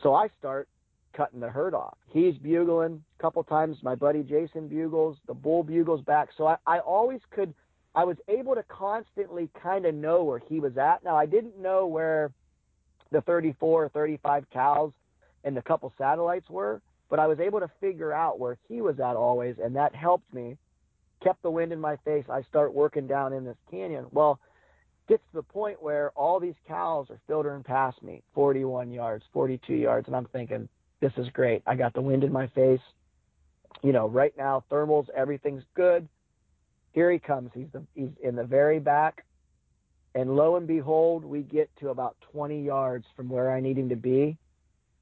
So 0.03 0.13
I 0.13 0.27
start 0.37 0.67
cutting 1.13 1.39
the 1.39 1.49
herd 1.49 1.73
off. 1.73 1.97
He's 2.07 2.37
bugling 2.37 3.03
a 3.19 3.21
couple 3.21 3.43
times. 3.43 3.77
My 3.83 3.95
buddy 3.95 4.23
Jason 4.23 4.67
bugles. 4.67 5.17
The 5.27 5.33
bull 5.33 5.63
bugles 5.63 6.01
back. 6.01 6.29
So 6.37 6.47
I, 6.47 6.57
I 6.65 6.79
always 6.79 7.19
could, 7.29 7.53
I 7.93 8.05
was 8.05 8.17
able 8.27 8.55
to 8.55 8.63
constantly 8.63 9.49
kind 9.61 9.85
of 9.85 9.93
know 9.93 10.23
where 10.23 10.39
he 10.39 10.59
was 10.59 10.77
at. 10.77 11.03
Now 11.03 11.17
I 11.17 11.25
didn't 11.25 11.59
know 11.59 11.87
where 11.87 12.31
the 13.11 13.21
34 13.21 13.85
or 13.85 13.89
35 13.89 14.45
cows 14.51 14.91
and 15.43 15.55
the 15.55 15.61
couple 15.61 15.91
satellites 15.97 16.49
were, 16.49 16.81
but 17.09 17.19
I 17.19 17.27
was 17.27 17.39
able 17.39 17.59
to 17.59 17.69
figure 17.81 18.13
out 18.13 18.39
where 18.39 18.57
he 18.69 18.81
was 18.81 18.99
at 18.99 19.15
always, 19.15 19.55
and 19.61 19.75
that 19.75 19.93
helped 19.93 20.33
me. 20.33 20.57
Kept 21.21 21.43
the 21.43 21.51
wind 21.51 21.71
in 21.71 21.79
my 21.79 21.97
face. 21.97 22.25
I 22.29 22.41
start 22.43 22.73
working 22.73 23.05
down 23.05 23.33
in 23.33 23.45
this 23.45 23.57
canyon. 23.69 24.07
Well, 24.11 24.39
gets 25.07 25.23
to 25.31 25.37
the 25.37 25.43
point 25.43 25.83
where 25.83 26.11
all 26.11 26.39
these 26.39 26.55
cows 26.67 27.07
are 27.09 27.19
filtering 27.27 27.63
past 27.63 28.01
me 28.01 28.21
41 28.33 28.91
yards 28.91 29.25
42 29.33 29.73
yards 29.73 30.07
and 30.07 30.15
i'm 30.15 30.27
thinking 30.27 30.69
this 31.01 31.11
is 31.17 31.27
great 31.33 31.61
i 31.67 31.75
got 31.75 31.93
the 31.93 32.01
wind 32.01 32.23
in 32.23 32.31
my 32.31 32.47
face 32.47 32.79
you 33.83 33.91
know 33.91 34.07
right 34.07 34.33
now 34.37 34.63
thermals 34.71 35.09
everything's 35.09 35.63
good 35.75 36.07
here 36.91 37.11
he 37.11 37.19
comes 37.19 37.49
he's 37.53 37.67
the 37.73 37.83
he's 37.95 38.11
in 38.23 38.35
the 38.35 38.43
very 38.43 38.79
back 38.79 39.25
and 40.15 40.35
lo 40.35 40.55
and 40.55 40.67
behold 40.67 41.23
we 41.23 41.41
get 41.41 41.69
to 41.79 41.89
about 41.89 42.15
20 42.31 42.63
yards 42.63 43.05
from 43.15 43.29
where 43.29 43.51
i 43.51 43.59
need 43.59 43.77
him 43.77 43.89
to 43.89 43.95
be 43.95 44.37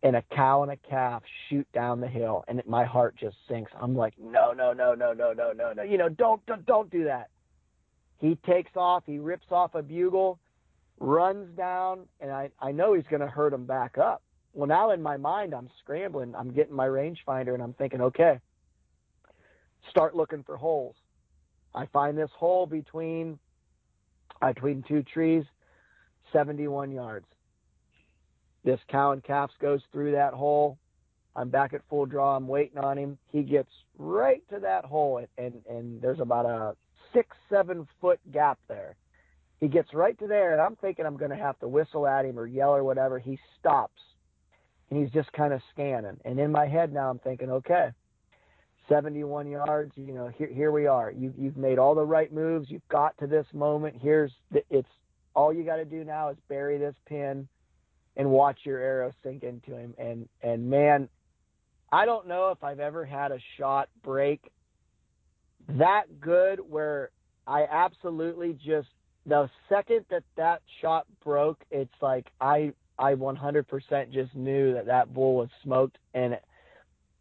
and 0.02 0.16
a 0.16 0.24
cow 0.34 0.64
and 0.64 0.72
a 0.72 0.78
calf 0.78 1.24
shoot 1.50 1.68
down 1.74 2.00
the 2.00 2.08
hill 2.08 2.44
and 2.48 2.62
my 2.66 2.86
heart 2.86 3.16
just 3.16 3.36
sinks 3.48 3.72
i'm 3.82 3.96
like 3.96 4.14
no 4.20 4.52
no 4.52 4.74
no 4.74 4.94
no 4.94 5.14
no 5.14 5.34
no 5.34 5.52
no 5.52 5.74
no 5.74 5.84
you 5.84 5.98
know 5.98 6.10
don't 6.10 6.46
don't, 6.46 6.66
don't 6.66 6.90
do 6.90 7.04
that 7.06 7.30
he 8.20 8.36
takes 8.46 8.72
off, 8.76 9.04
he 9.06 9.18
rips 9.18 9.48
off 9.50 9.76
a 9.76 9.82
bugle, 9.82 10.40
runs 11.00 11.56
down, 11.58 12.02
and 12.20 12.32
I, 12.32 12.50
I 12.60 12.72
know 12.72 12.94
he's 12.94 13.06
going 13.10 13.22
to 13.22 13.28
hurt 13.28 13.54
him 13.54 13.66
back 13.66 13.98
up. 13.98 14.22
Well, 14.54 14.68
now 14.68 14.92
in 14.92 15.02
my 15.02 15.18
mind, 15.18 15.54
I'm 15.54 15.70
scrambling. 15.82 16.36
I'm 16.36 16.52
getting 16.52 16.76
my 16.76 16.88
rangefinder 16.88 17.54
and 17.54 17.64
I'm 17.64 17.74
thinking, 17.74 18.02
okay, 18.02 18.40
start 19.90 20.16
looking 20.16 20.44
for 20.44 20.58
holes. 20.58 20.96
I 21.74 21.86
find 21.88 22.18
this 22.18 22.32
hole 22.36 22.66
between 22.66 23.40
between 24.42 24.84
two 24.88 25.04
trees, 25.04 25.44
71 26.32 26.92
yards. 26.92 27.26
This 28.64 28.80
cow 28.90 29.12
and 29.12 29.24
calves 29.24 29.54
goes 29.62 29.82
through 29.92 30.14
that 30.14 30.34
hole. 30.34 30.78
I'm 31.36 31.50
back 31.50 31.74
at 31.74 31.82
full 31.90 32.06
draw. 32.06 32.36
I'm 32.36 32.48
waiting 32.48 32.78
on 32.78 32.98
him. 32.98 33.18
He 33.32 33.44
gets 33.44 33.70
right 33.98 34.44
to 34.50 34.60
that 34.60 34.86
hole, 34.86 35.18
and 35.18 35.28
and, 35.38 35.62
and 35.70 36.02
there's 36.02 36.20
about 36.20 36.46
a 36.46 36.76
six, 37.14 37.36
seven 37.50 37.88
foot 38.02 38.20
gap 38.32 38.60
there. 38.68 38.96
He 39.60 39.68
gets 39.68 39.94
right 39.94 40.18
to 40.20 40.28
there, 40.28 40.54
and 40.54 40.62
I'm 40.62 40.78
thinking 40.78 41.06
I'm 41.06 41.18
going 41.18 41.32
to 41.32 41.38
have 41.38 41.60
to 41.60 41.68
whistle 41.68 42.08
at 42.08 42.26
him 42.26 42.40
or 42.40 42.48
yell 42.48 42.74
or 42.74 42.84
whatever. 42.84 43.20
He 43.20 43.38
stops, 43.60 44.02
and 44.90 45.02
he's 45.02 45.12
just 45.12 45.32
kind 45.34 45.54
of 45.54 45.62
scanning. 45.74 46.18
And 46.24 46.40
in 46.40 46.52
my 46.52 46.66
head 46.66 46.94
now, 46.94 47.10
I'm 47.10 47.20
thinking, 47.20 47.52
okay, 47.52 47.90
71 48.90 49.50
yards. 49.50 49.92
You 49.96 50.14
know, 50.14 50.32
here 50.38 50.50
here 50.52 50.72
we 50.72 50.88
are. 50.88 51.12
You 51.12 51.34
you've 51.38 51.58
made 51.58 51.78
all 51.78 51.96
the 51.96 52.06
right 52.06 52.32
moves. 52.34 52.70
You've 52.70 52.88
got 52.90 53.18
to 53.20 53.28
this 53.28 53.46
moment. 53.54 53.96
Here's 54.02 54.32
the, 54.52 54.64
it's 54.70 54.90
all 55.36 55.54
you 55.54 55.64
got 55.64 55.78
to 55.78 55.86
do 55.86 56.04
now 56.04 56.30
is 56.30 56.38
bury 56.50 56.78
this 56.78 56.96
pin 57.08 57.48
and 58.18 58.30
watch 58.30 58.60
your 58.64 58.80
arrow 58.80 59.14
sink 59.24 59.44
into 59.44 59.76
him. 59.76 59.94
And 59.98 60.28
and 60.42 60.70
man, 60.70 61.08
I 61.92 62.06
don't 62.06 62.28
know 62.28 62.50
if 62.50 62.64
I've 62.64 62.80
ever 62.80 63.06
had 63.06 63.32
a 63.32 63.40
shot 63.58 63.90
break 64.04 64.52
that 65.78 66.20
good 66.20 66.60
where 66.60 67.12
I 67.46 67.66
absolutely 67.70 68.54
just 68.54 68.88
the 69.26 69.50
second 69.68 70.06
that 70.10 70.24
that 70.38 70.62
shot 70.82 71.06
broke, 71.24 71.64
it's 71.70 71.94
like 72.02 72.28
I 72.42 72.74
I 72.98 73.14
100% 73.14 74.12
just 74.12 74.36
knew 74.36 74.74
that 74.74 74.88
that 74.88 75.14
bull 75.14 75.36
was 75.36 75.50
smoked 75.64 75.98
and 76.14 76.38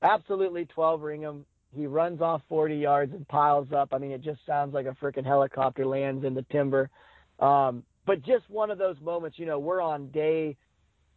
absolutely 0.03 0.65
12 0.65 1.03
ring 1.03 1.21
him. 1.21 1.45
He 1.75 1.87
runs 1.87 2.21
off 2.21 2.43
40 2.49 2.77
yards 2.77 3.13
and 3.13 3.27
piles 3.29 3.69
up. 3.73 3.91
I 3.93 3.99
mean, 3.99 4.11
it 4.11 4.23
just 4.23 4.41
sounds 4.47 4.75
like 4.75 4.87
a 4.87 4.97
freaking 5.03 5.25
helicopter 5.25 5.87
lands 5.87 6.25
in 6.25 6.35
the 6.35 6.45
timber. 6.51 6.91
Um, 7.41 7.85
but 8.07 8.23
just 8.23 8.49
one 8.49 8.71
of 8.71 8.79
those 8.79 8.97
moments, 9.01 9.39
you 9.39 9.47
know, 9.47 9.59
we're 9.59 9.83
on 9.83 10.09
day 10.09 10.57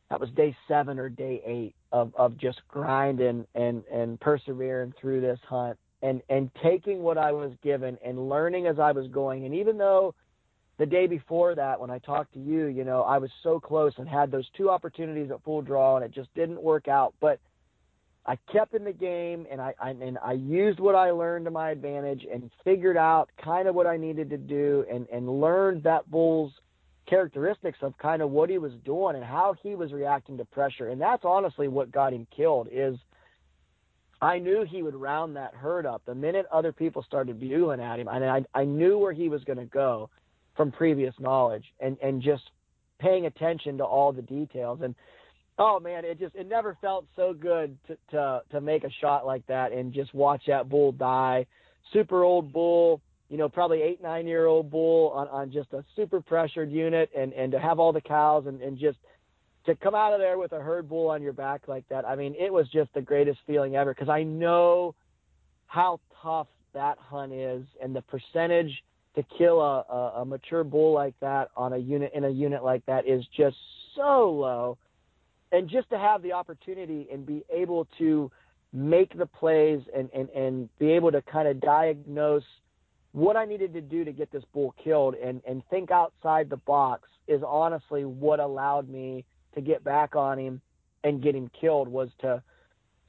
that 0.10 0.20
was 0.20 0.30
day 0.32 0.56
seven 0.68 1.00
or 1.00 1.08
day 1.08 1.42
eight 1.46 1.74
of, 1.94 2.14
of 2.18 2.38
just 2.38 2.60
grinding 2.68 3.48
and, 3.56 3.84
and 3.92 4.20
persevering 4.20 4.94
through 5.00 5.22
this 5.22 5.40
hunt 5.48 5.78
and 6.02 6.22
and 6.30 6.50
taking 6.62 7.02
what 7.02 7.18
I 7.18 7.32
was 7.32 7.54
given 7.64 7.98
and 8.04 8.30
learning 8.30 8.68
as 8.68 8.80
I 8.80 8.92
was 8.92 9.08
going. 9.08 9.46
And 9.46 9.56
even 9.56 9.78
though 9.78 10.14
the 10.78 10.86
day 10.86 11.08
before 11.08 11.56
that, 11.56 11.80
when 11.80 11.90
I 11.90 12.00
talked 12.00 12.34
to 12.34 12.40
you, 12.40 12.66
you 12.66 12.84
know, 12.84 13.04
I 13.04 13.20
was 13.20 13.30
so 13.44 13.60
close 13.60 13.94
and 13.98 14.10
had 14.10 14.32
those 14.32 14.50
two 14.58 14.70
opportunities 14.70 15.30
at 15.32 15.44
full 15.44 15.62
draw, 15.62 15.98
and 15.98 16.06
it 16.06 16.12
just 16.12 16.34
didn't 16.34 16.62
work 16.62 16.88
out. 16.88 17.14
But 17.20 17.40
I 18.26 18.38
kept 18.52 18.74
in 18.74 18.84
the 18.84 18.94
game, 18.94 19.48
and 19.52 19.60
I, 19.60 19.74
I 19.80 19.90
and 19.92 20.18
I 20.24 20.34
used 20.34 20.80
what 20.80 20.96
I 20.96 21.12
learned 21.12 21.46
to 21.46 21.52
my 21.52 21.72
advantage, 21.72 22.26
and 22.32 22.52
figured 22.64 22.98
out 22.98 23.30
kind 23.44 23.68
of 23.68 23.76
what 23.76 23.88
I 23.88 23.98
needed 23.98 24.30
to 24.30 24.38
do, 24.38 24.86
and 24.92 25.08
and 25.12 25.42
learned 25.42 25.84
that 25.84 26.10
bull's 26.10 26.54
characteristics 27.08 27.80
of 27.82 27.98
kind 27.98 28.22
of 28.22 28.30
what 28.30 28.50
he 28.50 28.58
was 28.58 28.74
doing 28.86 29.16
and 29.16 29.26
how 29.26 29.56
he 29.64 29.76
was 29.76 29.92
reacting 29.92 30.38
to 30.38 30.46
pressure. 30.46 30.90
And 30.90 31.02
that's 31.02 31.26
honestly 31.26 31.68
what 31.68 31.92
got 31.92 32.14
him 32.14 32.28
killed 32.36 32.68
is– 32.72 32.98
I 34.22 34.38
knew 34.38 34.64
he 34.64 34.84
would 34.84 34.94
round 34.94 35.36
that 35.36 35.56
herd 35.56 35.86
up. 35.88 36.04
The 36.06 36.14
minute 36.14 36.46
other 36.52 36.72
people 36.72 37.02
started 37.02 37.40
bugling 37.40 37.82
at 37.82 38.00
him, 38.00 38.08
and 38.08 38.24
I, 38.24 38.46
I 38.54 38.66
knew 38.66 39.00
where 39.00 39.14
he 39.14 39.30
was 39.30 39.44
going 39.44 39.58
to 39.58 39.66
go 39.66 40.12
from 40.56 40.72
previous 40.72 41.16
knowledge 41.20 41.66
and, 41.80 41.98
and 42.04 42.22
just 42.22 42.44
paying 43.00 43.26
attention 43.26 43.80
to 43.80 43.84
all 43.84 44.12
the 44.12 44.22
details. 44.22 44.82
And 44.84 44.94
oh 45.62 45.80
man, 45.80 46.04
it 46.04 46.20
just 46.20 46.36
it 46.36 46.50
never 46.50 46.76
felt 46.82 47.06
so 47.16 47.34
good 47.34 47.78
to 47.88 47.98
to 48.10 48.42
to 48.52 48.62
make 48.62 48.84
a 48.84 48.90
shot 49.00 49.26
like 49.26 49.46
that 49.46 49.72
and 49.72 49.94
just 49.94 50.14
watch 50.14 50.42
that 50.48 50.68
bull 50.68 50.92
die. 50.92 51.46
Super 51.94 52.24
old 52.24 52.52
bull, 52.52 53.00
you 53.30 53.38
know, 53.38 53.48
probably 53.48 53.82
eight 53.82 54.02
nine 54.02 54.26
year 54.26 54.48
old 54.48 54.72
bull 54.72 55.12
on 55.12 55.28
on 55.28 55.52
just 55.52 55.72
a 55.74 55.86
super 55.96 56.20
pressured 56.20 56.72
unit, 56.72 57.12
and 57.16 57.32
and 57.34 57.52
to 57.52 57.60
have 57.60 57.80
all 57.80 57.94
the 57.94 58.02
cows 58.02 58.46
and 58.48 58.60
and 58.62 58.80
just 58.80 58.98
to 59.68 59.76
come 59.76 59.94
out 59.94 60.14
of 60.14 60.20
there 60.20 60.40
with 60.40 60.52
a 60.54 60.60
herd 60.60 60.90
bull 60.90 61.10
on 61.10 61.22
your 61.22 61.34
back 61.34 61.68
like 61.68 61.88
that, 61.90 62.04
I 62.04 62.16
mean, 62.16 62.34
it 62.40 62.52
was 62.52 62.68
just 62.70 62.92
the 62.96 63.02
greatest 63.02 63.38
feeling 63.46 63.76
ever 63.76 63.94
because 63.94 64.10
I 64.10 64.24
know 64.24 64.96
how 65.68 66.00
tough 66.24 66.48
that 66.74 66.98
hunt 66.98 67.32
is 67.34 67.64
and 67.82 67.96
the 67.96 68.02
percentage 68.02 68.72
to 69.14 69.24
kill 69.38 69.62
a, 69.62 69.82
a, 69.82 70.22
a 70.22 70.26
mature 70.26 70.64
bull 70.64 70.94
like 70.94 71.14
that 71.20 71.50
on 71.56 71.74
a 71.74 71.78
unit 71.78 72.12
in 72.16 72.24
a 72.24 72.30
unit 72.30 72.64
like 72.64 72.84
that 72.88 73.08
is 73.08 73.24
just 73.38 73.58
so 73.96 74.32
low. 74.32 74.78
And 75.52 75.70
just 75.70 75.90
to 75.90 75.98
have 75.98 76.22
the 76.22 76.34
opportunity 76.34 77.08
and 77.12 77.26
be 77.26 77.44
able 77.50 77.88
to 77.98 78.32
make 78.74 79.18
the 79.18 79.26
plays 79.26 79.82
and, 79.96 80.10
and, 80.14 80.30
and 80.30 80.70
be 80.80 80.92
able 80.92 81.12
to 81.12 81.22
kind 81.22 81.48
of 81.48 81.60
diagnose 81.60 82.44
what 83.12 83.36
I 83.36 83.46
needed 83.46 83.74
to 83.74 83.82
do 83.82 84.06
to 84.06 84.14
get 84.14 84.32
this 84.32 84.44
bull 84.54 84.74
killed 84.82 85.16
and, 85.16 85.42
and 85.46 85.62
think 85.70 85.92
outside 85.92 86.50
the 86.50 86.58
box 86.58 87.10
is 87.28 87.42
honestly 87.46 88.06
what 88.06 88.40
allowed 88.40 88.88
me 88.88 89.26
to 89.56 89.62
get 89.62 89.84
back 89.84 90.16
on 90.16 90.40
him 90.40 90.62
and 91.04 91.22
get 91.22 91.36
him 91.36 91.50
killed 91.60 91.88
was 91.88 92.10
to 92.22 92.42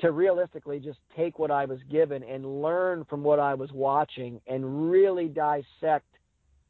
to 0.01 0.11
realistically 0.11 0.81
just 0.81 0.99
take 1.17 1.39
what 1.39 1.53
I 1.53 1.65
was 1.65 1.79
given 1.89 2.25
and 2.25 2.61
learn 2.61 3.05
from 3.05 3.23
what 3.23 3.39
I 3.39 3.55
was 3.55 3.71
watching 3.71 4.41
and 4.49 4.91
really 4.91 5.29
dissect 5.29 6.07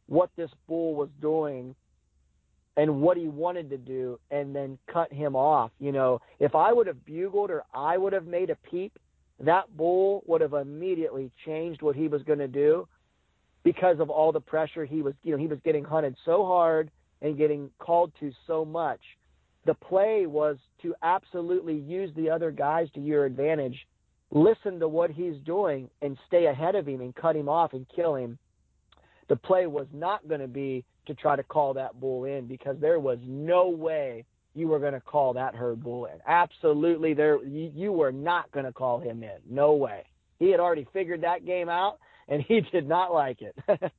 what 0.07 0.28
this 0.36 0.51
bull 0.69 0.94
was 0.94 1.09
doing 1.19 1.74
and 2.77 3.01
what 3.01 3.16
he 3.16 3.28
wanted 3.28 3.70
to 3.70 3.78
do 3.78 4.19
and 4.31 4.55
then 4.55 4.78
cut 4.90 5.12
him 5.12 5.36
off. 5.36 5.70
You 5.78 5.93
know, 5.93 6.20
if 6.40 6.55
I 6.55 6.73
would 6.73 6.86
have 6.86 7.05
bugled 7.05 7.51
or 7.51 7.65
I 7.74 7.99
would 7.99 8.12
have 8.12 8.27
made 8.27 8.51
a 8.51 8.57
peep, 8.57 8.99
that 9.40 9.77
bull 9.77 10.23
would 10.27 10.40
have 10.40 10.55
immediately 10.55 11.31
changed 11.44 11.82
what 11.82 11.97
he 11.97 12.09
was 12.09 12.23
going 12.23 12.39
to 12.39 12.49
do 12.49 12.89
because 13.65 14.01
of 14.01 14.11
all 14.11 14.32
the 14.32 14.40
pressure 14.40 14.85
he 14.85 15.03
was, 15.03 15.15
you 15.23 15.32
know, 15.32 15.39
he 15.39 15.47
was 15.47 15.59
getting 15.65 15.85
hunted 15.85 16.16
so 16.24 16.44
hard 16.44 16.90
and 17.20 17.36
getting 17.36 17.70
called 17.78 18.12
to 18.20 18.32
so 18.47 18.65
much 18.65 19.01
the 19.65 19.74
play 19.74 20.27
was 20.27 20.57
to 20.82 20.94
absolutely 21.03 21.77
use 21.77 22.11
the 22.16 22.31
other 22.31 22.51
guys 22.51 22.89
to 22.94 23.01
your 23.01 23.24
advantage, 23.24 23.86
listen 24.31 24.81
to 24.81 24.89
what 24.89 25.11
he's 25.11 25.36
doing 25.44 25.89
and 26.01 26.19
stay 26.27 26.47
ahead 26.47 26.74
of 26.74 26.86
him 26.86 27.01
and 27.01 27.15
cut 27.15 27.36
him 27.36 27.49
off 27.49 27.73
and 27.73 27.86
kill 27.94 28.16
him. 28.16 28.39
The 29.28 29.36
play 29.36 29.66
was 29.66 29.86
not 29.93 30.27
going 30.28 30.40
to 30.40 30.49
be 30.49 30.85
to 31.07 31.15
try 31.15 31.36
to 31.36 31.43
call 31.43 31.74
that 31.74 31.99
bull 31.99 32.24
in 32.24 32.47
because 32.47 32.77
there 32.81 33.01
was 33.01 33.19
no 33.23 33.69
way 33.69 34.24
you 34.55 34.69
were 34.69 34.78
going 34.78 34.93
to 34.93 35.01
call 35.01 35.35
that 35.35 35.55
herd 35.55 35.82
bull 35.82 36.07
in. 36.07 36.20
Absolutely, 36.27 37.15
there 37.15 37.43
you, 37.43 37.73
you 37.74 37.93
were 37.93 38.12
not 38.12 38.51
going 38.53 38.66
to 38.66 38.73
call 38.73 39.01
him 39.01 39.23
in. 39.23 39.39
No 39.49 39.74
way. 39.74 40.05
He 40.39 40.51
had 40.51 40.61
already 40.61 40.86
figured 40.93 41.23
that 41.23 41.47
game 41.47 41.69
out, 41.69 41.99
and 42.28 42.43
he 42.43 42.61
did 42.61 42.86
not 42.86 43.12
like 43.12 43.40
it. 43.43 43.57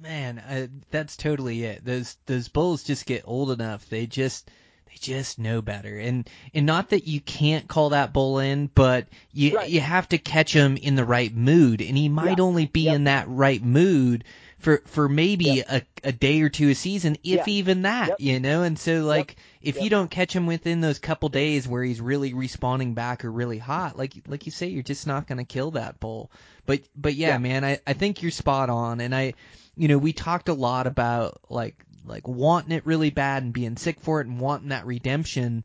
man, 0.00 0.38
uh, 0.38 0.66
that's 0.90 1.16
totally 1.16 1.64
it. 1.64 1.84
Those 1.84 2.16
those 2.26 2.48
bulls 2.48 2.82
just 2.82 3.06
get 3.06 3.22
old 3.26 3.50
enough. 3.50 3.88
They 3.88 4.06
just 4.06 4.50
they 4.92 4.98
just 5.00 5.38
know 5.38 5.62
better. 5.62 5.96
And 5.98 6.28
and 6.52 6.66
not 6.66 6.90
that 6.90 7.06
you 7.06 7.20
can't 7.20 7.66
call 7.68 7.90
that 7.90 8.12
bull 8.12 8.38
in, 8.38 8.68
but 8.74 9.08
you 9.32 9.56
Right. 9.56 9.70
you 9.70 9.80
have 9.80 10.08
to 10.10 10.18
catch 10.18 10.52
him 10.52 10.76
in 10.76 10.94
the 10.96 11.04
right 11.04 11.34
mood, 11.34 11.80
and 11.80 11.96
he 11.96 12.08
might 12.08 12.38
Yeah. 12.38 12.44
only 12.44 12.66
be 12.66 12.82
Yep. 12.82 12.94
in 12.96 13.04
that 13.04 13.28
right 13.28 13.62
mood 13.62 14.24
for 14.58 14.82
for 14.86 15.08
maybe 15.08 15.60
a 15.60 15.82
a 16.04 16.12
day 16.12 16.40
or 16.42 16.48
two 16.48 16.68
a 16.68 16.74
season, 16.74 17.16
if 17.24 17.46
Yeah. 17.48 17.54
even 17.54 17.82
that, 17.82 18.08
Yep. 18.08 18.20
you 18.20 18.40
know. 18.40 18.62
And 18.64 18.78
so 18.78 19.04
like 19.04 19.36
if 19.62 19.80
you 19.80 19.88
don't 19.88 20.10
catch 20.10 20.34
him 20.34 20.46
within 20.46 20.80
those 20.80 20.98
couple 20.98 21.28
days 21.30 21.66
where 21.66 21.82
he's 21.82 22.00
really 22.00 22.34
responding 22.34 22.94
back 22.94 23.24
or 23.24 23.32
really 23.32 23.58
hot, 23.58 23.96
like 23.96 24.14
like 24.26 24.44
you 24.46 24.52
say, 24.52 24.66
you're 24.68 24.82
just 24.82 25.06
not 25.06 25.26
going 25.26 25.38
to 25.38 25.44
kill 25.44 25.70
that 25.72 26.00
bull. 26.00 26.30
But 26.66 26.82
but 26.94 27.14
yeah, 27.14 27.28
Yeah. 27.30 27.38
man, 27.38 27.64
I 27.64 27.78
I 27.86 27.94
think 27.94 28.20
you're 28.22 28.30
spot 28.30 28.68
on, 28.68 29.00
and 29.00 29.14
I, 29.14 29.34
you 29.74 29.88
know, 29.88 29.98
we 29.98 30.12
talked 30.12 30.48
a 30.50 30.54
lot 30.54 30.86
about 30.86 31.40
like 31.48 31.76
like 32.04 32.26
wanting 32.26 32.72
it 32.72 32.86
really 32.86 33.10
bad 33.10 33.42
and 33.42 33.52
being 33.52 33.76
sick 33.76 34.00
for 34.00 34.20
it 34.20 34.26
and 34.26 34.40
wanting 34.40 34.70
that 34.70 34.86
redemption. 34.86 35.64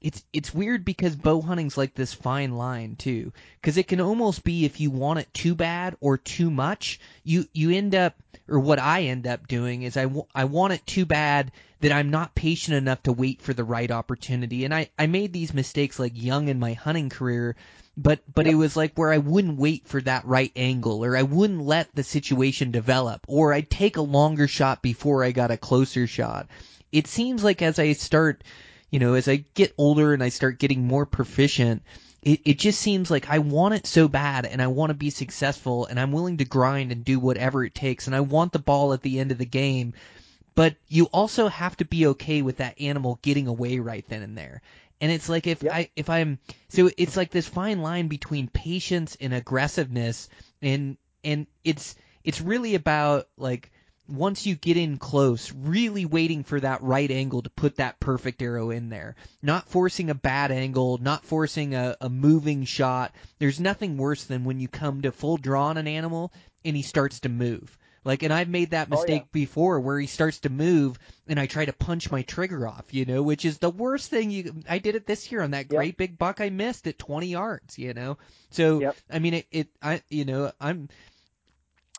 It's 0.00 0.22
it's 0.32 0.52
weird 0.52 0.84
because 0.84 1.16
bow 1.16 1.40
hunting's 1.40 1.78
like 1.78 1.94
this 1.94 2.12
fine 2.12 2.56
line 2.56 2.96
too, 2.96 3.32
because 3.60 3.78
it 3.78 3.88
can 3.88 4.00
almost 4.00 4.44
be 4.44 4.64
if 4.64 4.80
you 4.80 4.90
want 4.90 5.20
it 5.20 5.32
too 5.32 5.54
bad 5.54 5.96
or 6.00 6.18
too 6.18 6.50
much, 6.50 7.00
you 7.22 7.46
you 7.52 7.70
end 7.70 7.94
up 7.94 8.14
or 8.48 8.58
what 8.58 8.78
I 8.78 9.04
end 9.04 9.26
up 9.26 9.48
doing 9.48 9.82
is 9.82 9.96
I, 9.96 10.02
w- 10.02 10.26
I 10.34 10.44
want 10.44 10.74
it 10.74 10.86
too 10.86 11.06
bad 11.06 11.50
that 11.84 11.92
I'm 11.92 12.08
not 12.08 12.34
patient 12.34 12.78
enough 12.78 13.02
to 13.02 13.12
wait 13.12 13.42
for 13.42 13.52
the 13.52 13.62
right 13.62 13.90
opportunity. 13.90 14.64
And 14.64 14.72
I, 14.72 14.88
I 14.98 15.06
made 15.06 15.34
these 15.34 15.52
mistakes 15.52 15.98
like 15.98 16.12
young 16.14 16.48
in 16.48 16.58
my 16.58 16.72
hunting 16.72 17.10
career, 17.10 17.56
but 17.94 18.20
but 18.34 18.46
it 18.46 18.54
was 18.54 18.74
like 18.74 18.96
where 18.96 19.12
I 19.12 19.18
wouldn't 19.18 19.58
wait 19.58 19.86
for 19.86 20.00
that 20.00 20.24
right 20.24 20.50
angle 20.56 21.04
or 21.04 21.14
I 21.14 21.24
wouldn't 21.24 21.60
let 21.60 21.94
the 21.94 22.02
situation 22.02 22.70
develop 22.70 23.26
or 23.28 23.52
I'd 23.52 23.68
take 23.68 23.98
a 23.98 24.00
longer 24.00 24.48
shot 24.48 24.80
before 24.80 25.22
I 25.22 25.32
got 25.32 25.50
a 25.50 25.58
closer 25.58 26.06
shot. 26.06 26.48
It 26.90 27.06
seems 27.06 27.44
like 27.44 27.60
as 27.60 27.78
I 27.78 27.92
start, 27.92 28.44
you 28.90 28.98
know, 28.98 29.12
as 29.12 29.28
I 29.28 29.44
get 29.52 29.74
older 29.76 30.14
and 30.14 30.22
I 30.22 30.30
start 30.30 30.58
getting 30.58 30.86
more 30.86 31.04
proficient, 31.04 31.82
it, 32.22 32.40
it 32.46 32.58
just 32.58 32.80
seems 32.80 33.10
like 33.10 33.28
I 33.28 33.40
want 33.40 33.74
it 33.74 33.86
so 33.86 34.08
bad 34.08 34.46
and 34.46 34.62
I 34.62 34.68
want 34.68 34.88
to 34.88 34.94
be 34.94 35.10
successful 35.10 35.84
and 35.84 36.00
I'm 36.00 36.12
willing 36.12 36.38
to 36.38 36.46
grind 36.46 36.92
and 36.92 37.04
do 37.04 37.20
whatever 37.20 37.62
it 37.62 37.74
takes 37.74 38.06
and 38.06 38.16
I 38.16 38.20
want 38.20 38.54
the 38.54 38.58
ball 38.58 38.94
at 38.94 39.02
the 39.02 39.20
end 39.20 39.32
of 39.32 39.38
the 39.38 39.44
game. 39.44 39.92
But 40.54 40.76
you 40.88 41.06
also 41.06 41.48
have 41.48 41.76
to 41.78 41.84
be 41.84 42.06
okay 42.08 42.42
with 42.42 42.58
that 42.58 42.80
animal 42.80 43.18
getting 43.22 43.48
away 43.48 43.78
right 43.78 44.04
then 44.08 44.22
and 44.22 44.38
there. 44.38 44.62
And 45.00 45.10
it's 45.10 45.28
like 45.28 45.46
if 45.46 45.62
Yep. 45.62 45.72
I 45.72 45.90
if 45.96 46.08
I'm 46.08 46.38
so 46.68 46.90
it's 46.96 47.16
like 47.16 47.30
this 47.30 47.48
fine 47.48 47.82
line 47.82 48.08
between 48.08 48.48
patience 48.48 49.16
and 49.20 49.34
aggressiveness 49.34 50.28
and 50.62 50.96
and 51.24 51.46
it's 51.64 51.96
it's 52.22 52.40
really 52.40 52.74
about 52.74 53.28
like 53.36 53.70
once 54.06 54.46
you 54.46 54.54
get 54.54 54.76
in 54.76 54.98
close, 54.98 55.50
really 55.52 56.04
waiting 56.04 56.44
for 56.44 56.60
that 56.60 56.82
right 56.82 57.10
angle 57.10 57.40
to 57.42 57.50
put 57.50 57.76
that 57.76 57.98
perfect 58.00 58.42
arrow 58.42 58.70
in 58.70 58.90
there. 58.90 59.16
Not 59.42 59.68
forcing 59.68 60.10
a 60.10 60.14
bad 60.14 60.52
angle, 60.52 60.98
not 60.98 61.24
forcing 61.24 61.74
a, 61.74 61.96
a 62.00 62.10
moving 62.10 62.64
shot. 62.64 63.14
There's 63.38 63.60
nothing 63.60 63.96
worse 63.96 64.24
than 64.24 64.44
when 64.44 64.60
you 64.60 64.68
come 64.68 65.02
to 65.02 65.12
full 65.12 65.38
draw 65.38 65.68
on 65.68 65.78
an 65.78 65.88
animal 65.88 66.32
and 66.64 66.76
he 66.76 66.82
starts 66.82 67.20
to 67.20 67.28
move. 67.28 67.76
Like, 68.04 68.22
and 68.22 68.32
I've 68.32 68.48
made 68.48 68.70
that 68.70 68.90
Oh, 68.90 69.04
yeah. 69.04 69.22
mistake 69.22 69.32
before 69.32 69.80
where 69.80 69.98
he 69.98 70.06
starts 70.06 70.40
to 70.40 70.50
move 70.50 70.98
and 71.26 71.40
I 71.40 71.46
try 71.46 71.64
to 71.64 71.72
punch 71.72 72.10
my 72.10 72.22
trigger 72.22 72.68
off, 72.68 72.92
you 72.92 73.04
know, 73.06 73.22
which 73.22 73.44
is 73.44 73.58
the 73.58 73.70
worst 73.70 74.10
thing 74.10 74.30
you, 74.30 74.62
I 74.68 74.78
did 74.78 74.94
it 74.94 75.06
this 75.06 75.32
year 75.32 75.42
on 75.42 75.52
that 75.52 75.68
Yep. 75.68 75.74
great 75.74 75.96
big 75.96 76.18
buck 76.18 76.40
I 76.40 76.50
missed 76.50 76.86
at 76.86 76.98
20 76.98 77.28
yards, 77.28 77.78
you 77.78 77.94
know? 77.94 78.18
So, 78.50 78.82
Yep. 78.82 78.96
I 79.10 79.18
mean, 79.18 79.34
it, 79.34 79.46
it, 79.50 79.68
I, 79.82 80.02
you 80.10 80.24
know, 80.26 80.52
I'm, 80.60 80.88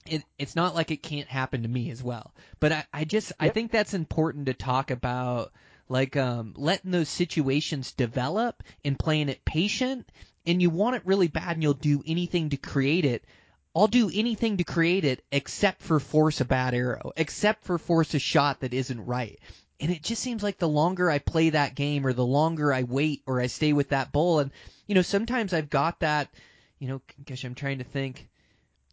it, 0.05 0.23
it's 0.37 0.55
not 0.55 0.75
like 0.75 0.91
it 0.91 1.01
can't 1.03 1.27
happen 1.27 1.63
to 1.63 1.67
me 1.67 1.89
as 1.91 2.03
well. 2.03 2.33
But 2.59 2.71
I, 2.71 2.85
I 2.93 3.03
just 3.05 3.33
I 3.39 3.49
think 3.49 3.71
that's 3.71 3.93
important 3.93 4.45
to 4.47 4.53
talk 4.53 4.91
about 4.91 5.51
like 5.89 6.15
um 6.17 6.53
letting 6.57 6.91
those 6.91 7.09
situations 7.09 7.91
develop 7.91 8.63
and 8.83 8.97
playing 8.97 9.29
it 9.29 9.45
patient 9.45 10.11
and 10.45 10.61
you 10.61 10.69
want 10.69 10.95
it 10.95 11.01
really 11.05 11.27
bad 11.27 11.53
and 11.55 11.63
you'll 11.63 11.73
do 11.73 12.03
anything 12.05 12.49
to 12.49 12.57
create 12.57 13.05
it. 13.05 13.25
I'll 13.75 13.87
do 13.87 14.09
anything 14.13 14.57
to 14.57 14.63
create 14.63 15.03
it 15.03 15.23
except 15.31 15.81
for 15.81 15.99
force 15.99 16.39
a 16.39 16.45
bad 16.45 16.73
arrow, 16.73 17.11
except 17.17 17.65
for 17.65 17.77
force 17.77 18.13
a 18.13 18.19
shot 18.19 18.61
that 18.61 18.73
isn't 18.73 19.05
right. 19.05 19.37
And 19.81 19.91
it 19.91 20.01
just 20.01 20.21
seems 20.21 20.41
like 20.41 20.57
the 20.57 20.69
longer 20.69 21.11
I 21.11 21.19
play 21.19 21.49
that 21.49 21.75
game 21.75 22.07
or 22.07 22.13
the 22.13 22.25
longer 22.25 22.71
I 22.71 22.83
wait 22.83 23.23
or 23.27 23.41
I 23.41 23.47
stay 23.47 23.73
with 23.73 23.89
that 23.89 24.13
bull 24.13 24.39
and 24.39 24.51
you 24.87 24.95
know 24.95 25.01
sometimes 25.01 25.53
I've 25.53 25.69
got 25.69 25.99
that 25.99 26.29
you 26.79 26.87
know 26.87 27.01
gosh 27.25 27.43
I'm 27.43 27.55
trying 27.55 27.79
to 27.79 27.83
think 27.83 28.29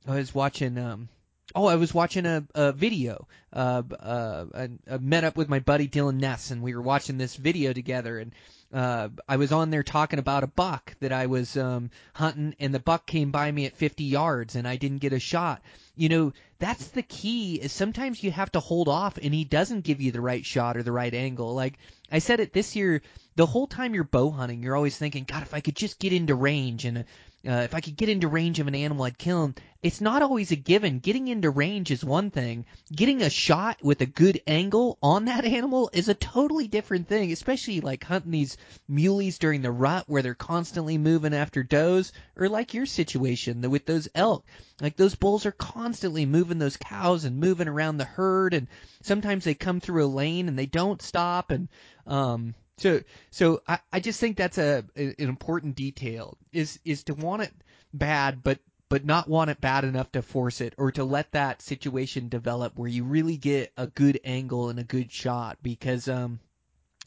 I 0.09 0.17
was 0.17 0.35
watching 0.35 0.77
um 0.79 1.09
oh 1.55 1.67
I 1.67 1.77
was 1.77 1.95
watching 1.95 2.27
a, 2.27 2.45
a 2.57 2.73
video 2.73 3.29
uh 3.53 3.85
uh 4.01 4.47
I, 4.53 4.69
I 4.91 4.99
met 4.99 5.23
up 5.23 5.37
with 5.37 5.49
my 5.49 5.61
buddy 5.61 5.87
Dylan 5.87 6.19
Ness 6.19 6.51
and 6.51 6.63
we 6.63 6.75
were 6.75 6.83
watching 6.83 7.17
this 7.17 7.37
video 7.37 7.73
together 7.73 8.19
and 8.19 8.33
uh 8.73 9.09
I 9.29 9.37
was 9.37 9.53
on 9.53 9.71
there 9.71 9.83
talking 9.83 10.19
about 10.19 10.45
a 10.45 10.49
buck 10.49 10.95
that 11.01 11.13
I 11.13 11.27
was 11.27 11.57
um 11.57 11.91
hunting 12.15 12.55
and 12.59 12.75
the 12.75 12.81
buck 12.81 13.07
came 13.07 13.31
by 13.31 13.51
me 13.51 13.67
at 13.67 13.77
50 13.77 14.05
yards 14.05 14.57
and 14.57 14.67
I 14.67 14.77
didn't 14.77 14.99
get 14.99 15.13
a 15.13 15.19
shot. 15.19 15.63
You 15.97 16.09
know 16.09 16.33
that's 16.59 16.89
the 16.89 17.03
key 17.03 17.57
is 17.57 17.73
sometimes 17.73 18.23
you 18.23 18.31
have 18.31 18.53
to 18.53 18.61
hold 18.61 18.89
off 18.89 19.19
and 19.19 19.35
he 19.35 19.45
doesn't 19.45 19.85
give 19.85 20.01
you 20.01 20.13
the 20.13 20.21
right 20.21 20.45
shot 20.45 20.77
or 20.77 20.83
the 20.83 20.93
right 20.93 21.13
angle. 21.13 21.55
Like 21.55 21.75
I 22.11 22.19
said 22.19 22.41
it 22.41 22.53
this 22.53 22.75
year 22.77 23.03
the 23.37 23.47
whole 23.47 23.67
time 23.67 23.95
you're 23.95 24.05
bow 24.05 24.31
hunting 24.31 24.63
you're 24.63 24.77
always 24.77 24.97
thinking 24.97 25.25
god 25.25 25.43
if 25.43 25.55
I 25.55 25.61
could 25.61 25.77
just 25.77 25.99
get 25.99 26.13
into 26.13 26.35
range 26.35 26.85
and 26.85 27.05
uh, 27.47 27.63
if 27.65 27.75
I 27.75 27.81
could 27.81 27.97
get 27.97 28.09
into 28.09 28.29
range 28.29 28.61
of 28.61 28.69
an 28.69 28.75
animal, 28.75 29.05
I'd 29.05 29.19
kill 29.19 29.45
him. 29.45 29.55
It's 29.83 30.01
not 30.01 30.23
always 30.23 30.53
a 30.53 30.57
given. 30.57 31.01
Getting 31.01 31.27
into 31.27 31.51
range 31.51 31.91
is 31.91 32.05
one 32.05 32.31
thing. 32.31 32.67
Getting 32.95 33.21
a 33.21 33.31
shot 33.31 33.83
with 33.83 34.01
a 34.01 34.07
good 34.07 34.41
angle 34.47 34.97
on 35.03 35.25
that 35.25 35.45
animal 35.45 35.91
is 35.93 36.09
a 36.09 36.15
totally 36.15 36.69
different 36.69 37.09
thing, 37.09 37.33
especially 37.33 37.81
like 37.81 38.05
hunting 38.05 38.31
these 38.31 38.57
muleys 38.89 39.39
during 39.39 39.61
the 39.61 39.73
rut 39.73 40.05
where 40.07 40.23
they're 40.23 40.35
constantly 40.35 40.99
moving 40.99 41.35
after 41.35 41.65
does, 41.65 42.13
or 42.37 42.49
like 42.49 42.75
your 42.75 42.87
situation 42.87 43.69
with 43.71 43.87
those 43.87 44.09
elk. 44.15 44.47
Like 44.81 44.97
those 44.97 45.17
bulls 45.17 45.45
are 45.45 45.53
constantly 45.53 46.27
moving 46.27 46.59
those 46.59 46.77
cows 46.77 47.25
and 47.25 47.41
moving 47.41 47.67
around 47.67 47.97
the 47.97 48.05
herd, 48.05 48.55
and 48.55 48.69
sometimes 49.03 49.43
they 49.43 49.55
come 49.55 49.81
through 49.81 50.05
a 50.05 50.07
lane 50.07 50.47
and 50.47 50.57
they 50.57 50.67
don't 50.67 51.03
stop, 51.03 51.51
and 51.51 51.69
um, 52.07 52.55
so 52.83 53.01
so 53.31 53.63
I, 53.69 53.79
I 53.93 54.01
just 54.01 54.19
think 54.19 54.37
that's 54.37 54.59
a 54.59 54.85
an 54.97 55.15
important 55.19 55.77
detail 55.77 56.37
is 56.53 56.81
is 56.85 57.05
to 57.05 57.15
want 57.15 57.43
it 57.43 57.53
bad 57.95 58.43
but 58.43 58.59
but 58.89 59.05
not 59.05 59.29
want 59.29 59.51
it 59.51 59.61
bad 59.61 59.85
enough 59.85 60.11
to 60.13 60.21
force 60.21 60.61
it 60.61 60.75
or 60.77 60.91
to 60.93 61.05
let 61.05 61.33
that 61.33 61.63
situation 61.63 62.29
develop 62.29 62.77
where 62.77 62.89
you 62.89 63.05
really 63.05 63.37
get 63.37 63.73
a 63.77 63.87
good 63.87 64.21
angle 64.25 64.69
and 64.69 64.79
a 64.79 64.85
good 64.85 65.13
shot 65.13 65.59
because 65.63 66.09
um 66.09 66.41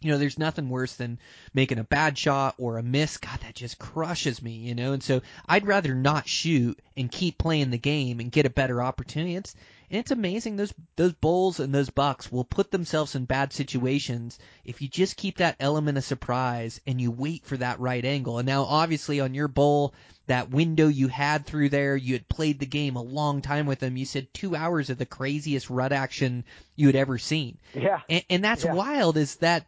you 0.01 0.11
know 0.11 0.17
there's 0.17 0.39
nothing 0.39 0.69
worse 0.69 0.95
than 0.95 1.19
making 1.53 1.79
a 1.79 1.83
bad 1.83 2.17
shot 2.17 2.55
or 2.57 2.77
a 2.77 2.83
miss. 2.83 3.17
God 3.17 3.39
that 3.41 3.55
just 3.55 3.77
crushes 3.77 4.41
me 4.41 4.51
you 4.51 4.75
know? 4.75 4.93
And 4.93 5.03
so 5.03 5.21
I'd 5.45 5.67
rather 5.67 5.93
not 5.93 6.27
shoot 6.27 6.79
and 6.95 7.11
keep 7.11 7.37
playing 7.37 7.71
the 7.71 7.77
game 7.77 8.19
and 8.19 8.31
get 8.31 8.45
a 8.45 8.49
better 8.49 8.81
opportunity. 8.81 9.35
It's 9.35 9.55
and 9.89 9.99
it's 9.99 10.11
amazing 10.11 10.55
those 10.55 10.73
those 10.95 11.13
bulls 11.13 11.59
and 11.59 11.73
those 11.73 11.89
bucks 11.89 12.31
will 12.31 12.43
put 12.43 12.71
themselves 12.71 13.15
in 13.15 13.25
bad 13.25 13.53
situations 13.53 14.39
if 14.63 14.81
you 14.81 14.87
just 14.87 15.17
keep 15.17 15.37
that 15.37 15.55
element 15.59 15.97
of 15.97 16.03
surprise 16.03 16.81
and 16.87 16.99
you 16.99 17.11
wait 17.11 17.45
for 17.45 17.57
that 17.57 17.79
right 17.79 18.03
angle. 18.03 18.37
And 18.39 18.47
now 18.47 18.63
obviously 18.63 19.19
on 19.19 19.33
your 19.33 19.47
bull, 19.47 19.93
that 20.27 20.49
window 20.49 20.87
you 20.87 21.07
had 21.07 21.45
through 21.45 21.69
there, 21.69 21.95
you 21.95 22.13
had 22.13 22.27
played 22.27 22.59
the 22.59 22.65
game 22.65 22.95
a 22.95 23.01
long 23.01 23.41
time 23.41 23.65
with 23.67 23.79
them. 23.79 23.95
You 23.97 24.05
said 24.05 24.33
two 24.33 24.55
hours 24.55 24.89
of 24.89 24.97
the 24.97 25.05
craziest 25.05 25.69
rut 25.69 25.91
action 25.91 26.43
you 26.75 26.87
had 26.87 26.95
ever 26.95 27.17
seen. 27.17 27.57
Yeah. 27.73 28.01
And, 28.09 28.23
and 28.29 28.43
that's 28.43 28.63
Yeah. 28.65 28.73
wild 28.73 29.17
is 29.17 29.35
that 29.37 29.65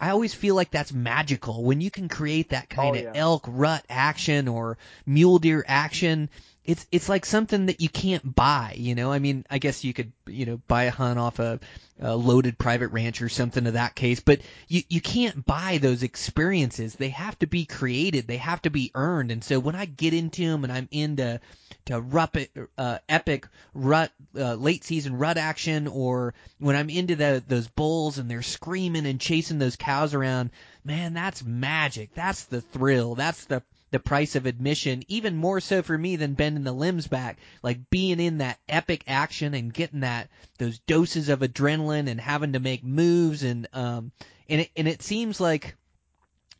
I 0.00 0.10
always 0.10 0.32
feel 0.32 0.54
like 0.54 0.70
that's 0.70 0.92
magical 0.92 1.64
when 1.64 1.80
you 1.80 1.90
can 1.90 2.08
create 2.08 2.50
that 2.50 2.68
oh, 2.70 2.74
kind 2.74 2.96
Oh, 2.96 2.98
of 2.98 3.04
yeah. 3.06 3.12
elk 3.20 3.44
rut 3.48 3.84
action 3.90 4.46
or 4.46 4.78
mule 5.04 5.40
deer 5.40 5.64
action. 5.66 6.30
It's 6.68 6.86
it's 6.92 7.08
like 7.08 7.24
something 7.24 7.64
that 7.66 7.80
you 7.80 7.88
can't 7.88 8.34
buy, 8.34 8.74
you 8.76 8.94
know. 8.94 9.10
I 9.10 9.20
mean, 9.20 9.46
I 9.48 9.56
guess 9.56 9.84
you 9.84 9.94
could, 9.94 10.12
you 10.26 10.44
know, 10.44 10.60
buy 10.68 10.84
a 10.84 10.90
hunt 10.90 11.18
off 11.18 11.38
a, 11.38 11.60
a 11.98 12.14
loaded 12.14 12.58
private 12.58 12.88
ranch 12.88 13.22
or 13.22 13.30
something 13.30 13.66
of 13.66 13.72
that 13.72 13.94
case, 13.94 14.20
but 14.20 14.42
you 14.68 14.82
you 14.90 15.00
can't 15.00 15.46
buy 15.46 15.78
those 15.78 16.02
experiences. 16.02 16.94
They 16.94 17.08
have 17.08 17.38
to 17.38 17.46
be 17.46 17.64
created. 17.64 18.26
They 18.26 18.36
have 18.36 18.60
to 18.62 18.70
be 18.70 18.90
earned. 18.94 19.30
And 19.30 19.42
so 19.42 19.58
when 19.58 19.76
I 19.76 19.86
get 19.86 20.12
into 20.12 20.44
them 20.44 20.62
and 20.62 20.70
I'm 20.70 20.88
into 20.90 21.40
to 21.86 22.02
ruppet, 22.02 22.50
uh, 22.76 22.98
epic 23.08 23.48
rut, 23.72 24.12
uh, 24.36 24.52
late 24.52 24.84
season 24.84 25.16
rut 25.16 25.38
action, 25.38 25.88
or 25.88 26.34
when 26.58 26.76
I'm 26.76 26.90
into 26.90 27.16
the, 27.16 27.42
those 27.48 27.68
bulls 27.68 28.18
and 28.18 28.30
they're 28.30 28.42
screaming 28.42 29.06
and 29.06 29.18
chasing 29.18 29.58
those 29.58 29.76
cows 29.76 30.12
around, 30.12 30.50
man, 30.84 31.14
that's 31.14 31.42
magic. 31.42 32.12
That's 32.12 32.44
the 32.44 32.60
thrill. 32.60 33.14
That's 33.14 33.46
the 33.46 33.62
the 33.90 33.98
price 33.98 34.36
of 34.36 34.46
admission, 34.46 35.02
even 35.08 35.36
more 35.36 35.60
so 35.60 35.82
for 35.82 35.96
me 35.96 36.16
than 36.16 36.34
bending 36.34 36.64
the 36.64 36.72
limbs 36.72 37.06
back. 37.06 37.38
Like 37.62 37.90
being 37.90 38.20
in 38.20 38.38
that 38.38 38.58
epic 38.68 39.04
action 39.06 39.54
and 39.54 39.72
getting 39.72 40.00
that 40.00 40.28
those 40.58 40.78
doses 40.80 41.28
of 41.28 41.40
adrenaline 41.40 42.08
and 42.08 42.20
having 42.20 42.52
to 42.52 42.60
make 42.60 42.84
moves 42.84 43.42
and 43.42 43.66
um 43.72 44.12
and 44.48 44.62
it 44.62 44.70
and 44.76 44.88
it 44.88 45.02
seems 45.02 45.40
like 45.40 45.76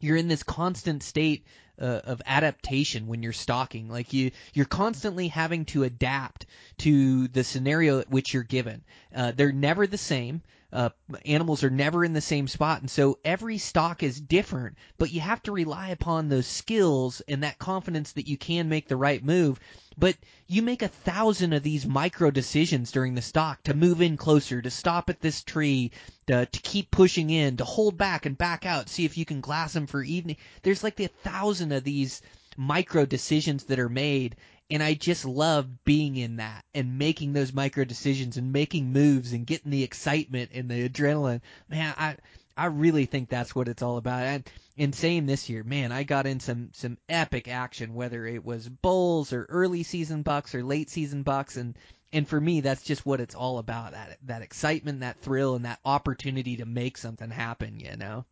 you're 0.00 0.16
in 0.16 0.28
this 0.28 0.42
constant 0.42 1.02
state 1.02 1.44
uh, 1.80 2.00
of 2.04 2.22
adaptation 2.26 3.06
when 3.06 3.22
you're 3.22 3.32
stalking. 3.32 3.88
Like 3.88 4.12
you, 4.12 4.30
you're 4.54 4.66
constantly 4.66 5.28
having 5.28 5.64
to 5.66 5.84
adapt 5.84 6.46
to 6.78 7.28
the 7.28 7.44
scenario 7.44 8.02
which 8.04 8.34
you're 8.34 8.42
given. 8.42 8.82
Uh, 9.14 9.32
they're 9.32 9.52
never 9.52 9.86
the 9.86 9.98
same. 9.98 10.42
Uh, 10.70 10.90
animals 11.24 11.64
are 11.64 11.70
never 11.70 12.04
in 12.04 12.12
the 12.12 12.20
same 12.20 12.46
spot, 12.46 12.82
and 12.82 12.90
so 12.90 13.18
every 13.24 13.56
stalk 13.56 14.02
is 14.02 14.20
different. 14.20 14.76
But 14.98 15.10
you 15.10 15.20
have 15.20 15.42
to 15.44 15.52
rely 15.52 15.88
upon 15.88 16.28
those 16.28 16.46
skills 16.46 17.22
and 17.26 17.42
that 17.42 17.58
confidence 17.58 18.12
that 18.12 18.28
you 18.28 18.36
can 18.36 18.68
make 18.68 18.86
the 18.86 18.96
right 18.96 19.24
move. 19.24 19.58
But 19.96 20.16
you 20.46 20.60
make 20.60 20.82
a 20.82 20.88
thousand 20.88 21.54
of 21.54 21.62
these 21.62 21.86
micro 21.86 22.30
decisions 22.30 22.92
during 22.92 23.14
the 23.14 23.22
stalk 23.22 23.62
to 23.64 23.74
move 23.74 24.02
in 24.02 24.16
closer, 24.18 24.60
to 24.60 24.70
stop 24.70 25.08
at 25.08 25.20
this 25.20 25.42
tree, 25.42 25.90
to, 26.26 26.44
to 26.44 26.60
keep 26.60 26.90
pushing 26.90 27.30
in, 27.30 27.56
to 27.56 27.64
hold 27.64 27.96
back 27.96 28.26
and 28.26 28.36
back 28.36 28.66
out, 28.66 28.90
see 28.90 29.06
if 29.06 29.16
you 29.16 29.24
can 29.24 29.40
glass 29.40 29.72
them 29.72 29.86
for 29.86 30.02
evening. 30.02 30.36
There's 30.62 30.84
like 30.84 31.00
a 31.00 31.08
thousand 31.08 31.72
of 31.72 31.82
these 31.82 32.20
micro 32.58 33.06
decisions 33.06 33.64
that 33.64 33.78
are 33.78 33.88
made 33.88 34.36
and 34.70 34.82
I 34.82 34.94
just 34.94 35.24
love 35.24 35.84
being 35.84 36.16
in 36.16 36.36
that 36.36 36.64
and 36.74 36.98
making 36.98 37.32
those 37.32 37.52
micro 37.52 37.84
decisions 37.84 38.36
and 38.36 38.52
making 38.52 38.92
moves 38.92 39.32
and 39.32 39.46
getting 39.46 39.70
the 39.70 39.82
excitement 39.82 40.50
and 40.52 40.70
the 40.70 40.88
adrenaline. 40.88 41.40
Man, 41.68 41.94
I 41.96 42.16
I 42.56 42.66
really 42.66 43.06
think 43.06 43.28
that's 43.28 43.54
what 43.54 43.68
it's 43.68 43.82
all 43.82 43.98
about. 43.98 44.24
And 44.24 44.50
in 44.76 44.92
same 44.92 45.26
this 45.26 45.48
year, 45.48 45.62
man, 45.62 45.92
I 45.92 46.02
got 46.02 46.26
in 46.26 46.40
some 46.40 46.70
some 46.74 46.98
epic 47.08 47.48
action, 47.48 47.94
whether 47.94 48.26
it 48.26 48.44
was 48.44 48.68
bulls 48.68 49.32
or 49.32 49.44
early 49.48 49.84
season 49.84 50.22
bucks 50.22 50.54
or 50.54 50.62
late 50.62 50.90
season 50.90 51.22
bucks, 51.22 51.56
and 51.56 51.76
and 52.12 52.28
for 52.28 52.40
me, 52.40 52.60
that's 52.60 52.82
just 52.82 53.06
what 53.06 53.20
it's 53.20 53.34
all 53.34 53.58
about. 53.58 53.92
That 53.92 54.18
that 54.24 54.42
excitement, 54.42 55.00
that 55.00 55.20
thrill, 55.20 55.54
and 55.54 55.64
that 55.64 55.80
opportunity 55.84 56.56
to 56.56 56.66
make 56.66 56.98
something 56.98 57.30
happen. 57.30 57.80
You 57.80 57.96
know. 57.96 58.24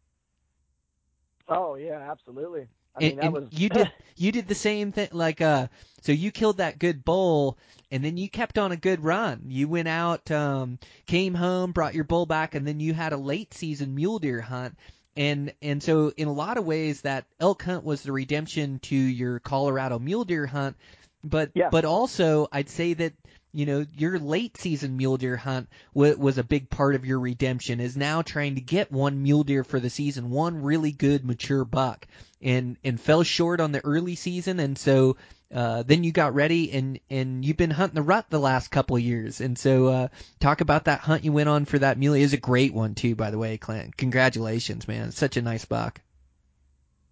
Oh 1.49 1.77
yeah, 1.77 2.11
absolutely. 2.11 2.67
I 2.97 3.05
and, 3.05 3.19
that 3.21 3.33
was 3.33 3.49
you 3.51 3.69
did 3.69 3.91
you 4.17 4.33
did 4.33 4.49
the 4.49 4.55
same 4.55 4.93
thing 4.93 5.09
like 5.13 5.41
uh 5.41 5.69
so 6.03 6.13
you 6.13 6.31
killed 6.31 6.59
that 6.59 6.79
good 6.79 7.05
bull 7.05 7.59
and 7.91 8.05
then 8.05 8.17
you 8.17 8.29
kept 8.29 8.59
on 8.59 8.73
a 8.73 8.77
good 8.77 9.05
run. 9.05 9.45
You 9.49 9.69
went 9.69 9.89
out 9.89 10.31
um 10.31 10.79
came 11.07 11.35
home 11.35 11.73
brought 11.73 11.95
your 11.95 12.05
bull 12.05 12.27
back 12.27 12.55
and 12.55 12.67
then 12.67 12.81
you 12.81 12.95
had 12.95 13.13
a 13.13 13.17
late 13.19 13.55
season 13.55 13.95
mule 13.95 14.19
deer 14.19 14.41
hunt. 14.41 14.77
And 15.17 15.53
and 15.63 15.83
so 15.83 16.13
in 16.17 16.29
a 16.29 16.33
lot 16.33 16.59
of 16.59 16.65
ways 16.67 17.03
that 17.03 17.25
elk 17.41 17.63
hunt 17.63 17.85
was 17.85 18.03
the 18.03 18.13
redemption 18.13 18.79
to 18.81 18.97
your 18.97 19.41
Colorado 19.41 19.99
mule 19.99 20.25
deer 20.25 20.47
hunt. 20.47 20.77
But 21.25 21.51
Yeah. 21.55 21.69
but 21.71 21.85
also 21.85 22.49
I'd 22.53 22.69
say 22.69 22.95
that 22.95 23.13
you 23.57 23.65
know 23.65 23.87
your 23.97 24.19
late 24.19 24.59
season 24.59 24.99
mule 24.99 25.17
deer 25.17 25.37
hunt 25.37 25.71
w- 25.95 26.19
was 26.19 26.37
a 26.37 26.45
big 26.45 26.69
part 26.69 26.95
of 26.95 27.07
your 27.07 27.19
redemption 27.19 27.81
is 27.81 27.97
now 27.97 28.21
trying 28.21 28.57
to 28.57 28.61
get 28.61 28.93
one 28.93 29.23
mule 29.23 29.45
deer 29.45 29.65
for 29.65 29.81
the 29.81 29.89
season 29.89 30.29
one 30.29 30.63
really 30.63 30.93
good 30.93 31.25
mature 31.25 31.65
buck. 31.65 32.07
And 32.43 32.77
and 32.85 33.01
fell 33.01 33.23
short 33.23 33.61
on 33.61 33.73
the 33.73 33.83
early 33.83 34.15
season 34.15 34.61
and 34.61 34.77
so 34.77 35.17
uh, 35.55 35.85
then 35.85 36.05
you 36.05 36.13
got 36.13 36.35
ready 36.35 36.71
and 36.71 37.01
and 37.09 37.45
you've 37.47 37.57
been 37.57 37.71
hunting 37.71 37.95
the 37.95 38.03
rut 38.03 38.27
the 38.29 38.39
last 38.39 38.71
couple 38.71 38.99
years. 38.99 39.41
And 39.41 39.57
so 39.57 39.87
uh, 39.87 40.09
talk 40.39 40.61
about 40.61 40.85
that 40.85 41.01
hunt 41.01 41.25
you 41.25 41.33
went 41.33 41.49
on 41.49 41.65
for 41.65 41.79
that 41.79 41.99
muley 41.99 42.21
is 42.21 42.35
a 42.35 42.39
great 42.39 42.75
one 42.75 42.95
too 42.95 43.15
by 43.15 43.31
the 43.31 43.39
way 43.39 43.57
Clint. 43.57 43.97
Congratulations 43.97 44.87
man. 44.87 45.09
It's 45.09 45.19
such 45.19 45.39
a 45.39 45.43
nice 45.43 45.65
buck. 45.65 46.03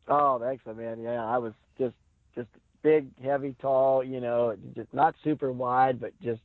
Oh, 0.07 0.39
thanks, 0.39 0.63
man. 0.67 1.01
Yeah, 1.01 1.25
I 1.25 1.39
was 1.39 1.55
just 1.79 1.95
just 2.35 2.49
big, 2.85 3.09
heavy, 3.21 3.57
tall. 3.61 4.05
You 4.05 4.21
know, 4.21 4.55
just 4.77 4.95
not 4.95 5.17
super 5.25 5.51
wide, 5.51 6.01
but 6.01 6.13
just 6.23 6.43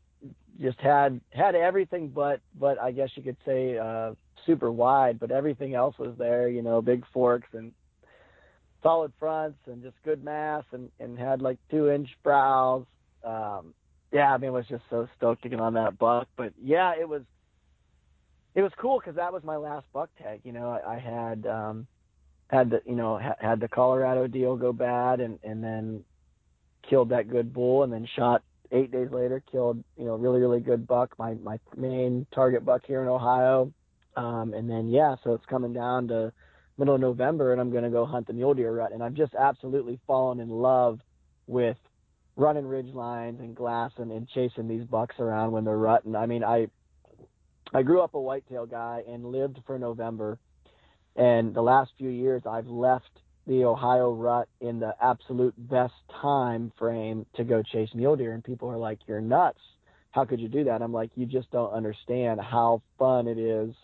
just 0.59 0.79
had 0.81 1.21
had 1.31 1.53
everything 1.55 2.09
but 2.09 2.41
but 2.59 2.81
I 2.81 2.91
guess 2.91 3.11
you 3.15 3.21
could 3.21 3.37
say 3.45 3.77
uh, 3.77 4.13
super 4.47 4.71
wide, 4.71 5.19
but 5.19 5.29
everything 5.29 5.75
else 5.75 5.99
was 5.99 6.15
there. 6.17 6.49
You 6.49 6.63
know, 6.63 6.81
big 6.81 7.05
forks 7.13 7.49
and 7.53 7.71
solid 8.81 9.11
fronts 9.19 9.59
and 9.67 9.83
just 9.83 9.95
good 10.03 10.23
mass 10.23 10.63
and 10.71 10.89
and 10.99 11.19
had 11.19 11.43
like 11.43 11.59
two 11.69 11.91
inch 11.91 12.09
brows. 12.23 12.85
Um, 13.23 13.75
yeah, 14.11 14.33
I 14.33 14.37
mean, 14.37 14.53
was 14.53 14.65
just 14.67 14.83
so 14.89 15.07
stoked 15.17 15.43
to 15.43 15.49
get 15.49 15.59
on 15.59 15.75
that 15.75 15.99
buck. 15.99 16.27
But 16.35 16.53
yeah, 16.59 16.93
it 16.99 17.07
was 17.07 17.21
it 18.55 18.63
was 18.63 18.71
cool 18.79 18.99
because 18.99 19.17
that 19.17 19.31
was 19.31 19.43
my 19.43 19.57
last 19.57 19.85
buck 19.93 20.09
tag. 20.17 20.41
You 20.43 20.53
know, 20.53 20.69
I, 20.71 20.95
I 20.95 20.99
had. 20.99 21.45
um 21.45 21.85
had 22.49 22.71
the 22.71 22.81
you 22.83 22.95
know 22.95 23.19
ha- 23.19 23.35
had 23.39 23.59
the 23.59 23.67
Colorado 23.67 24.25
deal 24.25 24.55
go 24.55 24.73
bad 24.73 25.19
and 25.19 25.37
and 25.43 25.63
then 25.63 26.03
killed 26.87 27.09
that 27.09 27.29
good 27.29 27.53
bull 27.53 27.83
and 27.83 27.91
then 27.91 28.07
shot 28.15 28.43
eight 28.71 28.91
days 28.91 29.09
later 29.11 29.41
killed 29.51 29.83
you 29.97 30.05
know 30.05 30.15
really 30.15 30.39
really 30.39 30.59
good 30.59 30.85
buck 30.85 31.17
my 31.17 31.33
my 31.35 31.59
main 31.75 32.25
target 32.33 32.65
buck 32.65 32.81
here 32.85 33.01
in 33.01 33.07
Ohio. 33.07 33.71
Um 34.15 34.53
and 34.53 34.69
then 34.69 34.89
yeah 34.89 35.15
so 35.23 35.33
it's 35.33 35.45
coming 35.45 35.73
down 35.73 36.07
to 36.09 36.31
middle 36.77 36.95
of 36.95 37.01
November 37.01 37.51
and 37.51 37.59
I'm 37.59 37.71
going 37.71 37.83
to 37.83 37.89
go 37.89 38.05
hunt 38.05 38.27
the 38.27 38.33
mule 38.33 38.53
deer 38.53 38.71
rut. 38.71 38.93
And 38.93 39.03
I've 39.03 39.13
just 39.13 39.33
absolutely 39.33 39.99
fallen 40.07 40.39
in 40.39 40.49
love 40.49 40.99
with 41.45 41.77
running 42.37 42.65
ridge 42.65 42.93
lines 42.93 43.41
and 43.41 43.53
glassing 43.53 44.11
and 44.11 44.29
chasing 44.29 44.67
these 44.67 44.85
bucks 44.85 45.15
around 45.19 45.51
when 45.51 45.65
they're 45.65 45.77
rutting. 45.77 46.15
I 46.15 46.25
mean 46.25 46.43
I 46.43 46.67
I 47.73 47.83
grew 47.83 48.01
up 48.01 48.15
a 48.15 48.19
whitetail 48.19 48.65
guy 48.65 49.03
and 49.07 49.25
lived 49.25 49.59
for 49.65 49.77
November. 49.77 50.39
And 51.15 51.53
the 51.53 51.61
last 51.61 51.91
few 51.97 52.09
years, 52.09 52.43
I've 52.45 52.67
left 52.67 53.11
the 53.47 53.65
Ohio 53.65 54.11
rut 54.11 54.47
in 54.61 54.79
the 54.79 54.93
absolute 55.01 55.55
best 55.57 55.93
time 56.21 56.71
frame 56.77 57.25
to 57.35 57.43
go 57.43 57.63
chase 57.63 57.89
mule 57.93 58.15
deer. 58.15 58.33
And 58.33 58.43
people 58.43 58.69
are 58.69 58.77
like, 58.77 58.99
"You're 59.07 59.21
nuts! 59.21 59.61
How 60.11 60.25
could 60.25 60.39
you 60.39 60.49
do 60.49 60.65
that?" 60.65 60.81
I'm 60.81 60.93
like, 60.93 61.11
"You 61.15 61.25
just 61.25 61.49
don't 61.51 61.71
understand 61.71 62.41
how 62.41 62.81
fun 62.97 63.27
it 63.27 63.37
is 63.37 63.75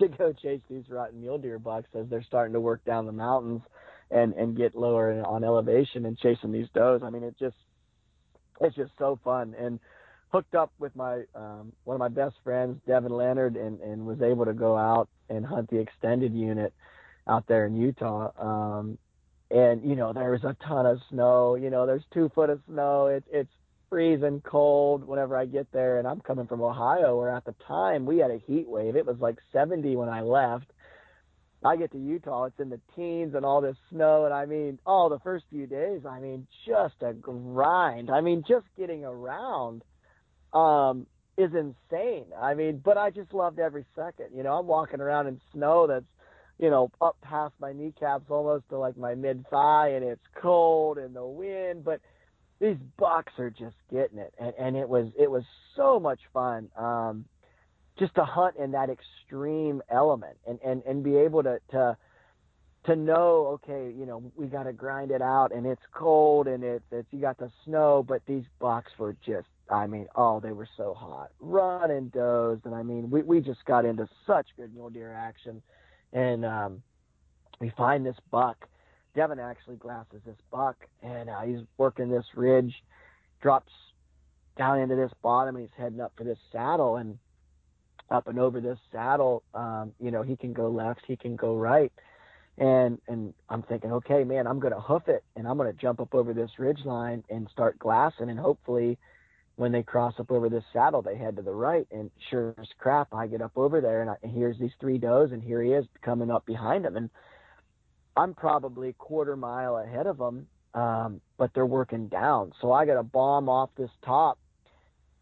to 0.00 0.08
go 0.08 0.32
chase 0.32 0.62
these 0.68 0.84
and 0.88 1.20
mule 1.20 1.38
deer 1.38 1.58
bucks 1.58 1.88
as 1.94 2.08
they're 2.08 2.22
starting 2.22 2.54
to 2.54 2.60
work 2.60 2.84
down 2.84 3.06
the 3.06 3.12
mountains 3.12 3.62
and 4.10 4.34
and 4.34 4.56
get 4.56 4.74
lower 4.74 5.22
on 5.24 5.44
elevation 5.44 6.06
and 6.06 6.18
chasing 6.18 6.52
these 6.52 6.68
does. 6.74 7.02
I 7.02 7.10
mean, 7.10 7.22
it 7.22 7.38
just 7.38 7.56
it's 8.60 8.74
just 8.74 8.92
so 8.98 9.18
fun 9.22 9.54
and 9.58 9.78
hooked 10.32 10.54
up 10.54 10.72
with 10.78 10.94
my 10.96 11.22
um 11.34 11.72
one 11.84 11.94
of 11.94 11.98
my 11.98 12.08
best 12.08 12.36
friends 12.42 12.80
Devin 12.86 13.12
Leonard 13.12 13.56
and 13.56 13.80
and 13.80 14.06
was 14.06 14.20
able 14.22 14.46
to 14.46 14.52
go 14.52 14.76
out 14.76 15.08
and 15.28 15.44
hunt 15.46 15.70
the 15.70 15.78
extended 15.78 16.34
unit 16.34 16.72
out 17.28 17.46
there 17.46 17.66
in 17.66 17.76
Utah 17.76 18.30
um 18.38 18.98
and 19.50 19.88
you 19.88 19.96
know 19.96 20.12
there 20.12 20.30
was 20.30 20.44
a 20.44 20.56
ton 20.66 20.86
of 20.86 21.00
snow 21.10 21.54
you 21.54 21.70
know 21.70 21.86
there's 21.86 22.04
2 22.12 22.30
foot 22.34 22.50
of 22.50 22.60
snow 22.66 23.06
it's 23.06 23.26
it's 23.30 23.50
freezing 23.88 24.40
cold 24.40 25.04
whenever 25.04 25.36
I 25.36 25.46
get 25.46 25.72
there 25.72 25.98
and 25.98 26.06
I'm 26.06 26.20
coming 26.20 26.46
from 26.46 26.62
Ohio 26.62 27.16
where 27.18 27.30
at 27.30 27.44
the 27.44 27.54
time 27.66 28.06
we 28.06 28.18
had 28.18 28.30
a 28.30 28.38
heat 28.38 28.68
wave 28.68 28.96
it 28.96 29.06
was 29.06 29.18
like 29.18 29.38
70 29.52 29.96
when 29.96 30.08
I 30.08 30.20
left 30.20 30.70
I 31.62 31.76
get 31.76 31.92
to 31.92 31.98
Utah, 31.98 32.44
it's 32.44 32.58
in 32.58 32.70
the 32.70 32.80
teens 32.96 33.34
and 33.34 33.44
all 33.44 33.60
this 33.60 33.76
snow, 33.90 34.24
and 34.24 34.32
I 34.32 34.46
mean, 34.46 34.78
oh, 34.86 35.10
the 35.10 35.18
first 35.18 35.44
few 35.50 35.66
days, 35.66 36.06
I 36.08 36.18
mean, 36.18 36.46
just 36.66 36.94
a 37.02 37.12
grind. 37.12 38.10
I 38.10 38.22
mean, 38.22 38.44
just 38.48 38.64
getting 38.78 39.04
around 39.04 39.82
um, 40.54 41.06
is 41.36 41.50
insane. 41.52 42.26
I 42.40 42.54
mean, 42.54 42.80
but 42.82 42.96
I 42.96 43.10
just 43.10 43.34
loved 43.34 43.58
every 43.58 43.84
second. 43.94 44.28
You 44.34 44.42
know, 44.42 44.58
I'm 44.58 44.66
walking 44.66 45.00
around 45.00 45.26
in 45.26 45.40
snow 45.52 45.86
that's, 45.86 46.04
you 46.60 46.68
know, 46.68 46.90
up 47.00 47.16
past 47.22 47.54
my 47.58 47.72
kneecaps 47.72 48.26
almost 48.28 48.68
to 48.68 48.78
like 48.78 48.96
my 48.96 49.14
mid 49.14 49.46
thigh, 49.48 49.92
and 49.94 50.04
it's 50.04 50.20
cold 50.40 50.98
and 50.98 51.16
the 51.16 51.24
wind, 51.24 51.84
but 51.84 52.00
these 52.60 52.76
bucks 52.98 53.32
are 53.38 53.50
just 53.50 53.76
getting 53.90 54.18
it, 54.18 54.34
and 54.38 54.52
and 54.58 54.76
it 54.76 54.88
was 54.88 55.08
it 55.18 55.30
was 55.30 55.44
so 55.74 55.98
much 55.98 56.20
fun. 56.32 56.68
Um, 56.76 57.24
just 57.98 58.14
to 58.14 58.24
hunt 58.24 58.56
in 58.56 58.72
that 58.72 58.88
extreme 58.90 59.82
element 59.90 60.36
and 60.46 60.58
and 60.64 60.82
and 60.86 61.02
be 61.02 61.16
able 61.16 61.42
to 61.42 61.58
to 61.70 61.96
to 62.84 62.96
know 62.96 63.46
okay 63.46 63.92
you 63.96 64.06
know 64.06 64.32
we 64.36 64.46
got 64.46 64.62
to 64.64 64.72
grind 64.72 65.10
it 65.10 65.20
out 65.20 65.52
and 65.54 65.66
it's 65.66 65.82
cold 65.92 66.46
and 66.46 66.64
it's 66.64 66.84
it's 66.90 67.06
you 67.10 67.20
got 67.20 67.36
the 67.38 67.50
snow 67.64 68.04
but 68.06 68.22
these 68.26 68.44
bucks 68.58 68.90
were 68.98 69.14
just 69.24 69.48
i 69.70 69.86
mean 69.86 70.06
oh 70.16 70.40
they 70.40 70.52
were 70.52 70.68
so 70.78 70.94
hot 70.94 71.30
running 71.40 72.08
does 72.08 72.58
and 72.64 72.74
i 72.74 72.82
mean 72.82 73.10
we 73.10 73.20
we 73.22 73.38
just 73.40 73.62
got 73.66 73.84
into 73.84 74.08
such 74.26 74.46
good 74.56 74.72
mule 74.74 74.88
deer 74.88 75.12
action 75.12 75.62
and 76.12 76.44
um 76.44 76.82
we 77.60 77.70
find 77.76 78.04
this 78.04 78.16
buck. 78.30 78.68
Devin 79.14 79.38
actually 79.38 79.76
glasses 79.76 80.20
this 80.24 80.38
buck 80.50 80.76
and 81.02 81.28
uh, 81.28 81.40
he's 81.40 81.60
working 81.76 82.08
this 82.08 82.24
ridge 82.34 82.74
drops 83.40 83.72
down 84.56 84.78
into 84.78 84.94
this 84.96 85.12
bottom 85.22 85.56
and 85.56 85.66
he's 85.66 85.76
heading 85.78 86.00
up 86.00 86.12
for 86.16 86.24
this 86.24 86.38
saddle. 86.52 86.96
And 86.96 87.18
up 88.10 88.28
and 88.28 88.38
over 88.38 88.60
this 88.60 88.78
saddle, 88.92 89.42
um, 89.54 89.92
you 90.00 90.10
know, 90.10 90.22
he 90.22 90.36
can 90.36 90.52
go 90.52 90.68
left, 90.68 91.02
he 91.06 91.16
can 91.16 91.36
go 91.36 91.56
right. 91.56 91.92
And 92.58 93.00
and 93.08 93.32
I'm 93.48 93.62
thinking, 93.62 93.92
okay, 93.92 94.24
man, 94.24 94.46
I'm 94.46 94.60
gonna 94.60 94.80
hoof 94.80 95.08
it 95.08 95.24
and 95.36 95.46
I'm 95.46 95.56
gonna 95.56 95.72
jump 95.72 96.00
up 96.00 96.14
over 96.14 96.32
this 96.34 96.50
ridge 96.58 96.84
line 96.84 97.24
and 97.30 97.48
start 97.50 97.78
glassing. 97.78 98.28
And 98.28 98.38
hopefully 98.38 98.98
when 99.60 99.72
they 99.72 99.82
cross 99.82 100.14
up 100.18 100.30
over 100.30 100.48
this 100.48 100.64
saddle 100.72 101.02
they 101.02 101.14
head 101.14 101.36
to 101.36 101.42
the 101.42 101.52
right 101.52 101.86
and 101.90 102.10
sure 102.30 102.54
as 102.58 102.66
crap 102.78 103.12
I 103.12 103.26
get 103.26 103.42
up 103.42 103.52
over 103.56 103.82
there 103.82 104.00
and, 104.00 104.08
I, 104.08 104.14
and 104.22 104.32
here's 104.32 104.58
these 104.58 104.70
three 104.80 104.96
does 104.96 105.32
and 105.32 105.42
here 105.42 105.62
he 105.62 105.72
is 105.72 105.84
coming 106.00 106.30
up 106.30 106.46
behind 106.46 106.86
them. 106.86 106.96
and 106.96 107.10
I'm 108.16 108.32
probably 108.32 108.88
a 108.88 108.92
quarter 108.94 109.36
mile 109.36 109.76
ahead 109.76 110.06
of 110.06 110.16
them, 110.16 110.46
um, 110.72 111.20
but 111.36 111.50
they're 111.52 111.66
working 111.66 112.08
down. 112.08 112.52
So 112.62 112.72
I 112.72 112.86
got 112.86 112.94
to 112.94 113.02
bomb 113.02 113.50
off 113.50 113.68
this 113.76 113.90
top 114.02 114.38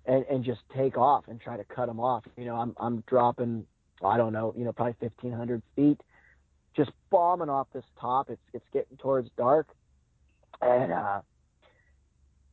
and, 0.06 0.24
and 0.30 0.44
just 0.44 0.60
take 0.72 0.96
off 0.96 1.24
and 1.26 1.40
try 1.40 1.56
to 1.56 1.64
cut 1.64 1.86
them 1.86 1.98
off. 1.98 2.22
You 2.36 2.44
know, 2.44 2.54
I'm 2.54 2.76
I'm 2.78 3.02
dropping, 3.08 3.66
I 4.04 4.16
don't 4.16 4.32
know, 4.32 4.54
you 4.56 4.64
know, 4.64 4.72
probably 4.72 4.94
1,500 5.00 5.62
feet, 5.74 6.00
just 6.76 6.92
bombing 7.10 7.48
off 7.48 7.66
this 7.74 7.84
top. 8.00 8.30
It's 8.30 8.40
it's 8.54 8.66
getting 8.72 8.98
towards 8.98 9.30
dark, 9.36 9.66
and 10.62 10.92
uh, 10.92 11.22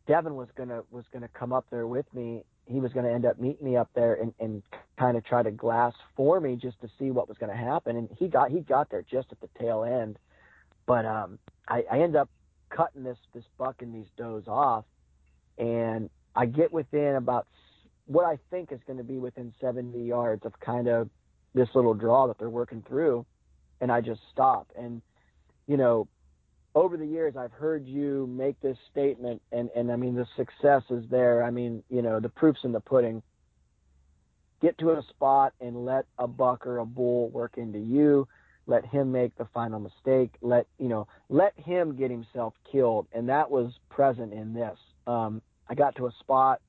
Devin 0.07 0.35
was 0.35 0.47
gonna 0.55 0.83
was 0.91 1.05
gonna 1.11 1.27
come 1.29 1.51
up 1.51 1.65
there 1.69 1.87
with 1.87 2.05
me. 2.13 2.43
He 2.67 2.79
was 2.79 2.93
gonna 2.93 3.11
end 3.11 3.25
up 3.25 3.39
meeting 3.39 3.65
me 3.65 3.77
up 3.77 3.89
there 3.95 4.15
and, 4.15 4.33
and 4.39 4.63
kind 4.97 5.17
of 5.17 5.25
try 5.25 5.43
to 5.43 5.51
glass 5.51 5.93
for 6.15 6.39
me 6.39 6.55
just 6.55 6.79
to 6.81 6.89
see 6.99 7.11
what 7.11 7.27
was 7.27 7.37
gonna 7.37 7.55
happen. 7.55 7.97
And 7.97 8.09
he 8.17 8.27
got 8.27 8.51
he 8.51 8.59
got 8.59 8.89
there 8.89 9.03
just 9.03 9.31
at 9.31 9.39
the 9.41 9.49
tail 9.59 9.83
end, 9.83 10.17
but 10.85 11.05
um, 11.05 11.39
I, 11.67 11.83
I 11.91 11.99
end 11.99 12.15
up 12.15 12.29
cutting 12.69 13.03
this 13.03 13.17
this 13.33 13.45
buck 13.57 13.81
and 13.81 13.93
these 13.93 14.09
does 14.17 14.43
off, 14.47 14.85
and 15.57 16.09
I 16.35 16.45
get 16.45 16.71
within 16.71 17.15
about 17.15 17.47
what 18.05 18.25
I 18.25 18.37
think 18.51 18.71
is 18.71 18.79
going 18.85 18.97
to 18.97 19.03
be 19.03 19.17
within 19.17 19.51
70 19.59 19.99
yards 20.05 20.45
of 20.45 20.59
kind 20.59 20.87
of 20.87 21.09
this 21.55 21.69
little 21.73 21.95
draw 21.95 22.27
that 22.27 22.37
they're 22.37 22.49
working 22.49 22.83
through, 22.87 23.25
and 23.81 23.91
I 23.91 24.01
just 24.01 24.21
stop. 24.31 24.67
And 24.77 25.01
you 25.67 25.77
know, 25.77 26.07
over 26.75 26.97
the 26.97 27.05
years, 27.05 27.35
I've 27.37 27.53
heard 27.53 27.87
you 27.87 28.27
make 28.27 28.59
this 28.59 28.77
statement, 28.91 29.41
and 29.51 29.69
and 29.75 29.91
I 29.91 29.95
mean 29.95 30.13
the 30.13 30.27
success 30.35 30.83
is 30.89 31.05
there. 31.09 31.43
I 31.43 31.49
mean, 31.49 31.81
you 31.89 32.01
know, 32.01 32.19
the 32.19 32.29
proof's 32.29 32.59
in 32.63 32.73
the 32.73 32.81
pudding. 32.81 33.23
Get 34.61 34.77
to 34.79 34.91
a 34.91 35.03
spot 35.09 35.53
and 35.61 35.85
let 35.85 36.05
a 36.17 36.27
buck 36.27 36.67
or 36.67 36.79
a 36.79 36.85
bull 36.85 37.29
work 37.29 37.57
into 37.57 37.79
you. 37.79 38.27
Let 38.67 38.85
him 38.85 39.11
make 39.11 39.35
the 39.37 39.45
final 39.53 39.79
mistake. 39.79 40.31
Let 40.41 40.67
you 40.77 40.89
know, 40.89 41.07
let 41.29 41.57
him 41.57 41.95
get 41.95 42.11
himself 42.11 42.53
killed, 42.69 43.07
and 43.13 43.29
that 43.29 43.49
was 43.49 43.71
present 43.89 44.33
in 44.33 44.53
this. 44.53 44.77
Um, 45.07 45.41
I 45.69 45.75
got 45.75 45.95
to 45.95 46.07
a 46.07 46.11
spot 46.19 46.61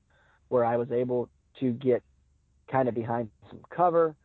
where 0.47 0.63
I 0.63 0.77
was 0.77 0.91
able 0.91 1.29
to 1.59 1.71
get 1.71 2.01
kind 2.71 2.87
of 2.87 2.95
behind 2.95 3.29
some 3.49 3.59
cover 3.69 4.15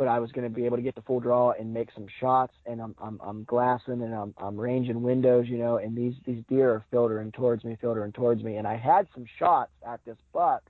but 0.00 0.08
I 0.08 0.18
was 0.18 0.32
going 0.32 0.48
to 0.48 0.54
be 0.54 0.64
able 0.64 0.78
to 0.78 0.82
get 0.82 0.94
the 0.94 1.02
full 1.02 1.20
draw 1.20 1.50
and 1.50 1.74
make 1.74 1.90
some 1.94 2.06
shots. 2.20 2.54
And 2.64 2.80
I'm 2.80 2.94
I'm, 2.98 3.20
I'm 3.22 3.44
glassing 3.44 4.00
and 4.00 4.14
I'm 4.14 4.32
I'm 4.38 4.56
ranging 4.58 5.02
windows, 5.02 5.44
you 5.46 5.58
know. 5.58 5.76
And 5.76 5.94
these 5.94 6.14
these 6.24 6.42
deer 6.48 6.70
are 6.70 6.84
filtering 6.90 7.32
towards 7.32 7.64
me, 7.64 7.76
filtering 7.78 8.12
towards 8.12 8.42
me. 8.42 8.56
And 8.56 8.66
I 8.66 8.78
had 8.78 9.08
some 9.12 9.26
shots 9.38 9.72
at 9.86 10.02
this 10.06 10.16
buck, 10.32 10.62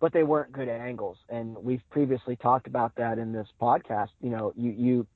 but 0.00 0.12
they 0.12 0.22
weren't 0.22 0.52
good 0.52 0.68
angles. 0.68 1.16
And 1.30 1.56
we've 1.56 1.80
previously 1.88 2.36
talked 2.36 2.66
about 2.66 2.94
that 2.96 3.16
in 3.16 3.32
this 3.32 3.48
podcast. 3.58 4.10
You 4.20 4.28
know, 4.28 4.52
you 4.54 4.70
you 4.72 5.06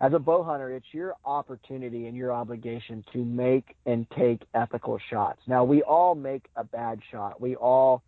as 0.00 0.12
a 0.12 0.20
bow 0.20 0.44
hunter, 0.44 0.70
it's 0.70 0.86
your 0.92 1.14
opportunity 1.24 2.06
and 2.06 2.16
your 2.16 2.32
obligation 2.32 3.04
to 3.12 3.24
make 3.24 3.74
and 3.84 4.06
take 4.16 4.42
ethical 4.54 5.00
shots. 5.10 5.40
Now, 5.48 5.64
we 5.64 5.82
all 5.82 6.14
make 6.14 6.44
a 6.54 6.62
bad 6.62 7.00
shot. 7.10 7.40
We 7.40 7.56
all 7.56 8.04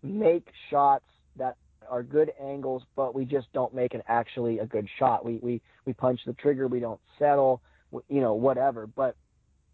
make 0.00 0.46
shots 0.70 1.06
that 1.34 1.56
are 1.90 2.02
good 2.02 2.32
angles, 2.40 2.82
but 2.96 3.14
we 3.14 3.24
just 3.24 3.52
don't 3.52 3.74
make 3.74 3.94
an 3.94 4.02
actually 4.08 4.58
a 4.58 4.66
good 4.66 4.88
shot. 4.98 5.24
We 5.24 5.38
we 5.42 5.60
we 5.84 5.92
punch 5.92 6.20
the 6.26 6.34
trigger, 6.34 6.68
we 6.68 6.80
don't 6.80 7.00
settle, 7.18 7.62
you 8.08 8.20
know, 8.20 8.34
whatever. 8.34 8.86
But 8.86 9.16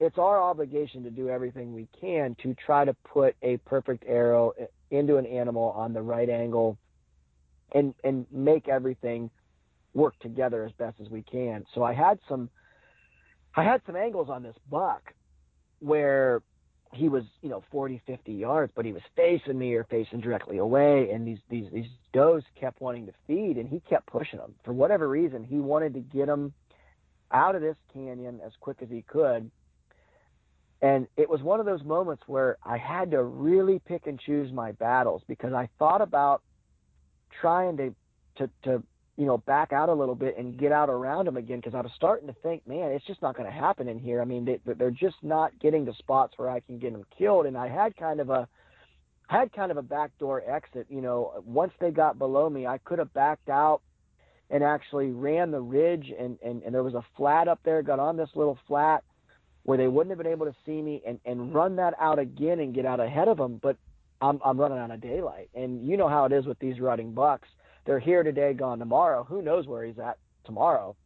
it's 0.01 0.19
our 0.19 0.41
obligation 0.41 1.05
to 1.05 1.11
do 1.11 1.29
everything 1.29 1.73
we 1.73 1.89
can 2.01 2.37
to 2.43 2.55
try 2.55 2.85
to 2.85 2.95
put 3.05 3.37
a 3.43 3.57
perfect 3.59 4.05
arrow 4.07 4.53
eh, 4.59 4.67
into 4.91 5.17
an 5.17 5.27
animal 5.27 5.73
on 5.77 5.93
the 5.93 6.03
right 6.03 6.29
angle 6.29 6.79
and 7.73 7.95
and 8.05 8.27
make 8.31 8.69
everything 8.69 9.31
work 9.95 10.19
together 10.21 10.65
as 10.65 10.73
best 10.73 11.01
as 11.01 11.09
we 11.09 11.23
can. 11.23 11.65
So 11.75 11.83
I 11.83 11.93
had 11.93 12.19
some 12.29 12.51
I 13.57 13.63
had 13.63 13.83
some 13.87 13.97
angles 13.97 14.29
on 14.29 14.43
this 14.43 14.57
buck 14.69 15.13
where 15.79 16.43
he 16.95 17.09
was, 17.09 17.25
you 17.43 17.49
know, 17.49 17.63
40, 17.71 18.01
50 18.07 18.33
yards, 18.33 18.73
but 18.75 18.85
he 18.85 18.93
was 18.93 19.03
facing 19.17 19.59
me 19.59 19.75
or 19.75 19.85
facing 19.85 20.21
directly 20.21 20.59
away. 20.59 21.11
And 21.11 21.27
these, 21.27 21.39
these, 21.49 21.67
these 21.73 21.87
does 22.13 22.43
kept 22.59 22.81
wanting 22.81 23.07
to 23.07 23.13
feed 23.27 23.57
and 23.57 23.69
he 23.69 23.81
kept 23.81 24.07
pushing 24.07 24.39
them 24.39 24.55
for 24.65 24.73
whatever 24.73 25.09
reason. 25.09 25.45
He 25.45 25.57
wanted 25.57 25.95
to 25.95 26.01
get 26.01 26.27
them 26.27 26.53
out 27.31 27.55
of 27.55 27.63
this 27.63 27.77
canyon 27.93 28.41
as 28.45 28.53
quick 28.61 28.79
as 28.83 28.89
he 28.89 29.03
could. 29.03 29.51
And 30.83 31.07
it 31.17 31.29
was 31.29 31.43
one 31.43 31.61
of 31.61 31.67
those 31.67 31.83
moments 31.83 32.25
where 32.27 32.59
I 32.65 32.77
had 32.77 33.11
to 33.13 33.23
really 33.23 33.79
pick 33.79 34.07
and 34.07 34.21
choose 34.21 34.53
my 34.53 34.73
battles 34.73 35.23
because 35.27 35.53
I 35.53 35.69
thought 35.79 36.03
about 36.03 36.43
trying 37.41 37.77
to, 37.79 37.95
to, 38.37 38.51
to 38.65 38.83
you 39.17 39.27
know, 39.27 39.39
back 39.39 39.73
out 39.73 39.89
a 39.89 39.95
little 39.95 40.15
bit 40.15 40.37
and 40.37 40.59
get 40.59 40.73
out 40.73 40.91
around 40.91 41.27
them 41.27 41.37
again 41.37 41.59
because 41.59 41.75
I 41.75 41.81
was 41.81 41.93
starting 41.95 42.27
to 42.27 42.35
think, 42.43 42.67
man, 42.67 42.91
it's 42.91 43.07
just 43.07 43.23
not 43.23 43.37
going 43.37 43.49
to 43.49 43.57
happen 43.57 43.89
in 43.89 43.99
here. 43.99 44.21
I 44.21 44.25
mean, 44.25 44.45
they, 44.45 44.59
they're 44.75 44.91
just 44.91 45.17
not 45.23 45.57
getting 45.61 45.87
to 45.87 45.95
spots 45.95 46.35
where 46.37 46.51
I 46.51 46.61
can 46.61 46.79
get 46.79 46.93
them 46.93 47.05
killed. 47.17 47.47
And 47.47 47.57
I 47.57 47.69
had 47.69 47.97
kind 47.97 48.19
of 48.19 48.31
a, 48.31 48.49
had 49.29 49.53
kind 49.53 49.71
of 49.71 49.77
a 49.77 49.83
backdoor 49.83 50.43
exit. 50.51 50.87
You 50.89 51.01
know, 51.01 51.43
once 51.47 51.73
they 51.81 51.93
got 51.93 52.19
below 52.19 52.51
me, 52.51 52.67
I 52.67 52.79
could 52.79 52.99
have 52.99 53.15
backed 53.15 53.49
out 53.49 53.83
and 54.51 54.65
actually 54.65 55.11
ran 55.11 55.53
the 55.53 55.61
ridge 55.61 56.13
and, 56.19 56.37
and, 56.45 56.63
and 56.65 56.75
there 56.75 56.83
was 56.83 56.95
a 56.95 57.05
flat 57.17 57.47
up 57.47 57.61
there, 57.65 57.83
got 57.83 58.01
on 58.01 58.17
this 58.17 58.31
little 58.35 58.59
flat 58.67 59.05
where 59.63 59.79
they 59.79 59.89
wouldn't 59.89 60.11
have 60.11 60.19
been 60.19 60.31
able 60.31 60.47
to 60.47 60.55
see 60.67 60.83
me 60.83 61.03
and, 61.07 61.21
and 61.25 61.55
run 61.55 61.77
that 61.77 61.95
out 62.01 62.19
again 62.19 62.59
and 62.59 62.75
get 62.75 62.85
out 62.85 62.99
ahead 62.99 63.29
of 63.29 63.37
them. 63.37 63.61
But 63.63 63.77
I'm, 64.21 64.41
I'm 64.45 64.61
running 64.61 64.79
out 64.79 64.91
of 64.91 65.01
daylight. 65.01 65.51
And 65.55 65.87
you 65.87 65.97
know 65.97 66.09
how 66.09 66.25
it 66.25 66.33
is 66.33 66.47
with 66.47 66.59
these 66.59 66.81
rutting 66.81 67.13
bucks 67.13 67.49
they're 67.85 67.99
here 67.99 68.23
today, 68.23 68.55
gone 68.55 68.79
tomorrow. 68.79 69.25
Who 69.25 69.43
knows 69.43 69.67
where 69.67 69.85
he's 69.85 69.99
at 69.99 70.19
tomorrow? 70.45 70.97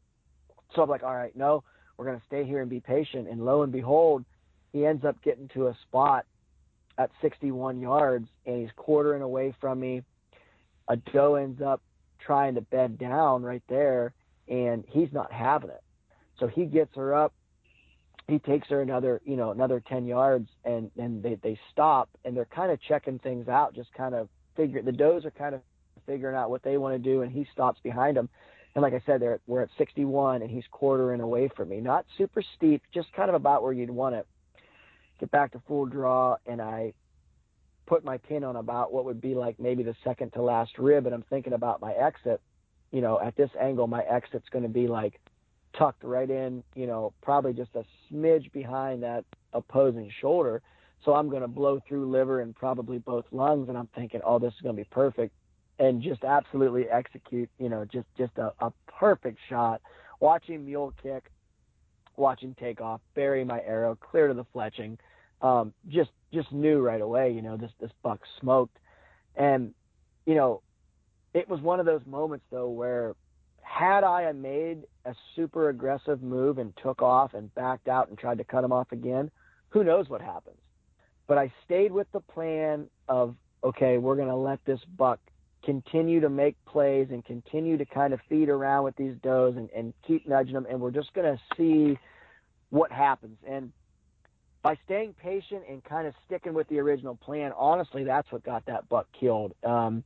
So 0.74 0.82
I'm 0.82 0.88
like, 0.88 1.02
all 1.02 1.14
right, 1.14 1.34
no, 1.34 1.64
we're 1.96 2.05
going 2.05 2.18
to 2.18 2.26
stay 2.26 2.44
here 2.44 2.60
and 2.60 2.70
be 2.70 2.80
patient. 2.80 3.28
And 3.28 3.44
lo 3.44 3.62
and 3.62 3.72
behold, 3.72 4.24
he 4.72 4.86
ends 4.86 5.05
up 5.05 5.20
getting 5.22 5.48
to 5.55 5.68
a 5.68 5.76
spot 5.82 6.26
at 6.98 7.10
61 7.22 7.80
yards 7.80 8.28
and 8.46 8.60
he's 8.60 8.70
quartering 8.76 9.22
away 9.22 9.55
from 9.60 9.80
me. 9.80 10.02
A 10.88 10.96
doe 10.96 11.36
ends 11.36 11.60
up 11.62 11.82
trying 12.20 12.55
to 12.55 12.60
bed 12.60 12.98
down 12.98 13.42
right 13.42 13.62
there 13.68 14.12
and 14.48 14.84
he's 14.88 15.12
not 15.12 15.32
having 15.32 15.70
it. 15.70 15.82
So 16.38 16.46
he 16.46 16.64
gets 16.64 16.94
her 16.96 17.14
up. 17.14 17.32
He 18.26 18.38
takes 18.38 18.68
her 18.68 18.82
another, 18.82 19.20
you 19.24 19.36
know, 19.36 19.52
another 19.52 19.80
10 19.80 20.06
yards 20.06 20.48
and 20.64 20.90
then 20.96 21.22
they, 21.22 21.38
they 21.42 21.59
stop 21.72 22.10
and 22.24 22.36
they're 22.36 22.44
kind 22.44 22.70
of 22.70 22.80
checking 22.82 23.18
things 23.18 23.48
out, 23.48 23.74
just 23.74 23.92
kind 23.94 24.14
of 24.14 24.28
figure 24.55 24.82
the 24.82 24.92
does 24.92 25.24
are 25.24 25.30
kind 25.30 25.55
of 25.55 25.62
figuring 26.09 26.35
out 26.35 26.51
what 26.51 26.62
they 26.62 26.78
want 26.78 26.94
to 26.94 26.98
do, 26.98 27.22
and 27.22 27.30
he 27.30 27.47
stops 27.52 27.78
behind 27.85 28.16
them. 28.16 28.28
And 28.74 28.82
like 28.82 28.94
I 28.94 29.02
said, 29.06 29.20
they're, 29.20 29.40
we're 29.47 29.62
at 29.62 29.68
61, 29.76 30.43
and 30.43 30.51
he's 30.51 30.64
quartering 30.70 31.20
away 31.20 31.51
from 31.55 31.68
me. 31.68 31.80
Not 31.80 32.06
super 32.16 32.43
steep, 32.56 32.82
just 32.93 33.12
kind 33.12 33.28
of 33.28 33.35
about 33.35 33.62
where 33.62 33.72
you'd 33.72 33.90
want 33.90 34.14
it. 34.14 34.26
Get 35.20 35.30
back 35.30 35.52
to 35.52 35.62
full 35.68 35.86
draw, 35.86 36.36
and 36.47 36.60
I 36.60 36.94
put 37.86 38.05
my 38.05 38.18
pin 38.18 38.44
on 38.44 38.56
about 38.56 38.93
what 38.93 39.05
would 39.05 39.20
be 39.20 39.35
like 39.35 39.60
maybe 39.60 39.82
the 39.82 39.94
second 40.02 40.32
to 40.32 40.43
last 40.43 40.78
rib, 40.78 41.06
and 41.06 41.14
I'm 41.14 41.24
thinking 41.28 41.52
about 41.52 41.80
my 41.80 41.93
exit. 41.93 42.40
You 42.90 43.02
know, 43.02 43.20
at 43.20 43.36
this 43.36 43.51
angle, 43.60 43.86
my 43.86 44.02
exit's 44.02 44.48
going 44.51 44.62
to 44.62 44.70
be 44.70 44.89
like 44.89 45.20
tucked 45.76 46.02
right 46.02 46.28
in, 46.28 46.62
you 46.74 46.86
know, 46.86 47.12
probably 47.22 47.52
just 47.52 47.70
a 47.74 47.85
smidge 48.10 48.51
behind 48.52 49.02
that 49.02 49.24
opposing 49.52 50.10
shoulder. 50.20 50.62
So 51.05 51.14
I'm 51.14 51.28
going 51.28 51.43
to 51.43 51.48
blow 51.48 51.80
through 51.86 52.10
liver 52.10 52.40
and 52.40 52.55
probably 52.55 52.98
both 52.98 53.24
lungs. 53.30 53.68
And 53.68 53.76
I'm 53.76 53.89
thinking, 53.94 54.20
oh, 54.24 54.39
this 54.39 54.52
is 54.55 54.60
going 54.62 54.74
to 54.74 54.82
be 54.82 54.89
perfect 54.90 55.35
and 55.78 56.02
just 56.02 56.24
absolutely 56.24 56.88
execute, 56.88 57.48
you 57.59 57.68
know, 57.68 57.84
just 57.84 58.06
just 58.16 58.36
a, 58.38 58.52
a 58.60 58.72
perfect 58.98 59.38
shot. 59.48 59.80
Watching 60.20 60.64
mule 60.64 60.92
kick, 61.02 61.30
watching 62.16 62.55
take 62.59 62.80
off, 62.80 63.00
bury 63.14 63.44
my 63.44 63.60
arrow 63.60 63.96
clear 63.96 64.28
to 64.28 64.34
the 64.34 64.44
fletching. 64.55 64.98
Um, 65.40 65.72
just 65.88 66.10
just 66.32 66.52
knew 66.52 66.80
right 66.80 67.00
away, 67.00 67.32
you 67.32 67.42
know, 67.42 67.56
this 67.56 67.70
this 67.80 67.92
buck 68.02 68.20
smoked, 68.40 68.76
and 69.36 69.72
you 70.26 70.34
know, 70.34 70.62
it 71.32 71.48
was 71.48 71.60
one 71.60 71.80
of 71.80 71.86
those 71.86 72.02
moments 72.06 72.44
though 72.50 72.68
where 72.68 73.14
had 73.62 74.02
I 74.02 74.32
made 74.32 74.84
a 75.05 75.14
super 75.36 75.68
aggressive 75.68 76.22
move 76.22 76.59
and 76.59 76.72
took 76.82 77.02
off 77.02 77.34
and 77.34 77.55
backed 77.55 77.86
out 77.86 78.09
and 78.09 78.18
tried 78.18 78.38
to 78.38 78.44
cut 78.44 78.64
him 78.64 78.72
off 78.72 78.90
again, 78.92 79.30
who 79.68 79.84
knows 79.84 80.09
what 80.09 80.20
happens. 80.20 80.56
But 81.26 81.38
I 81.38 81.52
stayed 81.64 81.92
with 81.92 82.10
the 82.12 82.20
plan 82.20 82.88
of 83.09 83.36
okay, 83.62 83.98
we're 83.98 84.16
to 84.28 84.36
let 84.36 84.64
this 84.64 84.80
buck 84.96 85.20
continue 85.64 86.20
to 86.20 86.28
make 86.28 86.56
plays 86.64 87.09
and 87.10 87.24
continue 87.24 87.76
to 87.76 87.85
kind 87.85 88.12
of 88.12 88.20
feed 88.28 88.48
around 88.48 88.85
with 88.85 88.97
these 88.97 89.14
does 89.22 89.56
and, 89.56 89.68
and 89.70 89.93
keep 90.06 90.26
nudging 90.26 90.55
them. 90.55 90.66
And 90.68 90.80
we're 90.80 90.90
just 90.90 91.12
going 91.14 91.36
to 91.36 91.40
see 91.56 91.98
what 92.70 92.93
happens. 92.93 93.39
And 93.47 93.72
by 94.62 94.76
staying 94.85 95.14
patient 95.14 95.62
and 95.68 95.82
kind 95.85 96.06
of 96.06 96.14
sticking 96.26 96.55
with 96.55 96.68
the 96.68 96.78
original 96.78 97.16
plan, 97.16 97.52
honestly, 97.56 98.05
that's 98.05 98.30
what 98.30 98.44
got 98.44 98.66
that 98.66 98.89
buck 98.89 99.06
killed. 99.18 99.55
Um, 99.64 100.05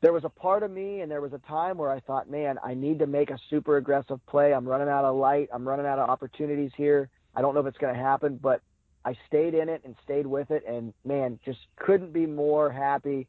there 0.00 0.12
was 0.12 0.24
a 0.24 0.28
part 0.28 0.62
of 0.62 0.70
me 0.70 1.00
and 1.00 1.10
there 1.10 1.20
was 1.20 1.32
a 1.32 1.38
time 1.38 1.78
where 1.78 1.90
I 1.90 2.00
thought, 2.00 2.30
man, 2.30 2.58
I 2.62 2.74
need 2.74 2.98
to 2.98 3.06
make 3.06 3.30
a 3.30 3.38
super 3.48 3.78
aggressive 3.78 4.24
play. 4.26 4.52
I'm 4.52 4.68
running 4.68 4.88
out 4.88 5.04
of 5.04 5.16
light. 5.16 5.48
I'm 5.52 5.66
running 5.66 5.86
out 5.86 5.98
of 5.98 6.10
opportunities 6.10 6.72
here. 6.76 7.08
I 7.34 7.40
don't 7.40 7.54
know 7.54 7.60
if 7.60 7.66
it's 7.66 7.78
going 7.78 7.94
to 7.94 8.00
happen, 8.00 8.38
but 8.40 8.60
I 9.04 9.16
stayed 9.26 9.54
in 9.54 9.68
it 9.68 9.82
and 9.84 9.94
stayed 10.04 10.26
with 10.26 10.50
it. 10.50 10.64
And 10.68 10.92
man, 11.04 11.38
just 11.44 11.60
couldn't 11.76 12.12
be 12.12 12.26
more 12.26 12.70
happy 12.70 13.26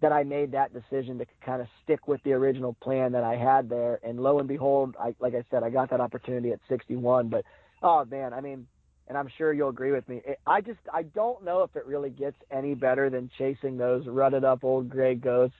that 0.00 0.12
I 0.12 0.24
made 0.24 0.52
that 0.52 0.72
decision 0.72 1.18
to 1.18 1.26
kind 1.44 1.62
of 1.62 1.68
stick 1.82 2.06
with 2.06 2.22
the 2.22 2.32
original 2.32 2.74
plan 2.74 3.12
that 3.12 3.24
I 3.24 3.36
had 3.36 3.68
there. 3.68 3.98
And 4.02 4.20
lo 4.20 4.38
and 4.38 4.48
behold, 4.48 4.94
I, 5.00 5.14
like 5.20 5.34
I 5.34 5.44
said, 5.50 5.62
I 5.62 5.70
got 5.70 5.90
that 5.90 6.00
opportunity 6.00 6.52
at 6.52 6.60
61. 6.68 7.28
But 7.28 7.44
oh 7.82 8.04
man, 8.04 8.32
I 8.32 8.40
mean, 8.40 8.66
and 9.08 9.16
I'm 9.16 9.28
sure 9.38 9.52
you'll 9.52 9.70
agree 9.70 9.92
with 9.92 10.08
me. 10.08 10.20
It, 10.24 10.38
I 10.46 10.60
just 10.60 10.80
I 10.92 11.02
don't 11.02 11.44
know 11.44 11.62
if 11.62 11.74
it 11.76 11.86
really 11.86 12.10
gets 12.10 12.36
any 12.50 12.74
better 12.74 13.08
than 13.08 13.30
chasing 13.38 13.76
those 13.76 14.06
rutted 14.06 14.44
up 14.44 14.64
old 14.64 14.90
gray 14.90 15.14
ghosts 15.14 15.56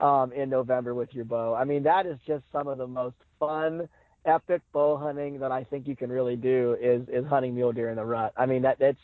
um, 0.00 0.32
in 0.32 0.50
November 0.50 0.94
with 0.94 1.08
your 1.12 1.24
bow. 1.24 1.54
I 1.54 1.64
mean, 1.64 1.84
that 1.84 2.06
is 2.06 2.18
just 2.26 2.44
some 2.52 2.68
of 2.68 2.78
the 2.78 2.86
most 2.86 3.16
fun, 3.40 3.88
epic 4.24 4.62
bow 4.72 4.96
hunting 4.96 5.40
that 5.40 5.52
I 5.52 5.64
think 5.64 5.86
you 5.86 5.96
can 5.96 6.10
really 6.10 6.36
do 6.36 6.76
is 6.80 7.08
is 7.08 7.26
hunting 7.26 7.54
mule 7.54 7.72
deer 7.72 7.88
in 7.88 7.96
the 7.96 8.04
rut. 8.04 8.32
I 8.36 8.46
mean 8.46 8.62
that 8.62 8.78
that's 8.78 8.98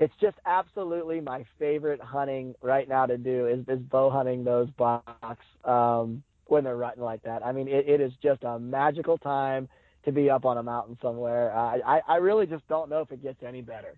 it's 0.00 0.14
just 0.20 0.36
absolutely 0.46 1.20
my 1.20 1.44
favorite 1.58 2.00
hunting 2.00 2.54
right 2.62 2.88
now 2.88 3.06
to 3.06 3.18
do 3.18 3.46
is 3.46 3.60
is 3.68 3.78
bow 3.78 4.10
hunting 4.10 4.42
those 4.42 4.68
bucks 4.70 5.44
um, 5.64 6.22
when 6.46 6.64
they're 6.64 6.76
rutting 6.76 7.02
like 7.04 7.22
that. 7.22 7.44
I 7.46 7.52
mean 7.52 7.68
it, 7.68 7.88
it 7.88 8.00
is 8.00 8.12
just 8.22 8.42
a 8.42 8.58
magical 8.58 9.18
time 9.18 9.68
to 10.06 10.12
be 10.12 10.30
up 10.30 10.46
on 10.46 10.56
a 10.56 10.62
mountain 10.62 10.98
somewhere. 11.02 11.54
Uh, 11.54 11.78
I 11.86 12.00
I 12.08 12.16
really 12.16 12.46
just 12.46 12.66
don't 12.66 12.88
know 12.90 13.02
if 13.02 13.12
it 13.12 13.22
gets 13.22 13.42
any 13.46 13.60
better. 13.60 13.94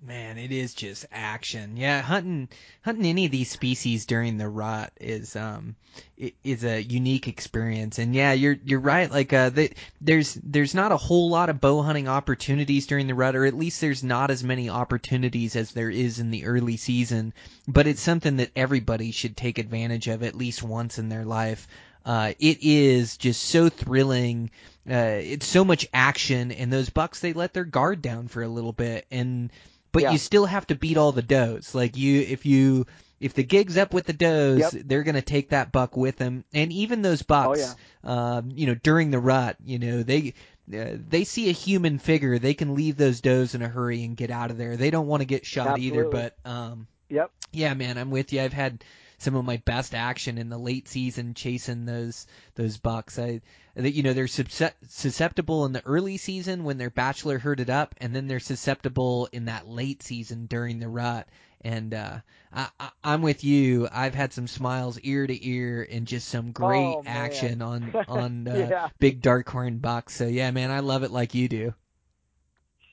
Man, 0.00 0.38
it 0.38 0.52
is 0.52 0.74
just 0.74 1.06
action. 1.10 1.76
Yeah, 1.76 2.00
hunting 2.00 2.48
hunting 2.82 3.06
any 3.06 3.26
of 3.26 3.32
these 3.32 3.50
species 3.50 4.06
during 4.06 4.38
the 4.38 4.48
rut 4.48 4.92
is 5.00 5.34
um 5.34 5.74
is 6.16 6.64
a 6.64 6.80
unique 6.80 7.26
experience. 7.26 7.98
And 7.98 8.14
yeah, 8.14 8.32
you're 8.32 8.56
you're 8.64 8.78
right. 8.78 9.10
Like 9.10 9.32
uh, 9.32 9.50
the, 9.50 9.72
there's 10.00 10.34
there's 10.34 10.72
not 10.72 10.92
a 10.92 10.96
whole 10.96 11.30
lot 11.30 11.50
of 11.50 11.60
bow 11.60 11.82
hunting 11.82 12.06
opportunities 12.06 12.86
during 12.86 13.08
the 13.08 13.14
rut, 13.16 13.34
or 13.34 13.44
at 13.44 13.58
least 13.58 13.80
there's 13.80 14.04
not 14.04 14.30
as 14.30 14.44
many 14.44 14.70
opportunities 14.70 15.56
as 15.56 15.72
there 15.72 15.90
is 15.90 16.20
in 16.20 16.30
the 16.30 16.46
early 16.46 16.76
season. 16.76 17.34
But 17.66 17.88
it's 17.88 18.00
something 18.00 18.36
that 18.36 18.52
everybody 18.54 19.10
should 19.10 19.36
take 19.36 19.58
advantage 19.58 20.06
of 20.06 20.22
at 20.22 20.36
least 20.36 20.62
once 20.62 20.98
in 21.00 21.08
their 21.08 21.24
life. 21.24 21.66
Uh, 22.06 22.34
it 22.38 22.58
is 22.62 23.16
just 23.16 23.42
so 23.42 23.68
thrilling. 23.68 24.50
Uh, 24.88 25.18
it's 25.20 25.46
so 25.46 25.64
much 25.64 25.88
action, 25.92 26.52
and 26.52 26.72
those 26.72 26.88
bucks 26.88 27.18
they 27.18 27.32
let 27.32 27.52
their 27.52 27.64
guard 27.64 28.00
down 28.00 28.28
for 28.28 28.42
a 28.42 28.48
little 28.48 28.72
bit, 28.72 29.04
and 29.10 29.50
but 29.98 30.04
Yeah. 30.04 30.12
you 30.12 30.18
still 30.18 30.46
have 30.46 30.66
to 30.68 30.74
beat 30.74 30.96
all 30.96 31.12
the 31.12 31.22
does. 31.22 31.74
Like 31.74 31.96
you, 31.96 32.20
if 32.20 32.46
you 32.46 32.86
if 33.20 33.34
the 33.34 33.42
gig's 33.42 33.76
up 33.76 33.92
with 33.92 34.06
the 34.06 34.12
does, 34.12 34.60
Yep. 34.74 34.84
they're 34.86 35.02
gonna 35.02 35.22
take 35.22 35.48
that 35.50 35.72
buck 35.72 35.96
with 35.96 36.16
them, 36.16 36.44
and 36.54 36.72
even 36.72 37.02
those 37.02 37.22
bucks, 37.22 37.74
um, 38.04 38.50
you 38.54 38.66
know, 38.66 38.74
during 38.76 39.10
the 39.10 39.18
rut, 39.18 39.56
you 39.64 39.78
know, 39.78 40.02
they. 40.02 40.34
Uh, 40.70 40.98
they 41.08 41.24
see 41.24 41.48
a 41.48 41.52
human 41.52 41.98
figure, 41.98 42.38
they 42.38 42.52
can 42.52 42.74
leave 42.74 42.98
those 42.98 43.22
does 43.22 43.54
in 43.54 43.62
a 43.62 43.68
hurry 43.68 44.04
and 44.04 44.18
get 44.18 44.30
out 44.30 44.50
of 44.50 44.58
there. 44.58 44.76
They 44.76 44.90
don't 44.90 45.06
want 45.06 45.22
to 45.22 45.24
get 45.24 45.46
shot 45.46 45.78
either, 45.78 46.04
but 46.10 46.36
um, 46.44 46.86
Yep. 47.08 47.30
yeah, 47.52 47.72
man, 47.72 47.96
I'm 47.96 48.10
with 48.10 48.34
you. 48.34 48.42
I've 48.42 48.52
had 48.52 48.84
some 49.16 49.34
of 49.34 49.46
my 49.46 49.56
best 49.64 49.94
action 49.94 50.36
in 50.36 50.50
the 50.50 50.58
late 50.58 50.86
season 50.86 51.32
chasing 51.32 51.86
those 51.86 52.26
those 52.54 52.76
bucks. 52.76 53.18
I 53.18 53.40
that 53.82 53.92
you 53.92 54.02
know 54.02 54.12
they're 54.12 54.26
susceptible 54.26 55.64
in 55.64 55.72
the 55.72 55.84
early 55.86 56.16
season 56.16 56.64
when 56.64 56.78
they're 56.78 56.90
bachelor 56.90 57.38
herded 57.38 57.70
up, 57.70 57.94
and 57.98 58.14
then 58.14 58.26
they're 58.26 58.40
susceptible 58.40 59.28
in 59.32 59.44
that 59.46 59.68
late 59.68 60.02
season 60.02 60.46
during 60.46 60.80
the 60.80 60.88
rut. 60.88 61.28
And 61.62 61.94
uh, 61.94 62.18
I, 62.52 62.68
I, 62.80 62.90
I'm 63.04 63.22
with 63.22 63.44
you. 63.44 63.88
I've 63.90 64.14
had 64.14 64.32
some 64.32 64.48
smiles 64.48 64.98
ear 65.00 65.26
to 65.26 65.46
ear 65.48 65.86
and 65.90 66.06
just 66.06 66.28
some 66.28 66.52
great 66.52 67.00
Oh, 67.00 67.02
action 67.06 67.62
on 67.62 67.96
on 68.08 68.48
uh, 68.48 68.72
Yeah. 68.72 68.88
big 68.98 69.22
dark 69.22 69.48
horn 69.48 69.78
bucks. 69.78 70.14
So 70.14 70.26
yeah, 70.26 70.50
man, 70.50 70.70
I 70.70 70.80
love 70.80 71.02
it 71.04 71.10
like 71.12 71.34
you 71.34 71.48
do. 71.48 71.74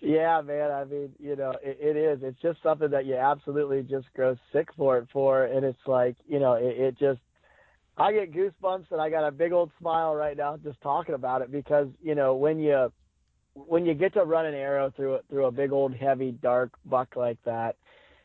Yeah, 0.02 0.42
man. 0.42 0.72
I 0.72 0.84
mean, 0.86 1.14
you 1.20 1.36
know, 1.36 1.58
it, 1.64 1.78
it 1.82 1.98
is. 1.98 2.20
It's 2.22 2.40
just 2.42 2.62
something 2.62 2.92
that 2.92 3.06
you 3.06 3.16
absolutely 3.16 3.84
just 3.84 4.12
grow 4.14 4.36
sick 4.54 4.70
for 4.78 4.98
it 5.00 5.08
for, 5.12 5.46
and 5.46 5.66
it's 5.66 5.80
like, 5.88 6.16
you 6.28 6.40
know, 6.40 6.54
it, 6.54 6.78
it 6.78 7.00
just. 7.00 7.20
I 7.98 8.12
get 8.12 8.34
goosebumps, 8.34 8.92
and 8.92 9.00
I 9.00 9.10
got 9.10 9.28
a 9.28 9.32
big 9.32 9.54
old 9.54 9.72
smile 9.80 10.16
right 10.16 10.36
now 10.36 10.58
just 10.58 10.82
talking 10.82 11.16
about 11.16 11.42
it 11.42 11.52
because 11.52 11.88
you 12.04 12.16
know 12.16 12.36
when 12.36 12.60
you 12.60 12.92
when 13.54 13.86
you 13.86 13.94
get 13.94 14.14
to 14.14 14.24
run 14.24 14.46
an 14.46 14.54
arrow 14.54 14.92
through 14.96 15.16
a, 15.16 15.20
through 15.30 15.46
a 15.46 15.52
big 15.52 15.72
old 15.72 15.96
heavy 15.96 16.32
dark 16.32 16.72
buck 16.86 17.16
like 17.16 17.38
that, 17.46 17.78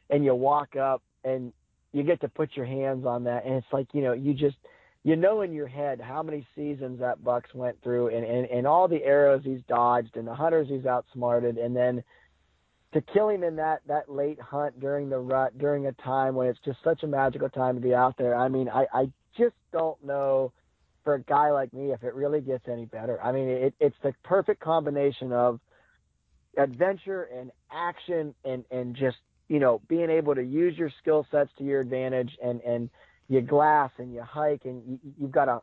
and 0.09 0.25
you 0.25 0.35
walk 0.35 0.75
up 0.77 1.03
and 1.25 1.53
you 1.93 2.03
get 2.03 2.21
to 2.21 2.29
put 2.29 2.51
your 2.57 2.67
hands 2.67 3.07
on 3.07 3.25
that, 3.25 3.45
and 3.45 3.55
it's 3.55 3.73
like 3.73 3.87
you 3.93 4.03
know 4.03 4.13
you 4.13 4.35
just 4.35 4.57
you 5.05 5.15
know 5.15 5.43
in 5.43 5.53
your 5.53 5.69
head 5.69 6.01
how 6.01 6.23
many 6.23 6.47
seasons 6.57 6.99
that 6.99 7.23
buck's 7.23 7.55
went 7.55 7.81
through 7.83 8.09
and, 8.09 8.25
and, 8.25 8.47
and 8.47 8.67
all 8.67 8.89
the 8.89 9.03
arrows 9.05 9.43
he's 9.45 9.63
dodged 9.69 10.17
and 10.17 10.27
the 10.27 10.35
hunters 10.35 10.69
he's 10.69 10.85
outsmarted 10.85 11.57
and 11.57 11.75
then 11.75 12.03
to 12.93 13.01
kill 13.01 13.29
him 13.29 13.45
in 13.45 13.57
that, 13.57 13.81
that 13.87 14.11
late 14.11 14.41
hunt 14.41 14.79
during 14.81 15.09
the 15.09 15.19
rut, 15.19 15.57
during 15.59 15.87
a 15.87 15.93
time 15.93 16.35
when 16.35 16.49
it's 16.49 16.59
just 16.65 16.79
such 16.83 17.03
a 17.03 17.07
magical 17.07 17.49
time 17.49 17.77
to 17.77 17.81
be 17.81 17.95
out 17.95 18.17
there. 18.19 18.35
I 18.35 18.49
mean, 18.49 18.69
I, 18.69 18.87
I 18.93 19.11
just 19.45 19.57
don't 19.73 20.03
know 20.05 20.53
for 21.05 21.15
a 21.15 21.23
guy 21.23 21.51
like 21.51 21.73
me 21.73 21.93
if 21.93 22.03
it 22.03 22.15
really 22.15 22.41
gets 22.41 22.69
any 22.69 22.85
better. 22.85 23.23
I 23.23 23.33
mean, 23.33 23.49
it, 23.49 23.75
it's 23.81 23.97
the 24.03 24.13
perfect 24.23 24.61
combination 24.61 25.33
of 25.33 25.61
adventure 26.57 27.25
and 27.25 27.51
action 27.73 28.35
and, 28.45 28.65
and 28.71 28.95
just, 28.95 29.17
you 29.49 29.59
know, 29.59 29.81
being 29.89 30.11
able 30.11 30.35
to 30.35 30.43
use 30.43 30.77
your 30.77 30.91
skill 31.01 31.27
sets 31.31 31.51
to 31.59 31.65
your 31.65 31.81
advantage 31.81 32.37
and, 32.43 32.61
and, 32.63 32.91
you 33.31 33.41
glass 33.41 33.91
and 33.99 34.13
you 34.13 34.21
hike 34.23 34.65
and 34.65 34.83
you, 34.87 34.99
you've 35.19 35.31
got 35.31 35.45
to 35.45 35.63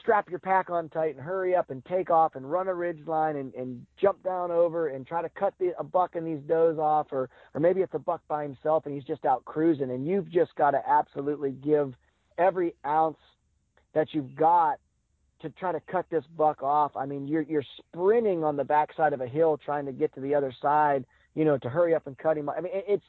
strap 0.00 0.28
your 0.28 0.40
pack 0.40 0.68
on 0.68 0.88
tight 0.88 1.14
and 1.14 1.24
hurry 1.24 1.54
up 1.54 1.70
and 1.70 1.84
take 1.84 2.10
off 2.10 2.34
and 2.34 2.50
run 2.50 2.66
a 2.66 2.74
ridge 2.74 2.98
line 3.06 3.36
and, 3.36 3.54
and 3.54 3.86
jump 3.96 4.20
down 4.24 4.50
over 4.50 4.88
and 4.88 5.06
try 5.06 5.22
to 5.22 5.28
cut 5.28 5.54
the, 5.60 5.70
a 5.78 5.84
buck 5.84 6.16
and 6.16 6.26
these 6.26 6.42
does 6.48 6.76
off 6.76 7.06
or, 7.12 7.30
or 7.54 7.60
maybe 7.60 7.80
it's 7.80 7.94
a 7.94 7.98
buck 7.98 8.20
by 8.26 8.42
himself 8.42 8.84
and 8.84 8.94
he's 8.94 9.04
just 9.04 9.24
out 9.24 9.44
cruising 9.44 9.92
and 9.92 10.04
you've 10.04 10.28
just 10.28 10.52
got 10.56 10.72
to 10.72 10.82
absolutely 10.88 11.52
give 11.52 11.94
every 12.38 12.74
ounce 12.86 13.18
that 13.94 14.08
you've 14.12 14.34
got 14.34 14.78
to 15.42 15.50
try 15.50 15.72
to 15.72 15.80
cut 15.80 16.06
this 16.10 16.24
buck 16.36 16.62
off. 16.62 16.96
I 16.96 17.06
mean, 17.06 17.28
you're, 17.28 17.42
you're 17.42 17.64
sprinting 17.78 18.44
on 18.44 18.56
the 18.56 18.64
backside 18.64 19.12
of 19.12 19.20
a 19.20 19.26
hill 19.26 19.58
trying 19.62 19.86
to 19.86 19.92
get 19.92 20.14
to 20.14 20.20
the 20.20 20.34
other 20.34 20.54
side, 20.60 21.04
you 21.34 21.44
know, 21.44 21.58
to 21.58 21.68
hurry 21.68 21.94
up 21.94 22.06
and 22.06 22.16
cut 22.16 22.38
him. 22.38 22.48
I 22.48 22.60
mean, 22.60 22.72
it's, 22.74 23.04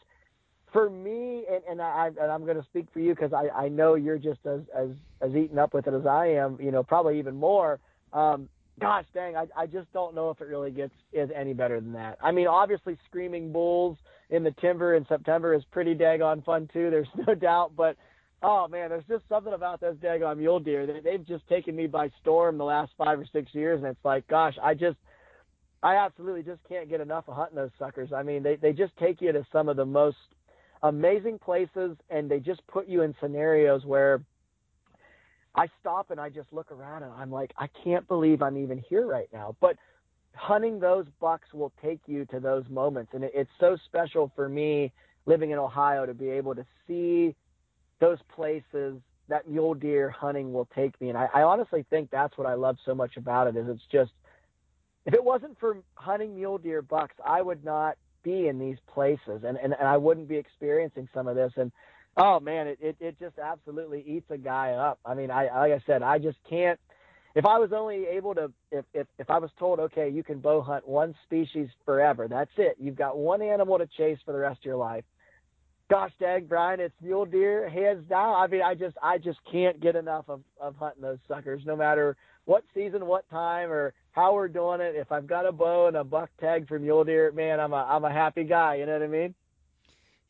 for 0.75 0.89
me, 0.89 1.45
and, 1.49 1.63
and 1.69 1.81
I 1.81 2.07
and 2.07 2.29
I'm 2.29 2.43
going 2.43 2.57
to 2.57 2.65
speak 2.65 2.87
for 2.91 2.99
you 2.99 3.15
because 3.15 3.31
I, 3.31 3.47
I 3.47 3.69
know 3.69 3.95
you're 3.95 4.17
just 4.17 4.45
as, 4.45 4.59
as 4.77 4.89
as 5.21 5.33
eaten 5.33 5.57
up 5.57 5.73
with 5.73 5.87
it 5.87 5.93
as 5.93 6.05
I 6.05 6.27
am. 6.27 6.57
You 6.61 6.69
know, 6.69 6.83
probably 6.83 7.17
even 7.17 7.33
more. 7.33 7.79
Um, 8.11 8.49
gosh 8.81 9.05
dang, 9.13 9.37
I 9.37 9.45
I 9.55 9.67
just 9.67 9.91
don't 9.93 10.13
know 10.13 10.31
if 10.31 10.41
it 10.41 10.47
really 10.49 10.71
gets 10.71 10.91
is 11.13 11.29
any 11.33 11.53
better 11.53 11.79
than 11.79 11.93
that. 11.93 12.17
I 12.21 12.31
mean, 12.31 12.47
obviously, 12.47 12.97
screaming 13.07 13.53
bulls 13.53 13.97
in 14.29 14.43
the 14.43 14.51
timber 14.51 14.95
in 14.95 15.05
September 15.07 15.53
is 15.53 15.63
pretty 15.71 15.95
daggone 15.95 16.43
fun 16.43 16.69
too. 16.73 16.89
There's 16.89 17.07
no 17.27 17.33
doubt, 17.35 17.71
but. 17.77 17.95
Oh 18.47 18.67
man, 18.67 18.89
there's 18.89 19.03
just 19.09 19.23
something 19.27 19.53
about 19.53 19.81
those 19.81 19.95
daggone 19.95 20.37
mule 20.37 20.59
deer. 20.59 20.85
They, 20.85 20.99
they've 20.99 21.25
just 21.25 21.47
taken 21.47 21.75
me 21.75 21.87
by 21.87 22.11
storm 22.21 22.59
the 22.59 22.63
last 22.63 22.91
five 22.95 23.19
or 23.19 23.25
six 23.33 23.55
years, 23.55 23.79
and 23.79 23.87
it's 23.87 24.05
like, 24.05 24.27
gosh, 24.27 24.53
I 24.61 24.75
just, 24.75 24.97
I 25.81 25.95
absolutely 25.95 26.43
just 26.43 26.59
can't 26.69 26.87
get 26.87 27.01
enough 27.01 27.23
of 27.27 27.35
hunting 27.35 27.55
those 27.55 27.71
suckers. 27.79 28.13
I 28.13 28.21
mean, 28.21 28.43
they 28.43 28.55
they 28.57 28.71
just 28.71 28.95
take 28.97 29.19
you 29.19 29.31
to 29.31 29.43
some 29.51 29.67
of 29.67 29.77
the 29.77 29.85
most 29.85 30.17
amazing 30.83 31.39
places 31.39 31.97
and 32.11 32.29
they 32.29 32.39
just 32.39 32.61
put 32.67 32.87
you 32.87 33.01
in 33.01 33.15
scenarios 33.19 33.83
where 33.83 34.21
I 35.55 35.67
stop 35.79 36.11
and 36.11 36.19
I 36.19 36.29
just 36.29 36.53
look 36.53 36.71
around 36.71 37.01
and 37.01 37.13
I'm 37.13 37.31
like, 37.31 37.51
I 37.57 37.67
can't 37.83 38.07
believe 38.07 38.43
I'm 38.43 38.57
even 38.57 38.77
here 38.77 39.07
right 39.07 39.29
now. 39.33 39.55
But 39.59 39.77
hunting 40.35 40.79
those 40.79 41.07
bucks 41.19 41.51
will 41.51 41.73
take 41.81 42.01
you 42.05 42.25
to 42.25 42.39
those 42.39 42.65
moments. 42.69 43.13
And 43.15 43.23
it, 43.23 43.31
it's 43.33 43.49
so 43.59 43.75
special 43.85 44.31
for 44.35 44.47
me 44.47 44.91
living 45.25 45.49
in 45.49 45.57
Ohio 45.57 46.05
to 46.05 46.13
be 46.13 46.29
able 46.29 46.53
to 46.53 46.65
see 46.87 47.33
those 47.99 48.19
places 48.35 48.97
that 49.27 49.47
mule 49.49 49.73
deer 49.73 50.09
hunting 50.09 50.53
will 50.53 50.67
take 50.75 50.99
me. 51.01 51.09
And 51.09 51.17
I, 51.17 51.27
I 51.33 51.41
honestly 51.43 51.85
think 51.89 52.11
that's 52.11 52.37
what 52.37 52.47
I 52.47 52.53
love 52.53 52.77
so 52.85 52.93
much 52.93 53.17
about 53.17 53.47
it 53.47 53.55
is 53.55 53.67
it's 53.67 53.81
just, 53.91 54.11
if 55.05 55.13
it 55.13 55.23
wasn't 55.23 55.59
for 55.59 55.77
hunting 55.95 56.35
mule 56.35 56.57
deer 56.57 56.81
bucks, 56.81 57.15
I 57.25 57.41
would 57.41 57.63
not 57.63 57.97
be 58.23 58.47
in 58.47 58.59
these 58.59 58.77
places 58.87 59.43
and, 59.43 59.57
and, 59.57 59.73
and 59.73 59.87
I 59.87 59.97
wouldn't 59.97 60.27
be 60.27 60.37
experiencing 60.37 61.07
some 61.13 61.27
of 61.27 61.35
this. 61.35 61.53
And 61.57 61.71
oh 62.17 62.39
man, 62.39 62.67
it, 62.67 62.79
it, 62.81 62.95
it 62.99 63.19
just 63.19 63.37
absolutely 63.39 64.03
eats 64.05 64.29
a 64.29 64.37
guy 64.37 64.71
up. 64.71 64.99
I 65.05 65.13
mean, 65.13 65.31
I, 65.31 65.43
like 65.43 65.71
I 65.71 65.81
said, 65.85 66.03
I 66.03 66.17
just 66.19 66.37
can't, 66.47 66.79
if 67.35 67.45
I 67.45 67.57
was 67.57 67.71
only 67.73 68.05
able 68.05 68.33
to, 68.35 68.51
if, 68.71 68.85
if, 68.93 69.07
if 69.19 69.29
I 69.29 69.39
was 69.39 69.49
told, 69.59 69.79
okay, 69.79 70.09
you 70.09 70.23
can 70.23 70.39
bow 70.39 70.61
hunt 70.61 70.87
one 70.87 71.13
species 71.25 71.67
forever, 71.83 72.27
that's 72.27 72.51
it. 72.57 72.77
You've 72.79 72.95
got 72.95 73.17
one 73.17 73.41
animal 73.41 73.77
to 73.77 73.87
chase 73.87 74.19
for 74.23 74.31
the 74.31 74.39
rest 74.39 74.59
of 74.59 74.65
your 74.65 74.77
life. 74.77 75.03
Gosh 75.87 76.11
dang, 76.19 76.45
Brian, 76.45 76.79
it's 76.79 76.95
mule 76.99 77.25
deer, 77.25 77.69
hands 77.69 78.07
down. 78.09 78.35
I 78.35 78.47
mean, 78.47 78.63
I 78.63 78.73
just, 78.73 78.97
I 79.03 79.19
just 79.19 79.37
can't 79.51 79.79
get 79.79 79.95
enough 79.95 80.25
of, 80.27 80.41
of 80.59 80.75
hunting 80.77 81.03
those 81.03 81.19
suckers, 81.27 81.61
no 81.63 81.75
matter 81.75 82.17
what 82.45 82.63
season, 82.73 83.05
what 83.05 83.29
time, 83.29 83.71
or 83.71 83.93
how 84.11 84.33
we're 84.33 84.47
doing 84.47 84.81
it. 84.81 84.95
If 84.95 85.11
I've 85.11 85.27
got 85.27 85.45
a 85.45 85.51
bow 85.51 85.87
and 85.87 85.95
a 85.95 86.03
buck 86.03 86.31
tag 86.41 86.67
for 86.67 86.79
mule 86.79 87.03
deer, 87.03 87.31
man, 87.31 87.59
I'm 87.59 87.73
a, 87.73 87.85
I'm 87.87 88.03
a 88.03 88.11
happy 88.11 88.45
guy. 88.45 88.75
You 88.75 88.87
know 88.87 88.93
what 88.93 89.03
I 89.03 89.07
mean? 89.07 89.35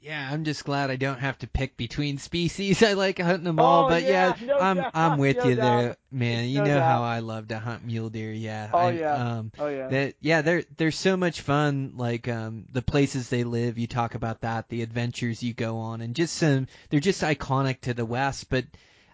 Yeah, 0.05 0.29
I'm 0.31 0.43
just 0.43 0.63
glad 0.65 0.91
I 0.91 0.97
don't 0.97 1.19
have 1.19 1.39
to 1.39 1.47
pick 1.47 1.77
between 1.77 2.19
species. 2.19 2.83
I 2.89 2.93
like 2.93 3.17
hunting 3.17 3.43
them 3.45 3.59
all, 3.59 3.85
Oh, 3.85 3.89
but 3.89 4.03
yeah, 4.03 4.35
yeah, 4.39 4.45
no 4.45 4.59
I'm 4.59 4.77
doubt, 4.77 4.91
I'm 4.93 5.17
with 5.17 5.37
no 5.37 5.49
you 5.49 5.55
doubt. 5.55 5.77
there, 5.77 5.95
man. 6.11 6.47
You 6.47 6.59
No 6.59 6.65
know 6.65 6.81
how. 6.81 7.01
I 7.03 7.19
love 7.19 7.47
to 7.47 7.57
hunt 7.57 7.83
mule 7.85 8.09
deer. 8.11 8.31
Yeah. 8.31 8.69
Oh, 8.71 8.77
I, 8.77 8.91
yeah. 8.91 9.13
Um, 9.15 9.51
Oh 9.57 9.67
yeah. 9.67 9.87
that 9.89 10.13
yeah, 10.21 10.41
they're 10.43 10.63
they're 10.77 10.91
so 10.91 11.17
much 11.17 11.41
fun. 11.41 11.93
Like 11.97 12.27
um, 12.27 12.65
the 12.71 12.83
places 12.83 13.29
they 13.29 13.43
live, 13.43 13.79
you 13.79 13.87
talk 13.87 14.13
about 14.13 14.41
that, 14.41 14.69
the 14.69 14.83
adventures 14.83 15.41
you 15.41 15.53
go 15.55 15.77
on, 15.77 16.01
and 16.01 16.15
just 16.15 16.35
some 16.35 16.67
they're 16.89 16.99
just 16.99 17.23
iconic 17.23 17.81
to 17.81 17.95
the 17.95 18.05
West. 18.05 18.49
But 18.49 18.65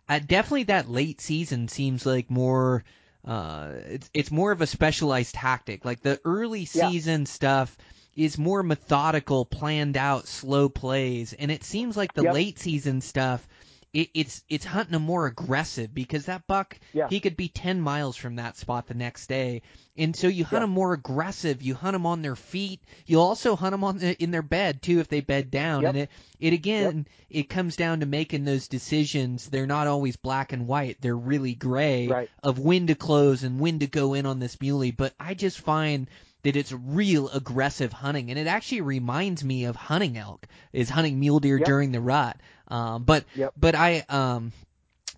uh, 0.09 0.19
definitely 0.19 0.63
that 0.63 0.89
late 0.89 1.22
season 1.22 1.69
seems 1.69 2.05
like 2.05 2.30
more. 2.30 2.84
Uh, 3.26 3.73
it's 3.85 4.09
it's 4.13 4.31
more 4.31 4.51
of 4.51 4.61
a 4.61 4.68
specialized 4.68 5.35
tactic. 5.35 5.85
Like 5.85 6.01
the 6.01 6.19
early 6.26 6.68
Yeah. 6.73 6.89
season 6.89 7.26
stuff 7.27 7.77
is 8.15 8.38
more 8.38 8.63
methodical, 8.63 9.45
planned 9.45 9.97
out, 9.97 10.27
slow 10.27 10.69
plays, 10.69 11.33
and 11.33 11.49
it 11.51 11.63
seems 11.63 11.95
like 11.95 12.13
the 12.13 12.23
Yep. 12.23 12.33
late 12.33 12.59
season 12.59 13.01
stuff 13.01 13.47
it, 13.93 14.09
it's 14.13 14.41
it's 14.47 14.63
hunting 14.63 14.93
them 14.93 15.01
more 15.01 15.25
aggressive 15.25 15.93
because 15.93 16.27
that 16.27 16.47
buck 16.47 16.79
Yeah. 16.93 17.09
he 17.09 17.19
could 17.19 17.35
be 17.35 17.49
10 17.49 17.81
miles 17.81 18.15
from 18.15 18.38
that 18.38 18.55
spot 18.55 18.88
the 18.88 18.93
next 18.93 19.27
day 19.27 19.63
and 19.97 20.15
so 20.15 20.27
you 20.29 20.45
hunt 20.45 20.53
Yeah. 20.53 20.59
them 20.61 20.69
more 20.69 20.93
aggressive 20.93 21.61
you 21.61 21.75
hunt 21.75 21.91
them 21.91 22.05
on 22.05 22.21
their 22.21 22.38
feet 22.38 22.79
you 23.05 23.19
also 23.19 23.57
hunt 23.57 23.71
them 23.71 23.83
on 23.83 23.97
the, 23.97 24.15
in 24.23 24.31
their 24.31 24.41
bed 24.43 24.81
too 24.81 25.01
if 25.01 25.09
they 25.09 25.19
bed 25.19 25.51
down 25.51 25.81
Yep. 25.81 25.89
and 25.89 25.97
it 26.03 26.09
it 26.39 26.53
again 26.53 27.05
it 27.29 27.49
comes 27.49 27.75
down 27.75 27.99
to 27.99 28.05
making 28.05 28.45
those 28.45 28.69
decisions 28.69 29.49
they're 29.49 29.67
not 29.67 29.88
always 29.88 30.15
black 30.15 30.53
and 30.53 30.67
white 30.67 30.95
they're 31.01 31.13
really 31.13 31.53
gray 31.53 32.07
Right. 32.07 32.29
of 32.43 32.59
when 32.59 32.88
to 32.88 32.95
close 32.95 33.43
and 33.43 33.59
when 33.59 33.79
to 33.79 33.88
go 33.88 34.13
in 34.13 34.25
on 34.25 34.39
this 34.39 34.61
muley 34.61 34.91
but 34.91 35.13
I 35.19 35.33
just 35.33 35.59
find 35.59 36.07
that 36.43 36.55
it's 36.55 36.72
real 36.72 37.30
aggressive 37.30 37.93
hunting. 37.93 38.30
And 38.30 38.39
it 38.39 38.47
actually 38.47 38.81
reminds 38.81 39.43
me 39.43 39.65
of 39.65 39.76
hunting 39.76 40.18
elk 40.18 40.47
is 40.73 40.89
hunting 40.89 41.19
mule 41.19 41.39
deer 41.39 41.57
Yep. 41.57 41.65
during 41.68 41.91
the 41.91 42.01
rut. 42.01 42.38
Um, 42.68 43.03
but 43.03 43.26
Yep. 43.35 43.53
but 43.57 43.76
I 43.76 44.05
um 44.09 44.51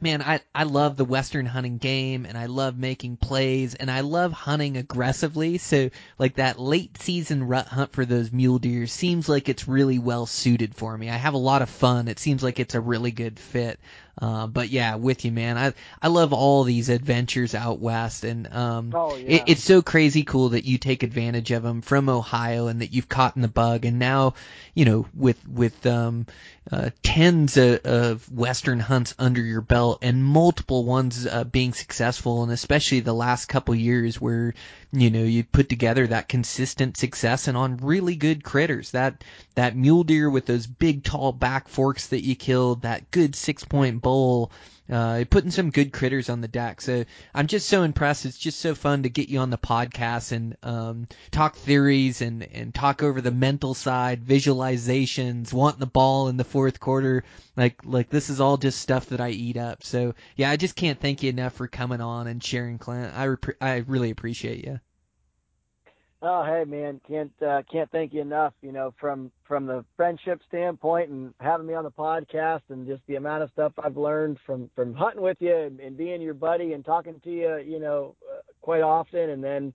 man 0.01 0.21
I 0.21 0.41
I 0.53 0.63
love 0.63 0.97
the 0.97 1.05
western 1.05 1.45
hunting 1.45 1.77
game 1.77 2.25
and 2.25 2.37
I 2.37 2.47
love 2.47 2.77
making 2.77 3.17
plays 3.17 3.73
and 3.75 3.89
I 3.89 4.01
love 4.01 4.33
hunting 4.33 4.75
aggressively. 4.75 5.59
So 5.59 5.89
like 6.17 6.35
that 6.35 6.59
late 6.59 6.97
season 7.01 7.43
rut 7.47 7.67
hunt 7.67 7.93
for 7.93 8.03
those 8.03 8.31
mule 8.31 8.59
deer 8.59 8.87
seems 8.87 9.29
like 9.29 9.47
it's 9.47 9.67
really 9.67 9.99
well 9.99 10.25
suited 10.25 10.75
for 10.75 10.97
me. 10.97 11.09
I 11.09 11.15
have 11.15 11.35
a 11.35 11.37
lot 11.37 11.61
of 11.61 11.69
fun. 11.69 12.07
It 12.07 12.19
seems 12.19 12.43
like 12.43 12.59
it's 12.59 12.75
a 12.75 12.81
really 12.81 13.11
good 13.11 13.39
fit 13.39 13.79
uh, 14.21 14.47
but 14.47 14.69
yeah 14.69 14.95
with 14.95 15.25
you 15.25 15.31
man. 15.31 15.57
I 15.57 15.73
I 16.01 16.07
love 16.07 16.33
all 16.33 16.63
these 16.63 16.89
adventures 16.89 17.55
out 17.55 17.79
west 17.79 18.23
and 18.23 18.51
um 18.53 18.91
Oh 18.93 19.15
yeah. 19.15 19.37
it, 19.37 19.43
it's 19.47 19.63
so 19.63 19.81
crazy 19.81 20.23
cool 20.23 20.49
that 20.49 20.65
you 20.65 20.77
take 20.77 21.03
advantage 21.03 21.51
of 21.51 21.63
them 21.63 21.81
from 21.81 22.09
Ohio 22.09 22.67
and 22.67 22.81
that 22.81 22.93
you've 22.93 23.09
caught 23.09 23.35
in 23.35 23.41
the 23.41 23.47
bug. 23.47 23.85
And 23.85 23.99
now 23.99 24.35
you 24.73 24.85
know 24.85 25.07
with 25.15 25.47
with 25.47 25.85
um 25.85 26.25
uh, 26.71 26.91
tens 27.01 27.57
of, 27.57 27.79
of 27.85 28.31
western 28.31 28.79
hunts 28.79 29.13
under 29.19 29.41
your 29.41 29.59
belt 29.59 29.99
and 30.01 30.23
multiple 30.23 30.85
ones 30.85 31.27
uh, 31.27 31.43
being 31.43 31.73
successful 31.73 32.41
and 32.43 32.53
especially 32.53 33.01
the 33.01 33.13
last 33.13 33.47
couple 33.47 33.75
years 33.75 34.21
where 34.21 34.53
you 34.93 35.09
know 35.09 35.23
you 35.23 35.43
put 35.43 35.67
together 35.67 36.07
that 36.07 36.29
consistent 36.29 36.95
success 36.95 37.47
and 37.47 37.57
on 37.57 37.77
really 37.77 38.15
good 38.15 38.43
critters. 38.43 38.91
That 38.91 39.23
that 39.55 39.75
mule 39.75 40.03
deer 40.03 40.29
with 40.29 40.45
those 40.45 40.67
big 40.67 41.03
tall 41.03 41.31
back 41.31 41.67
forks 41.67 42.07
that 42.07 42.23
you 42.23 42.35
killed 42.35 42.83
that 42.83 43.11
good 43.11 43.35
six 43.35 43.63
point 43.65 44.01
bull 44.03 44.51
uh, 44.91 45.23
putting 45.29 45.51
some 45.51 45.71
good 45.71 45.93
critters 45.93 46.29
on 46.29 46.41
the 46.41 46.47
deck. 46.47 46.81
So 46.81 47.05
I'm 47.33 47.47
just 47.47 47.69
so 47.69 47.83
impressed. 47.83 48.25
It's 48.25 48.37
just 48.37 48.59
so 48.59 48.75
fun 48.75 49.03
to 49.03 49.09
get 49.09 49.29
you 49.29 49.39
on 49.39 49.49
the 49.49 49.57
podcast 49.57 50.31
and 50.31 50.57
um, 50.61 51.07
talk 51.31 51.55
theories 51.55 52.21
and 52.21 52.43
and 52.43 52.73
talk 52.73 53.01
over 53.01 53.21
the 53.21 53.31
mental 53.31 53.73
side, 53.73 54.25
visualizations, 54.25 55.53
wanting 55.53 55.79
the 55.79 55.85
ball 55.85 56.27
in 56.27 56.37
the 56.37 56.43
fourth 56.43 56.79
quarter. 56.79 57.23
Like 57.55 57.79
like 57.85 58.09
this 58.09 58.29
is 58.29 58.41
all 58.41 58.57
just 58.57 58.81
stuff 58.81 59.07
that 59.07 59.21
I 59.21 59.29
eat 59.29 59.57
up. 59.57 59.83
So 59.83 60.15
yeah, 60.35 60.49
I 60.49 60.57
just 60.57 60.75
can't 60.75 60.99
thank 60.99 61.23
you 61.23 61.29
enough 61.29 61.53
for 61.53 61.67
coming 61.67 62.01
on 62.01 62.27
and 62.27 62.43
sharing, 62.43 62.77
Clint. 62.77 63.13
I 63.15 63.25
rep- 63.25 63.61
I 63.61 63.77
really 63.87 64.11
appreciate 64.11 64.65
you. 64.65 64.79
Oh, 66.25 66.41
hey 66.45 66.63
man, 66.63 67.01
can't 67.05 67.33
uh, 67.45 67.63
can't 67.69 67.91
thank 67.91 68.13
you 68.13 68.21
enough. 68.21 68.53
You 68.61 68.71
know, 68.71 68.93
from 68.97 69.29
from 69.45 69.65
the 69.65 69.83
friendship 69.97 70.39
standpoint 70.47 71.09
and 71.09 71.33
having 71.41 71.67
me 71.67 71.73
on 71.73 71.83
the 71.83 71.91
podcast 71.91 72.61
and 72.69 72.87
just 72.87 73.01
the 73.07 73.15
amount 73.15 73.43
of 73.43 73.49
stuff 73.51 73.73
I've 73.83 73.97
learned 73.97 74.37
from 74.45 74.69
from 74.73 74.93
hunting 74.93 75.21
with 75.21 75.35
you 75.41 75.53
and, 75.53 75.81
and 75.81 75.97
being 75.97 76.21
your 76.21 76.33
buddy 76.33 76.71
and 76.71 76.85
talking 76.85 77.19
to 77.25 77.29
you, 77.29 77.57
you 77.57 77.77
know, 77.77 78.15
uh, 78.31 78.39
quite 78.61 78.81
often. 78.83 79.31
And 79.31 79.43
then, 79.43 79.73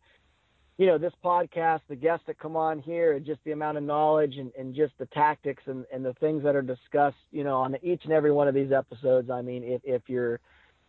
you 0.78 0.86
know, 0.86 0.96
this 0.96 1.12
podcast, 1.22 1.80
the 1.86 1.96
guests 1.96 2.24
that 2.28 2.38
come 2.38 2.56
on 2.56 2.78
here, 2.78 3.12
and 3.12 3.26
just 3.26 3.40
the 3.44 3.52
amount 3.52 3.76
of 3.76 3.84
knowledge 3.84 4.38
and, 4.38 4.50
and 4.58 4.74
just 4.74 4.94
the 4.96 5.06
tactics 5.06 5.64
and, 5.66 5.84
and 5.92 6.02
the 6.02 6.14
things 6.14 6.42
that 6.44 6.56
are 6.56 6.62
discussed, 6.62 7.16
you 7.30 7.44
know, 7.44 7.58
on 7.58 7.76
each 7.82 8.04
and 8.04 8.12
every 8.14 8.32
one 8.32 8.48
of 8.48 8.54
these 8.54 8.72
episodes. 8.72 9.28
I 9.28 9.42
mean, 9.42 9.64
if 9.64 9.82
if 9.84 10.02
you're 10.06 10.40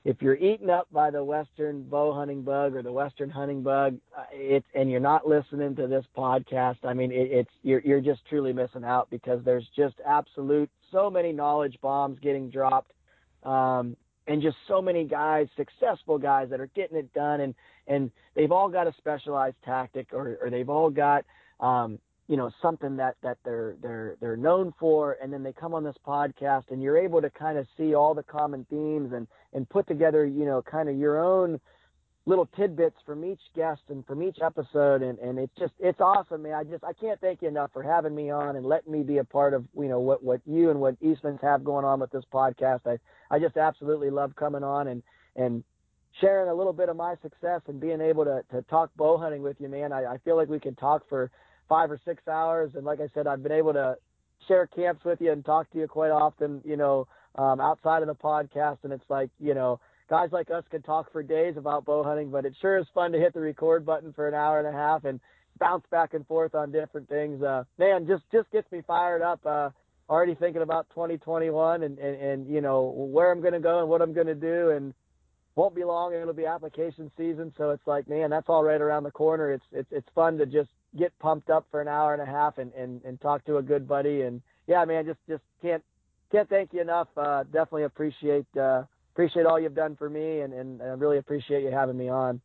if 0.05 0.21
you're 0.21 0.35
eaten 0.35 0.69
up 0.69 0.87
by 0.91 1.11
the 1.11 1.23
western 1.23 1.83
bow 1.83 2.13
hunting 2.13 2.41
bug 2.41 2.75
or 2.75 2.81
the 2.81 2.91
western 2.91 3.29
hunting 3.29 3.61
bug, 3.61 3.97
uh, 4.17 4.23
it's 4.31 4.65
and 4.73 4.89
you're 4.89 4.99
not 4.99 5.27
listening 5.27 5.75
to 5.75 5.87
this 5.87 6.05
podcast, 6.17 6.77
I 6.83 6.93
mean, 6.93 7.11
it, 7.11 7.31
it's 7.31 7.49
you're 7.63 7.81
you're 7.81 8.01
just 8.01 8.21
truly 8.29 8.53
missing 8.53 8.85
out 8.85 9.09
because 9.09 9.43
there's 9.43 9.67
just 9.75 9.95
absolute 10.05 10.69
so 10.91 11.09
many 11.09 11.33
knowledge 11.33 11.77
bombs 11.81 12.17
getting 12.21 12.49
dropped, 12.49 12.93
um, 13.43 13.97
and 14.27 14.41
just 14.41 14.55
so 14.67 14.81
many 14.81 15.03
guys, 15.03 15.47
successful 15.57 16.17
guys 16.17 16.49
that 16.49 16.61
are 16.61 16.69
getting 16.75 16.97
it 16.97 17.13
done, 17.13 17.41
and 17.41 17.53
and 17.87 18.09
they've 18.35 18.51
all 18.53 18.69
got 18.69 18.87
a 18.87 18.93
specialized 18.97 19.57
tactic 19.65 20.07
or 20.13 20.37
or 20.41 20.49
they've 20.49 20.69
all 20.69 20.89
got 20.89 21.25
um, 21.59 21.99
you 22.29 22.37
know 22.37 22.51
something 22.61 22.95
that 22.95 23.15
that 23.23 23.37
they're 23.43 23.75
they're 23.81 24.15
they're 24.21 24.37
known 24.37 24.71
for 24.79 25.17
and 25.21 25.33
then 25.33 25.41
they 25.41 25.51
come 25.51 25.73
on 25.73 25.83
this 25.83 25.97
podcast 26.07 26.65
and 26.69 26.81
you're 26.81 26.97
able 26.97 27.21
to 27.21 27.29
kind 27.31 27.57
of 27.57 27.65
see 27.75 27.95
all 27.95 28.13
the 28.13 28.23
common 28.23 28.65
themes 28.69 29.11
and 29.13 29.27
and 29.53 29.67
put 29.67 29.87
together 29.87 30.25
you 30.25 30.45
know 30.45 30.61
kind 30.61 30.87
of 30.87 30.95
your 30.95 31.19
own 31.19 31.59
little 32.27 32.45
tidbits 32.55 32.97
from 33.03 33.25
each 33.25 33.41
guest 33.55 33.81
and 33.89 34.05
from 34.05 34.21
each 34.21 34.37
episode 34.43 35.01
and 35.01 35.17
and 35.17 35.39
it's 35.39 35.55
just 35.57 35.73
it's 35.79 35.99
awesome 35.99 36.43
man. 36.43 36.53
I 36.53 36.63
just 36.63 36.83
i 36.83 36.93
can't 36.93 37.19
thank 37.19 37.41
you 37.41 37.47
enough 37.47 37.71
for 37.73 37.81
having 37.81 38.13
me 38.13 38.29
on 38.29 38.55
and 38.55 38.65
letting 38.65 38.91
me 38.93 39.01
be 39.01 39.17
a 39.17 39.23
part 39.23 39.55
of 39.55 39.65
you 39.75 39.87
know 39.87 39.99
what 39.99 40.23
what 40.23 40.39
you 40.45 40.69
and 40.69 40.79
what 40.79 40.97
eastman's 41.01 41.41
have 41.41 41.63
going 41.63 41.83
on 41.83 41.99
with 41.99 42.11
this 42.11 42.25
podcast. 42.31 42.81
I 42.85 42.99
i 43.35 43.39
just 43.39 43.57
absolutely 43.57 44.11
love 44.11 44.35
coming 44.35 44.63
on 44.63 44.87
and 44.87 45.01
and 45.35 45.63
sharing 46.21 46.49
a 46.49 46.53
little 46.53 46.73
bit 46.73 46.89
of 46.89 46.95
my 46.95 47.15
success 47.23 47.61
and 47.67 47.79
being 47.79 48.01
able 48.01 48.25
to 48.25 48.43
to 48.51 48.61
talk 48.63 48.91
bow 48.95 49.17
hunting 49.17 49.41
with 49.41 49.59
you 49.59 49.67
man. 49.67 49.91
I, 49.91 50.05
I 50.05 50.17
feel 50.19 50.35
like 50.35 50.49
we 50.49 50.59
can 50.59 50.75
talk 50.75 51.09
for 51.09 51.31
five 51.69 51.91
or 51.91 51.99
six 52.03 52.27
hours. 52.27 52.71
And 52.75 52.83
like 52.83 52.99
I 52.99 53.07
said, 53.13 53.27
I've 53.27 53.43
been 53.43 53.51
able 53.53 53.73
to 53.73 53.95
share 54.47 54.67
camps 54.67 55.05
with 55.05 55.21
you 55.21 55.31
and 55.31 55.45
talk 55.45 55.71
to 55.71 55.77
you 55.77 55.87
quite 55.87 56.11
often, 56.11 56.61
you 56.65 56.75
know, 56.75 57.07
um, 57.35 57.61
outside 57.61 58.01
of 58.01 58.07
the 58.07 58.15
podcast. 58.15 58.79
And 58.83 58.91
it's 58.91 59.09
like, 59.09 59.29
you 59.39 59.53
know, 59.53 59.79
guys 60.09 60.29
like 60.31 60.49
us 60.49 60.63
can 60.71 60.81
talk 60.81 61.11
for 61.11 61.23
days 61.23 61.55
about 61.55 61.85
bow 61.85 62.03
hunting, 62.03 62.31
but 62.31 62.45
it 62.45 62.55
sure 62.59 62.77
is 62.77 62.87
fun 62.93 63.11
to 63.11 63.19
hit 63.19 63.33
the 63.33 63.39
record 63.39 63.85
button 63.85 64.11
for 64.11 64.27
an 64.27 64.33
hour 64.33 64.59
and 64.59 64.67
a 64.67 64.77
half 64.77 65.05
and 65.05 65.19
bounce 65.59 65.85
back 65.91 66.13
and 66.13 66.25
forth 66.25 66.55
on 66.55 66.71
different 66.71 67.07
things. 67.07 67.41
Uh, 67.41 67.63
man, 67.77 68.07
just, 68.07 68.23
just 68.31 68.49
gets 68.51 68.69
me 68.71 68.81
fired 68.85 69.21
up. 69.21 69.45
Uh, 69.45 69.69
already 70.09 70.33
thinking 70.33 70.63
about 70.63 70.89
2021 70.89 71.83
and, 71.83 71.99
and, 71.99 72.21
and, 72.21 72.47
you 72.47 72.61
know, 72.61 72.91
where 72.95 73.31
I'm 73.31 73.41
going 73.41 73.53
to 73.53 73.59
go 73.59 73.79
and 73.79 73.89
what 73.89 74.01
I'm 74.01 74.13
going 74.13 74.27
to 74.27 74.35
do. 74.35 74.71
And, 74.71 74.93
won't 75.59 75.75
be 75.75 75.83
long. 75.83 76.13
And 76.13 76.21
it'll 76.21 76.33
be 76.33 76.45
application 76.45 77.11
season. 77.17 77.53
So 77.57 77.71
it's 77.71 77.85
like 77.85 78.07
man 78.07 78.29
that's 78.29 78.47
all 78.47 78.63
right 78.63 78.79
around 78.79 79.03
the 79.03 79.11
corner. 79.11 79.51
It's 79.51 79.65
it's 79.71 79.91
it's 79.91 80.07
fun 80.15 80.37
to 80.37 80.45
just 80.45 80.69
get 80.97 81.17
pumped 81.19 81.49
up 81.49 81.65
for 81.69 81.81
an 81.81 81.87
hour 81.87 82.13
and 82.13 82.21
a 82.21 82.25
half 82.25 82.57
and 82.57 82.73
and, 82.73 83.03
and 83.03 83.19
talk 83.19 83.45
to 83.45 83.57
a 83.57 83.61
good 83.61 83.87
buddy. 83.87 84.21
And 84.21 84.41
yeah 84.67 84.85
man 84.85 85.05
just 85.05 85.19
just 85.27 85.43
can't 85.61 85.83
can't 86.31 86.49
thank 86.49 86.71
you 86.73 86.81
enough. 86.81 87.09
Uh 87.17 87.43
definitely 87.43 87.83
appreciate 87.83 88.45
uh 88.57 88.83
appreciate 89.13 89.45
all 89.45 89.59
you've 89.59 89.75
done 89.75 89.97
for 89.97 90.09
me 90.09 90.39
and 90.39 90.53
and, 90.53 90.81
I 90.81 90.85
really 90.85 91.17
appreciate 91.17 91.63
you 91.63 91.71
having 91.71 91.97
me 91.97 92.07
on 92.09 92.39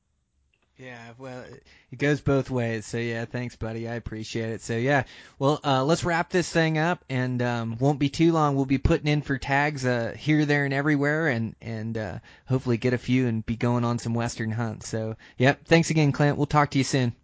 Yeah, 0.76 1.12
well, 1.18 1.44
it 1.92 1.98
goes 1.98 2.20
both 2.20 2.50
ways. 2.50 2.84
So 2.84 2.98
yeah, 2.98 3.26
thanks, 3.26 3.54
buddy. 3.54 3.88
I 3.88 3.94
appreciate 3.94 4.50
it. 4.50 4.60
So 4.60 4.76
yeah, 4.76 5.04
well, 5.38 5.60
uh, 5.62 5.84
let's 5.84 6.02
wrap 6.02 6.30
this 6.30 6.50
thing 6.50 6.78
up, 6.78 7.04
and 7.08 7.40
um, 7.42 7.76
won't 7.78 8.00
be 8.00 8.08
too 8.08 8.32
long. 8.32 8.56
We'll 8.56 8.64
be 8.64 8.78
putting 8.78 9.06
in 9.06 9.22
for 9.22 9.38
tags 9.38 9.86
uh, 9.86 10.14
here, 10.18 10.44
there, 10.44 10.64
and 10.64 10.74
everywhere, 10.74 11.28
and 11.28 11.54
and 11.62 11.96
uh, 11.96 12.18
hopefully 12.48 12.76
get 12.76 12.92
a 12.92 12.98
few 12.98 13.28
and 13.28 13.46
be 13.46 13.54
going 13.56 13.84
on 13.84 14.00
some 14.00 14.14
western 14.14 14.50
hunts. 14.50 14.88
So 14.88 15.16
yep, 15.38 15.64
thanks 15.64 15.90
again, 15.90 16.10
Clint. 16.10 16.36
We'll 16.36 16.46
talk 16.46 16.70
to 16.70 16.78
you 16.78 16.84
soon. 16.84 17.14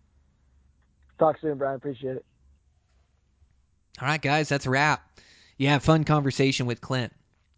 talk 1.18 1.36
soon 1.40 1.58
Brian 1.58 1.76
appreciate 1.76 2.16
it 2.18 2.24
All 4.00 4.06
right, 4.06 4.22
guys, 4.22 4.48
that's 4.48 4.66
a 4.66 4.70
wrap. 4.70 5.02
Yeah, 5.58 5.78
fun 5.80 6.04
conversation 6.04 6.66
with 6.66 6.80
Clint. 6.80 7.12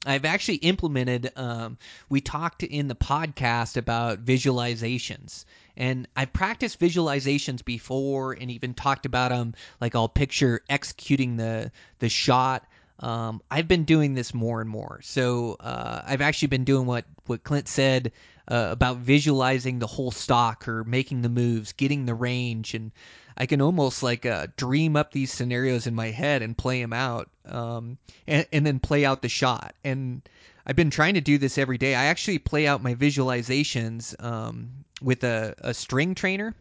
I've 0.05 0.25
actually 0.25 0.57
implemented. 0.57 1.31
Um, 1.37 1.79
we 2.09 2.21
talked 2.21 2.63
in 2.63 2.89
the 2.89 2.97
podcast 2.97 3.77
about 3.77 4.25
visualizations, 4.25 5.45
and 5.77 6.09
I 6.17 6.27
practiced 6.27 6.79
visualizations 6.79 7.65
before, 7.65 8.33
and 8.33 8.51
even 8.51 8.75
talked 8.75 9.07
about 9.07 9.31
them. 9.31 9.55
Like 9.81 9.95
I'll 9.95 10.09
picture 10.09 10.61
executing 10.69 11.37
the 11.37 11.71
the 11.99 12.09
shot. 12.09 12.67
Um, 13.01 13.43
I've 13.51 13.67
been 13.67 13.85
doing 13.85 14.15
this 14.15 14.33
more 14.33 14.61
and 14.61 14.71
more. 14.71 15.01
So 15.03 15.57
uh, 15.59 16.03
I've 16.07 16.21
actually 16.21 16.49
been 16.49 16.65
doing 16.65 16.87
what 16.87 17.05
what 17.27 17.43
Clint 17.43 17.69
said 17.69 18.13
uh, 18.49 18.69
about 18.71 18.99
visualizing 18.99 19.79
the 19.79 19.87
whole 19.87 20.11
stalk 20.11 20.69
or 20.69 20.85
making 20.85 21.23
the 21.23 21.29
moves, 21.29 21.73
getting 21.73 22.07
the 22.07 22.15
range, 22.15 22.75
and 22.75 22.93
I 23.37 23.47
can 23.47 23.61
almost 23.61 24.03
like 24.03 24.27
uh, 24.27 24.49
dream 24.57 24.97
up 24.97 25.13
these 25.13 25.33
scenarios 25.33 25.87
in 25.87 25.95
my 25.95 26.11
head 26.11 26.43
and 26.43 26.57
play 26.57 26.81
them 26.81 26.93
out, 26.93 27.31
um, 27.47 27.99
and, 28.27 28.47
and 28.53 28.67
then 28.67 28.79
play 28.79 29.05
out 29.05 29.23
the 29.23 29.29
shot. 29.29 29.75
And 29.85 30.23
I've 30.67 30.77
been 30.77 30.91
trying 30.91 31.15
to 31.15 31.21
do 31.21 31.39
this 31.39 31.59
every 31.59 31.79
day. 31.79 31.95
I 31.95 32.05
actually 32.05 32.39
play 32.39 32.67
out 32.67 32.83
my 32.83 32.95
visualizations 32.95 34.15
um, 34.23 34.85
with 35.03 35.25
a, 35.25 35.55
a 35.59 35.75
string 35.75 36.15
trainer. 36.15 36.55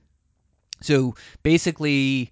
So 0.82 1.16
basically, 1.44 2.32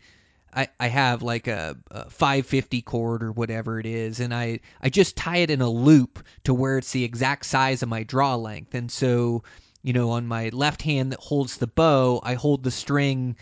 I, 0.53 0.67
I 0.79 0.87
have 0.87 1.21
like 1.21 1.47
a, 1.47 1.77
a 1.91 2.09
550 2.09 2.81
cord 2.81 3.23
or 3.23 3.31
whatever 3.31 3.79
it 3.79 3.85
is, 3.85 4.19
and 4.19 4.33
I, 4.33 4.59
I 4.81 4.89
just 4.89 5.15
tie 5.15 5.37
it 5.37 5.51
in 5.51 5.61
a 5.61 5.69
loop 5.69 6.23
to 6.45 6.53
where 6.53 6.77
it's 6.77 6.91
the 6.91 7.03
exact 7.03 7.45
size 7.45 7.83
of 7.83 7.89
my 7.89 8.03
draw 8.03 8.35
length. 8.35 8.73
And 8.73 8.91
so, 8.91 9.43
you 9.83 9.93
know, 9.93 10.09
on 10.09 10.27
my 10.27 10.49
left 10.49 10.81
hand 10.81 11.11
that 11.11 11.19
holds 11.19 11.57
the 11.57 11.67
bow, 11.67 12.19
I 12.23 12.33
hold 12.33 12.63
the 12.63 12.71
string 12.71 13.35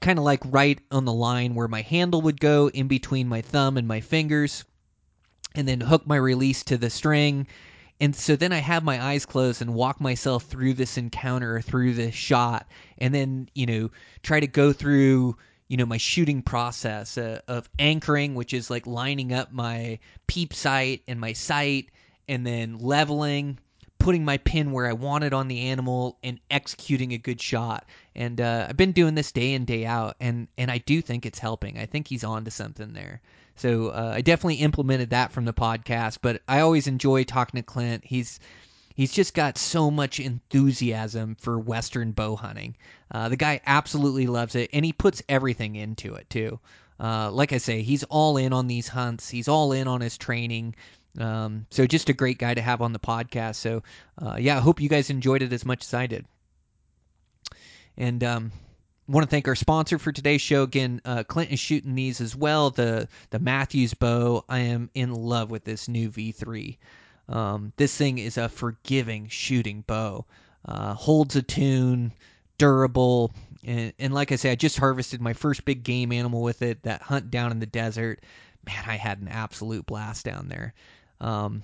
kind 0.00 0.18
of 0.18 0.24
like 0.24 0.42
right 0.44 0.80
on 0.90 1.04
the 1.04 1.12
line 1.12 1.54
where 1.54 1.68
my 1.68 1.82
handle 1.82 2.22
would 2.22 2.40
go 2.40 2.68
in 2.70 2.88
between 2.88 3.28
my 3.28 3.40
thumb 3.40 3.76
and 3.76 3.86
my 3.86 4.00
fingers, 4.00 4.64
and 5.54 5.66
then 5.66 5.80
hook 5.80 6.06
my 6.06 6.16
release 6.16 6.62
to 6.64 6.76
the 6.76 6.90
string. 6.90 7.46
And 8.00 8.14
so 8.14 8.36
then 8.36 8.52
I 8.52 8.58
have 8.58 8.84
my 8.84 9.02
eyes 9.02 9.26
closed 9.26 9.60
and 9.60 9.74
walk 9.74 10.00
myself 10.00 10.44
through 10.44 10.74
this 10.74 10.96
encounter, 10.96 11.60
through 11.60 11.94
this 11.94 12.14
shot, 12.14 12.66
and 12.98 13.14
then 13.14 13.48
you 13.54 13.66
know 13.66 13.90
try 14.22 14.40
to 14.40 14.46
go 14.46 14.72
through 14.72 15.36
you 15.68 15.76
know 15.76 15.86
my 15.86 15.96
shooting 15.96 16.42
process 16.42 17.18
uh, 17.18 17.40
of 17.48 17.68
anchoring, 17.78 18.34
which 18.34 18.54
is 18.54 18.70
like 18.70 18.86
lining 18.86 19.32
up 19.32 19.52
my 19.52 19.98
peep 20.26 20.54
sight 20.54 21.02
and 21.08 21.20
my 21.20 21.32
sight, 21.32 21.86
and 22.28 22.46
then 22.46 22.78
leveling, 22.78 23.58
putting 23.98 24.24
my 24.24 24.38
pin 24.38 24.70
where 24.70 24.86
I 24.86 24.92
want 24.92 25.24
it 25.24 25.32
on 25.32 25.48
the 25.48 25.62
animal, 25.62 26.18
and 26.22 26.38
executing 26.50 27.12
a 27.12 27.18
good 27.18 27.40
shot. 27.40 27.84
And 28.14 28.40
uh, 28.40 28.66
I've 28.68 28.76
been 28.76 28.92
doing 28.92 29.16
this 29.16 29.32
day 29.32 29.54
in 29.54 29.64
day 29.64 29.86
out, 29.86 30.14
and 30.20 30.46
and 30.56 30.70
I 30.70 30.78
do 30.78 31.02
think 31.02 31.26
it's 31.26 31.40
helping. 31.40 31.78
I 31.78 31.86
think 31.86 32.06
he's 32.06 32.24
on 32.24 32.44
to 32.44 32.52
something 32.52 32.92
there. 32.92 33.20
So 33.58 33.88
uh, 33.88 34.12
I 34.14 34.20
definitely 34.20 34.56
implemented 34.56 35.10
that 35.10 35.32
from 35.32 35.44
the 35.44 35.52
podcast. 35.52 36.18
But 36.22 36.42
I 36.48 36.60
always 36.60 36.86
enjoy 36.86 37.24
talking 37.24 37.58
to 37.58 37.64
Clint. 37.64 38.04
He's 38.04 38.40
he's 38.94 39.12
just 39.12 39.34
got 39.34 39.58
so 39.58 39.90
much 39.90 40.20
enthusiasm 40.20 41.36
for 41.36 41.58
Western 41.58 42.12
bow 42.12 42.36
hunting. 42.36 42.76
Uh, 43.10 43.28
the 43.28 43.36
guy 43.36 43.60
absolutely 43.66 44.26
loves 44.26 44.54
it, 44.54 44.70
and 44.72 44.84
he 44.84 44.92
puts 44.92 45.22
everything 45.28 45.76
into 45.76 46.14
it 46.14 46.28
too. 46.30 46.58
Uh, 47.00 47.30
like 47.30 47.52
I 47.52 47.58
say, 47.58 47.82
he's 47.82 48.04
all 48.04 48.36
in 48.36 48.52
on 48.52 48.66
these 48.66 48.88
hunts. 48.88 49.28
He's 49.28 49.48
all 49.48 49.72
in 49.72 49.86
on 49.86 50.00
his 50.00 50.18
training. 50.18 50.74
Um, 51.18 51.66
so 51.70 51.86
just 51.86 52.08
a 52.08 52.12
great 52.12 52.38
guy 52.38 52.54
to 52.54 52.60
have 52.60 52.82
on 52.82 52.92
the 52.92 52.98
podcast. 52.98 53.56
So 53.56 53.82
uh, 54.20 54.36
yeah, 54.38 54.56
I 54.56 54.60
hope 54.60 54.80
you 54.80 54.88
guys 54.88 55.10
enjoyed 55.10 55.42
it 55.42 55.52
as 55.52 55.64
much 55.64 55.84
as 55.84 55.94
I 55.94 56.06
did. 56.06 56.26
And 57.96 58.22
um, 58.22 58.52
want 59.08 59.24
to 59.24 59.30
thank 59.30 59.48
our 59.48 59.54
sponsor 59.54 59.98
for 59.98 60.12
today's 60.12 60.42
show 60.42 60.62
again. 60.62 61.00
Uh, 61.04 61.24
Clint 61.24 61.50
is 61.50 61.58
shooting 61.58 61.94
these 61.94 62.20
as 62.20 62.36
well. 62.36 62.70
The 62.70 63.08
the 63.30 63.38
Mathews 63.38 63.94
bow. 63.94 64.44
I 64.48 64.60
am 64.60 64.90
in 64.94 65.14
love 65.14 65.50
with 65.50 65.64
this 65.64 65.88
new 65.88 66.10
V3. 66.10 66.76
Um, 67.28 67.72
this 67.76 67.96
thing 67.96 68.18
is 68.18 68.36
a 68.36 68.48
forgiving 68.48 69.28
shooting 69.28 69.82
bow. 69.86 70.26
Uh, 70.64 70.94
holds 70.94 71.36
a 71.36 71.42
tune, 71.42 72.12
durable, 72.58 73.32
and, 73.64 73.92
and 73.98 74.12
like 74.12 74.32
I 74.32 74.36
say, 74.36 74.50
I 74.50 74.54
just 74.54 74.78
harvested 74.78 75.20
my 75.20 75.32
first 75.32 75.64
big 75.64 75.82
game 75.82 76.12
animal 76.12 76.42
with 76.42 76.62
it. 76.62 76.82
That 76.82 77.02
hunt 77.02 77.30
down 77.30 77.52
in 77.52 77.60
the 77.60 77.66
desert. 77.66 78.20
Man, 78.66 78.84
I 78.86 78.96
had 78.96 79.20
an 79.20 79.28
absolute 79.28 79.86
blast 79.86 80.24
down 80.24 80.48
there. 80.48 80.74
Um, 81.20 81.62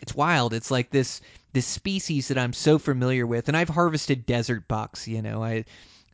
it's 0.00 0.14
wild. 0.14 0.52
It's 0.52 0.70
like 0.70 0.90
this 0.90 1.20
this 1.52 1.66
species 1.66 2.28
that 2.28 2.38
I'm 2.38 2.52
so 2.52 2.78
familiar 2.78 3.26
with, 3.26 3.48
and 3.48 3.56
I've 3.56 3.68
harvested 3.68 4.26
desert 4.26 4.66
bucks. 4.66 5.06
You 5.06 5.22
know, 5.22 5.44
I 5.44 5.64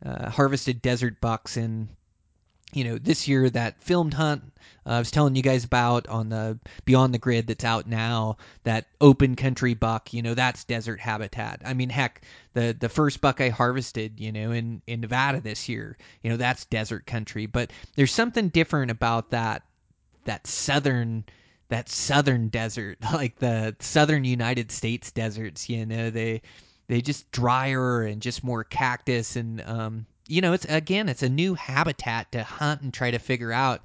uh, 0.05 0.29
harvested 0.29 0.81
desert 0.81 1.19
bucks. 1.21 1.57
In 1.57 1.89
you 2.73 2.83
know 2.83 2.97
this 2.97 3.27
year 3.27 3.49
that 3.49 3.81
filmed 3.81 4.13
hunt 4.13 4.43
uh, 4.85 4.93
I 4.93 4.99
was 4.99 5.11
telling 5.11 5.35
you 5.35 5.41
guys 5.41 5.63
about 5.63 6.07
on 6.07 6.29
the 6.29 6.59
Beyond 6.85 7.13
the 7.13 7.19
Grid 7.19 7.47
that's 7.47 7.63
out 7.63 7.87
now 7.87 8.37
that 8.63 8.87
open 9.01 9.35
country 9.35 9.73
buck 9.73 10.13
you 10.13 10.21
know 10.21 10.33
that's 10.33 10.63
desert 10.63 10.99
habitat. 10.99 11.61
I 11.65 11.73
mean 11.73 11.89
heck 11.89 12.21
the 12.53 12.75
the 12.79 12.89
first 12.89 13.21
buck 13.21 13.41
I 13.41 13.49
harvested 13.49 14.19
you 14.19 14.31
know 14.31 14.51
in 14.51 14.81
in 14.87 15.01
Nevada 15.01 15.41
this 15.41 15.67
year 15.69 15.97
you 16.23 16.29
know 16.29 16.37
that's 16.37 16.65
desert 16.65 17.05
country. 17.05 17.45
But 17.45 17.71
there's 17.95 18.11
something 18.11 18.49
different 18.49 18.91
about 18.91 19.31
that 19.31 19.63
that 20.25 20.47
southern 20.47 21.25
that 21.69 21.89
southern 21.89 22.49
desert 22.49 22.97
like 23.13 23.37
the 23.37 23.75
southern 23.79 24.23
United 24.23 24.71
States 24.71 25.11
deserts 25.11 25.69
you 25.69 25.85
know 25.85 26.09
they 26.09 26.41
they 26.89 27.01
just 27.01 27.31
drier 27.31 28.01
and 28.01 28.19
just 28.19 28.43
more 28.43 28.63
cactus 28.63 29.35
and 29.35 29.61
um, 29.61 30.07
you 30.27 30.41
know 30.41 30.53
it's 30.53 30.65
again 30.65 31.07
it's 31.07 31.23
a 31.23 31.29
new 31.29 31.53
habitat 31.53 32.31
to 32.31 32.43
hunt 32.43 32.81
and 32.81 32.93
try 32.93 33.11
to 33.11 33.19
figure 33.19 33.53
out. 33.53 33.81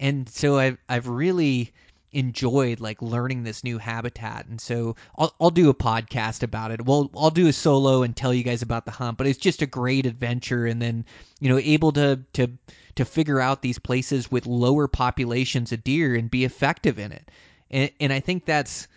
And 0.00 0.28
so 0.28 0.58
I've 0.58 0.76
I've 0.88 1.06
really 1.06 1.72
enjoyed 2.10 2.80
like 2.80 3.00
learning 3.00 3.44
this 3.44 3.62
new 3.62 3.78
habitat. 3.78 4.46
And 4.46 4.60
so 4.60 4.96
I'll, 5.16 5.32
I'll 5.40 5.50
do 5.50 5.68
a 5.68 5.74
podcast 5.74 6.42
about 6.42 6.72
it. 6.72 6.84
Well 6.84 7.10
I'll 7.16 7.30
do 7.30 7.46
a 7.46 7.52
solo 7.52 8.02
and 8.02 8.16
tell 8.16 8.34
you 8.34 8.42
guys 8.42 8.60
about 8.62 8.84
the 8.84 8.90
hunt 8.90 9.18
but 9.18 9.28
it's 9.28 9.38
just 9.38 9.62
a 9.62 9.66
great 9.66 10.04
adventure. 10.04 10.66
And 10.66 10.82
then 10.82 11.04
you 11.38 11.48
know 11.48 11.58
able 11.58 11.92
to 11.92 12.18
to 12.32 12.50
to 12.96 13.04
figure 13.04 13.40
out 13.40 13.62
these 13.62 13.78
places 13.78 14.32
with 14.32 14.46
lower 14.46 14.88
populations 14.88 15.70
of 15.70 15.84
deer 15.84 16.16
and 16.16 16.28
be 16.28 16.44
effective 16.44 16.98
in 16.98 17.12
it. 17.12 17.30
And, 17.70 17.92
and 18.00 18.12
I 18.12 18.18
think 18.18 18.46
that's 18.46 18.88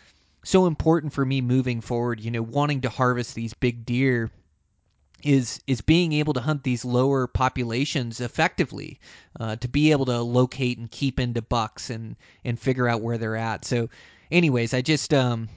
so 0.43 0.65
important 0.65 1.13
for 1.13 1.25
me 1.25 1.41
moving 1.41 1.81
forward, 1.81 2.19
you 2.19 2.31
know, 2.31 2.41
wanting 2.41 2.81
to 2.81 2.89
harvest 2.89 3.35
these 3.35 3.53
big 3.53 3.85
deer 3.85 4.31
is 5.23 5.61
is 5.67 5.81
being 5.81 6.13
able 6.13 6.33
to 6.33 6.41
hunt 6.41 6.63
these 6.63 6.83
lower 6.83 7.27
populations 7.27 8.19
effectively 8.19 8.99
uh, 9.39 9.55
to 9.57 9.67
be 9.67 9.91
able 9.91 10.05
to 10.05 10.19
locate 10.21 10.79
and 10.79 10.89
keep 10.89 11.19
into 11.19 11.41
bucks 11.41 11.89
and 11.89 12.15
and 12.43 12.59
figure 12.59 12.87
out 12.87 13.01
where 13.01 13.17
they're 13.17 13.35
at. 13.35 13.65
So 13.65 13.89
anyways 14.31 14.73
i 14.73 14.81
just 14.81 15.13
um 15.13 15.49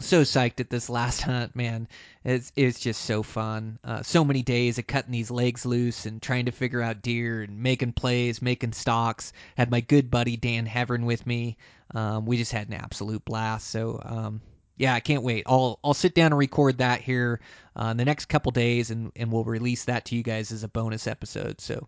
so 0.00 0.22
psyched 0.22 0.60
at 0.60 0.70
this 0.70 0.88
last 0.88 1.22
hunt 1.22 1.54
man. 1.54 1.86
It's 2.24 2.52
it's 2.56 2.80
just 2.80 3.02
so 3.02 3.22
fun. 3.22 3.78
Uh, 3.84 4.02
so 4.02 4.24
many 4.24 4.42
days 4.42 4.78
of 4.78 4.86
cutting 4.86 5.12
these 5.12 5.30
legs 5.30 5.66
loose 5.66 6.06
and 6.06 6.20
trying 6.20 6.46
to 6.46 6.52
figure 6.52 6.80
out 6.80 7.02
deer 7.02 7.42
and 7.42 7.62
making 7.62 7.92
plays 7.92 8.42
making 8.42 8.72
stalks 8.72 9.32
had 9.56 9.70
my 9.70 9.80
good 9.80 10.10
buddy 10.10 10.36
dan 10.36 10.66
Hevern 10.66 11.04
with 11.04 11.26
me 11.26 11.56
um, 11.94 12.26
we 12.26 12.36
just 12.36 12.52
had 12.52 12.68
an 12.68 12.74
absolute 12.74 13.24
blast 13.24 13.68
so 13.68 14.00
um, 14.04 14.40
yeah, 14.80 14.94
I 14.94 15.00
can't 15.00 15.22
wait. 15.22 15.42
I'll 15.44 15.78
I'll 15.84 15.92
sit 15.92 16.14
down 16.14 16.32
and 16.32 16.38
record 16.38 16.78
that 16.78 17.02
here 17.02 17.40
uh, 17.78 17.88
in 17.88 17.98
the 17.98 18.04
next 18.06 18.30
couple 18.30 18.50
days, 18.50 18.90
and 18.90 19.12
and 19.14 19.30
we'll 19.30 19.44
release 19.44 19.84
that 19.84 20.06
to 20.06 20.16
you 20.16 20.22
guys 20.22 20.52
as 20.52 20.64
a 20.64 20.68
bonus 20.68 21.06
episode. 21.06 21.60
So. 21.60 21.86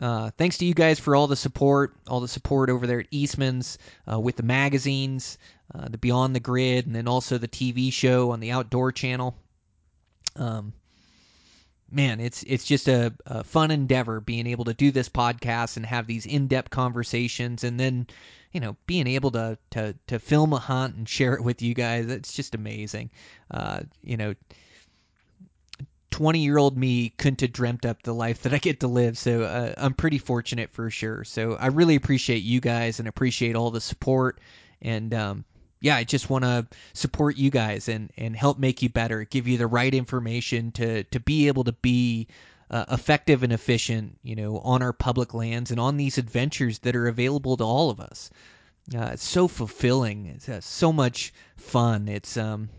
Uh, 0.00 0.30
thanks 0.38 0.58
to 0.58 0.64
you 0.64 0.74
guys 0.74 1.00
for 1.00 1.16
all 1.16 1.26
the 1.26 1.34
support, 1.34 1.96
all 2.06 2.20
the 2.20 2.28
support 2.28 2.70
over 2.70 2.86
there 2.86 3.00
at 3.00 3.08
Eastman's 3.10 3.78
uh, 4.08 4.20
with 4.20 4.36
the 4.36 4.44
magazines, 4.44 5.38
uh, 5.74 5.88
the 5.88 5.98
Beyond 5.98 6.36
the 6.36 6.40
Grid, 6.40 6.86
and 6.86 6.94
then 6.94 7.08
also 7.08 7.36
the 7.36 7.48
TV 7.48 7.92
show 7.92 8.30
on 8.30 8.38
the 8.38 8.52
Outdoor 8.52 8.92
Channel. 8.92 9.34
Um, 10.36 10.72
man, 11.90 12.20
it's 12.20 12.44
it's 12.44 12.64
just 12.64 12.86
a, 12.86 13.12
a 13.26 13.42
fun 13.42 13.72
endeavor 13.72 14.20
being 14.20 14.46
able 14.46 14.66
to 14.66 14.74
do 14.74 14.92
this 14.92 15.08
podcast 15.08 15.76
and 15.76 15.84
have 15.84 16.06
these 16.06 16.26
in-depth 16.26 16.70
conversations, 16.70 17.64
and 17.64 17.80
then 17.80 18.06
you 18.52 18.60
know 18.60 18.76
being 18.86 19.06
able 19.06 19.30
to 19.32 19.58
to 19.70 19.94
to 20.06 20.18
film 20.18 20.52
a 20.52 20.58
hunt 20.58 20.96
and 20.96 21.08
share 21.08 21.34
it 21.34 21.42
with 21.42 21.62
you 21.62 21.74
guys. 21.74 22.06
It's 22.06 22.32
just 22.32 22.54
amazing. 22.54 23.10
Uh, 23.50 23.80
you 24.02 24.16
know. 24.16 24.34
20 26.10 26.40
year 26.40 26.58
old 26.58 26.76
me 26.76 27.10
couldn't 27.10 27.42
have 27.42 27.52
dreamt 27.52 27.86
up 27.86 28.02
the 28.02 28.14
life 28.14 28.42
that 28.42 28.52
I 28.52 28.58
get 28.58 28.80
to 28.80 28.88
live. 28.88 29.16
So 29.16 29.42
uh, 29.42 29.74
I'm 29.76 29.94
pretty 29.94 30.18
fortunate 30.18 30.72
for 30.72 30.90
sure. 30.90 31.22
So 31.22 31.52
I 31.54 31.66
really 31.68 31.94
appreciate 31.94 32.42
you 32.42 32.60
guys 32.60 32.98
and 32.98 33.06
appreciate 33.06 33.54
all 33.54 33.70
the 33.70 33.80
support. 33.80 34.40
And 34.82 35.12
um, 35.14 35.44
yeah, 35.80 35.96
I 35.96 36.04
just 36.04 36.28
want 36.28 36.44
to 36.44 36.66
support 36.92 37.36
you 37.36 37.50
guys 37.50 37.88
and, 37.88 38.10
and 38.16 38.34
help 38.34 38.58
make 38.58 38.82
you 38.82 38.88
better, 38.88 39.24
give 39.24 39.46
you 39.46 39.58
the 39.58 39.66
right 39.66 39.94
information 39.94 40.72
to, 40.72 41.04
to 41.04 41.20
be 41.20 41.46
able 41.46 41.64
to 41.64 41.72
be 41.72 42.26
uh, 42.70 42.84
effective 42.90 43.42
and 43.42 43.52
efficient, 43.52 44.18
you 44.22 44.36
know, 44.36 44.58
on 44.58 44.82
our 44.82 44.92
public 44.92 45.34
lands 45.34 45.70
and 45.70 45.80
on 45.80 45.96
these 45.96 46.18
adventures 46.18 46.80
that 46.80 46.96
are 46.96 47.08
available 47.08 47.56
to 47.56 47.64
all 47.64 47.90
of 47.90 48.00
us. 48.00 48.30
Uh, 48.94 49.10
it's 49.12 49.24
so 49.24 49.48
fulfilling. 49.48 50.26
It's 50.26 50.48
uh, 50.48 50.60
so 50.60 50.92
much 50.92 51.32
fun. 51.56 52.08
It's 52.08 52.36
um, 52.36 52.70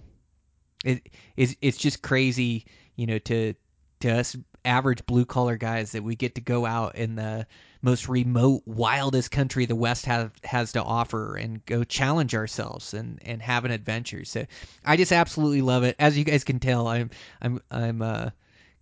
it's 0.84 1.56
it's 1.62 1.78
just 1.78 2.02
crazy, 2.02 2.66
you 2.96 3.06
know, 3.06 3.20
to 3.20 3.54
to 4.00 4.10
us 4.10 4.36
average 4.66 5.06
blue 5.06 5.26
collar 5.26 5.56
guys 5.56 5.92
that 5.92 6.04
we 6.04 6.16
get 6.16 6.36
to 6.36 6.42
go 6.42 6.66
out 6.66 6.96
in 6.96 7.16
the 7.16 7.46
most 7.82 8.10
remote, 8.10 8.62
wildest 8.66 9.32
country 9.32 9.66
the 9.66 9.76
West 9.76 10.06
have 10.06 10.32
has 10.44 10.74
to 10.74 10.84
offer 10.84 11.36
and 11.36 11.66
go 11.66 11.84
challenge 11.84 12.36
ourselves 12.36 12.94
and 12.94 13.20
and 13.24 13.42
have 13.42 13.66
an 13.66 13.72
adventure. 13.72 14.26
So 14.26 14.46
I 14.86 14.98
just 14.98 15.12
absolutely 15.12 15.62
love 15.62 15.84
it. 15.84 15.96
As 16.00 16.18
you 16.18 16.24
guys 16.24 16.44
can 16.44 16.60
tell, 16.60 16.88
I'm 16.88 17.10
I'm 17.42 17.62
I'm 17.72 18.02
uh 18.02 18.30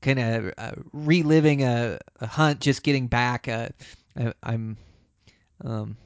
kind 0.01 0.19
of 0.19 0.53
uh, 0.57 0.71
reliving 0.93 1.63
a, 1.63 1.99
a, 2.21 2.27
hunt, 2.27 2.59
just 2.59 2.83
getting 2.83 3.07
back. 3.07 3.47
Uh, 3.47 3.69
I, 4.17 4.33
I'm 4.43 4.77
um 5.63 5.97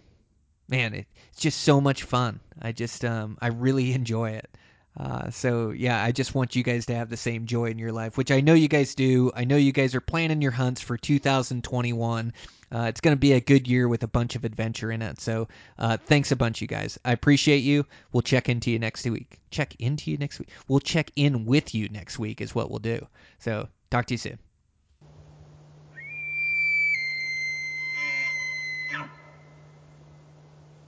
man, 0.68 0.94
it, 0.94 1.08
it's 1.32 1.42
just 1.42 1.62
so 1.62 1.82
much 1.82 2.04
fun. 2.04 2.40
I 2.62 2.72
just 2.72 3.04
um 3.06 3.38
I 3.42 3.48
really 3.48 3.94
enjoy 3.94 4.32
it. 4.32 4.50
Uh, 4.98 5.30
so 5.30 5.70
yeah, 5.70 6.04
I 6.04 6.12
just 6.12 6.36
want 6.36 6.56
you 6.56 6.64
guys 6.64 6.86
to 6.88 6.96
have 6.96 7.10
the 7.10 7.18
same 7.18 7.46
joy 7.46 7.66
in 7.66 7.80
your 7.80 7.94
life, 7.94 8.18
which 8.18 8.32
I 8.32 8.42
know 8.42 8.54
you 8.54 8.68
guys 8.68 8.94
do. 8.94 9.32
I 9.34 9.46
know 9.46 9.56
you 9.56 9.72
guys 9.72 9.96
are 9.96 10.02
planning 10.02 10.42
your 10.42 10.52
hunts 10.52 10.82
for 10.82 10.98
2021. 10.98 12.34
Uh, 12.74 12.84
it's 12.84 13.02
going 13.02 13.16
to 13.16 13.20
be 13.20 13.34
a 13.34 13.42
good 13.42 13.68
year 13.68 13.88
with 13.88 14.04
a 14.04 14.08
bunch 14.08 14.36
of 14.36 14.44
adventure 14.44 14.92
in 14.92 15.02
it. 15.02 15.20
So 15.20 15.48
uh, 15.78 15.98
thanks 15.98 16.32
a 16.32 16.36
bunch, 16.36 16.62
you 16.62 16.68
guys. 16.68 16.98
I 17.06 17.14
appreciate 17.14 17.60
you. 17.60 17.86
We'll 18.12 18.22
check 18.22 18.50
into 18.50 18.70
you 18.72 18.80
next 18.80 19.06
week. 19.06 19.40
Check 19.50 19.76
into 19.80 20.12
you 20.12 20.18
next 20.18 20.40
week. 20.40 20.50
We'll 20.68 20.80
check 20.80 21.12
in 21.16 21.46
with 21.46 21.74
you 21.74 21.88
next 21.90 22.20
week 22.20 22.42
is 22.42 22.54
what 22.54 22.70
we'll 22.70 22.80
do. 22.80 23.06
So 23.40 23.68
talk 23.92 24.06
to 24.08 24.14
you 24.16 24.18
soon. 24.18 24.40